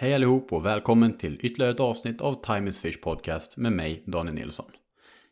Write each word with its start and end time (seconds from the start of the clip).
Hej 0.00 0.14
allihop 0.14 0.52
och 0.52 0.66
välkommen 0.66 1.18
till 1.18 1.38
ytterligare 1.40 1.72
ett 1.72 1.80
avsnitt 1.80 2.20
av 2.20 2.44
Time 2.44 2.70
is 2.70 2.78
Fish 2.78 3.00
Podcast 3.02 3.56
med 3.56 3.72
mig, 3.72 4.02
Daniel 4.06 4.34
Nilsson. 4.34 4.66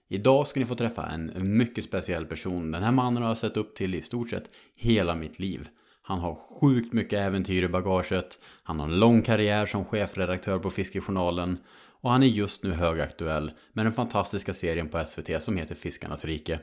Idag 0.08 0.46
ska 0.46 0.60
ni 0.60 0.66
få 0.66 0.74
träffa 0.74 1.06
en 1.06 1.56
mycket 1.56 1.84
speciell 1.84 2.26
person. 2.26 2.70
Den 2.70 2.82
här 2.82 2.92
mannen 2.92 3.22
har 3.22 3.30
jag 3.30 3.36
sett 3.36 3.56
upp 3.56 3.76
till 3.76 3.94
i 3.94 4.02
stort 4.02 4.30
sett 4.30 4.44
hela 4.76 5.14
mitt 5.14 5.38
liv. 5.38 5.68
Han 6.02 6.18
har 6.18 6.34
sjukt 6.34 6.92
mycket 6.92 7.18
äventyr 7.18 7.62
i 7.62 7.68
bagaget. 7.68 8.38
Han 8.62 8.80
har 8.80 8.86
en 8.86 8.98
lång 8.98 9.22
karriär 9.22 9.66
som 9.66 9.84
chefredaktör 9.84 10.58
på 10.58 10.70
Fiskejournalen. 10.70 11.58
Och 12.00 12.10
han 12.10 12.22
är 12.22 12.26
just 12.26 12.64
nu 12.64 12.72
högaktuell 12.72 13.50
med 13.72 13.86
den 13.86 13.92
fantastiska 13.92 14.54
serien 14.54 14.88
på 14.88 15.04
SVT 15.06 15.42
som 15.42 15.56
heter 15.56 15.74
Fiskarnas 15.74 16.24
rike. 16.24 16.60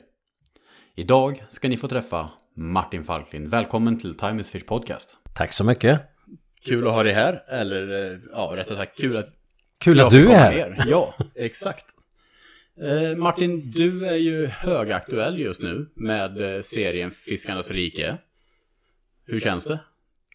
Idag 0.94 1.44
ska 1.48 1.68
ni 1.68 1.76
få 1.76 1.88
träffa 1.88 2.30
Martin 2.54 3.04
Falklin. 3.04 3.48
Välkommen 3.48 3.98
till 3.98 4.14
Time 4.14 4.40
is 4.40 4.48
Fish 4.48 4.66
Podcast. 4.66 5.16
Tack 5.34 5.52
så 5.52 5.64
mycket. 5.64 6.15
Kul 6.66 6.86
att 6.86 6.92
ha 6.92 7.02
dig 7.02 7.12
här, 7.12 7.42
eller 7.48 8.12
eh, 8.12 8.18
ja, 8.32 8.52
rättare 8.56 8.76
sagt 8.78 8.98
kul 8.98 9.16
att 9.16 9.26
Kul 9.78 9.96
jag 9.98 10.06
att 10.06 10.12
du 10.12 10.28
är 10.30 10.34
här. 10.36 10.52
ner. 10.70 10.84
Ja, 10.86 11.14
exakt. 11.34 11.86
Eh, 12.82 13.16
Martin, 13.16 13.70
du 13.72 14.06
är 14.06 14.16
ju 14.16 14.46
högaktuell 14.46 15.38
just 15.38 15.62
nu 15.62 15.88
med 15.94 16.54
eh, 16.54 16.60
serien 16.60 17.10
Fiskarnas 17.10 17.70
rike. 17.70 18.18
Hur 19.26 19.40
känns 19.40 19.64
det? 19.64 19.78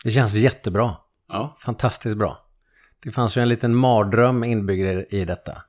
Det 0.04 0.12
känns 0.12 0.34
jättebra. 0.34 0.96
Ja, 1.28 1.58
Fantastiskt 1.60 2.18
bra. 2.18 2.46
Det 3.04 3.12
fanns 3.12 3.38
ju 3.38 3.42
en 3.42 3.50
liten 3.50 3.76
mardröm 3.76 4.44
inbyggd 4.44 4.86
i- 4.86 5.06
i 5.22 5.26
detta. 5.26 5.62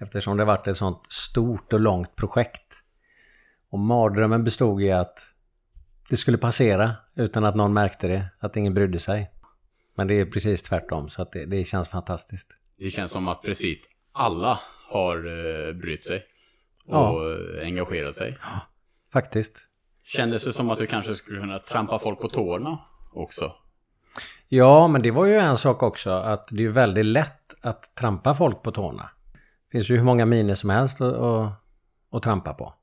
Eftersom 0.00 0.36
det 0.36 0.44
varit 0.44 0.66
ett 0.66 0.76
sånt 0.76 1.02
stort 1.08 1.72
och 1.72 1.80
långt 1.80 2.16
projekt. 2.16 2.82
Och 3.70 3.78
mardrömmen 3.78 4.44
bestod 4.44 4.82
i 4.82 4.90
att 4.92 5.18
det 6.10 6.16
skulle 6.16 6.38
passera 6.38 6.94
utan 7.16 7.44
att 7.44 7.56
någon 7.56 7.72
märkte 7.72 8.08
det. 8.08 8.26
Att 8.38 8.56
ingen 8.56 8.74
brydde 8.74 8.98
sig. 8.98 9.30
Men 9.98 10.06
det 10.06 10.14
är 10.20 10.24
precis 10.26 10.62
tvärtom. 10.62 11.08
Så 11.08 11.22
att 11.22 11.32
det, 11.32 11.44
det 11.44 11.64
känns 11.64 11.88
fantastiskt. 11.88 12.48
det 12.78 12.90
känns 12.90 13.10
som 13.10 13.28
att 13.28 13.42
precis 13.42 13.78
alla 14.12 14.58
har 14.90 15.16
eh, 15.16 15.72
brytt 15.74 16.02
sig 16.04 16.22
och 16.86 16.94
Ja. 16.96 17.32
eh, 17.60 17.66
engagerat 17.66 18.14
sig. 18.14 18.38
Faktiskt. 19.12 19.66
Kändes 20.04 20.44
det 20.44 20.52
som 20.52 20.70
att 20.70 20.78
du 20.78 20.86
kanske 20.86 21.14
skulle 21.14 21.40
kunna 21.40 21.58
trampa 21.58 21.98
folk 21.98 22.20
på 22.20 22.28
tårna 22.28 22.78
också? 23.12 23.52
Ja, 24.48 24.88
men 24.88 25.02
det 25.02 25.10
var 25.10 25.24
ju 25.24 25.34
en 25.38 25.56
sak 25.56 25.82
också 25.82 26.10
att 26.10 26.48
det 26.50 26.64
är 26.64 26.68
väldigt 26.68 27.04
lätt 27.06 27.54
att 27.60 27.94
trampa 27.94 28.34
folk 28.34 28.62
på 28.62 28.72
tårna. 28.72 29.10
Det 29.32 29.72
finns 29.72 29.90
ju 29.90 29.96
hur 29.96 30.04
många 30.04 30.26
miner 30.26 30.54
som 30.54 30.70
helst 30.70 31.00
att, 31.00 31.14
att, 31.14 31.52
att 32.12 32.22
trampa 32.22 32.54
på. 32.54 32.74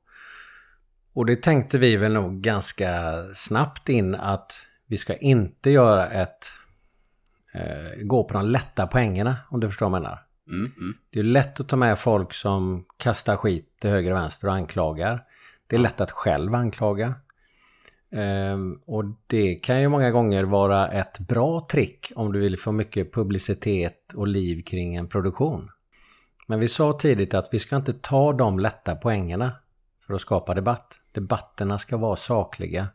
Och 1.12 1.26
det 1.26 1.42
tänkte 1.42 1.78
vi 1.78 1.96
väl 1.96 2.12
nog 2.12 2.40
ganska 2.40 3.14
snabbt 3.34 3.88
in 3.88 4.14
att 4.14 4.52
vi 4.86 4.96
ska 4.96 5.16
inte 5.16 5.70
göra 5.70 6.06
ett... 6.06 6.46
Eh, 7.56 8.02
gå 8.02 8.24
på 8.24 8.34
de 8.34 8.46
lätta 8.46 8.86
poängerna, 8.86 9.36
om 9.48 9.60
du 9.60 9.68
förstår 9.68 9.90
vad 9.90 9.96
jag 9.96 10.02
menar. 10.02 10.22
Mm, 10.48 10.72
mm. 10.76 10.94
Det 11.10 11.18
är 11.18 11.24
lätt 11.24 11.60
att 11.60 11.68
ta 11.68 11.76
med 11.76 11.98
folk 11.98 12.32
som 12.32 12.84
kastar 12.96 13.36
skit 13.36 13.76
till 13.80 13.90
höger 13.90 14.10
och 14.10 14.16
vänster 14.16 14.48
och 14.48 14.54
anklagar. 14.54 15.24
Det 15.66 15.76
är 15.76 15.80
lätt 15.80 16.00
att 16.00 16.10
själv 16.10 16.54
anklaga. 16.54 17.14
Ehm, 18.10 18.80
och 18.86 19.04
det 19.26 19.54
kan 19.54 19.80
ju 19.80 19.88
många 19.88 20.10
gånger 20.10 20.44
vara 20.44 20.88
ett 20.88 21.18
bra 21.18 21.66
trick 21.70 22.12
om 22.16 22.32
du 22.32 22.40
vill 22.40 22.58
få 22.58 22.72
mycket 22.72 23.14
publicitet 23.14 24.12
och 24.14 24.26
liv 24.26 24.62
kring 24.62 24.96
en 24.96 25.08
produktion. 25.08 25.70
Men 26.46 26.60
vi 26.60 26.68
sa 26.68 26.92
tidigt 26.92 27.34
att 27.34 27.48
vi 27.52 27.58
ska 27.58 27.76
inte 27.76 27.92
ta 27.92 28.32
de 28.32 28.58
lätta 28.58 28.96
poängerna 28.96 29.52
för 30.06 30.14
att 30.14 30.20
skapa 30.20 30.54
debatt. 30.54 31.00
Debatterna 31.12 31.78
ska 31.78 31.96
vara 31.96 32.16
sakliga. 32.16 32.88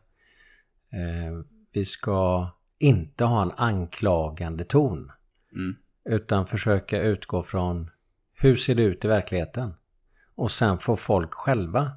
Ehm, 0.92 1.44
vi 1.72 1.84
ska 1.84 2.48
inte 2.82 3.24
ha 3.24 3.42
en 3.42 3.52
anklagande 3.56 4.64
ton. 4.64 5.10
Mm. 5.52 5.76
Utan 6.04 6.46
försöka 6.46 7.02
utgå 7.02 7.42
från 7.42 7.90
hur 8.34 8.56
ser 8.56 8.74
det 8.74 8.82
ut 8.82 9.04
i 9.04 9.08
verkligheten? 9.08 9.74
Och 10.34 10.50
sen 10.50 10.78
får 10.78 10.96
folk 10.96 11.34
själva 11.34 11.90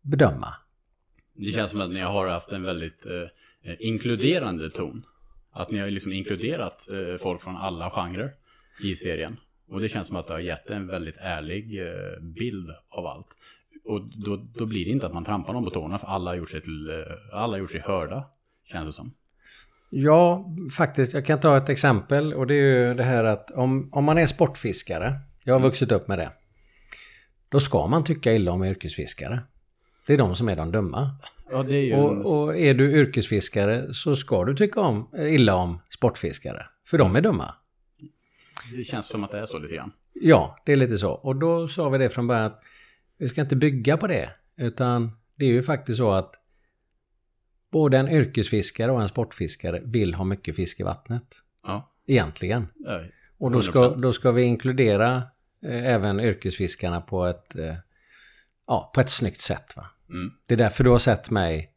bedöma. 0.00 0.54
Det 1.34 1.52
känns 1.52 1.70
som 1.70 1.80
att 1.80 1.90
ni 1.90 2.00
har 2.00 2.28
haft 2.28 2.52
en 2.52 2.62
väldigt 2.62 3.06
eh, 3.06 3.74
inkluderande 3.78 4.70
ton. 4.70 5.06
Att 5.50 5.70
ni 5.70 5.78
har 5.78 5.90
liksom 5.90 6.12
inkluderat 6.12 6.88
eh, 6.90 7.16
folk 7.16 7.42
från 7.42 7.56
alla 7.56 7.90
genrer 7.90 8.32
i 8.82 8.94
serien. 8.96 9.36
Och 9.68 9.80
det 9.80 9.88
känns 9.88 10.06
som 10.06 10.16
att 10.16 10.26
det 10.26 10.32
har 10.32 10.40
gett 10.40 10.70
en 10.70 10.86
väldigt 10.86 11.16
ärlig 11.16 11.80
eh, 11.80 12.20
bild 12.20 12.70
av 12.88 13.06
allt. 13.06 13.28
Och 13.84 14.00
då, 14.24 14.36
då 14.36 14.66
blir 14.66 14.84
det 14.84 14.90
inte 14.90 15.06
att 15.06 15.14
man 15.14 15.24
trampar 15.24 15.52
någon 15.52 15.64
på 15.64 15.70
tårna 15.70 15.98
för 15.98 16.06
alla 16.06 16.30
har 16.30 16.36
gjort 16.36 16.50
sig, 16.50 16.60
till, 16.60 16.88
eh, 16.88 16.96
alla 17.32 17.52
har 17.52 17.58
gjort 17.58 17.70
sig 17.70 17.80
hörda. 17.80 18.24
Känns 18.64 18.86
det 18.86 18.92
som. 18.92 19.14
Ja, 19.94 20.54
faktiskt. 20.76 21.14
Jag 21.14 21.26
kan 21.26 21.40
ta 21.40 21.56
ett 21.56 21.68
exempel 21.68 22.34
och 22.34 22.46
det 22.46 22.54
är 22.54 22.88
ju 22.88 22.94
det 22.94 23.02
här 23.02 23.24
att 23.24 23.50
om, 23.50 23.88
om 23.92 24.04
man 24.04 24.18
är 24.18 24.26
sportfiskare, 24.26 25.14
jag 25.44 25.54
har 25.54 25.60
vuxit 25.60 25.92
upp 25.92 26.08
med 26.08 26.18
det, 26.18 26.32
då 27.48 27.60
ska 27.60 27.86
man 27.86 28.04
tycka 28.04 28.32
illa 28.32 28.52
om 28.52 28.64
yrkesfiskare. 28.64 29.42
Det 30.06 30.14
är 30.14 30.18
de 30.18 30.34
som 30.34 30.48
är 30.48 30.56
de 30.56 30.72
dumma. 30.72 31.10
Ja, 31.50 31.64
är 31.64 31.68
ju... 31.68 31.94
Och, 31.94 32.42
och 32.42 32.56
är 32.56 32.74
du 32.74 32.92
yrkesfiskare 32.92 33.94
så 33.94 34.16
ska 34.16 34.44
du 34.44 34.54
tycka 34.54 34.80
om, 34.80 35.08
illa 35.18 35.54
om 35.54 35.80
sportfiskare. 35.90 36.66
För 36.86 36.98
de 36.98 37.16
är 37.16 37.20
dumma. 37.20 37.54
Det 38.76 38.84
känns 38.84 39.08
som 39.08 39.24
att 39.24 39.30
det 39.30 39.38
är 39.38 39.46
så 39.46 39.58
lite 39.58 39.74
grann. 39.74 39.92
Ja, 40.12 40.58
det 40.66 40.72
är 40.72 40.76
lite 40.76 40.98
så. 40.98 41.12
Och 41.12 41.36
då 41.36 41.68
sa 41.68 41.88
vi 41.88 41.98
det 41.98 42.10
från 42.10 42.26
början 42.26 42.44
att 42.44 42.62
vi 43.18 43.28
ska 43.28 43.40
inte 43.40 43.56
bygga 43.56 43.96
på 43.96 44.06
det. 44.06 44.30
Utan 44.56 45.10
det 45.38 45.44
är 45.44 45.50
ju 45.50 45.62
faktiskt 45.62 45.98
så 45.98 46.10
att 46.10 46.34
både 47.72 47.98
en 47.98 48.08
yrkesfiskare 48.08 48.92
och 48.92 49.02
en 49.02 49.08
sportfiskare 49.08 49.80
vill 49.84 50.14
ha 50.14 50.24
mycket 50.24 50.56
fisk 50.56 50.80
i 50.80 50.82
vattnet. 50.82 51.24
Ja. 51.62 51.92
Egentligen. 52.06 52.66
ja. 52.74 53.00
Och 53.38 53.50
då 53.50 53.62
ska, 53.62 53.78
100%. 53.78 54.00
då 54.00 54.12
ska 54.12 54.32
vi 54.32 54.42
inkludera 54.42 55.16
eh, 55.62 55.86
även 55.86 56.20
yrkesfiskarna 56.20 57.00
på 57.00 57.26
ett, 57.26 57.56
eh, 57.56 57.74
ja, 58.66 58.90
på 58.94 59.00
ett 59.00 59.10
snyggt 59.10 59.40
sätt. 59.40 59.76
Va? 59.76 59.86
Mm. 60.08 60.32
Det 60.46 60.54
är 60.54 60.58
därför 60.58 60.84
du 60.84 60.90
har 60.90 60.98
sett 60.98 61.30
mig 61.30 61.74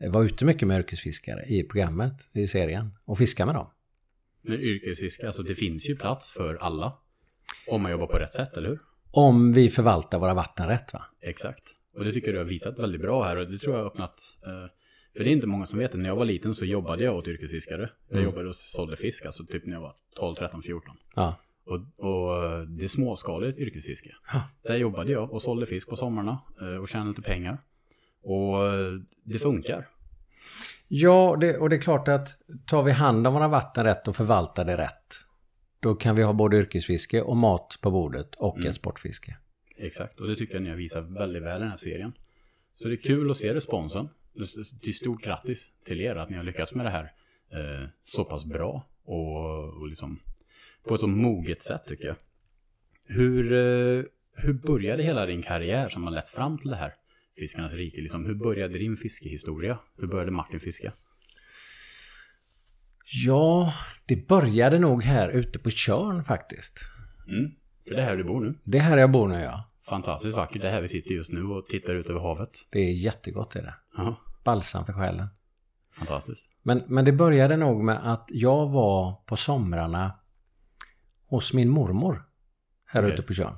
eh, 0.00 0.10
vara 0.10 0.24
ute 0.24 0.44
mycket 0.44 0.68
med 0.68 0.78
yrkesfiskare 0.78 1.44
i 1.46 1.62
programmet, 1.62 2.28
i 2.32 2.46
serien. 2.46 2.90
Och 3.04 3.18
fiska 3.18 3.46
med 3.46 3.54
dem. 3.54 3.70
Men 4.42 4.60
yrkesfiske, 4.60 5.26
alltså 5.26 5.42
det 5.42 5.54
finns 5.54 5.88
ju 5.88 5.96
plats 5.96 6.32
för 6.32 6.54
alla. 6.54 6.98
Om 7.66 7.82
man 7.82 7.90
jobbar 7.90 8.06
på 8.06 8.18
rätt 8.18 8.32
sätt, 8.32 8.56
eller 8.56 8.68
hur? 8.68 8.80
Om 9.10 9.52
vi 9.52 9.70
förvaltar 9.70 10.18
våra 10.18 10.34
vatten 10.34 10.68
rätt 10.68 10.92
va? 10.92 11.02
Exakt. 11.20 11.62
Och 11.94 12.04
det 12.04 12.12
tycker 12.12 12.28
jag 12.28 12.34
du 12.34 12.38
har 12.38 12.46
visat 12.46 12.78
väldigt 12.78 13.00
bra 13.00 13.24
här 13.24 13.36
och 13.36 13.50
det 13.50 13.58
tror 13.58 13.76
jag 13.76 13.82
har 13.82 13.90
öppnat. 13.90 14.16
Eh, 14.46 14.70
för 15.16 15.24
det 15.24 15.30
är 15.30 15.32
inte 15.32 15.46
många 15.46 15.66
som 15.66 15.78
vet 15.78 15.92
det. 15.92 15.98
När 15.98 16.08
jag 16.08 16.16
var 16.16 16.24
liten 16.24 16.54
så 16.54 16.64
jobbade 16.64 17.04
jag 17.04 17.16
åt 17.16 17.28
yrkesfiskare. 17.28 17.90
Jag 18.08 18.12
Mm. 18.18 18.24
jobbade 18.24 18.46
och 18.48 18.54
sålde 18.54 18.96
fisk, 18.96 19.24
alltså 19.26 19.44
typ 19.44 19.66
när 19.66 19.74
jag 19.74 19.80
var 19.80 19.94
12, 20.16 20.34
13, 20.34 20.62
14. 20.62 20.96
Ja. 21.14 21.36
Och, 21.64 21.74
och 22.06 22.68
det 22.68 22.84
är 22.84 22.88
småskaligt 22.88 23.58
yrkesfiske. 23.58 24.14
Ja. 24.32 24.42
Där 24.62 24.76
jobbade 24.76 25.12
jag 25.12 25.32
och 25.32 25.42
sålde 25.42 25.66
fisk 25.66 25.88
på 25.88 25.96
sommarna 25.96 26.38
eh, 26.60 26.76
och 26.76 26.88
tjänade 26.88 27.08
lite 27.10 27.22
pengar. 27.22 27.58
Och 28.22 28.66
eh, 28.66 28.92
det 29.24 29.38
funkar. 29.38 29.88
Ja, 30.88 31.36
det, 31.40 31.58
och 31.58 31.70
det 31.70 31.76
är 31.76 31.80
klart 31.80 32.08
att 32.08 32.28
tar 32.66 32.82
vi 32.82 32.92
hand 32.92 33.26
om 33.26 33.34
våra 33.34 33.48
vatten 33.48 33.84
rätt 33.84 34.08
och 34.08 34.16
förvaltar 34.16 34.64
det 34.64 34.76
rätt. 34.76 35.14
Då 35.80 35.94
kan 35.94 36.16
vi 36.16 36.22
ha 36.22 36.32
både 36.32 36.56
yrkesfiske 36.56 37.22
och 37.22 37.36
mat 37.36 37.78
på 37.80 37.90
bordet 37.90 38.34
och 38.34 38.56
Mm. 38.56 38.68
ett 38.68 38.74
sportfiske. 38.74 39.36
Exakt, 39.76 40.20
och 40.20 40.28
det 40.28 40.36
tycker 40.36 40.54
jag 40.54 40.62
ni 40.62 40.68
har 40.68 40.76
visat 40.76 41.04
väldigt 41.10 41.42
väl 41.42 41.56
i 41.56 41.60
den 41.60 41.70
här 41.70 41.76
serien. 41.76 42.12
Så 42.72 42.88
det 42.88 42.94
är 42.94 43.02
kul 43.02 43.30
att 43.30 43.36
se 43.36 43.54
responsen. 43.54 44.08
Till 44.80 44.94
stort 44.94 45.22
grattis 45.22 45.70
till 45.84 46.00
er 46.00 46.16
att 46.16 46.30
ni 46.30 46.36
har 46.36 46.44
lyckats 46.44 46.74
med 46.74 46.86
det 46.86 46.90
här 46.90 47.12
eh, 47.50 47.88
så 48.02 48.24
pass 48.24 48.44
bra 48.44 48.86
och, 49.04 49.64
och 49.64 49.88
liksom 49.88 50.20
på 50.84 50.94
ett 50.94 51.00
så 51.00 51.06
moget 51.06 51.62
sätt 51.62 51.82
tycker 51.86 52.06
jag. 52.06 52.16
Hur, 53.04 53.52
eh, 53.52 54.04
hur 54.32 54.52
började 54.52 55.02
hela 55.02 55.26
din 55.26 55.42
karriär 55.42 55.88
som 55.88 56.04
har 56.04 56.10
lett 56.10 56.30
fram 56.30 56.58
till 56.58 56.70
det 56.70 56.76
här 56.76 56.94
Fiskarnas 57.38 57.72
rike? 57.72 58.00
Liksom, 58.00 58.26
hur 58.26 58.34
började 58.34 58.78
din 58.78 58.96
fiskehistoria? 58.96 59.78
Hur 59.96 60.06
började 60.06 60.30
Martin 60.30 60.60
fiska? 60.60 60.92
Ja, 63.12 63.74
det 64.06 64.28
började 64.28 64.78
nog 64.78 65.02
här 65.02 65.28
ute 65.28 65.58
på 65.58 65.70
Tjörn 65.70 66.24
faktiskt. 66.24 66.78
Mm, 67.28 67.50
för 67.88 67.94
det 67.94 68.02
är 68.02 68.06
här 68.06 68.16
du 68.16 68.24
bor 68.24 68.40
nu. 68.40 68.54
Det 68.64 68.78
är 68.78 68.82
här 68.82 68.98
jag 68.98 69.10
bor 69.10 69.28
nu 69.28 69.40
ja. 69.40 69.70
Fantastiskt 69.88 70.36
vackert. 70.36 70.62
Det 70.62 70.68
är 70.68 70.72
här 70.72 70.80
vi 70.80 70.88
sitter 70.88 71.14
just 71.14 71.32
nu 71.32 71.42
och 71.42 71.66
tittar 71.66 71.94
ut 71.94 72.06
över 72.06 72.20
havet. 72.20 72.50
Det 72.70 72.78
är 72.78 72.92
jättegott 72.92 73.56
är 73.56 73.62
det. 73.62 73.74
Ja, 73.96 74.16
Balsam 74.44 74.86
för 74.86 74.92
själen. 74.92 75.28
fantastiskt. 75.92 76.46
Men, 76.62 76.82
men 76.86 77.04
det 77.04 77.12
började 77.12 77.56
nog 77.56 77.84
med 77.84 78.12
att 78.12 78.26
jag 78.28 78.68
var 78.68 79.14
på 79.26 79.36
somrarna 79.36 80.12
hos 81.26 81.52
min 81.52 81.68
mormor. 81.68 82.24
Här 82.86 83.02
Okej. 83.02 83.12
ute 83.14 83.22
på 83.22 83.34
Tjörn. 83.34 83.56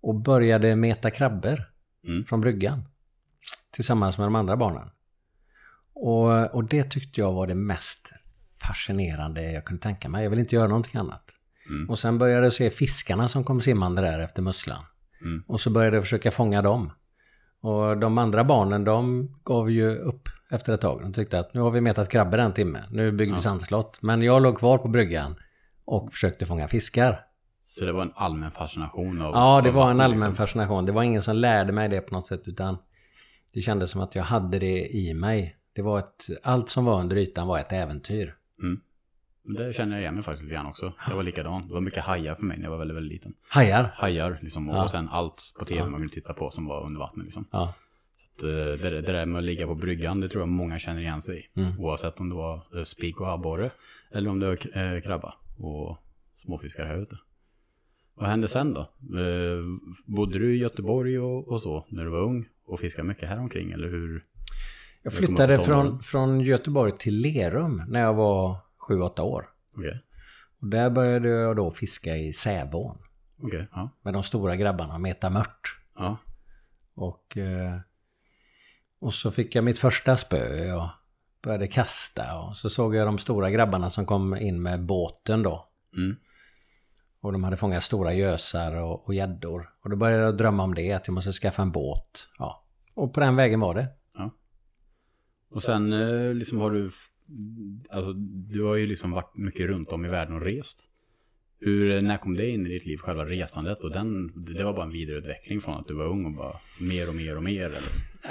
Och 0.00 0.14
började 0.14 0.76
meta 0.76 1.10
krabbor 1.10 1.70
Mm. 2.06 2.24
från 2.24 2.40
bryggan. 2.40 2.82
Tillsammans 3.70 4.18
med 4.18 4.26
de 4.26 4.34
andra 4.34 4.56
barnen. 4.56 4.90
Och, 5.94 6.54
och 6.54 6.64
det 6.64 6.84
tyckte 6.90 7.20
jag 7.20 7.32
var 7.32 7.46
det 7.46 7.54
mest 7.54 8.12
fascinerande 8.62 9.52
jag 9.52 9.64
kunde 9.64 9.82
tänka 9.82 10.08
mig. 10.08 10.22
Jag 10.22 10.30
vill 10.30 10.38
inte 10.38 10.54
göra 10.54 10.66
någonting 10.68 11.00
annat. 11.00 11.30
Mm. 11.68 11.90
Och 11.90 11.98
sen 11.98 12.18
började 12.18 12.46
jag 12.46 12.52
se 12.52 12.70
fiskarna 12.70 13.28
som 13.28 13.44
kom 13.44 13.60
simmande 13.60 14.02
där 14.02 14.20
efter 14.20 14.42
musslan. 14.42 14.84
Mm. 15.20 15.44
Och 15.46 15.60
så 15.60 15.70
började 15.70 15.96
jag 15.96 16.04
försöka 16.04 16.30
fånga 16.30 16.62
dem. 16.62 16.92
Och 17.64 17.98
de 17.98 18.18
andra 18.18 18.44
barnen 18.44 18.84
de 18.84 19.28
gav 19.44 19.70
ju 19.70 19.96
upp 19.98 20.28
efter 20.50 20.72
ett 20.72 20.80
tag. 20.80 21.02
De 21.02 21.12
tyckte 21.12 21.38
att 21.38 21.54
nu 21.54 21.60
har 21.60 21.70
vi 21.70 21.80
metat 21.80 22.08
krabbor 22.08 22.38
en 22.38 22.52
timme. 22.52 22.84
Nu 22.90 23.12
bygger 23.12 23.32
vi 23.32 23.36
Ja. 23.36 23.40
sandslott. 23.40 23.98
Men 24.02 24.22
jag 24.22 24.42
låg 24.42 24.58
kvar 24.58 24.78
på 24.78 24.88
bryggan 24.88 25.34
och 25.84 26.12
försökte 26.12 26.46
fånga 26.46 26.68
fiskar. 26.68 27.20
Så 27.66 27.84
det 27.84 27.92
var 27.92 28.02
en 28.02 28.12
allmän 28.14 28.50
fascination 28.50 29.22
av 29.22 29.32
Ja, 29.34 29.60
det 29.60 29.68
av 29.68 29.74
var 29.74 29.90
en 29.90 30.00
allmän 30.00 30.10
liksom. 30.10 30.34
fascination. 30.34 30.86
Det 30.86 30.92
var 30.92 31.02
ingen 31.02 31.22
som 31.22 31.36
lärde 31.36 31.72
mig 31.72 31.88
det 31.88 32.00
på 32.00 32.14
något 32.14 32.26
sätt 32.26 32.42
utan 32.48 32.76
det 33.54 33.60
kändes 33.60 33.90
som 33.90 34.00
att 34.00 34.14
jag 34.14 34.22
hade 34.22 34.58
det 34.58 34.88
i 34.96 35.14
mig. 35.14 35.56
Det 35.72 35.82
var 35.82 35.98
ett, 35.98 36.26
allt 36.42 36.68
som 36.68 36.84
var 36.84 37.00
under 37.00 37.16
ytan 37.16 37.46
var 37.46 37.58
ett 37.58 37.72
äventyr. 37.72 38.34
Det 39.44 39.76
känner 39.76 39.92
jag 39.96 40.00
igen 40.02 40.14
mig 40.14 40.22
faktiskt 40.24 40.42
lite 40.42 40.54
grann 40.54 40.66
också. 40.66 40.92
Jag 41.08 41.16
var 41.16 41.22
likadan. 41.22 41.68
Det 41.68 41.74
var 41.74 41.80
mycket 41.80 42.04
hajar 42.04 42.34
för 42.34 42.42
mig 42.44 42.56
när 42.56 42.64
jag 42.64 42.70
var 42.70 42.78
väldigt, 42.78 42.96
väldigt 42.96 43.12
liten. 43.12 43.34
Hajar. 43.48 43.90
Hajar 43.96 44.38
liksom 44.42 44.68
och 44.68 44.76
Ja. 44.76 44.88
sen 44.88 45.08
allt 45.08 45.52
på 45.58 45.64
tv 45.64 45.82
man 45.90 46.00
kunde 46.00 46.14
titta 46.14 46.32
på 46.34 46.50
som 46.50 46.66
var 46.66 46.84
under 46.86 47.00
vattnet 47.00 47.24
liksom. 47.24 47.44
Ja. 47.50 47.74
Så 48.16 48.26
att, 48.36 48.42
eh, 48.42 48.48
det, 48.90 48.90
det 49.00 49.12
där 49.12 49.26
med 49.26 49.38
att 49.38 49.44
ligga 49.44 49.66
på 49.66 49.74
bryggan, 49.74 50.20
det 50.20 50.28
tror 50.28 50.42
jag 50.42 50.48
många 50.48 50.78
känner 50.78 51.00
igen 51.00 51.22
sig 51.22 51.38
i. 51.56 51.60
Mm. 51.60 51.80
Oavsett 51.80 52.20
om 52.20 52.28
det 52.28 52.34
var 52.34 52.62
eh, 52.76 52.82
spik 52.82 53.20
och 53.20 53.28
abborre 53.32 53.70
eller 54.12 54.30
om 54.30 54.40
det 54.40 54.46
var 54.46 54.78
eh, 54.94 55.00
krabba 55.00 55.34
och 55.58 55.98
småfiskar 56.44 56.86
här 56.86 57.02
ute. 57.02 57.18
Vad 58.14 58.28
hände 58.28 58.48
sen 58.48 58.74
då? 58.74 58.90
Bodde 60.06 60.38
du 60.38 60.54
i 60.54 60.58
Göteborg 60.58 61.18
och, 61.18 61.48
och 61.48 61.62
så 61.62 61.86
när 61.88 62.04
du 62.04 62.10
var 62.10 62.20
ung 62.20 62.46
och 62.66 62.80
fiskade 62.80 63.08
mycket 63.08 63.28
här 63.28 63.38
omkring 63.38 63.72
eller 63.72 63.88
hur? 63.88 64.24
Jag 65.02 65.12
flyttade 65.12 65.58
från, 65.58 66.02
från 66.02 66.40
Göteborg 66.40 66.92
till 66.98 67.20
Lerum 67.20 67.82
när 67.88 68.00
jag 68.00 68.14
var 68.14 68.56
7-8 68.88 69.20
år. 69.20 69.50
Okej, 69.76 70.02
Och 70.60 70.66
där 70.66 70.90
började 70.90 71.28
jag 71.28 71.56
då 71.56 71.70
fiska 71.70 72.16
i 72.16 72.32
Sävån. 72.32 72.98
okej, 73.42 73.68
ja. 73.72 73.90
Med 74.02 74.14
de 74.14 74.22
stora 74.22 74.56
grabbarna, 74.56 74.98
meta 74.98 75.30
mört. 75.30 75.78
ja. 75.94 76.16
Och, 76.94 77.36
eh, 77.36 77.78
och 78.98 79.14
så 79.14 79.30
fick 79.30 79.54
jag 79.54 79.64
mitt 79.64 79.78
första 79.78 80.16
spö 80.16 80.72
och 80.72 80.88
började 81.42 81.66
kasta. 81.66 82.38
Och 82.38 82.56
så 82.56 82.70
såg 82.70 82.94
jag 82.94 83.06
de 83.06 83.18
stora 83.18 83.50
grabbarna 83.50 83.90
som 83.90 84.06
kom 84.06 84.36
in 84.36 84.62
med 84.62 84.84
båten 84.84 85.42
då. 85.42 85.68
Mm. 85.96 86.16
Och 87.20 87.32
de 87.32 87.44
hade 87.44 87.56
fångat 87.56 87.82
stora 87.82 88.12
gösar 88.12 88.76
och 88.76 89.06
och 89.06 89.14
gäddor. 89.14 89.70
Och 89.82 89.90
då 89.90 89.96
började 89.96 90.22
jag 90.22 90.36
drömma 90.36 90.62
om 90.62 90.74
det, 90.74 90.92
att 90.92 91.06
jag 91.08 91.14
måste 91.14 91.32
skaffa 91.32 91.62
en 91.62 91.70
båt. 91.72 92.28
Ja. 92.38 92.64
Och 92.94 93.14
på 93.14 93.20
den 93.20 93.36
vägen 93.36 93.60
var 93.60 93.74
det. 93.74 93.88
Och 95.50 95.62
sen 95.62 95.92
eh, 95.92 96.34
liksom 96.34 96.60
har 96.60 96.70
du, 96.70 96.90
alltså 97.90 98.12
du 98.52 98.62
har 98.62 98.74
ju 98.74 98.86
liksom 98.86 99.10
varit 99.10 99.36
mycket 99.36 99.66
runt 99.66 99.92
om 99.92 100.04
i 100.04 100.08
världen 100.08 100.34
och 100.34 100.42
rest. 100.42 100.88
Hur, 101.60 102.02
när 102.02 102.16
kom 102.16 102.36
det 102.36 102.50
in 102.50 102.66
i 102.66 102.68
ditt 102.68 102.86
liv, 102.86 102.96
själva 102.96 103.24
resandet? 103.24 103.84
Och 103.84 103.90
den, 103.90 104.32
det 104.44 104.64
var 104.64 104.72
bara 104.72 104.84
en 104.84 104.90
vidareutveckling 104.90 105.60
från 105.60 105.74
att 105.74 105.88
du 105.88 105.94
var 105.94 106.06
ung 106.06 106.24
och 106.24 106.32
bara 106.32 106.56
mer 106.80 107.08
och 107.08 107.14
mer 107.14 107.36
och 107.36 107.42
mer 107.42 107.64
eller? 107.64 107.82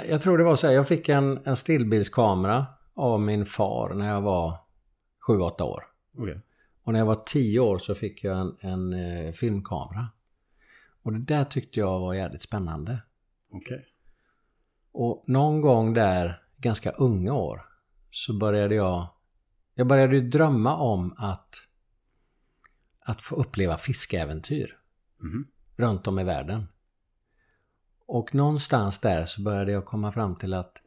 Jag 0.08 0.22
tror 0.22 0.38
det 0.38 0.44
var 0.44 0.56
så 0.56 0.66
här, 0.66 0.74
jag 0.74 0.88
fick 0.88 1.08
en, 1.08 1.40
en 1.44 1.56
stillbildskamera 1.56 2.66
av 2.94 3.20
min 3.20 3.46
far 3.46 3.94
när 3.94 4.08
jag 4.08 4.20
var 4.20 4.56
7-8 5.28 5.62
år. 5.62 5.84
Okej. 6.18 6.40
Och 6.82 6.92
när 6.92 7.00
jag 7.00 7.06
var 7.06 7.22
10 7.26 7.60
år 7.60 7.78
så 7.78 7.94
fick 7.94 8.24
jag 8.24 8.38
en, 8.38 8.56
en 8.60 8.92
eh, 8.92 9.32
filmkamera. 9.32 10.08
Och 11.02 11.12
det 11.12 11.18
där 11.18 11.44
tyckte 11.44 11.80
jag 11.80 12.00
var 12.00 12.14
jävligt 12.14 12.42
spännande. 12.42 13.02
Okej. 13.52 13.86
Och 14.92 15.24
någon 15.26 15.60
gång 15.60 15.94
där, 15.94 16.42
ganska 16.56 16.90
unga 16.90 17.32
år, 17.32 17.62
så 18.14 18.32
började 18.38 18.74
jag... 18.74 19.08
Jag 19.74 19.86
började 19.86 20.20
drömma 20.20 20.76
om 20.76 21.14
att, 21.18 21.54
att 23.00 23.22
få 23.22 23.36
uppleva 23.36 23.78
fiskeäventyr 23.78 24.78
Mhm. 25.20 25.46
runt 25.76 26.06
om 26.06 26.18
i 26.18 26.24
världen. 26.24 26.66
Och 28.06 28.34
någonstans 28.34 28.98
där 28.98 29.24
så 29.24 29.42
började 29.42 29.72
jag 29.72 29.84
komma 29.84 30.12
fram 30.12 30.36
till 30.36 30.54
att 30.54 30.82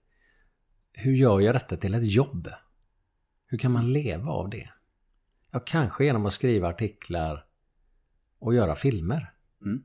hur 0.92 1.14
gör 1.14 1.40
jag 1.40 1.56
detta 1.56 1.78
till 1.78 1.94
ett 1.94 2.12
jobb? 2.12 2.50
Hur 3.46 3.58
kan 3.58 3.72
man 3.72 3.94
leva 3.94 4.32
av 4.32 4.50
det? 4.50 4.70
Ja, 5.52 5.60
kanske 5.60 6.06
genom 6.06 6.26
att 6.26 6.34
skriva 6.34 6.68
artiklar 6.68 7.46
och 8.40 8.54
göra 8.54 8.76
filmer. 8.76 9.34
Mm. 9.62 9.84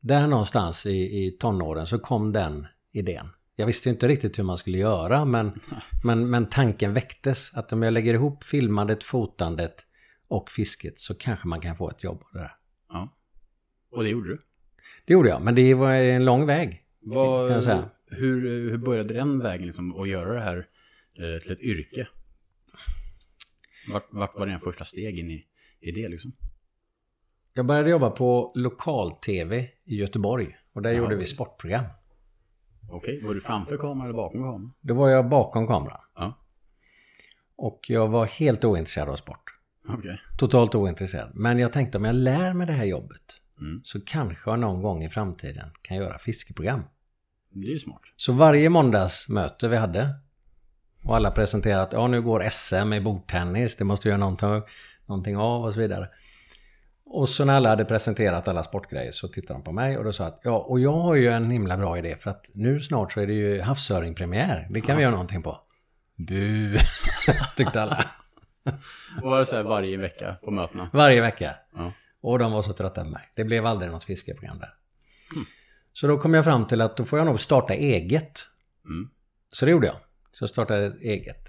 Där 0.00 0.26
någonstans 0.26 0.86
i, 0.86 1.26
i 1.26 1.36
tonåren 1.40 1.86
så 1.86 1.98
kom 1.98 2.32
den 2.32 2.66
idén. 2.92 3.30
Jag 3.56 3.66
visste 3.66 3.88
inte 3.90 4.08
riktigt 4.08 4.38
hur 4.38 4.44
man 4.44 4.58
skulle 4.58 4.78
göra 4.78 5.24
men, 5.24 5.52
men, 6.04 6.30
men 6.30 6.46
tanken 6.48 6.94
väcktes 6.94 7.54
att 7.54 7.72
om 7.72 7.82
jag 7.82 7.92
lägger 7.92 8.14
ihop 8.14 8.44
filmandet, 8.44 9.04
fotandet 9.04 9.74
och 10.28 10.50
fisket 10.50 10.98
så 10.98 11.14
kanske 11.14 11.48
man 11.48 11.60
kan 11.60 11.76
få 11.76 11.90
ett 11.90 12.04
jobb 12.04 12.22
av 12.22 12.28
det 12.32 12.38
där. 12.38 12.52
Ja. 12.88 13.16
Och 13.90 14.02
det 14.02 14.08
gjorde 14.10 14.28
du? 14.28 14.38
Det 15.06 15.12
gjorde 15.12 15.28
jag, 15.28 15.42
men 15.42 15.54
det 15.54 15.74
var 15.74 15.94
en 15.94 16.24
lång 16.24 16.46
väg. 16.46 16.80
Säga. 17.62 17.90
hur, 18.06 18.70
hur 18.70 18.76
började 18.78 19.14
den 19.14 19.38
vägen 19.38 19.66
liksom 19.66 20.00
att 20.00 20.08
göra 20.08 20.34
det 20.34 20.40
här 20.40 20.56
eh, 21.18 21.42
till 21.42 21.52
ett 21.52 21.60
yrke? 21.60 22.08
Vart, 23.92 24.06
vart 24.10 24.34
var 24.38 24.46
dina 24.46 24.58
första 24.58 24.84
steg 24.84 25.18
in 25.18 25.30
i, 25.30 25.44
i 25.80 25.90
det 25.90 26.08
liksom? 26.08 26.32
Jag 27.52 27.66
började 27.66 27.90
jobba 27.90 28.10
på 28.10 28.52
lokal-tv 28.54 29.68
i 29.84 29.96
Göteborg 29.96 30.56
och 30.72 30.82
där 30.82 30.90
Ja. 30.90 30.96
gjorde 30.96 31.16
vi 31.16 31.26
sportprogram. 31.26 31.84
Okej, 32.90 33.20
var 33.24 33.34
du 33.34 33.40
framför 33.40 33.76
kameran 33.76 34.00
eller 34.06 34.16
bakom 34.16 34.40
kameran? 34.40 34.72
Då 34.80 34.94
var 34.94 35.08
jag 35.08 35.28
bakom 35.28 35.66
kameran. 35.66 36.00
Ja. 36.14 36.38
Och 37.56 37.80
jag 37.88 38.08
var 38.08 38.26
helt 38.26 38.64
ointresserad 38.64 39.08
av 39.08 39.16
sport. 39.16 39.58
Okej. 39.88 40.20
Totalt 40.38 40.74
ointresserad. 40.74 41.30
Men 41.34 41.58
jag 41.58 41.72
tänkte 41.72 41.98
om 41.98 42.04
jag 42.04 42.14
lär 42.14 42.52
mig 42.52 42.66
det 42.66 42.72
här 42.72 42.84
jobbet 42.84 43.40
Mm. 43.60 43.80
så 43.84 44.00
kanske 44.00 44.50
jag 44.50 44.58
någon 44.58 44.82
gång 44.82 45.04
i 45.04 45.08
framtiden 45.08 45.70
kan 45.82 45.96
göra 45.96 46.18
fiskeprogram. 46.18 46.82
Det 47.50 47.66
är 47.66 47.70
ju 47.72 47.78
smart. 47.78 48.00
Så 48.16 48.32
varje 48.32 48.68
måndagsmöte 48.68 49.68
vi 49.68 49.76
hade 49.76 50.14
och 51.04 51.16
alla 51.16 51.30
presenterade 51.30 51.82
att 51.82 51.92
ja, 51.92 52.06
nu 52.06 52.22
går 52.22 52.48
SM 52.50 52.92
i 52.92 53.00
bordtennis, 53.00 53.76
det 53.76 53.84
måste 53.84 54.08
vi 54.08 54.10
göra 54.10 54.20
någonting, 54.20 54.62
någonting 55.06 55.36
av 55.36 55.64
och 55.64 55.74
så 55.74 55.80
vidare. 55.80 56.08
Och 57.16 57.28
så 57.28 57.44
när 57.44 57.54
alla 57.54 57.68
hade 57.68 57.84
presenterat 57.84 58.48
alla 58.48 58.62
sportgrejer 58.62 59.10
så 59.12 59.28
tittade 59.28 59.58
de 59.58 59.64
på 59.64 59.72
mig 59.72 59.98
och 59.98 60.04
då 60.04 60.12
sa 60.12 60.26
att 60.26 60.40
ja, 60.42 60.58
och 60.58 60.80
jag 60.80 60.92
har 60.92 61.14
ju 61.14 61.28
en 61.28 61.50
himla 61.50 61.76
bra 61.76 61.98
idé 61.98 62.16
för 62.16 62.30
att 62.30 62.50
nu 62.54 62.80
snart 62.80 63.12
så 63.12 63.20
är 63.20 63.26
det 63.26 63.32
ju 63.32 63.60
havsöringpremiär. 63.60 64.66
Det 64.70 64.80
kan 64.80 64.96
vi 64.96 65.02
göra 65.02 65.12
någonting 65.12 65.42
på. 65.42 65.58
Bu, 66.16 66.76
tyckte 67.56 67.82
alla. 67.82 68.04
Och 69.22 69.30
var 69.30 69.38
det 69.40 69.46
så 69.46 69.56
här 69.56 69.62
varje 69.62 69.96
vecka 69.96 70.36
på 70.44 70.50
mötena? 70.50 70.90
Varje 70.92 71.20
vecka. 71.20 71.54
Ja. 71.76 71.92
Och 72.20 72.38
de 72.38 72.52
var 72.52 72.62
så 72.62 72.72
trötta 72.72 73.04
på 73.04 73.10
mig. 73.10 73.22
Det 73.34 73.44
blev 73.44 73.66
aldrig 73.66 73.90
något 73.92 74.04
fiskeprogram 74.04 74.58
där. 74.58 74.74
Så 75.92 76.06
då 76.06 76.18
kom 76.18 76.34
jag 76.34 76.44
fram 76.44 76.66
till 76.66 76.80
att 76.80 76.96
då 76.96 77.04
får 77.04 77.18
jag 77.18 77.26
nog 77.26 77.40
starta 77.40 77.74
eget. 77.74 78.40
Mm. 78.84 79.10
Så 79.52 79.64
det 79.64 79.70
gjorde 79.70 79.86
jag. 79.86 79.96
Så 80.32 80.42
jag 80.42 80.48
startade 80.50 80.96
eget. 81.00 81.48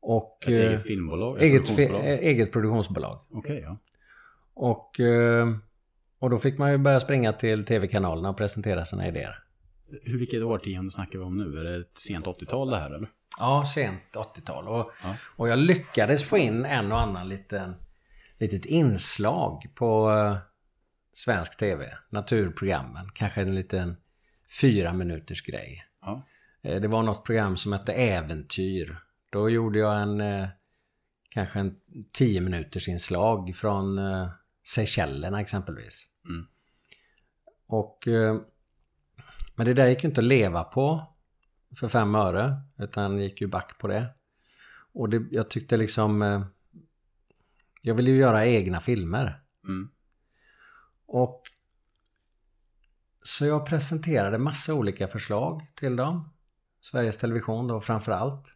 Och... 0.00 0.38
Ett 0.42 0.48
eh, 0.48 0.54
eget 0.54 0.82
filmbolag? 0.82 1.36
Ett 1.36 1.42
eget, 1.42 1.68
fi- 1.68 1.74
produktionsbolag? 1.76 2.12
eh, 2.12 2.18
eget 2.28 2.52
produktionsbolag. 2.52 3.20
Okej, 3.30 3.60
ja. 3.64 3.78
Och, 4.56 5.00
eh, 5.00 5.46
och 6.18 6.30
då 6.30 6.38
fick 6.38 6.58
man 6.58 6.70
ju 6.72 6.78
börja 6.78 7.00
springa 7.00 7.32
till 7.32 7.64
tv-kanalerna 7.64 8.28
och 8.30 8.36
presentera 8.36 8.84
sina 8.84 9.08
idéer. 9.08 9.42
Hur, 10.02 10.18
vilket 10.18 10.42
årtionde 10.42 10.90
snackar 10.90 11.18
vi 11.18 11.24
om 11.24 11.36
nu? 11.38 11.60
Är 11.60 11.64
det 11.64 11.76
ett 11.76 11.96
sent 11.96 12.26
80-tal 12.26 12.70
det 12.70 12.76
här 12.78 12.90
eller? 12.90 13.08
Ja, 13.38 13.64
sent 13.64 14.02
80-tal. 14.16 14.68
Och, 14.68 14.90
Ja. 15.02 15.14
och 15.36 15.48
jag 15.48 15.58
lyckades 15.58 16.24
få 16.24 16.38
in 16.38 16.64
en 16.64 16.92
och 16.92 17.00
annan 17.00 17.28
liten, 17.28 17.74
litet 18.38 18.64
inslag 18.64 19.62
på 19.74 20.10
eh, 20.10 20.36
svensk 21.12 21.58
tv. 21.58 21.96
Naturprogrammen. 22.10 23.10
Kanske 23.14 23.40
en 23.42 23.54
liten 23.54 23.96
fyra 24.60 24.92
minuters 24.92 25.42
grej. 25.42 25.84
Ja. 26.00 26.22
Eh, 26.62 26.80
Det 26.80 26.88
var 26.88 27.02
något 27.02 27.24
program 27.24 27.56
som 27.56 27.72
hette 27.72 27.92
Äventyr. 27.92 28.96
Då 29.30 29.50
gjorde 29.50 29.78
jag 29.78 30.02
en 30.02 30.22
kanske 31.30 31.58
en 31.60 31.76
10 32.12 32.40
minuters 32.40 32.88
inslag 32.88 33.54
från 33.56 33.98
Seychellerna 34.66 35.40
exempelvis. 35.40 36.06
Mm. 36.28 36.46
Och 37.66 38.08
eh, 38.08 38.40
men 39.54 39.66
det 39.66 39.74
där 39.74 39.86
gick 39.86 40.04
ju 40.04 40.08
inte 40.08 40.20
att 40.20 40.24
leva 40.24 40.64
på 40.64 41.16
för 41.76 41.88
fem 41.88 42.14
öre 42.14 42.60
utan 42.78 43.18
gick 43.18 43.40
ju 43.40 43.46
back 43.46 43.78
på 43.78 43.88
det. 43.88 44.14
Och 44.92 45.08
det, 45.08 45.26
jag 45.30 45.50
tyckte 45.50 45.76
liksom 45.76 46.22
eh, 46.22 46.46
jag 47.82 47.94
ville 47.94 48.10
ju 48.10 48.16
göra 48.16 48.46
egna 48.46 48.80
filmer. 48.80 49.42
Mm. 49.64 49.90
Och 51.06 51.42
så 53.22 53.46
jag 53.46 53.66
presenterade 53.66 54.38
massa 54.38 54.74
olika 54.74 55.08
förslag 55.08 55.66
till 55.74 55.96
dem. 55.96 56.32
Sveriges 56.80 57.16
Television 57.16 57.68
då 57.68 57.80
framför 57.80 58.12
allt. 58.12 58.55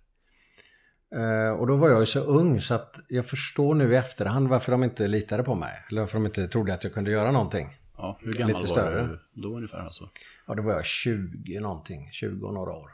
Eh, 1.14 1.50
Och 1.59 1.67
då 1.67 1.76
var 1.76 1.88
jag 1.88 2.00
ju 2.00 2.07
så 2.07 2.21
ung 2.21 2.61
så 2.61 2.75
att 2.75 3.00
jag 3.09 3.26
förstår 3.26 3.75
nu 3.75 3.93
i 3.93 3.97
efterhand 3.97 4.49
varför 4.49 4.73
de 4.73 4.85
inte 4.85 5.09
litade 5.09 5.43
på 5.43 5.55
mig. 5.55 5.85
Eller 5.90 6.00
varför 6.00 6.19
de 6.19 6.26
inte 6.26 6.49
trodde 6.49 6.75
att 6.75 6.85
jag 6.85 6.95
kunde 6.95 7.11
göra 7.11 7.31
någonting. 7.31 7.76
Ja, 7.97 8.19
hur 8.21 8.33
gammal 8.33 8.49
Lite 8.62 8.75
var 8.75 8.81
större. 8.83 9.07
du 9.33 9.43
då 9.43 9.57
ungefär 9.57 9.79
alltså? 9.79 10.11
Ja, 10.47 10.55
då 10.55 10.62
var 10.62 10.73
jag 10.73 10.85
20 10.85 11.61
någonting. 11.61 12.09
20 12.12 12.47
och 12.47 12.55
några 12.55 12.73
år. 12.73 12.90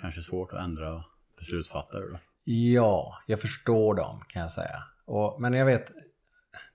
Kanske 0.00 0.20
svårt 0.20 0.52
att 0.52 0.60
ändra 0.64 1.04
beslutsfattare 1.38 2.00
då? 2.10 2.18
Ja, 2.44 3.18
jag 3.26 3.40
förstår 3.40 3.94
dem 3.94 4.20
kan 4.28 4.42
jag 4.42 4.52
säga. 4.52 4.82
Och, 5.04 5.40
men 5.40 5.52
jag 5.54 5.66
vet, 5.66 5.92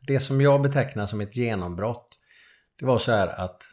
det 0.07 0.19
som 0.19 0.41
jag 0.41 0.61
betecknar 0.61 1.05
som 1.05 1.21
ett 1.21 1.35
genombrott, 1.35 2.19
det 2.79 2.85
var 2.85 2.97
så 2.97 3.11
här 3.11 3.27
att 3.27 3.63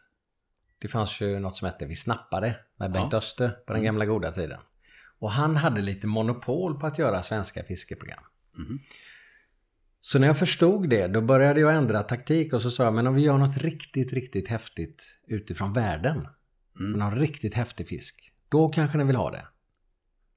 det 0.79 0.89
fanns 0.89 1.21
ju 1.21 1.39
något 1.39 1.57
som 1.57 1.67
hette 1.67 1.87
Vi 1.87 1.97
snappade 1.97 2.57
med 2.77 2.93
Bengt 2.93 3.13
Ja. 3.13 3.19
Öster 3.19 3.49
på 3.67 3.73
den 3.73 3.83
gamla 3.83 4.07
goda 4.07 4.33
tiden. 4.33 4.61
Och 5.19 5.31
han 5.31 5.57
hade 5.57 5.81
lite 5.81 6.07
monopol 6.07 6.81
på 6.81 6.87
att 6.87 6.99
göra 6.99 7.23
svenska 7.23 7.65
fiskeprogram. 7.65 8.25
Mhm. 8.59 8.79
Så 10.01 10.19
när 10.19 10.27
jag 10.27 10.39
förstod 10.39 10.89
det, 10.89 11.07
då 11.07 11.21
började 11.21 11.61
jag 11.61 11.75
ändra 11.75 12.03
taktik 12.03 12.53
och 12.53 12.63
så 12.63 12.71
sa 12.71 12.85
jag, 12.85 12.95
men 12.95 13.07
om 13.07 13.15
vi 13.15 13.23
gör 13.23 13.39
något 13.39 13.57
riktigt, 13.57 14.13
riktigt 14.13 14.49
häftigt 14.49 15.19
utifrån 15.27 15.73
världen. 15.73 16.29
Mm. 16.79 16.93
Någon 16.93 17.19
riktigt 17.19 17.55
häftig 17.55 17.89
fisk. 17.89 18.33
Då 18.49 18.69
kanske 18.69 18.99
ni 18.99 19.05
vill 19.05 19.17
ha 19.17 19.31
det. 19.31 19.47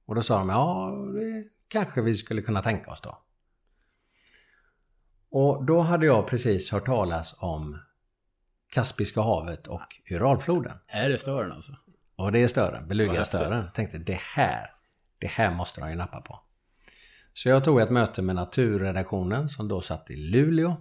Och 0.06 0.14
då 0.14 0.22
sa 0.22 0.38
de, 0.38 0.48
ja, 0.48 0.94
det 1.14 1.44
kanske 1.68 2.02
vi 2.02 2.14
skulle 2.14 2.42
kunna 2.42 2.62
tänka 2.62 2.90
oss 2.90 3.00
då. 3.00 3.22
Och 5.30 5.64
då 5.64 5.80
hade 5.80 6.06
jag 6.06 6.26
precis 6.26 6.70
hört 6.70 6.86
talas 6.86 7.34
om 7.38 7.78
Kaspiska 8.72 9.20
havet 9.20 9.66
och 9.66 10.00
Uralfloden. 10.10 10.78
Är 10.86 11.08
det 11.08 11.18
stören 11.18 11.52
alltså? 11.52 11.76
Och 12.20 12.32
det 12.32 12.38
är 12.38 12.48
stören, 12.48 12.88
belugastören. 12.88 13.70
Tänkte 13.74 13.98
det 13.98 14.20
här, 14.20 14.70
det 15.18 15.26
här 15.26 15.54
måste 15.54 15.80
de 15.80 15.90
ju 15.90 15.96
nappa 15.96 16.20
på. 16.20 16.40
Så 17.32 17.48
jag 17.48 17.64
tog 17.64 17.80
ett 17.80 17.90
möte 17.90 18.22
med 18.22 18.34
naturredaktionen 18.34 19.48
som 19.48 19.68
då 19.68 19.80
satt 19.80 20.10
i 20.10 20.16
Luleå. 20.16 20.76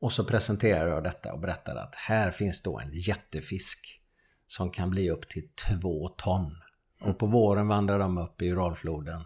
Och 0.00 0.12
så 0.12 0.24
presenterade 0.24 0.90
jag 0.90 1.04
detta 1.04 1.32
och 1.32 1.40
berättade 1.40 1.82
att 1.82 1.94
här 1.94 2.30
finns 2.30 2.62
då 2.62 2.78
en 2.78 2.90
jättefisk 2.92 4.00
som 4.46 4.70
kan 4.70 4.90
bli 4.90 5.10
upp 5.10 5.28
till 5.28 5.48
två 5.48 6.08
ton. 6.08 6.56
Och 7.00 7.18
på 7.18 7.26
våren 7.26 7.68
vandrar 7.68 7.98
de 7.98 8.18
upp 8.18 8.42
i 8.42 8.50
Uralfloden 8.50 9.24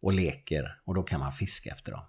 och 0.00 0.12
leker 0.12 0.80
och 0.84 0.94
då 0.94 1.02
kan 1.02 1.20
man 1.20 1.32
fiska 1.32 1.70
efter 1.70 1.92
dem. 1.92 2.02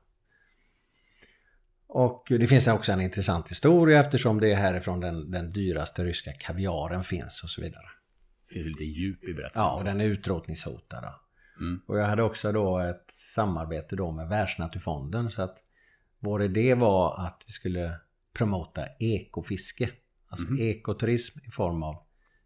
Och 1.88 2.26
det 2.30 2.48
finns 2.48 2.68
också 2.68 2.92
en 2.92 3.02
intressant 3.02 3.50
historia 3.50 4.00
eftersom 4.00 4.40
det 4.40 4.52
är 4.52 4.56
härifrån 4.56 5.00
den, 5.00 5.32
den 5.32 5.52
dyraste 5.52 6.04
ryska 6.04 6.34
kaviaren 6.34 7.04
finns 7.04 7.44
och 7.44 7.50
så 7.50 7.62
vidare. 7.62 7.86
Finns 8.50 8.68
lite 8.68 8.84
djup 8.84 9.24
i 9.24 9.34
berättelsen. 9.34 9.62
Ja, 9.64 9.76
och 9.78 9.84
den 9.84 10.02
är 10.02 10.06
utrotningshotad. 10.06 11.14
Mm. 11.60 11.82
Och 11.88 12.00
jag 12.00 12.06
hade 12.06 12.24
också 12.24 12.52
då 12.52 12.80
ett 12.80 13.12
samarbete 13.14 13.96
då 13.96 14.12
med 14.12 14.28
Världsnaturfonden 14.28 15.32
så 15.32 15.42
att 15.42 15.58
vår 16.20 16.44
idé 16.44 16.74
var 16.74 17.26
att 17.26 17.44
vi 17.48 17.52
skulle 17.54 18.00
promota 18.34 18.86
ekofiske. 19.00 19.90
Alltså 20.28 20.46
Mhm. 20.52 20.62
ekoturism 20.62 21.40
i 21.48 21.52
form 21.52 21.84
av 21.84 21.96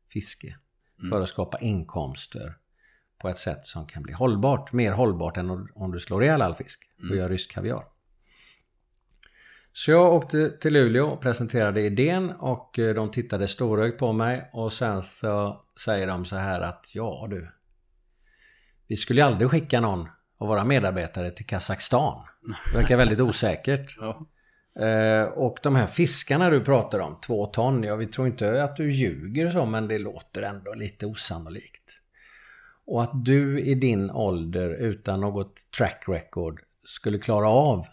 fiske. 0.09 0.57
Mm. 0.99 1.09
För 1.09 1.21
att 1.21 1.29
skapa 1.29 1.57
inkomster 1.59 2.57
på 3.17 3.29
ett 3.29 3.37
sätt 3.37 3.65
som 3.65 3.87
kan 3.87 4.03
bli 4.03 4.13
hållbart. 4.13 4.73
Mer 4.73 4.91
hållbart 4.91 5.37
än 5.37 5.49
om 5.75 5.91
du 5.91 5.99
slår 5.99 6.23
ihjäl 6.23 6.41
all 6.41 6.55
fisk 6.55 6.79
och 6.97 7.03
Mm. 7.03 7.17
gör 7.17 7.29
rysk 7.29 7.51
kaviar. 7.51 7.85
Så 9.75 9.91
jag 9.91 10.13
åkte 10.13 10.49
till 10.49 10.73
Luleå 10.73 11.05
och 11.05 11.21
presenterade 11.21 11.81
idén 11.81 12.31
och 12.31 12.79
eh, 12.79 12.95
de 12.95 13.11
tittade 13.11 13.47
storögt 13.47 13.99
på 13.99 14.13
mig 14.13 14.49
och 14.53 14.73
sen 14.73 15.03
så 15.03 15.65
säger 15.85 16.07
de 16.07 16.25
så 16.25 16.35
här 16.35 16.61
att 16.61 16.89
ja 16.93 17.27
du. 17.29 17.51
Vi 18.87 18.95
skulle 18.95 19.21
ju 19.21 19.27
aldrig 19.27 19.49
skicka 19.49 19.79
någon 19.81 20.07
av 20.37 20.47
våra 20.47 20.65
medarbetare 20.65 21.31
till 21.31 21.45
Kazakstan. 21.45 22.21
Det 22.71 22.77
verkar 22.77 22.97
väldigt 22.97 23.19
osäkert. 23.19 23.97
Ja. 23.99 24.27
Eh, 24.79 25.23
och 25.23 25.57
de 25.63 25.75
här 25.75 25.87
fiskarna 25.87 26.49
du 26.49 26.63
pratar 26.63 26.99
om, 26.99 27.19
två 27.25 27.45
ton. 27.45 27.83
Ja, 27.83 27.95
vi 27.95 28.07
tror 28.07 28.27
inte 28.27 28.63
att 28.63 28.75
du 28.75 28.91
ljuger 28.91 29.51
så, 29.51 29.65
men 29.65 29.87
det 29.87 29.99
låter 29.99 30.41
ändå 30.41 30.73
lite 30.73 31.05
osannolikt. 31.05 32.01
Och 32.85 33.03
att 33.03 33.25
du 33.25 33.59
i 33.59 33.75
din 33.75 34.11
ålder 34.11 34.69
utan 34.69 35.21
något 35.21 35.71
track 35.77 36.03
record 36.07 36.61
skulle 36.83 37.17
klara 37.17 37.49
av 37.49 37.85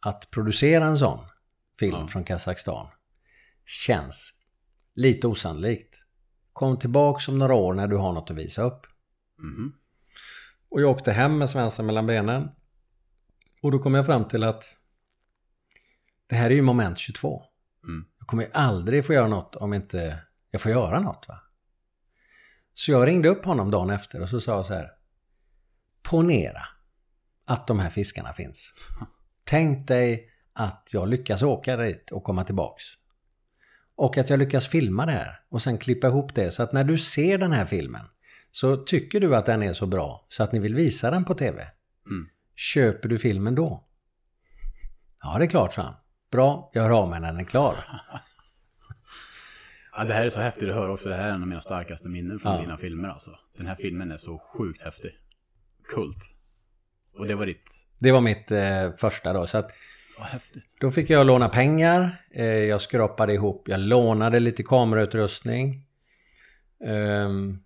att 0.00 0.30
producera 0.30 0.84
en 0.86 0.96
sån 0.96 1.26
film 1.78 1.96
Ja. 2.00 2.08
från 2.08 2.24
Kazakstan 2.24 2.88
känns 3.66 4.32
lite 4.94 5.26
osannolikt. 5.26 5.94
Kom 6.52 6.78
tillbaks 6.78 7.28
om 7.28 7.38
några 7.38 7.54
år 7.54 7.74
när 7.74 7.88
du 7.88 7.96
har 7.96 8.12
något 8.12 8.30
att 8.30 8.36
visa 8.36 8.62
upp. 8.62 8.86
Mhm. 9.38 9.72
Och 10.70 10.80
jag 10.80 10.90
åkte 10.90 11.12
hem 11.12 11.38
med 11.38 11.50
svansen 11.50 11.86
mellan 11.86 12.06
benen. 12.06 12.48
Och 13.62 13.72
då 13.72 13.78
kom 13.78 13.94
jag 13.94 14.06
fram 14.06 14.28
till 14.28 14.42
att 14.42 14.76
det 16.26 16.36
här 16.36 16.50
är 16.50 16.54
ju 16.54 16.62
moment 16.62 16.98
22. 16.98 17.42
Mm. 17.84 18.04
Jag 18.18 18.26
kommer 18.26 18.42
ju 18.42 18.50
aldrig 18.52 19.06
få 19.06 19.12
göra 19.12 19.28
något 19.28 19.56
om 19.56 19.74
inte 19.74 20.22
jag 20.50 20.60
får 20.60 20.72
göra 20.72 21.00
något. 21.00 21.24
va. 21.28 21.40
Så 22.74 22.90
jag 22.90 23.06
ringde 23.06 23.28
upp 23.28 23.44
honom 23.44 23.70
dagen 23.70 23.90
efter 23.90 24.20
och 24.22 24.28
så 24.28 24.40
sa 24.40 24.52
jag 24.56 24.66
så 24.66 24.74
här. 24.74 24.90
Ponera 26.02 26.62
att 27.44 27.66
de 27.66 27.78
här 27.78 27.90
fiskarna 27.90 28.32
finns. 28.32 28.74
Tänk 29.48 29.88
dig 29.88 30.30
att 30.52 30.88
jag 30.92 31.08
lyckas 31.08 31.42
åka 31.42 31.76
dit 31.76 32.10
och 32.12 32.24
komma 32.24 32.44
tillbaks. 32.44 32.84
Och 33.96 34.18
att 34.18 34.30
jag 34.30 34.38
lyckas 34.38 34.66
filma 34.66 35.06
det 35.06 35.12
här 35.12 35.40
och 35.48 35.62
sen 35.62 35.78
klippa 35.78 36.06
ihop 36.06 36.34
det 36.34 36.50
så 36.50 36.62
att 36.62 36.72
när 36.72 36.84
du 36.84 36.98
ser 36.98 37.38
den 37.38 37.52
här 37.52 37.64
filmen 37.64 38.06
så 38.50 38.76
tycker 38.76 39.20
du 39.20 39.36
att 39.36 39.46
den 39.46 39.62
är 39.62 39.72
så 39.72 39.86
bra 39.86 40.26
så 40.28 40.42
att 40.42 40.52
ni 40.52 40.58
vill 40.58 40.74
visa 40.74 41.10
den 41.10 41.24
på 41.24 41.34
TV. 41.34 41.62
Mm. 42.06 42.28
Köper 42.54 43.08
du 43.08 43.18
filmen 43.18 43.54
då? 43.54 43.88
Ja, 45.22 45.38
det 45.38 45.44
är 45.44 45.48
klart, 45.48 45.72
sa 45.72 45.82
han. 45.82 45.94
Bra, 46.30 46.70
jag 46.74 46.82
hör 46.82 46.90
av 46.90 47.10
mig 47.10 47.20
när 47.20 47.32
den 47.32 47.40
är 47.40 47.44
klar. 47.44 47.76
Ja, 49.96 50.04
det 50.04 50.14
här 50.14 50.24
är 50.24 50.30
så 50.30 50.40
häftigt 50.40 50.68
att 50.68 50.74
höra 50.74 50.92
också. 50.92 51.08
Det 51.08 51.14
här 51.14 51.28
är 51.28 51.34
en 51.34 51.42
av 51.42 51.48
mina 51.48 51.60
starkaste 51.60 52.08
minnen 52.08 52.38
från 52.38 52.52
Ja. 52.54 52.60
dina 52.60 52.76
filmer 52.76 53.08
alltså. 53.08 53.30
Den 53.56 53.66
här 53.66 53.74
filmen 53.74 54.10
är 54.10 54.16
så 54.16 54.38
sjukt 54.38 54.82
häftig. 54.82 55.10
Kult. 55.94 56.30
Och 57.18 57.26
det 57.26 57.34
var 57.34 57.46
ditt... 57.46 57.84
Det 57.98 58.12
var 58.12 58.20
mitt 58.20 58.50
eh, 58.50 58.90
första 58.96 59.32
då. 59.32 59.46
Så 59.46 59.58
att 59.58 59.70
då 60.80 60.90
fick 60.90 61.10
jag 61.10 61.26
låna 61.26 61.48
pengar. 61.48 62.24
Eh, 62.30 62.46
jag 62.46 62.80
skrapade 62.80 63.34
ihop. 63.34 63.68
Jag 63.68 63.80
lånade 63.80 64.40
lite 64.40 64.62
kamerautrustning. 64.62 65.84
Ehm, 66.84 67.58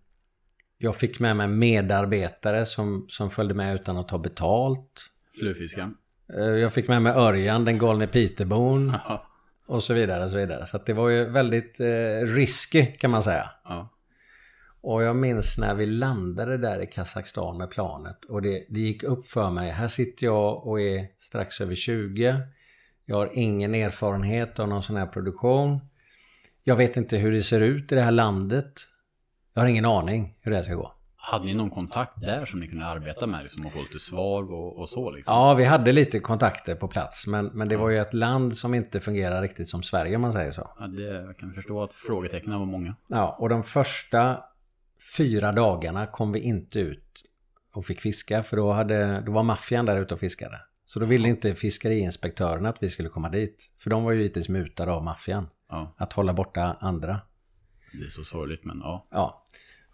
jag 0.78 0.96
fick 0.96 1.20
med 1.20 1.36
mig 1.36 1.48
medarbetare 1.48 2.66
som, 2.66 3.06
som 3.08 3.30
följde 3.30 3.54
med 3.54 3.74
utan 3.74 3.96
att 3.96 4.08
ta 4.08 4.18
betalt. 4.18 5.10
Flugfiskan. 5.38 5.96
Eh, 6.38 6.44
jag 6.44 6.72
fick 6.72 6.88
med 6.88 7.02
mig 7.02 7.12
Örjan, 7.12 7.64
den 7.64 7.78
galne 7.78 8.06
Peterbon. 8.06 8.96
Och 9.66 9.82
så 9.82 9.94
vidare 9.94 10.24
och 10.24 10.30
så 10.30 10.36
vidare. 10.36 10.66
Så 10.66 10.76
att 10.76 10.86
det 10.86 10.92
var 10.92 11.08
ju 11.08 11.24
väldigt 11.24 11.80
eh, 11.80 12.26
risky 12.26 12.86
kan 12.86 13.10
man 13.10 13.22
säga. 13.22 13.50
Ja. 13.64 13.88
Och 14.82 15.02
jag 15.02 15.16
minns 15.16 15.58
när 15.58 15.74
vi 15.74 15.86
landade 15.86 16.56
där 16.56 16.82
i 16.82 16.86
Kazakstan 16.86 17.58
med 17.58 17.70
planet 17.70 18.24
och 18.28 18.42
det, 18.42 18.66
det 18.68 18.80
gick 18.80 19.02
upp 19.02 19.26
för 19.26 19.50
mig. 19.50 19.70
Här 19.70 19.88
sitter 19.88 20.26
jag 20.26 20.66
och 20.66 20.80
är 20.80 21.06
strax 21.18 21.60
över 21.60 21.74
20. 21.74 22.36
Jag 23.04 23.16
har 23.16 23.30
ingen 23.32 23.74
erfarenhet 23.74 24.58
av 24.58 24.68
någon 24.68 24.82
sån 24.82 24.96
här 24.96 25.06
produktion. 25.06 25.80
Jag 26.64 26.76
vet 26.76 26.96
inte 26.96 27.16
hur 27.16 27.32
det 27.32 27.42
ser 27.42 27.60
ut 27.60 27.92
i 27.92 27.94
det 27.94 28.02
här 28.02 28.10
landet. 28.10 28.72
Jag 29.54 29.62
har 29.62 29.68
ingen 29.68 29.84
aning 29.84 30.34
hur 30.40 30.50
det 30.50 30.56
här 30.56 30.64
ska 30.64 30.74
gå. 30.74 30.94
Hade 31.16 31.44
ni 31.44 31.54
någon 31.54 31.70
kontakt 31.70 32.20
där 32.20 32.44
som 32.44 32.60
ni 32.60 32.68
kunde 32.68 32.86
arbeta 32.86 33.26
med 33.26 33.42
liksom, 33.42 33.66
och 33.66 33.72
få 33.72 33.82
lite 33.82 33.98
svar 33.98 34.52
och, 34.52 34.78
och 34.78 34.88
så 34.88 35.10
liksom? 35.10 35.34
Ja, 35.34 35.54
vi 35.54 35.64
hade 35.64 35.92
lite 35.92 36.20
kontakter 36.20 36.74
på 36.74 36.88
plats 36.88 37.26
men, 37.26 37.46
men 37.46 37.68
det 37.68 37.76
var 37.76 37.90
ju 37.90 37.98
ett 37.98 38.14
land 38.14 38.56
som 38.56 38.74
inte 38.74 39.00
fungerar 39.00 39.42
riktigt 39.42 39.68
som 39.68 39.82
Sverige 39.82 40.16
om 40.16 40.22
man 40.22 40.32
säger 40.32 40.50
så. 40.50 40.70
Ja, 40.78 40.86
det, 40.86 41.02
jag 41.02 41.36
kan 41.36 41.52
förstå 41.52 41.82
att 41.82 41.94
frågetecknen 41.94 42.58
var 42.58 42.66
många. 42.66 42.94
Ja, 43.06 43.36
och 43.38 43.48
de 43.48 43.62
första 43.62 44.40
fyra 45.16 45.52
dagarna 45.52 46.06
kom 46.06 46.32
vi 46.32 46.40
inte 46.40 46.78
ut 46.80 47.22
och 47.74 47.86
fick 47.86 48.00
fiska 48.00 48.42
för 48.42 48.56
då, 48.56 48.72
hade, 48.72 49.20
då 49.20 49.32
var 49.32 49.42
maffian 49.42 49.86
där 49.86 50.00
ute 50.02 50.14
och 50.14 50.20
fiskade. 50.20 50.60
Så 50.84 51.00
då 51.00 51.06
ville 51.06 51.28
inte 51.28 51.54
fiskeriinspektörerna 51.54 52.68
att 52.68 52.82
vi 52.82 52.88
skulle 52.88 53.08
komma 53.08 53.28
dit. 53.28 53.70
För 53.78 53.90
de 53.90 54.04
var 54.04 54.12
ju 54.12 54.18
givetvis 54.18 54.48
mutade 54.48 54.92
av 54.92 55.04
maffian. 55.04 55.48
Ja, 55.68 55.94
Att 55.98 56.12
hålla 56.12 56.32
borta 56.32 56.76
andra. 56.80 57.20
det 57.92 58.04
är 58.04 58.08
så 58.08 58.22
sorgligt 58.24 58.64
men 58.64 58.78
ja. 58.78 59.08
Ja. 59.10 59.44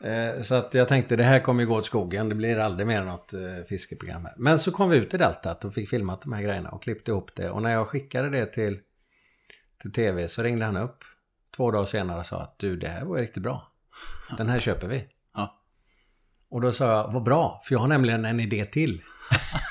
Eh, 0.09 0.41
Så 0.41 0.55
att 0.55 0.75
jag 0.75 0.88
tänkte 0.88 1.17
det 1.17 1.25
här 1.25 1.41
kommer 1.41 1.62
ju 1.62 1.67
gå 1.69 1.77
åt 1.77 1.87
skogen. 1.87 2.29
Det 2.29 2.35
blir 2.35 2.59
aldrig 2.59 2.87
mer 2.87 3.05
något 3.05 3.33
eh, 3.33 3.41
fiskeprogram 3.69 4.25
här. 4.25 4.35
Men 4.37 4.59
så 4.59 4.73
kom 4.73 4.91
vi 4.91 4.97
ut 4.97 5.15
i 5.15 5.17
deltat 5.17 5.65
och 5.65 5.75
fick 5.75 5.88
filmat 5.91 6.23
de 6.23 6.33
här 6.33 6.43
grejerna 6.43 6.71
och 6.71 6.83
klippte 6.83 7.11
ihop 7.11 7.31
det. 7.37 7.50
Och 7.50 7.62
när 7.62 7.71
jag 7.73 7.88
skickade 7.88 8.31
det 8.31 8.47
till, 8.47 8.79
till 9.83 9.93
tv 9.93 10.29
så 10.29 10.43
ringde 10.43 10.65
han 10.65 10.77
upp 10.77 11.05
två 11.57 11.71
dagar 11.71 11.85
senare 11.85 12.19
och 12.19 12.27
sa 12.27 12.43
att 12.43 12.59
du 12.59 12.77
det 12.77 12.88
här 12.88 13.05
var 13.05 13.17
riktigt 13.19 13.43
bra. 13.43 13.73
Den 14.37 14.49
här 14.49 14.61
köper 14.61 14.88
vi. 14.88 15.07
Ja. 15.35 15.62
Och 16.50 16.61
då 16.61 16.73
sa 16.73 16.87
jag, 16.93 17.12
vad 17.12 17.23
bra, 17.23 17.61
för 17.64 17.75
jag 17.75 17.81
har 17.81 17.88
nämligen 17.88 18.25
en 18.25 18.40
idé 18.40 18.64
till. 18.64 19.02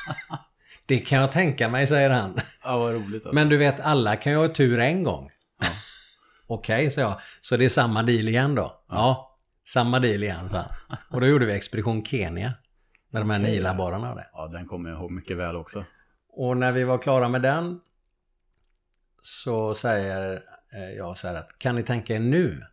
det 0.85 0.97
kan 0.99 1.17
jag 1.19 1.31
tänka 1.31 1.69
mig, 1.69 1.87
säger 1.87 2.09
han. 2.09 2.37
Ja, 2.63 2.77
vad 2.77 2.93
roligt 2.93 3.25
alltså. 3.25 3.35
Men 3.35 3.49
du 3.49 3.57
vet, 3.57 3.79
alla 3.79 4.15
kan 4.15 4.31
ju 4.31 4.37
ha 4.37 4.47
tur 4.47 4.79
en 4.79 5.03
gång. 5.03 5.29
Okej, 6.47 6.89
sa 6.89 7.01
jag. 7.01 7.19
Så 7.41 7.57
det 7.57 7.65
är 7.65 7.69
samma 7.69 8.03
deal 8.03 8.27
igen 8.27 8.55
då? 8.55 8.83
Ja, 8.89 9.37
samma 9.67 9.99
deal 9.99 10.23
igen, 10.23 10.49
sa 10.49 10.57
han. 10.57 10.97
Och 11.09 11.21
då 11.21 11.27
gjorde 11.27 11.45
vi 11.45 11.53
Expedition 11.53 12.05
Kenya. 12.05 12.53
Med 13.09 13.21
de 13.21 13.29
här 13.29 13.39
Okej. 13.39 13.51
nilabborrarna 13.51 14.09
och 14.09 14.15
det. 14.15 14.29
Ja, 14.33 14.47
den 14.47 14.67
kommer 14.67 14.89
jag 14.89 14.99
ihåg 14.99 15.11
mycket 15.11 15.37
väl 15.37 15.55
också. 15.55 15.85
Och 16.29 16.57
när 16.57 16.71
vi 16.71 16.83
var 16.83 16.97
klara 16.97 17.29
med 17.29 17.41
den 17.41 17.79
så 19.21 19.73
säger 19.73 20.43
eh, 20.73 20.97
jag 20.97 21.17
så 21.17 21.27
här 21.27 21.35
att 21.35 21.59
kan 21.59 21.75
ni 21.75 21.83
tänka 21.83 22.15
er 22.15 22.19
nu 22.19 22.63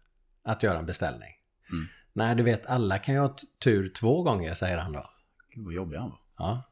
att 0.45 0.63
göra 0.63 0.79
en 0.79 0.87
beställning? 0.87 1.34
Mm. 1.73 1.87
Nej, 2.13 2.35
du 2.35 2.43
vet 2.43 2.67
alla 2.67 2.99
kan 2.99 3.15
ju 3.15 3.21
ha 3.21 3.37
tur 3.65 3.89
två 3.89 4.23
gånger, 4.23 4.55
säger 4.55 4.79
han 4.79 4.93
då. 4.93 5.05
Gud 5.55 5.65
vad 5.65 5.75
jobbig 5.75 5.97
han 5.99 6.11
var. 6.11 6.19
Ja. 6.39 6.63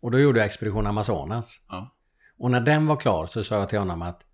Och 0.00 0.10
då 0.10 0.18
gjorde 0.18 0.38
jag 0.38 0.46
Expedition 0.46 0.86
Amazonas. 0.86 1.60
Ja. 1.68 1.96
Och 2.38 2.50
när 2.50 2.60
den 2.60 2.86
var 2.86 2.96
klar 2.96 3.26
så 3.26 3.44
sa 3.44 3.58
jag 3.58 3.68
till 3.68 3.78
honom 3.78 4.02
att 4.02 4.24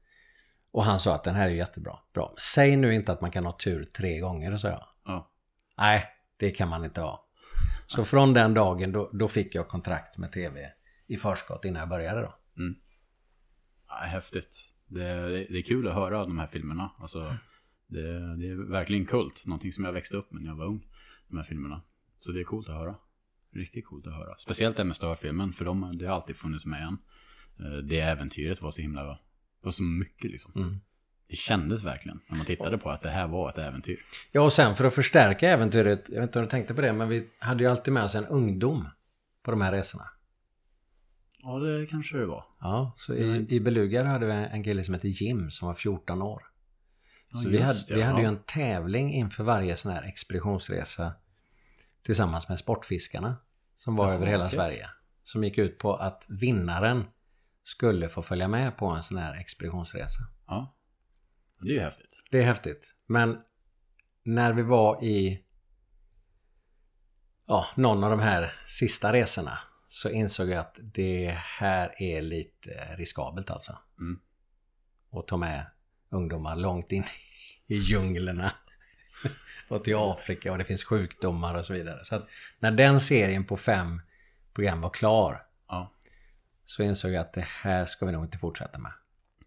och 0.75 0.85
han 0.85 1.00
sa 1.00 1.14
att 1.14 1.25
den 1.25 1.35
här 1.35 1.49
är 1.49 1.54
jättebra. 1.54 1.99
Bra. 2.14 2.35
Säg 2.54 2.76
nu 2.76 2.94
inte 2.94 3.12
att 3.12 3.21
man 3.21 3.30
kan 3.30 3.44
ha 3.44 3.52
tur 3.52 3.85
tre 3.85 4.21
gånger, 4.21 4.56
sa 4.56 4.68
jag. 4.68 4.87
Ja. 5.04 5.30
Nej, 5.78 6.04
det 6.37 6.50
kan 6.50 6.68
man 6.68 6.85
inte 6.85 7.00
ha. 7.00 7.28
Så 7.87 8.04
från 8.04 8.33
den 8.33 8.54
dagen 8.54 8.92
då, 8.92 9.11
då 9.12 9.28
fick 9.28 9.54
jag 9.54 9.68
kontrakt 9.68 10.18
med 10.18 10.33
tv 10.33 10.73
i 11.06 11.16
förskott 11.16 11.64
innan 11.64 11.80
jag 11.80 11.88
började 11.88 12.21
då. 12.21 12.35
Mm. 12.59 12.75
häftigt. 13.87 14.56
Det, 14.87 15.28
det, 15.28 15.47
det 15.50 15.59
är 15.59 15.62
kul 15.62 15.88
att 15.88 15.94
höra 15.94 16.18
de 16.18 16.38
här 16.38 16.47
filmerna. 16.47 16.90
Alltså, 16.99 17.37
det, 17.94 18.36
det 18.36 18.48
är 18.48 18.70
verkligen 18.70 19.06
kult. 19.06 19.46
Någonting 19.46 19.72
som 19.72 19.84
jag 19.84 19.92
växte 19.92 20.16
upp 20.16 20.32
med 20.32 20.42
när 20.42 20.48
jag 20.50 20.56
var 20.56 20.66
ung. 20.66 20.86
De 21.28 21.36
här 21.36 21.44
filmerna. 21.44 21.82
Så 22.20 22.32
det 22.32 22.40
är 22.40 22.44
coolt 22.44 22.68
att 22.68 22.74
höra. 22.74 22.94
Riktigt 23.54 23.86
coolt 23.86 24.06
att 24.06 24.12
höra. 24.14 24.36
Speciellt 24.38 24.76
det 24.76 24.84
med 24.84 24.96
störfilmen. 24.96 25.52
För 25.52 25.64
de, 25.64 25.98
det 25.98 26.06
har 26.06 26.14
alltid 26.14 26.36
funnits 26.36 26.66
med 26.66 26.82
en. 26.82 26.98
Eh, 27.66 27.78
Det 27.78 28.00
äventyret 28.00 28.62
var 28.62 28.70
så 28.70 28.80
himla... 28.80 29.04
Det 29.04 29.18
var 29.62 29.72
så 29.72 29.82
mycket 29.82 30.30
liksom. 30.30 30.52
Mm. 30.56 30.76
Det 31.28 31.36
kändes 31.36 31.84
verkligen 31.84 32.20
när 32.28 32.36
man 32.36 32.46
tittade 32.46 32.78
på 32.78 32.90
att 32.90 33.02
det 33.02 33.08
här 33.10 33.28
var 33.28 33.48
ett 33.48 33.58
äventyr. 33.58 34.00
Ja, 34.32 34.40
och 34.42 34.52
sen 34.52 34.76
för 34.76 34.84
att 34.84 34.94
förstärka 34.94 35.48
äventyret, 35.50 36.08
jag 36.08 36.20
vet 36.20 36.28
inte 36.28 36.38
om 36.38 36.44
du 36.44 36.50
tänkte 36.50 36.74
på 36.74 36.80
det, 36.80 36.92
men 36.92 37.08
vi 37.08 37.28
hade 37.38 37.64
ju 37.64 37.70
alltid 37.70 37.94
med 37.94 38.04
oss 38.04 38.14
en 38.14 38.26
ungdom 38.26 38.88
på 39.42 39.50
de 39.50 39.60
här 39.60 39.72
resorna. 39.72 40.04
Ja, 41.38 41.58
det 41.58 41.86
kanske 41.86 42.16
det 42.16 42.26
var. 42.26 42.44
Ja, 42.60 42.92
så 42.96 43.14
i, 43.14 43.46
i 43.48 43.60
Beluga 43.60 44.04
hade 44.04 44.26
vi 44.26 44.32
en 44.32 44.64
kille 44.64 44.84
som 44.84 44.94
hette 44.94 45.08
Jim 45.08 45.50
som 45.50 45.68
var 45.68 45.74
14 45.74 46.22
år. 46.22 46.42
Ja, 47.34 47.40
Så 47.40 47.48
vi 47.48 47.60
hade, 47.60 47.78
det, 47.88 47.94
vi 47.94 48.02
hade 48.02 48.18
ju 48.18 48.24
ja. 48.24 48.28
en 48.28 48.42
tävling 48.42 49.14
inför 49.14 49.44
varje 49.44 49.76
sån 49.76 49.92
här 49.92 50.02
expeditionsresa 50.02 51.12
tillsammans 52.02 52.48
med 52.48 52.58
Sportfiskarna 52.58 53.36
som 53.76 53.96
var 53.96 54.06
Jaha, 54.06 54.14
över 54.14 54.26
hela 54.26 54.44
okej. 54.44 54.56
Sverige. 54.56 54.90
Som 55.22 55.44
gick 55.44 55.58
ut 55.58 55.78
på 55.78 55.96
att 55.96 56.26
vinnaren 56.28 57.04
skulle 57.62 58.08
få 58.08 58.22
följa 58.22 58.48
med 58.48 58.76
på 58.76 58.86
en 58.86 59.02
sån 59.02 59.18
här 59.18 59.34
expeditionsresa. 59.34 60.22
Ja. 60.46 60.76
Det 61.60 61.68
är 61.68 61.72
ju 61.72 61.80
häftigt. 61.80 62.22
Det 62.30 62.38
är 62.38 62.44
häftigt. 62.44 62.94
Men 63.06 63.38
när 64.22 64.52
vi 64.52 64.62
var 64.62 65.04
i 65.04 65.44
ja, 67.46 67.66
någon 67.74 68.04
av 68.04 68.10
de 68.10 68.20
här 68.20 68.52
sista 68.66 69.12
resorna 69.12 69.58
så 69.86 70.10
insåg 70.10 70.48
jag 70.48 70.58
att 70.58 70.78
det 70.94 71.38
här 71.58 72.02
är 72.02 72.22
lite 72.22 72.96
riskabelt 72.96 73.50
alltså. 73.50 73.78
Mm. 73.98 74.20
Och 75.10 75.26
ta 75.26 75.36
med 75.36 75.66
ungdomar 76.14 76.56
långt 76.56 76.92
in 76.92 77.04
i 77.66 77.76
djunglerna. 77.76 78.52
och 79.68 79.85
till 79.85 79.94
Afrika 79.97 80.52
och 80.52 80.59
det 80.59 80.64
finns 80.64 80.85
sjukdomar 80.85 81.54
och 81.54 81.64
så 81.64 81.73
vidare. 81.73 82.04
Så 82.04 82.16
att 82.16 82.28
när 82.59 82.71
den 82.71 83.00
serien 83.00 83.44
på 83.44 83.56
fem 83.56 84.00
program 84.54 84.80
var 84.80 84.90
klar 84.90 85.42
Ja. 85.68 85.92
så 86.64 86.83
insåg 86.83 87.12
jag 87.12 87.21
att 87.21 87.33
det 87.33 87.44
här 87.62 87.87
ska 87.87 88.06
vi 88.06 88.12
nog 88.12 88.25
inte 88.25 88.38
fortsätta 88.38 88.78
med. 88.78 88.92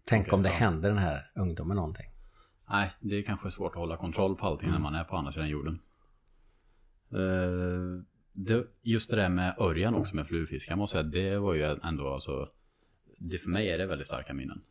Tänk 0.04 0.26
Okej, 0.26 0.34
om 0.36 0.42
det 0.42 0.48
ja. 0.48 0.54
händer 0.54 0.88
den 0.88 0.98
här 0.98 1.30
ungdomen 1.34 1.76
någonting. 1.76 2.06
Nej, 2.70 2.90
det 3.00 3.14
är 3.16 3.22
kanske 3.22 3.50
svårt 3.50 3.72
att 3.72 3.78
hålla 3.78 3.96
kontroll 3.96 4.36
på 4.36 4.46
allting 4.46 4.68
Mm. 4.68 4.82
när 4.82 4.90
man 4.90 5.00
är 5.00 5.04
på 5.04 5.16
andra 5.16 5.32
sidan 5.32 5.48
jorden. 5.48 5.80
Eh, 7.12 8.04
det, 8.32 8.66
just 8.82 9.10
det 9.10 9.16
där 9.16 9.28
med 9.28 9.54
Örjan 9.58 9.94
också 9.94 10.16
med 10.16 10.26
flugfiskar 10.28 10.76
måste 10.76 10.96
jag 10.98 11.12
säga, 11.12 11.24
det 11.30 11.38
var 11.38 11.54
ju 11.54 11.62
ändå 11.84 12.14
alltså 12.14 12.48
det 13.18 13.38
För 13.38 13.50
mig 13.50 13.70
är 13.70 13.78
det 13.78 13.86
väldigt 13.86 14.06
starka 14.06 14.34
minnen. 14.34 14.62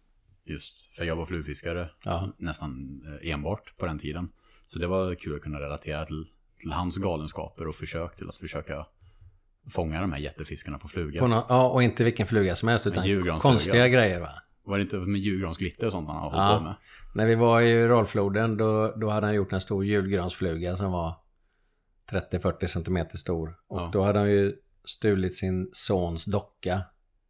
Just 0.49 0.95
för 0.95 1.03
jag 1.03 1.15
var 1.15 1.25
flugfiskare 1.25 1.89
Ja. 2.05 2.29
nästan 2.37 3.01
eh, 3.21 3.31
enbart 3.31 3.77
på 3.77 3.85
den 3.85 3.99
tiden. 3.99 4.29
Så 4.67 4.79
det 4.79 4.87
var 4.87 5.15
kul 5.15 5.35
att 5.35 5.41
kunna 5.41 5.59
relatera 5.59 6.05
till, 6.05 6.25
till 6.61 6.71
hans 6.71 6.97
galenskaper 6.97 7.67
och 7.67 7.75
försök 7.75 8.15
till 8.15 8.29
att 8.29 8.37
försöka 8.37 8.85
fånga 9.69 10.01
de 10.01 10.11
här 10.11 10.19
jättefiskarna 10.19 10.79
på 10.79 10.87
fluga. 10.87 11.19
På 11.19 11.27
nå- 11.27 11.45
ja, 11.49 11.69
och 11.69 11.83
inte 11.83 12.03
vilken 12.03 12.27
fluga 12.27 12.55
som 12.55 12.69
helst 12.69 12.87
utan 12.87 13.39
konstiga 13.39 13.87
grejer 13.87 14.19
va. 14.19 14.29
Var 14.63 14.77
det 14.77 14.81
inte 14.81 14.97
med 14.97 15.19
julgransglitter 15.21 15.85
och 15.85 15.91
sånt 15.91 16.07
han 16.07 16.15
har 16.17 16.23
hållit 16.23 16.37
Ja. 16.37 16.57
på 16.57 16.63
med? 16.63 16.75
När 17.15 17.25
vi 17.25 17.35
var 17.35 17.61
i 17.61 17.87
Rollfloden 17.87 18.57
då, 18.57 18.93
då 18.95 19.09
hade 19.09 19.27
han 19.27 19.35
gjort 19.35 19.53
en 19.53 19.61
stor 19.61 19.85
julgransfluga 19.85 20.75
som 20.75 20.91
var 20.91 21.13
30-40 22.11 22.65
centimeter 22.67 23.17
stor. 23.17 23.55
Och 23.67 23.79
Ja. 23.79 23.89
då 23.93 24.01
hade 24.03 24.19
han 24.19 24.29
ju 24.29 24.55
stulit 24.85 25.35
sin 25.35 25.69
sons 25.73 26.25
docka, 26.25 26.81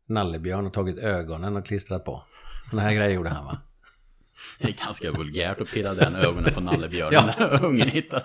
Nallebjörn, 0.05 0.65
och 0.65 0.73
tagit 0.73 0.97
ögonen 0.97 1.55
och 1.55 1.65
klistrat 1.65 2.05
på. 2.05 2.23
Sådana 2.69 2.87
här 2.87 2.95
grejer 2.95 3.09
gjorde 3.09 3.29
han 3.29 3.45
va. 3.45 3.57
Det 4.59 4.67
är 4.67 4.85
ganska 4.85 5.11
vulgärt 5.11 5.61
att 5.61 5.71
pirra 5.71 5.93
den 5.93 6.15
ögonen 6.15 6.53
på 6.53 6.59
nallebjörnen 6.61 7.23
Ja. 7.27 7.33
när 7.39 7.65
ungen 7.65 7.87
hittar. 7.89 8.23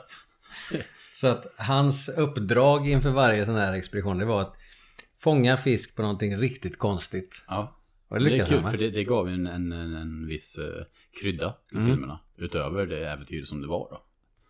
Så 1.10 1.26
att 1.26 1.46
hans 1.56 2.08
uppdrag 2.08 2.88
inför 2.88 3.10
varje 3.10 3.46
sån 3.46 3.56
här 3.56 3.72
expedition 3.72 4.18
det 4.18 4.24
var 4.24 4.40
att 4.42 4.54
fånga 5.20 5.56
fisk 5.56 5.96
på 5.96 6.02
någonting 6.02 6.36
riktigt 6.36 6.78
konstigt. 6.78 7.44
Ja. 7.48 7.76
Och 8.08 8.18
det 8.18 8.24
Det 8.24 8.28
är 8.28 8.32
lyckades 8.32 8.48
kul 8.62 8.70
för 8.70 8.76
det, 8.78 8.90
det 8.90 9.04
gav 9.04 9.28
ju 9.28 9.34
en, 9.34 9.46
en, 9.46 9.72
en, 9.72 10.26
viss 10.26 10.58
uh, 10.58 10.64
krydda 11.20 11.54
till 11.68 11.78
Mm. 11.78 11.90
filmerna. 11.90 12.20
Utöver 12.36 12.86
det 12.86 13.08
äventyr 13.10 13.42
som 13.42 13.60
det 13.60 13.68
var 13.68 13.88
då. 13.90 14.02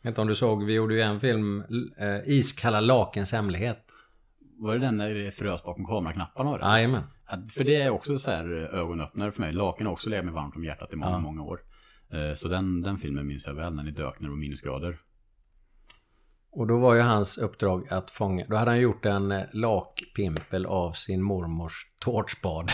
Jag 0.02 0.08
vet 0.08 0.12
inte 0.12 0.20
om 0.20 0.26
du 0.28 0.34
såg, 0.34 0.64
vi 0.64 0.72
gjorde 0.72 0.94
ju 0.94 1.00
en 1.00 1.20
film, 1.20 1.62
eh, 1.98 2.16
Iskalla 2.26 2.80
Lakens 2.80 3.32
hemlighet. 3.32 3.84
Var 4.58 4.74
det 4.74 4.80
den 4.80 4.98
där 4.98 5.14
det 5.14 5.30
frös 5.30 5.62
bakom 5.62 5.86
kameraknapparna? 5.86 6.58
Jajamän. 6.62 7.02
För 7.54 7.64
det 7.64 7.76
är 7.76 7.90
också 7.90 8.18
så 8.18 8.30
här 8.30 8.44
eh, 8.74 8.78
ögonöppnare 8.80 9.32
för 9.32 9.40
mig. 9.42 9.52
Laken 9.52 9.86
har 9.86 9.92
också 9.92 10.10
legat 10.10 10.24
mig 10.24 10.34
varmt 10.34 10.56
om 10.56 10.64
hjärtat 10.64 10.92
i 10.92 10.96
många, 10.96 11.10
Ja. 11.10 11.18
många 11.18 11.42
år. 11.42 11.60
Eh, 12.12 12.34
Så 12.34 12.48
den, 12.48 12.82
den 12.82 12.98
filmen 12.98 13.26
minns 13.26 13.46
jag 13.46 13.54
väl 13.54 13.74
när 13.74 13.82
ni 13.82 13.90
dök 13.90 14.20
när 14.20 14.26
det 14.26 14.30
var 14.30 14.38
minusgrader. 14.40 14.98
Och 16.54 16.66
då 16.66 16.78
var 16.78 16.94
ju 16.94 17.00
hans 17.00 17.38
uppdrag 17.38 17.86
att 17.92 18.10
fånga, 18.10 18.44
då 18.48 18.56
hade 18.56 18.70
han 18.70 18.80
gjort 18.80 19.06
en 19.06 19.32
eh, 19.32 19.42
lakpimpel 19.52 20.66
av 20.66 20.92
sin 20.92 21.22
mormors 21.22 21.86
tårtspad. 21.98 22.70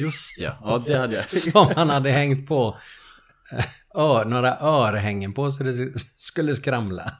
Just 0.00 0.38
ja. 0.38 0.52
Ja, 0.62 0.80
det 0.86 0.98
hade 0.98 1.16
jag. 1.16 1.30
som 1.30 1.68
han 1.76 1.90
hade 1.90 2.10
hängt 2.10 2.48
på 2.48 2.76
ör, 3.94 4.24
några 4.24 4.58
örhängen 4.60 5.32
på 5.32 5.50
så 5.50 5.64
det 5.64 5.72
skulle 6.16 6.54
skramla. 6.54 7.12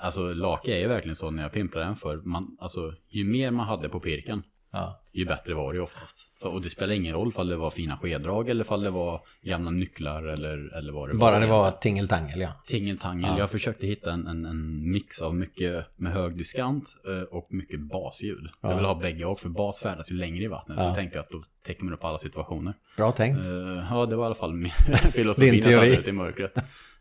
Alltså 0.00 0.32
lake 0.34 0.72
är 0.74 0.78
ju 0.78 0.88
verkligen 0.88 1.16
så 1.16 1.30
när 1.30 1.42
jag 1.42 1.52
pimplar 1.52 1.82
den 1.82 1.96
för 1.96 2.16
man, 2.16 2.56
alltså 2.60 2.92
ju 3.08 3.24
mer 3.24 3.50
man 3.50 3.66
hade 3.66 3.88
på 3.88 4.00
pirken 4.00 4.42
Ja. 4.76 5.00
ju 5.12 5.24
bättre 5.24 5.54
var 5.54 5.72
det 5.72 5.80
oftast. 5.80 6.38
Så, 6.40 6.50
och 6.50 6.62
det 6.62 6.70
spelar 6.70 6.94
ingen 6.94 7.14
roll 7.14 7.28
ifall 7.28 7.48
det 7.48 7.56
var 7.56 7.70
fina 7.70 7.96
skeddrag 7.96 8.48
eller 8.48 8.64
ifall 8.64 8.82
det 8.82 8.90
var 8.90 9.20
gamla 9.42 9.70
nycklar 9.70 10.22
eller, 10.22 10.76
eller 10.76 10.92
vad 10.92 11.08
det 11.08 11.14
Bara 11.14 11.32
var. 11.32 11.40
det 11.40 11.46
var 11.46 11.70
tingeltangel 11.70 12.40
ja. 12.40 12.52
Tingeltangel. 12.66 13.30
Ja. 13.30 13.38
Jag 13.38 13.50
försökte 13.50 13.86
hitta 13.86 14.12
en, 14.12 14.26
en, 14.26 14.44
en 14.44 14.90
mix 14.92 15.22
av 15.22 15.34
mycket 15.34 15.86
med 15.96 16.12
hög 16.12 16.36
diskant 16.36 16.96
eh, 17.08 17.22
och 17.22 17.46
mycket 17.50 17.80
basljud. 17.80 18.48
Ja. 18.60 18.68
Jag 18.68 18.76
vill 18.76 18.84
ha 18.84 18.94
bägge 18.94 19.24
och 19.24 19.40
för 19.40 19.48
bas 19.48 19.80
färdas 19.80 20.10
ju 20.10 20.14
längre 20.14 20.44
i 20.44 20.48
vattnet. 20.48 20.76
Så 20.78 20.82
Ja. 20.82 20.86
jag 20.86 20.96
tänkte 20.96 21.20
att 21.20 21.30
då 21.30 21.42
täcker 21.66 21.84
man 21.84 21.94
upp 21.94 22.04
alla 22.04 22.18
situationer. 22.18 22.74
Bra 22.96 23.12
tänkt. 23.12 23.46
Eh, 23.46 23.52
ja, 23.90 24.06
det 24.06 24.16
var 24.16 24.24
i 24.24 24.26
alla 24.26 24.34
fall 24.34 24.54
min 24.54 24.70
filosofi 25.12 25.60
när 25.64 25.70
jag 25.72 25.90
satt 25.90 25.98
ute 26.00 26.10
i 26.10 26.12
mörkret. 26.12 26.54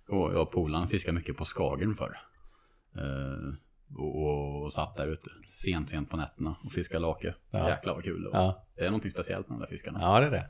Och 0.09 0.33
jag 0.33 0.41
och 0.41 0.51
polaren 0.51 0.87
fiskade 0.87 1.15
mycket 1.17 1.37
på 1.37 1.45
Skagern 1.45 1.95
förr. 1.95 2.17
Eh, 2.95 3.53
och, 3.97 4.21
och, 4.23 4.63
och 4.63 4.73
satt 4.73 4.95
där 4.95 5.07
ute 5.07 5.29
sent, 5.45 5.89
sent 5.89 6.09
på 6.09 6.17
nätterna 6.17 6.55
och 6.65 6.71
fiskade 6.71 6.99
lake. 7.01 7.35
Ja. 7.51 7.69
Jäklar 7.69 7.93
vad 7.93 8.03
kul 8.03 8.23
det 8.23 8.29
var. 8.29 8.39
Ja. 8.39 8.65
Det 8.75 8.81
är 8.81 8.85
någonting 8.85 9.11
speciellt 9.11 9.49
med 9.49 9.57
de 9.57 9.61
där 9.61 9.67
fiskarna. 9.69 9.99
ja, 10.01 10.19
det 10.19 10.25
är 10.25 10.31
det. 10.31 10.49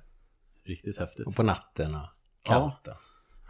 Riktigt 0.64 0.98
häftigt. 0.98 1.28
Och 1.28 1.36
på 1.36 1.44
natten 1.44 1.96
och 1.96 2.08
kallt. 2.44 2.82
Ja. 2.86 2.98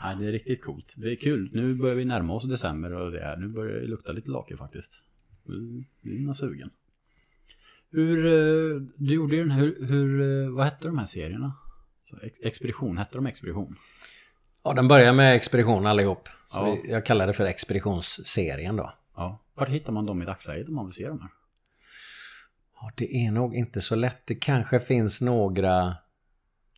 Ja, 0.02 0.16
det 0.16 0.28
är 0.28 0.32
riktigt 0.32 0.64
coolt. 0.64 0.94
Det 0.98 1.12
är 1.12 1.16
kul. 1.16 1.50
Nu 1.54 1.76
börjar 1.76 1.96
vi 1.96 2.06
närma 2.06 2.34
oss 2.34 2.44
december 2.44 2.94
och 2.94 3.12
det 3.12 3.20
är, 3.22 3.38
nu 3.38 3.48
börjar 3.48 3.80
det 3.80 3.88
lukta 3.88 4.12
lite 4.12 4.32
lake 4.32 4.58
faktiskt. 4.58 4.92
Nu 6.02 6.26
man 6.26 6.36
sugen. 6.36 6.70
Hur, 7.92 8.26
eh, 8.26 8.82
du 8.98 9.14
gjorde 9.14 9.36
ju 9.36 9.42
den 9.42 9.52
här, 9.52 9.62
hur, 9.62 9.86
hur, 9.88 10.44
eh, 10.44 10.50
vad 10.50 10.66
hette 10.66 10.88
de 10.88 10.98
här 10.98 11.06
serierna? 11.06 11.54
Expedition, 12.44 12.98
hette 12.98 13.18
de 13.18 13.26
Expedition? 13.26 13.76
Ja, 14.64 14.74
den 14.74 14.88
börjar 14.88 15.14
med 15.14 15.36
Expedition 15.36 15.86
allihop. 15.86 16.30
Så 16.48 16.58
Ja. 16.58 16.78
jag 16.86 17.06
kallar 17.06 17.28
det 17.28 17.34
för 17.34 17.46
Expeditionsserien 17.46 18.76
då. 18.76 18.94
Ja. 19.16 19.42
Vart 19.54 19.70
hittar 19.70 19.92
man 19.92 20.06
dem 20.06 20.22
i 20.22 20.26
dagsläget 20.26 20.68
om 20.68 20.76
man 20.76 20.86
vill 20.86 20.96
se 20.96 21.08
dem 21.08 21.20
här? 21.22 21.30
Ja, 22.82 22.92
det 22.96 23.16
är 23.16 23.32
nog 23.32 23.56
inte 23.56 23.82
så 23.82 23.96
lätt. 23.96 24.28
Det 24.28 24.36
kanske 24.36 24.80
finns 24.80 25.22
några 25.22 25.96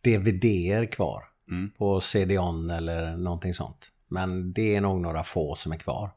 DVD-er 0.04 0.86
kvar. 0.86 1.22
Mm. 1.50 1.70
På 1.70 2.00
CD-ON 2.00 2.70
eller 2.70 3.16
någonting 3.16 3.54
sånt. 3.54 3.92
Men 4.08 4.52
det 4.52 4.76
är 4.76 4.80
nog 4.80 5.00
några 5.00 5.22
få 5.22 5.54
som 5.54 5.72
är 5.72 5.76
kvar. 5.76 6.10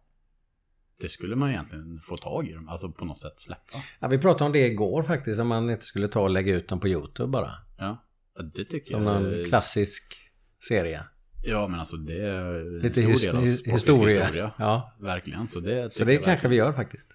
Det 0.99 1.07
skulle 1.07 1.35
man 1.35 1.49
egentligen 1.49 1.99
få 1.99 2.17
tag 2.17 2.47
i 2.47 2.53
dem, 2.53 2.69
alltså 2.69 2.91
på 2.91 3.05
något 3.05 3.19
sätt 3.19 3.39
släppa. 3.39 3.77
Ja, 3.99 4.07
vi 4.07 4.17
pratade 4.17 4.45
om 4.45 4.51
det 4.51 4.65
igår 4.65 5.03
faktiskt. 5.03 5.39
Om 5.39 5.47
man 5.47 5.69
inte 5.69 5.85
skulle 5.85 6.07
ta 6.07 6.21
och 6.21 6.29
lägga 6.29 6.55
ut 6.55 6.67
dem 6.67 6.79
på 6.79 6.87
YouTube 6.87 7.31
bara. 7.31 7.51
Ja, 7.77 8.05
det 8.53 8.65
tycker 8.65 8.91
Som 8.91 9.03
jag. 9.03 9.21
någon 9.21 9.45
klassisk 9.45 10.03
serie. 10.69 11.03
Ja, 11.43 11.67
men 11.67 11.79
alltså 11.79 11.97
det 11.97 12.25
är 12.25 12.53
en 12.59 12.79
Lite 12.79 13.01
stor 13.01 13.09
his 13.11 13.25
del 13.25 13.35
av 13.35 13.41
his- 13.43 13.71
historia. 13.71 14.21
historia. 14.21 14.51
Ja. 14.57 14.93
Verkligen, 14.99 15.47
så 15.47 15.59
det 15.59 15.93
Så 15.93 16.03
det 16.05 16.17
kanske 16.17 16.47
vi 16.47 16.55
gör 16.55 16.73
faktiskt. 16.73 17.09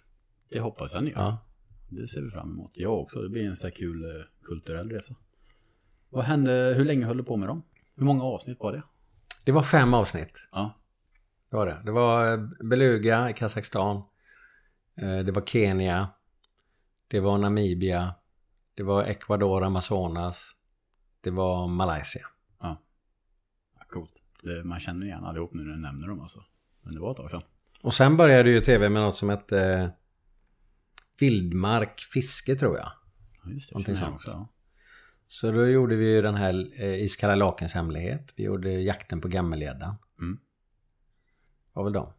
Det 0.50 0.60
hoppas 0.60 0.94
jag 0.94 1.04
ni 1.04 1.10
gör. 1.10 1.18
Ja. 1.20 1.38
Det 1.88 2.06
ser 2.06 2.20
vi 2.20 2.30
fram 2.30 2.50
emot. 2.50 2.70
Jag 2.74 3.00
också. 3.00 3.22
Det 3.22 3.28
blir 3.28 3.44
en 3.46 3.56
sån 3.56 3.66
här 3.66 3.76
kul 3.76 4.04
eh, 4.04 4.10
kulturell 4.44 4.90
resa. 4.90 5.14
Vad 6.10 6.24
hände? 6.24 6.74
Hur 6.76 6.84
länge 6.84 7.04
höll 7.06 7.16
du 7.16 7.24
på 7.24 7.36
med 7.36 7.48
dem? 7.48 7.62
Hur 7.96 8.04
många 8.04 8.24
avsnitt 8.24 8.60
var 8.60 8.72
det? 8.72 8.82
Det 9.44 9.52
var 9.52 9.62
fem 9.62 9.94
avsnitt. 9.94 10.48
Ja. 10.52 10.72
Det 11.50 11.56
var 11.56 11.66
det. 11.66 11.82
Det 11.84 11.90
var 11.90 12.32
eh, 12.32 12.38
Beluga 12.64 13.30
i 13.30 13.32
Kazakstan. 13.32 13.96
Eh, 14.96 15.18
Det 15.18 15.32
var 15.32 15.42
Kenya. 15.42 16.08
Det 17.08 17.20
var 17.20 17.38
Namibia. 17.38 18.14
Det 18.74 18.82
var 18.82 19.04
Ecuador, 19.04 19.64
Amazonas. 19.64 20.52
Det 21.20 21.30
var 21.30 21.68
Malaysia. 21.68 22.26
Ja. 24.46 24.52
ja. 24.54 24.58
Det, 24.58 24.64
man 24.64 24.80
känner 24.80 25.06
igen 25.06 25.24
allihop 25.24 25.54
nu 25.54 25.62
när 25.64 25.74
du 25.74 25.80
nämner 25.80 26.08
dem 26.08 26.20
alltså. 26.20 26.44
Men 26.82 26.94
det 26.94 27.00
var 27.00 27.10
ett 27.10 27.16
tag 27.16 27.30
sedan. 27.30 27.42
Och 27.82 27.94
sen 27.94 28.16
började 28.16 28.50
ju 28.50 28.60
tv 28.60 28.88
med 28.88 29.02
något 29.02 29.16
som 29.16 29.28
hette 29.28 29.64
eh, 29.64 29.88
Vildmark 31.20 32.00
fiske 32.00 32.56
tror 32.56 32.76
jag. 32.76 32.92
Ja, 33.44 33.50
just 33.50 33.68
det. 33.68 33.74
Någonting 33.74 33.96
sånt. 33.96 34.14
Också, 34.14 34.48
Så 35.26 35.50
då 35.50 35.66
gjorde 35.66 35.96
vi 35.96 36.14
ju 36.14 36.22
den 36.22 36.34
här 36.34 36.80
eh, 36.82 37.02
Iskalla 37.04 37.34
Lakens 37.34 37.74
hemlighet. 37.74 38.32
Vi 38.36 38.44
gjorde 38.44 38.70
Jakten 38.70 39.20
på 39.20 39.28
Gammelgäddan. 39.28 39.94
Mm. 40.18 40.38
var 41.72 41.84
väl 41.84 41.92
de. 41.92 42.12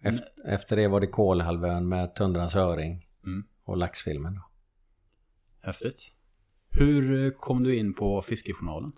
Efter, 0.00 0.28
efter 0.44 0.76
det 0.76 0.88
var 0.88 1.00
det 1.00 1.06
Kolhalvön 1.06 1.88
med 1.88 2.14
Tundrans 2.14 2.56
öring 2.56 3.04
Mm. 3.24 3.44
och 3.64 3.76
laxfilmen. 3.76 4.34
Då. 4.34 4.42
Häftigt. 5.60 6.12
Hur 6.70 7.24
eh, 7.26 7.30
kom 7.30 7.62
du 7.62 7.76
in 7.76 7.94
på 7.94 8.22
Fiskejournalen? 8.22 8.92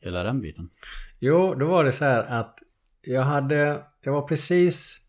Hela 0.00 0.22
den 0.22 0.40
biten? 0.40 0.70
Jo, 1.18 1.54
då 1.54 1.66
var 1.66 1.84
det 1.84 1.92
så 1.92 2.04
här 2.04 2.24
att 2.24 2.58
jag 3.00 3.22
hade, 3.22 3.84
jag 4.00 4.12
var 4.12 4.22
precis 4.22 5.00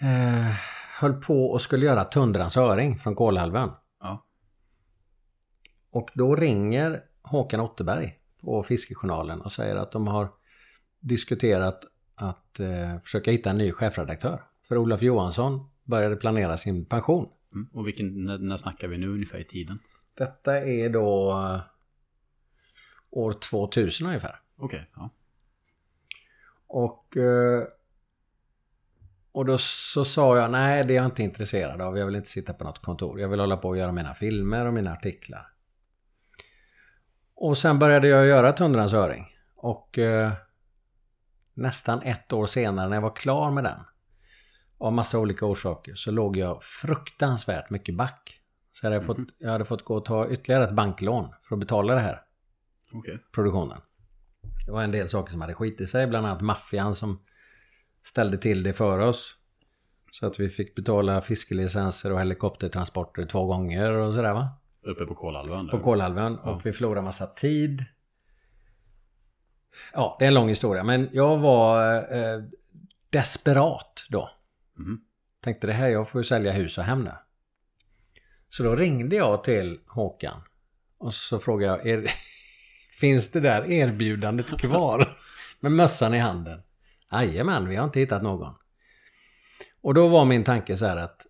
eh, 0.00 0.54
höll 1.00 1.12
på 1.12 1.50
och 1.50 1.62
skulle 1.62 1.86
göra 1.86 2.04
Tundrans 2.04 2.56
öring 2.56 2.98
från 2.98 3.14
Kolhalvön. 3.14 3.70
Ja. 4.00 4.26
Och 5.90 6.10
då 6.14 6.36
ringer 6.36 7.02
Håkan 7.22 7.60
Otterberg 7.60 8.14
på 8.42 8.62
Fiskejournalen 8.62 9.40
och 9.40 9.52
säger 9.52 9.76
att 9.76 9.92
de 9.92 10.06
har 10.06 10.28
diskuterat 11.00 11.84
att 12.14 12.60
eh, 12.60 12.98
försöka 13.04 13.30
hitta 13.30 13.50
en 13.50 13.58
ny 13.58 13.72
chefredaktör. 13.72 14.42
För 14.68 14.76
Olof 14.76 15.02
Johansson 15.02 15.70
började 15.84 16.16
planera 16.16 16.56
sin 16.56 16.84
pension. 16.84 17.28
Mm. 17.54 17.68
Och 17.72 17.86
vilken, 17.86 18.24
när, 18.24 18.38
när 18.38 18.56
snackar 18.56 18.88
vi 18.88 18.98
nu 18.98 19.08
ungefär 19.08 19.38
i 19.38 19.44
tiden? 19.44 19.78
Detta 20.14 20.58
är 20.58 20.88
då 20.88 21.32
år 23.10 23.32
2000 23.32 24.06
ungefär. 24.06 24.40
Okej, 24.56 24.90
ja. 24.96 25.10
Och, 26.66 27.16
eh, 27.16 27.64
och 29.32 29.44
då 29.44 29.58
så 29.58 30.04
sa 30.04 30.38
jag 30.38 30.50
nej 30.50 30.84
det 30.84 30.92
är 30.92 30.96
jag 30.96 31.04
inte 31.04 31.22
intresserad 31.22 31.80
av. 31.80 31.98
Jag 31.98 32.06
vill 32.06 32.14
inte 32.14 32.28
sitta 32.28 32.52
på 32.52 32.64
något 32.64 32.82
kontor. 32.82 33.20
Jag 33.20 33.28
vill 33.28 33.40
hålla 33.40 33.56
på 33.56 33.68
och 33.68 33.78
göra 33.78 33.92
mina 33.92 34.14
filmer 34.14 34.66
och 34.66 34.74
mina 34.74 34.92
artiklar. 34.92 35.52
Och 37.34 37.58
sen 37.58 37.78
började 37.78 38.08
jag 38.08 38.26
göra 38.26 38.52
Tundrans 38.52 38.92
öring. 38.92 39.26
Och 39.56 39.98
eh, 39.98 40.32
nästan 41.54 42.02
ett 42.02 42.32
år 42.32 42.46
senare 42.46 42.88
när 42.88 42.96
jag 42.96 43.02
var 43.02 43.16
klar 43.16 43.50
med 43.50 43.64
den. 43.64 43.80
Av 44.78 44.92
massa 44.92 45.18
olika 45.18 45.46
orsaker 45.46 45.94
så 45.94 46.10
låg 46.10 46.36
jag 46.36 46.62
fruktansvärt 46.62 47.70
mycket 47.70 47.96
back. 47.96 48.40
Så 48.72 48.86
jag 48.86 48.92
hade, 48.92 49.04
fått, 49.04 49.18
jag 49.38 49.50
hade 49.50 49.64
fått 49.64 49.84
gå 49.84 49.94
och 49.94 50.04
ta 50.04 50.28
ytterligare 50.28 50.64
ett 50.64 50.74
banklån 50.74 51.34
för 51.42 51.54
att 51.54 51.60
betala 51.60 51.94
det 51.94 52.00
här 52.00 52.22
Okej. 52.92 53.18
produktionen. 53.32 53.80
Det 54.66 54.72
var 54.72 54.82
en 54.82 54.90
del 54.90 55.08
saker 55.08 55.32
som 55.32 55.40
hade 55.40 55.54
skitit 55.54 55.88
sig, 55.88 56.06
bland 56.06 56.26
annat 56.26 56.40
maffian 56.40 56.94
som 56.94 57.22
ställde 58.02 58.38
till 58.38 58.62
det 58.62 58.72
för 58.72 58.98
oss. 58.98 59.34
Så 60.10 60.26
att 60.26 60.40
vi 60.40 60.48
fick 60.48 60.74
betala 60.74 61.20
fiskelicenser 61.20 62.12
och 62.12 62.20
helikoptertransporter 62.20 63.26
två 63.26 63.44
gånger 63.44 63.92
och 63.92 64.14
sådär 64.14 64.34
va. 64.34 64.48
Uppe 64.82 65.06
på 65.06 65.14
Kolhalvön? 65.14 65.68
På. 65.68 65.80
Kolhalvön. 65.80 66.38
Ja. 66.44 66.50
Och 66.50 66.66
vi 66.66 66.72
förlorade 66.72 67.02
massa 67.02 67.26
tid. 67.26 67.84
Ja, 69.92 70.16
det 70.18 70.24
är 70.24 70.28
en 70.28 70.34
lång 70.34 70.48
historia. 70.48 70.84
Men 70.84 71.08
jag 71.12 71.38
var 71.38 71.96
eh, 71.96 72.42
desperat 73.10 74.06
då. 74.10 74.30
Mhm. 74.78 75.00
Tänkte 75.40 75.66
det 75.66 75.72
här, 75.72 75.88
jag 75.88 76.08
får 76.08 76.20
ju 76.20 76.24
sälja 76.24 76.52
hus 76.52 76.78
och 76.78 76.84
hem 76.84 77.04
nu. 77.04 77.12
Så 78.48 78.62
då 78.62 78.76
ringde 78.76 79.16
jag 79.16 79.44
till 79.44 79.80
Håkan. 79.86 80.42
Och 80.98 81.14
så 81.14 81.38
frågade 81.38 81.72
jag, 81.72 81.86
är, 81.86 82.10
finns 83.00 83.30
det 83.30 83.40
där 83.40 83.70
erbjudandet 83.70 84.58
kvar? 84.60 85.08
Med 85.60 85.72
mössan 85.72 86.14
i 86.14 86.18
handen. 86.18 86.62
Jajamän, 87.12 87.68
vi 87.68 87.76
har 87.76 87.84
inte 87.84 88.00
hittat 88.00 88.22
någon. 88.22 88.54
Och 89.82 89.94
då 89.94 90.08
var 90.08 90.24
min 90.24 90.44
tanke 90.44 90.76
så 90.76 90.86
här 90.86 90.96
att 90.96 91.26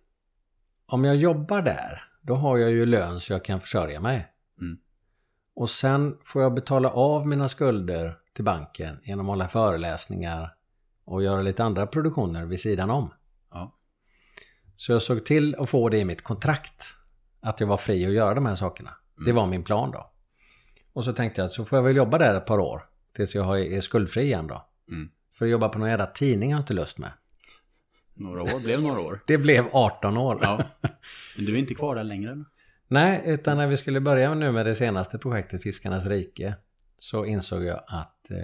om 0.85 1.03
jag 1.03 1.15
jobbar 1.15 1.61
där, 1.61 2.03
då 2.21 2.35
har 2.35 2.57
jag 2.57 2.71
ju 2.71 2.85
lön 2.85 3.19
så 3.19 3.33
jag 3.33 3.45
kan 3.45 3.59
försörja 3.59 4.01
mig. 4.01 4.27
Mm. 4.61 4.77
Och 5.55 5.69
sen 5.69 6.17
får 6.23 6.41
jag 6.41 6.53
betala 6.53 6.89
av 6.89 7.27
mina 7.27 7.47
skulder 7.47 8.17
till 8.33 8.43
banken 8.43 8.99
genom 9.03 9.25
att 9.25 9.31
hålla 9.31 9.47
föreläsningar 9.47 10.55
och 11.05 11.23
göra 11.23 11.41
lite 11.41 11.63
andra 11.63 11.87
produktioner 11.87 12.45
vid 12.45 12.59
sidan 12.59 12.89
om. 12.89 13.13
Ja. 13.51 13.75
Så 14.75 14.91
jag 14.91 15.01
såg 15.01 15.25
till 15.25 15.55
att 15.55 15.69
få 15.69 15.89
det 15.89 15.97
i 15.97 16.05
mitt 16.05 16.23
kontrakt. 16.23 16.95
Att 17.41 17.59
jag 17.59 17.67
var 17.67 17.77
fri 17.77 18.05
att 18.05 18.13
göra 18.13 18.33
de 18.33 18.45
här 18.45 18.55
sakerna. 18.55 18.91
Det 19.25 19.31
var 19.31 19.47
min 19.47 19.63
plan 19.63 19.91
då. 19.91 20.11
Och 20.93 21.03
så 21.05 21.13
tänkte 21.13 21.41
jag 21.41 21.45
att 21.45 21.51
så 21.51 21.65
får 21.65 21.77
jag 21.77 21.83
väl 21.83 21.95
jobba 21.95 22.17
där 22.17 22.35
ett 22.35 22.45
par 22.45 22.59
år. 22.59 22.81
Tills 23.15 23.35
jag 23.35 23.61
är 23.61 23.81
skuldfri 23.81 24.21
igen 24.21 24.47
då. 24.47 24.67
Mm. 24.91 25.09
För 25.33 25.45
att 25.45 25.51
jobba 25.51 25.69
på 25.69 25.79
någon 25.79 25.89
jävla 25.89 26.05
tidning 26.05 26.53
har 26.53 26.59
jag 26.59 26.63
inte 26.63 26.73
lust 26.73 26.97
med. 26.97 27.11
Några 28.13 28.41
år, 28.41 28.59
blev 28.59 28.81
några 28.81 29.01
år. 29.01 29.23
Det 29.27 29.37
blev 29.37 29.65
18 29.71 30.17
år. 30.17 30.39
Ja. 30.41 30.63
Men 31.37 31.45
du 31.45 31.55
är 31.55 31.59
inte 31.59 31.75
kvar 31.75 31.95
där 31.95 32.03
längre 32.03 32.31
eller? 32.31 32.45
Nej, 32.87 33.21
utan 33.25 33.57
när 33.57 33.67
vi 33.67 33.77
skulle 33.77 33.99
börja 33.99 34.33
nu 34.33 34.51
med 34.51 34.65
det 34.65 34.75
senaste 34.75 35.17
projektet 35.17 35.63
Fiskarnas 35.63 36.05
rike 36.05 36.55
så 36.99 37.25
insåg 37.25 37.63
jag 37.63 37.83
att 37.87 38.31
eh, 38.31 38.37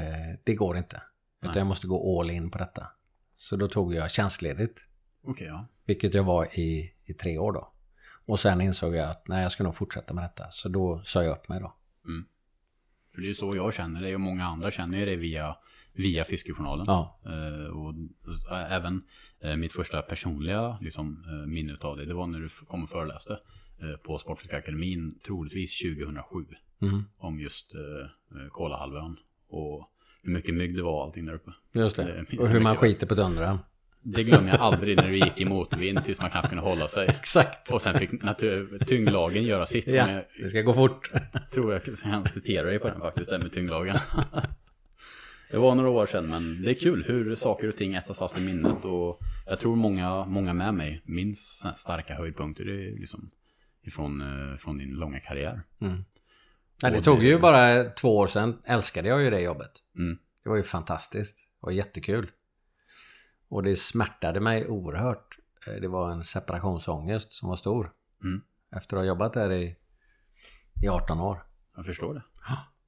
det 0.44 0.56
går 0.56 0.78
inte. 0.78 1.02
Utan 1.42 1.52
Nej. 1.52 1.58
jag 1.58 1.68
måste 1.68 1.88
gå 1.88 2.22
all 2.22 2.32
in 2.32 2.52
på 2.52 2.58
detta. 2.58 2.88
Så 3.36 3.56
då 3.56 3.68
tog 3.68 3.94
jag 3.94 4.12
tjänstledigt. 4.12 4.82
Okej, 5.24 5.48
ja. 5.48 5.68
Vilket 5.86 6.14
jag 6.14 6.24
var 6.24 6.60
i, 6.60 6.94
i 7.06 7.14
tre 7.14 7.38
år 7.38 7.52
då. 7.52 7.72
Och 8.26 8.40
sen 8.40 8.62
insåg 8.62 8.96
jag 8.96 9.10
att 9.10 9.28
nej, 9.28 9.44
jag 9.44 9.52
ska 9.52 9.64
nog 9.64 9.76
fortsätta 9.76 10.14
med 10.14 10.24
detta. 10.24 10.50
Så 10.50 10.70
då 10.70 11.02
sa 11.04 11.24
jag 11.24 11.32
upp 11.32 11.50
mig 11.50 11.60
då. 11.60 11.76
För 13.16 13.22
det 13.22 13.30
är 13.30 13.34
så 13.34 13.56
jag 13.56 13.74
känner 13.74 14.02
det 14.02 14.14
och 14.16 14.22
många 14.22 14.46
andra 14.46 14.72
känner 14.72 15.06
det 15.06 15.16
via, 15.16 15.56
via 15.94 16.24
Fiskejournalen. 16.24 16.86
Ja. 16.88 17.20
Eh, 17.26 17.68
och 17.68 17.94
och 18.50 18.58
även 18.58 19.04
eh, 19.42 19.56
mitt 19.56 19.72
första 19.72 20.02
personliga 20.02 20.78
liksom, 20.82 21.26
eh, 21.28 21.48
minne 21.48 21.78
av 21.82 21.98
det, 21.98 22.06
det 22.06 22.14
var 22.14 22.28
när 22.28 22.40
du 22.40 22.50
kom 22.68 22.84
och 22.84 22.90
föreläste 22.90 23.40
eh, 23.82 23.98
på 24.04 24.20
Sportfiskakademin, 24.20 25.20
troligtvis 25.26 25.80
2007. 25.80 26.46
Mhm. 26.80 27.06
Om 27.18 27.40
just 27.40 27.76
eh, 27.76 28.42
eh, 28.42 28.50
Kolahalvön. 28.50 29.18
Och 29.50 29.90
hur 30.22 30.32
mycket 30.34 30.56
mygg 30.56 30.76
det 30.76 30.84
var 30.84 30.94
och 30.94 31.04
allting 31.04 31.26
där 31.26 31.34
uppe. 31.34 31.52
Just 31.72 31.96
Det 31.96 32.40
Och 32.40 32.48
hur 32.48 32.60
man 32.60 32.76
skiter 32.76 33.08
på 33.08 33.16
Dundra. 33.16 33.60
Det 34.08 34.24
glömmer 34.24 34.50
jag 34.52 34.60
aldrig 34.62 34.98
när 34.98 35.08
du 35.10 35.18
gick 35.18 35.42
i 35.42 35.46
motvind 35.46 36.04
tills 36.06 36.22
man 36.22 36.32
knappt 36.32 36.50
kunde 36.50 36.64
hålla 36.64 36.88
sig. 36.88 37.08
Exakt. 37.08 37.72
Och 37.72 37.82
sen 37.82 38.00
fick 38.00 38.12
natur- 38.24 38.86
tyngdlagen 38.86 39.44
göra 39.44 39.66
sitt. 39.66 39.88
Ja, 39.88 40.06
Men 40.08 40.24
det 40.42 40.48
ska 40.48 40.62
gå 40.62 40.74
fort. 40.74 41.10
jag 41.34 41.50
tror 41.50 41.74
jag 41.74 41.84
kan 42.04 42.26
citera 42.26 42.66
dig 42.66 42.80
på 42.80 42.88
den 42.88 43.00
faktiskt, 43.00 43.30
den 43.30 43.42
med 43.42 43.52
tyngdlagen. 43.54 43.98
Det 45.52 45.58
var 45.58 45.76
några 45.76 45.90
år 45.90 46.06
sedan, 46.06 46.28
men 46.30 46.62
det 46.62 46.70
är 46.72 46.74
kul 46.74 47.04
hur 47.08 47.36
saker 47.36 47.70
och 47.70 47.76
ting 47.78 47.96
etsas 47.96 48.18
fast 48.18 48.38
i 48.38 48.42
minnet. 48.42 48.86
Och 48.86 49.20
jag 49.46 49.60
tror 49.60 49.76
många, 49.76 50.26
många 50.26 50.54
med 50.54 50.74
mig 50.74 51.02
minns 51.06 51.64
starka 51.76 52.14
höjdpunkter 52.16 52.64
det 52.66 52.72
är 52.88 52.92
liksom 53.00 53.32
ifrån, 53.84 54.22
eh, 54.22 54.58
från 54.58 54.78
din 54.78 54.90
långa 54.94 55.20
karriär. 55.20 55.62
Mm. 55.82 56.04
Nej, 56.84 56.92
det 56.92 56.98
Och 56.98 57.04
tog 57.04 57.20
det- 57.20 57.26
ju 57.26 57.40
bara 57.40 57.84
två 57.84 58.18
år 58.18 58.28
sedan 58.28 58.58
älskade 58.66 59.10
jag 59.10 59.24
ju 59.24 59.30
det 59.30 59.40
jobbet. 59.42 59.72
Mm. 59.98 60.18
Det 60.44 60.50
var 60.50 60.58
ju 60.58 60.64
fantastiskt. 60.64 61.38
Var 61.60 61.72
jättekul. 61.72 62.28
Och 63.48 63.64
det 63.64 63.76
smärtade 63.76 64.40
mig 64.40 64.68
oerhört. 64.68 65.38
Eh, 65.68 65.74
Det 65.82 65.88
var 65.88 66.12
en 66.12 66.24
separationsångest 66.24 67.34
som 67.34 67.50
var 67.50 67.56
stor. 67.56 67.92
Mm. 68.24 68.42
Efter 68.76 68.98
att 68.98 69.02
ha 69.02 69.08
jobbat 69.08 69.34
där 69.34 69.52
i, 69.52 69.76
i 70.84 70.88
18 70.88 71.20
år. 71.20 71.46
Jag 71.76 71.86
förstår 71.86 72.14
det. 72.14 72.24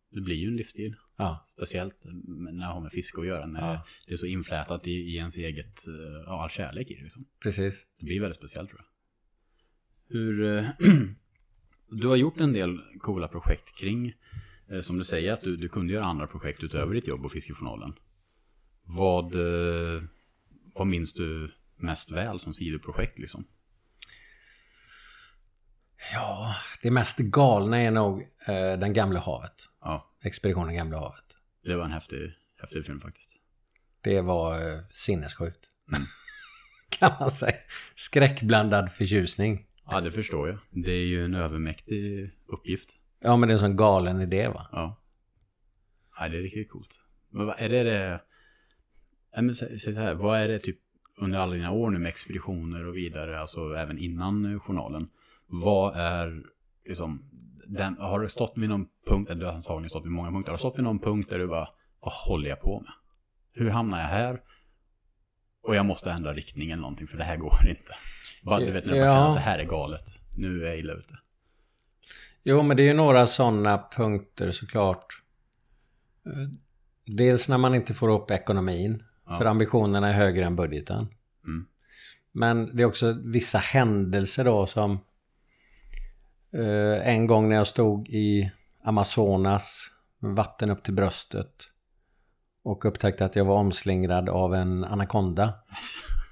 Det 0.09 0.21
blir 0.21 0.35
ju 0.35 0.47
en 0.47 0.55
livsstil. 0.55 0.95
Ja, 1.17 1.45
Speciellt 1.53 1.95
när 2.27 2.51
det 2.51 2.65
har 2.73 2.81
med 2.81 2.91
fiske 2.91 3.21
att 3.21 3.27
göra. 3.27 3.45
När 3.45 3.73
Ja. 3.73 3.85
det 4.07 4.13
är 4.13 4.17
så 4.17 4.25
inflätat 4.25 4.87
i, 4.87 4.91
i 4.91 5.15
ens 5.17 5.37
eget, 5.37 5.87
eh, 5.87 5.93
ja, 6.25 6.43
all 6.43 6.49
kärlek 6.49 6.91
i 6.91 6.95
det 6.95 7.01
liksom. 7.01 7.25
precis. 7.43 7.85
Det 7.99 8.05
blir 8.05 8.21
väldigt 8.21 8.37
speciellt 8.37 8.69
tror 8.69 8.81
jag. 8.81 8.87
Hur... 10.17 10.57
eh, 10.57 10.69
du 11.91 12.07
har 12.07 12.15
gjort 12.15 12.39
en 12.39 12.53
del 12.53 12.79
coola 12.99 13.27
projekt 13.27 13.75
kring, 13.79 14.13
som 14.81 14.97
du 14.97 15.03
säger, 15.03 15.33
att 15.33 15.41
du, 15.41 15.57
du 15.57 15.69
kunde 15.69 15.93
göra 15.93 16.03
andra 16.05 16.27
projekt 16.27 16.63
utöver 16.63 16.93
ditt 16.93 17.07
jobb 17.07 17.25
och 17.25 17.31
Fiskejournalen. 17.31 17.93
Vad, 18.83 19.35
vad 20.77 20.87
minns 20.87 21.13
du 21.13 21.51
mest 21.75 22.11
väl 22.11 22.39
som 22.39 22.53
sidoprojekt 22.53 23.19
liksom? 23.19 23.47
Ja, 26.13 26.55
det 26.81 26.91
mest 26.91 27.17
galna 27.17 27.81
är 27.81 27.91
nog 27.91 28.21
eh, 28.21 28.79
Den 28.79 28.93
gamla 28.93 29.19
havet. 29.19 29.69
Ja, 29.81 30.15
Expeditionen 30.23 30.75
Gamla 30.75 30.99
havet. 30.99 31.23
det 31.63 31.75
var 31.75 31.85
en 31.85 31.91
häftig, 31.91 32.33
häftig 32.61 32.85
film 32.85 33.01
faktiskt. 33.01 33.31
Det 34.01 34.21
var 34.21 34.71
eh, 34.71 34.79
sinnessjukt. 34.89 35.69
Mm. 35.87 36.07
kan 36.89 37.11
man 37.19 37.31
säga. 37.31 37.57
Skräckblandad 37.95 38.91
förtjusning. 38.91 39.65
Ja, 39.85 40.01
det 40.01 40.11
förstår 40.11 40.49
jag. 40.49 40.57
Det 40.69 40.91
är 40.91 41.05
ju 41.05 41.25
en 41.25 41.35
övermäktig 41.35 42.31
uppgift. 42.47 42.89
Ja, 43.19 43.37
men 43.37 43.49
det 43.49 43.51
är 43.51 43.53
en 43.53 43.59
sån 43.59 43.75
galen 43.75 44.21
idé 44.21 44.47
va? 44.47 44.67
Ja. 44.71 45.01
Ja, 46.19 46.27
det 46.29 46.37
är 46.37 46.41
riktigt 46.41 46.69
coolt. 46.69 47.01
Men 47.29 47.45
vad 47.45 47.55
är 47.59 47.69
det 47.69 47.83
det... 47.83 48.21
Men 49.41 49.55
Säg 49.55 49.79
så 49.79 49.91
här, 49.91 50.13
vad 50.13 50.39
är 50.39 50.47
det 50.47 50.59
typ 50.59 50.77
under 51.17 51.39
alla 51.39 51.53
dina 51.53 51.71
år 51.71 51.89
nu 51.89 51.99
med 51.99 52.09
expeditioner 52.09 52.85
och 52.85 52.95
vidare, 52.95 53.39
alltså 53.39 53.75
även 53.75 53.97
innan 53.97 54.53
eh, 54.53 54.59
journalen. 54.59 55.09
Vad 55.47 55.95
är 55.95 56.43
liksom, 56.85 57.29
den, 57.67 57.97
har 57.97 58.19
du 58.19 58.29
stått 58.29 58.53
vid 58.55 58.69
någon 58.69 58.87
punkt, 59.05 59.29
eller 59.29 59.39
du 59.39 59.45
har 59.45 59.53
antagligen 59.53 59.89
stått 59.89 60.05
vid 60.05 60.11
många 60.11 60.31
punkter, 60.31 60.51
har 60.51 60.57
du 60.57 60.59
stått 60.59 60.77
vid 60.77 60.83
någon 60.83 60.99
punkt 60.99 61.29
där 61.29 61.39
du 61.39 61.47
bara, 61.47 61.69
vad 61.99 62.13
håller 62.13 62.49
jag 62.49 62.61
på 62.61 62.79
med? 62.79 62.91
Hur 63.51 63.69
hamnar 63.69 63.99
jag 63.99 64.07
här? 64.07 64.41
Och 65.63 65.75
jag 65.75 65.85
måste 65.85 66.11
ändra 66.11 66.33
riktning 66.33 66.71
eller 66.71 66.81
någonting, 66.81 67.07
för 67.07 67.17
det 67.17 67.23
här 67.23 67.37
går 67.37 67.67
inte. 67.69 67.93
Bara, 68.43 68.59
du 68.59 68.71
vet 68.71 68.85
när 68.85 68.95
jag 68.95 69.07
bara 69.07 69.15
känner 69.15 69.29
att 69.29 69.35
det 69.35 69.41
här 69.41 69.59
är 69.59 69.65
galet. 69.65 70.03
Nu 70.37 70.63
är 70.63 70.67
jag 70.67 70.79
illa 70.79 70.93
ute. 70.93 71.17
Jo, 72.43 72.63
men 72.63 72.77
det 72.77 72.83
är 72.83 72.87
ju 72.87 72.93
några 72.93 73.25
sådana 73.27 73.83
punkter 73.95 74.51
såklart. 74.51 75.21
Eh, 76.25 76.31
Dels 77.05 77.49
när 77.49 77.57
man 77.57 77.75
inte 77.75 77.93
får 77.93 78.09
upp 78.09 78.31
ekonomin. 78.31 79.03
Ja. 79.27 79.37
För 79.37 79.45
ambitionerna 79.45 80.09
är 80.09 80.13
högre 80.13 80.45
än 80.45 80.55
budgeten. 80.55 81.07
Mm. 81.43 81.67
Men 82.31 82.75
det 82.75 82.83
är 82.83 82.85
också 82.85 83.17
vissa 83.23 83.57
händelser 83.57 84.45
då 84.45 84.65
som... 84.65 84.99
Eh, 86.53 87.07
en 87.07 87.27
gång 87.27 87.49
när 87.49 87.55
jag 87.55 87.67
stod 87.67 88.09
i 88.09 88.51
Amazonas, 88.83 89.91
med 90.19 90.35
vatten 90.35 90.69
upp 90.69 90.83
till 90.83 90.93
bröstet. 90.93 91.53
Och 92.63 92.85
upptäckte 92.85 93.25
att 93.25 93.35
jag 93.35 93.45
var 93.45 93.55
omslingrad 93.55 94.29
av 94.29 94.55
en 94.55 94.83
anakonda. 94.83 95.53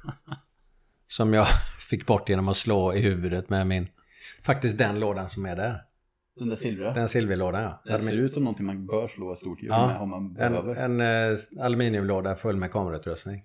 som 1.08 1.34
jag 1.34 1.47
fick 1.89 2.05
bort 2.05 2.29
genom 2.29 2.47
att 2.47 2.58
slå 2.58 2.93
i 2.93 3.01
huvudet 3.01 3.49
med 3.49 3.67
min... 3.67 3.88
Faktiskt 4.43 4.77
den 4.77 4.99
lådan 4.99 5.29
som 5.29 5.45
är 5.45 5.55
där. 5.55 5.84
Den 6.36 6.50
där 6.50 6.56
silvriga. 6.56 6.93
Den 6.93 7.10
silverlådan 7.10 7.63
ja. 7.63 7.82
Den 7.86 8.02
ser 8.02 8.17
ut 8.17 8.34
som 8.34 8.43
någonting 8.43 8.65
man 8.65 8.86
bör 8.86 9.08
slå 9.08 9.32
ett 9.32 9.38
stort 9.38 9.62
djur 9.62 9.69
Ja, 9.69 9.88
med 9.88 9.98
om 10.02 10.10
man 10.10 10.26
En, 10.26 10.34
behöver. 10.34 10.76
en 10.76 11.02
eh, 11.02 11.38
aluminiumlåda 11.65 12.36
full 12.36 12.56
med 12.58 12.71
kamerautrustning. 12.71 13.43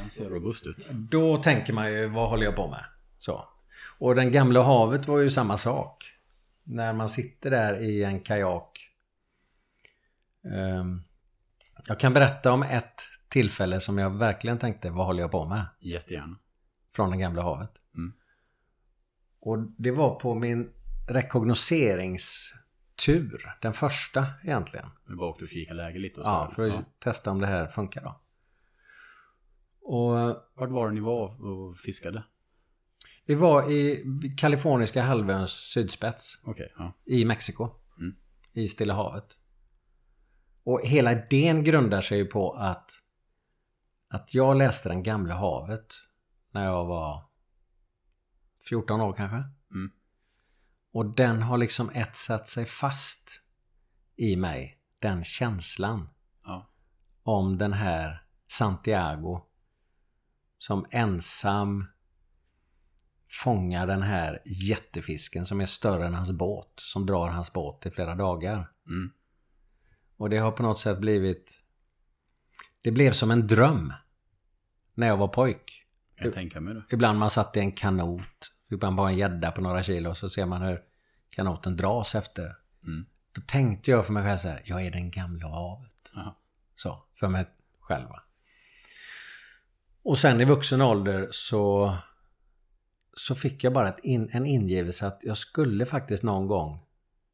Den 0.00 0.10
ser 0.10 0.28
robust 0.28 0.66
ut. 0.66 0.88
Då 0.92 1.36
tänker 1.42 1.72
man 1.72 1.92
ju, 1.92 2.06
vad 2.06 2.28
håller 2.28 2.44
jag 2.44 2.56
på 2.56 2.68
med? 2.68 2.84
Så. 3.18 3.48
Och 3.98 4.14
den 4.14 4.32
gamla 4.32 4.62
havet 4.62 5.08
var 5.08 5.18
ju 5.18 5.30
samma 5.30 5.56
sak. 5.56 6.04
När 6.64 6.92
man 6.92 7.08
sitter 7.08 7.50
där 7.50 7.80
i 7.82 8.04
en 8.04 8.20
kajak. 8.20 8.78
Ehm, 10.44 11.02
jag 11.86 12.00
kan 12.00 12.12
berätta 12.12 12.52
om 12.52 12.62
ett 12.62 13.02
tillfälle 13.28 13.80
som 13.80 13.98
jag 13.98 14.10
verkligen 14.10 14.58
tänkte, 14.58 14.90
vad 14.90 15.06
håller 15.06 15.20
jag 15.22 15.30
på 15.30 15.44
med? 15.44 15.66
Jättegärna. 15.80 16.36
Från 16.96 17.10
det 17.10 17.16
gamla 17.16 17.42
havet. 17.42 17.70
Mm. 17.96 18.12
Och 19.40 19.58
det 19.78 19.90
var 19.90 20.14
på 20.14 20.34
min 20.34 20.70
rekognoseringstur. 21.08 23.56
Den 23.62 23.72
första 23.72 24.26
egentligen. 24.44 24.86
Vi 25.08 25.14
bara 25.14 25.30
åkte 25.30 25.44
och 25.44 25.50
kikade 25.50 25.76
läge 25.76 25.98
lite. 25.98 26.20
Och 26.20 26.26
Ja, 26.26 26.50
för 26.54 26.68
att 26.68 27.00
testa 27.00 27.30
om 27.30 27.40
det 27.40 27.46
här 27.46 27.66
funkar 27.66 28.02
då. 28.02 28.20
Och 29.80 30.10
Vart 30.54 30.70
var 30.70 30.88
det 30.88 30.94
ni 30.94 31.00
var 31.00 31.44
och 31.46 31.76
fiskade? 31.76 32.24
vi 33.28 33.34
var 33.34 33.70
i 33.70 34.04
kaliforniska 34.38 35.02
halvöns 35.02 35.50
sydspets 35.50 36.38
Okej, 36.44 36.72
ja. 36.78 36.92
i 37.04 37.24
Mexiko. 37.24 37.70
Mm. 37.98 38.16
I 38.52 38.68
Stilla 38.68 38.94
havet. 38.94 39.24
Och 40.64 40.80
hela 40.84 41.12
idén 41.12 41.64
grundar 41.64 42.00
sig 42.00 42.18
ju 42.18 42.24
på 42.24 42.52
att 42.52 42.90
att 44.08 44.34
jag 44.34 44.56
läste 44.56 44.88
Den 44.88 45.02
gamla 45.02 45.34
havet 45.34 45.94
när 46.50 46.64
jag 46.64 46.84
var 46.84 47.24
14 48.68 49.00
år 49.00 49.12
kanske. 49.12 49.44
Och 50.96 51.06
den 51.06 51.42
har 51.42 51.58
liksom 51.58 51.90
etsat 51.90 52.48
sig 52.48 52.64
fast 52.64 53.42
i 54.16 54.36
mig. 54.36 54.78
Den 54.98 55.24
känslan 55.24 56.08
Ja. 56.44 56.70
om 57.22 57.58
den 57.58 57.72
här 57.72 58.22
Santiago 58.48 59.40
som 60.58 60.86
ensam 60.90 61.86
fångar 63.30 63.86
den 63.86 64.02
här 64.02 64.42
jättefisken 64.44 65.46
som 65.46 65.60
är 65.60 65.66
större 65.66 66.06
än 66.06 66.14
hans 66.14 66.32
båt. 66.32 66.72
Som 66.76 67.06
drar 67.06 67.28
hans 67.28 67.52
båt 67.52 67.86
i 67.86 67.90
flera 67.90 68.14
dagar. 68.14 68.70
Mm. 68.86 69.12
Och 70.16 70.30
det 70.30 70.38
har 70.38 70.52
på 70.52 70.62
något 70.62 70.80
sätt 70.80 70.98
blivit... 70.98 71.60
Det 72.82 72.90
blev 72.90 73.12
som 73.12 73.30
en 73.30 73.46
dröm. 73.46 73.92
När 74.94 75.06
jag 75.06 75.16
var 75.16 75.28
pojk. 75.28 75.86
Jag 76.14 76.34
tänka 76.34 76.60
mig 76.60 76.74
det. 76.74 76.84
Ibland 76.90 77.18
man 77.18 77.30
satt 77.30 77.56
i 77.56 77.60
en 77.60 77.72
kanot. 77.72 78.55
Fick 78.68 78.82
man 78.82 78.96
bara 78.96 79.10
en 79.10 79.18
gädda 79.18 79.50
på 79.50 79.60
några 79.60 79.82
kilo 79.82 80.14
så 80.14 80.28
ser 80.28 80.46
man 80.46 80.62
hur 80.62 80.82
kanoten 81.30 81.76
dras 81.76 82.14
efter. 82.14 82.56
Mm. 82.82 83.06
Då 83.32 83.42
tänkte 83.46 83.90
jag 83.90 84.06
för 84.06 84.12
mig 84.12 84.24
själv 84.24 84.38
så 84.38 84.48
här. 84.48 84.62
Jag 84.64 84.86
är 84.86 84.90
den 84.90 85.10
gamla 85.10 85.48
havet. 85.48 86.10
Jaha. 86.14 86.34
Så, 86.76 87.04
för 87.14 87.28
mig 87.28 87.44
själv. 87.80 88.08
Och 90.02 90.18
sen 90.18 90.40
i 90.40 90.44
vuxen 90.44 90.80
ålder 90.80 91.28
så 91.30 91.96
så 93.16 93.34
fick 93.34 93.64
jag 93.64 93.72
bara 93.72 93.94
in, 94.02 94.30
en 94.32 94.46
ingivelse 94.46 95.06
att 95.06 95.20
jag 95.22 95.36
skulle 95.36 95.86
faktiskt 95.86 96.22
någon 96.22 96.46
gång 96.46 96.80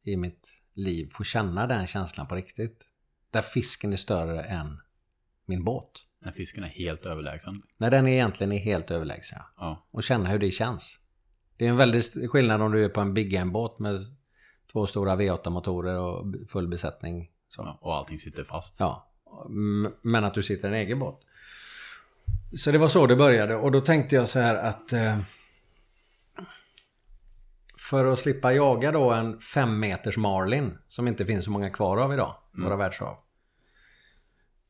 i 0.03 0.17
mitt 0.17 0.61
liv 0.73 1.09
få 1.11 1.23
känna 1.23 1.67
den 1.67 1.87
känslan 1.87 2.27
på 2.27 2.35
riktigt. 2.35 2.83
Där 3.31 3.41
fisken 3.41 3.93
är 3.93 3.97
större 3.97 4.43
än 4.43 4.79
min 5.45 5.63
båt. 5.63 5.91
När 6.19 6.31
fisken 6.31 6.63
är 6.63 6.67
helt 6.67 7.05
överlägsen. 7.05 7.63
När 7.77 7.91
den 7.91 8.07
egentligen 8.07 8.51
är 8.51 8.59
helt 8.59 8.91
överlägsen. 8.91 9.39
Ja. 9.57 9.87
Och 9.91 10.03
känna 10.03 10.29
hur 10.29 10.39
det 10.39 10.51
känns. 10.51 10.99
Det 11.63 11.67
är 11.67 11.71
en 11.71 11.77
väldig 11.77 12.29
skillnad 12.29 12.61
om 12.61 12.71
du 12.71 12.85
är 12.85 12.89
på 12.89 13.01
en 13.01 13.13
Big 13.13 13.31
Game-båt 13.31 13.79
med 13.79 13.99
två 14.71 14.87
stora 14.87 15.15
V8-motorer 15.15 15.95
och 15.95 16.25
full 16.49 16.67
besättning. 16.67 17.29
Ja. 17.57 17.79
Och 17.81 17.95
allting 17.95 18.17
sitter 18.17 18.43
fast. 18.43 18.79
Ja. 18.79 19.11
Men 20.01 20.23
att 20.23 20.33
du 20.33 20.43
sitter 20.43 20.67
i 20.67 20.71
en 20.71 20.77
egen 20.77 20.99
båt. 20.99 21.19
Så 22.57 22.71
det 22.71 22.77
var 22.77 22.87
så 22.87 23.07
det 23.07 23.15
började 23.15 23.55
och 23.55 23.71
då 23.71 23.81
tänkte 23.81 24.15
jag 24.15 24.27
så 24.27 24.39
här 24.39 24.55
att 24.55 24.93
eh, 24.93 25.19
för 27.77 28.05
att 28.05 28.19
slippa 28.19 28.53
jaga 28.53 28.91
då 28.91 29.11
en 29.11 29.39
fem 29.39 29.79
meters 29.79 30.17
marlin 30.17 30.77
som 30.87 31.07
inte 31.07 31.25
finns 31.25 31.45
så 31.45 31.51
många 31.51 31.69
kvar 31.69 31.97
av 31.97 32.13
idag, 32.13 32.35
våra 32.51 32.75
världshav. 32.75 33.17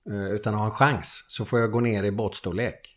Eh, 0.10 0.32
utan 0.32 0.54
ha 0.54 0.66
en 0.66 0.72
chans 0.72 1.26
så 1.28 1.46
får 1.46 1.60
jag 1.60 1.72
gå 1.72 1.80
ner 1.80 2.04
i 2.04 2.12
båtstorlek. 2.12 2.93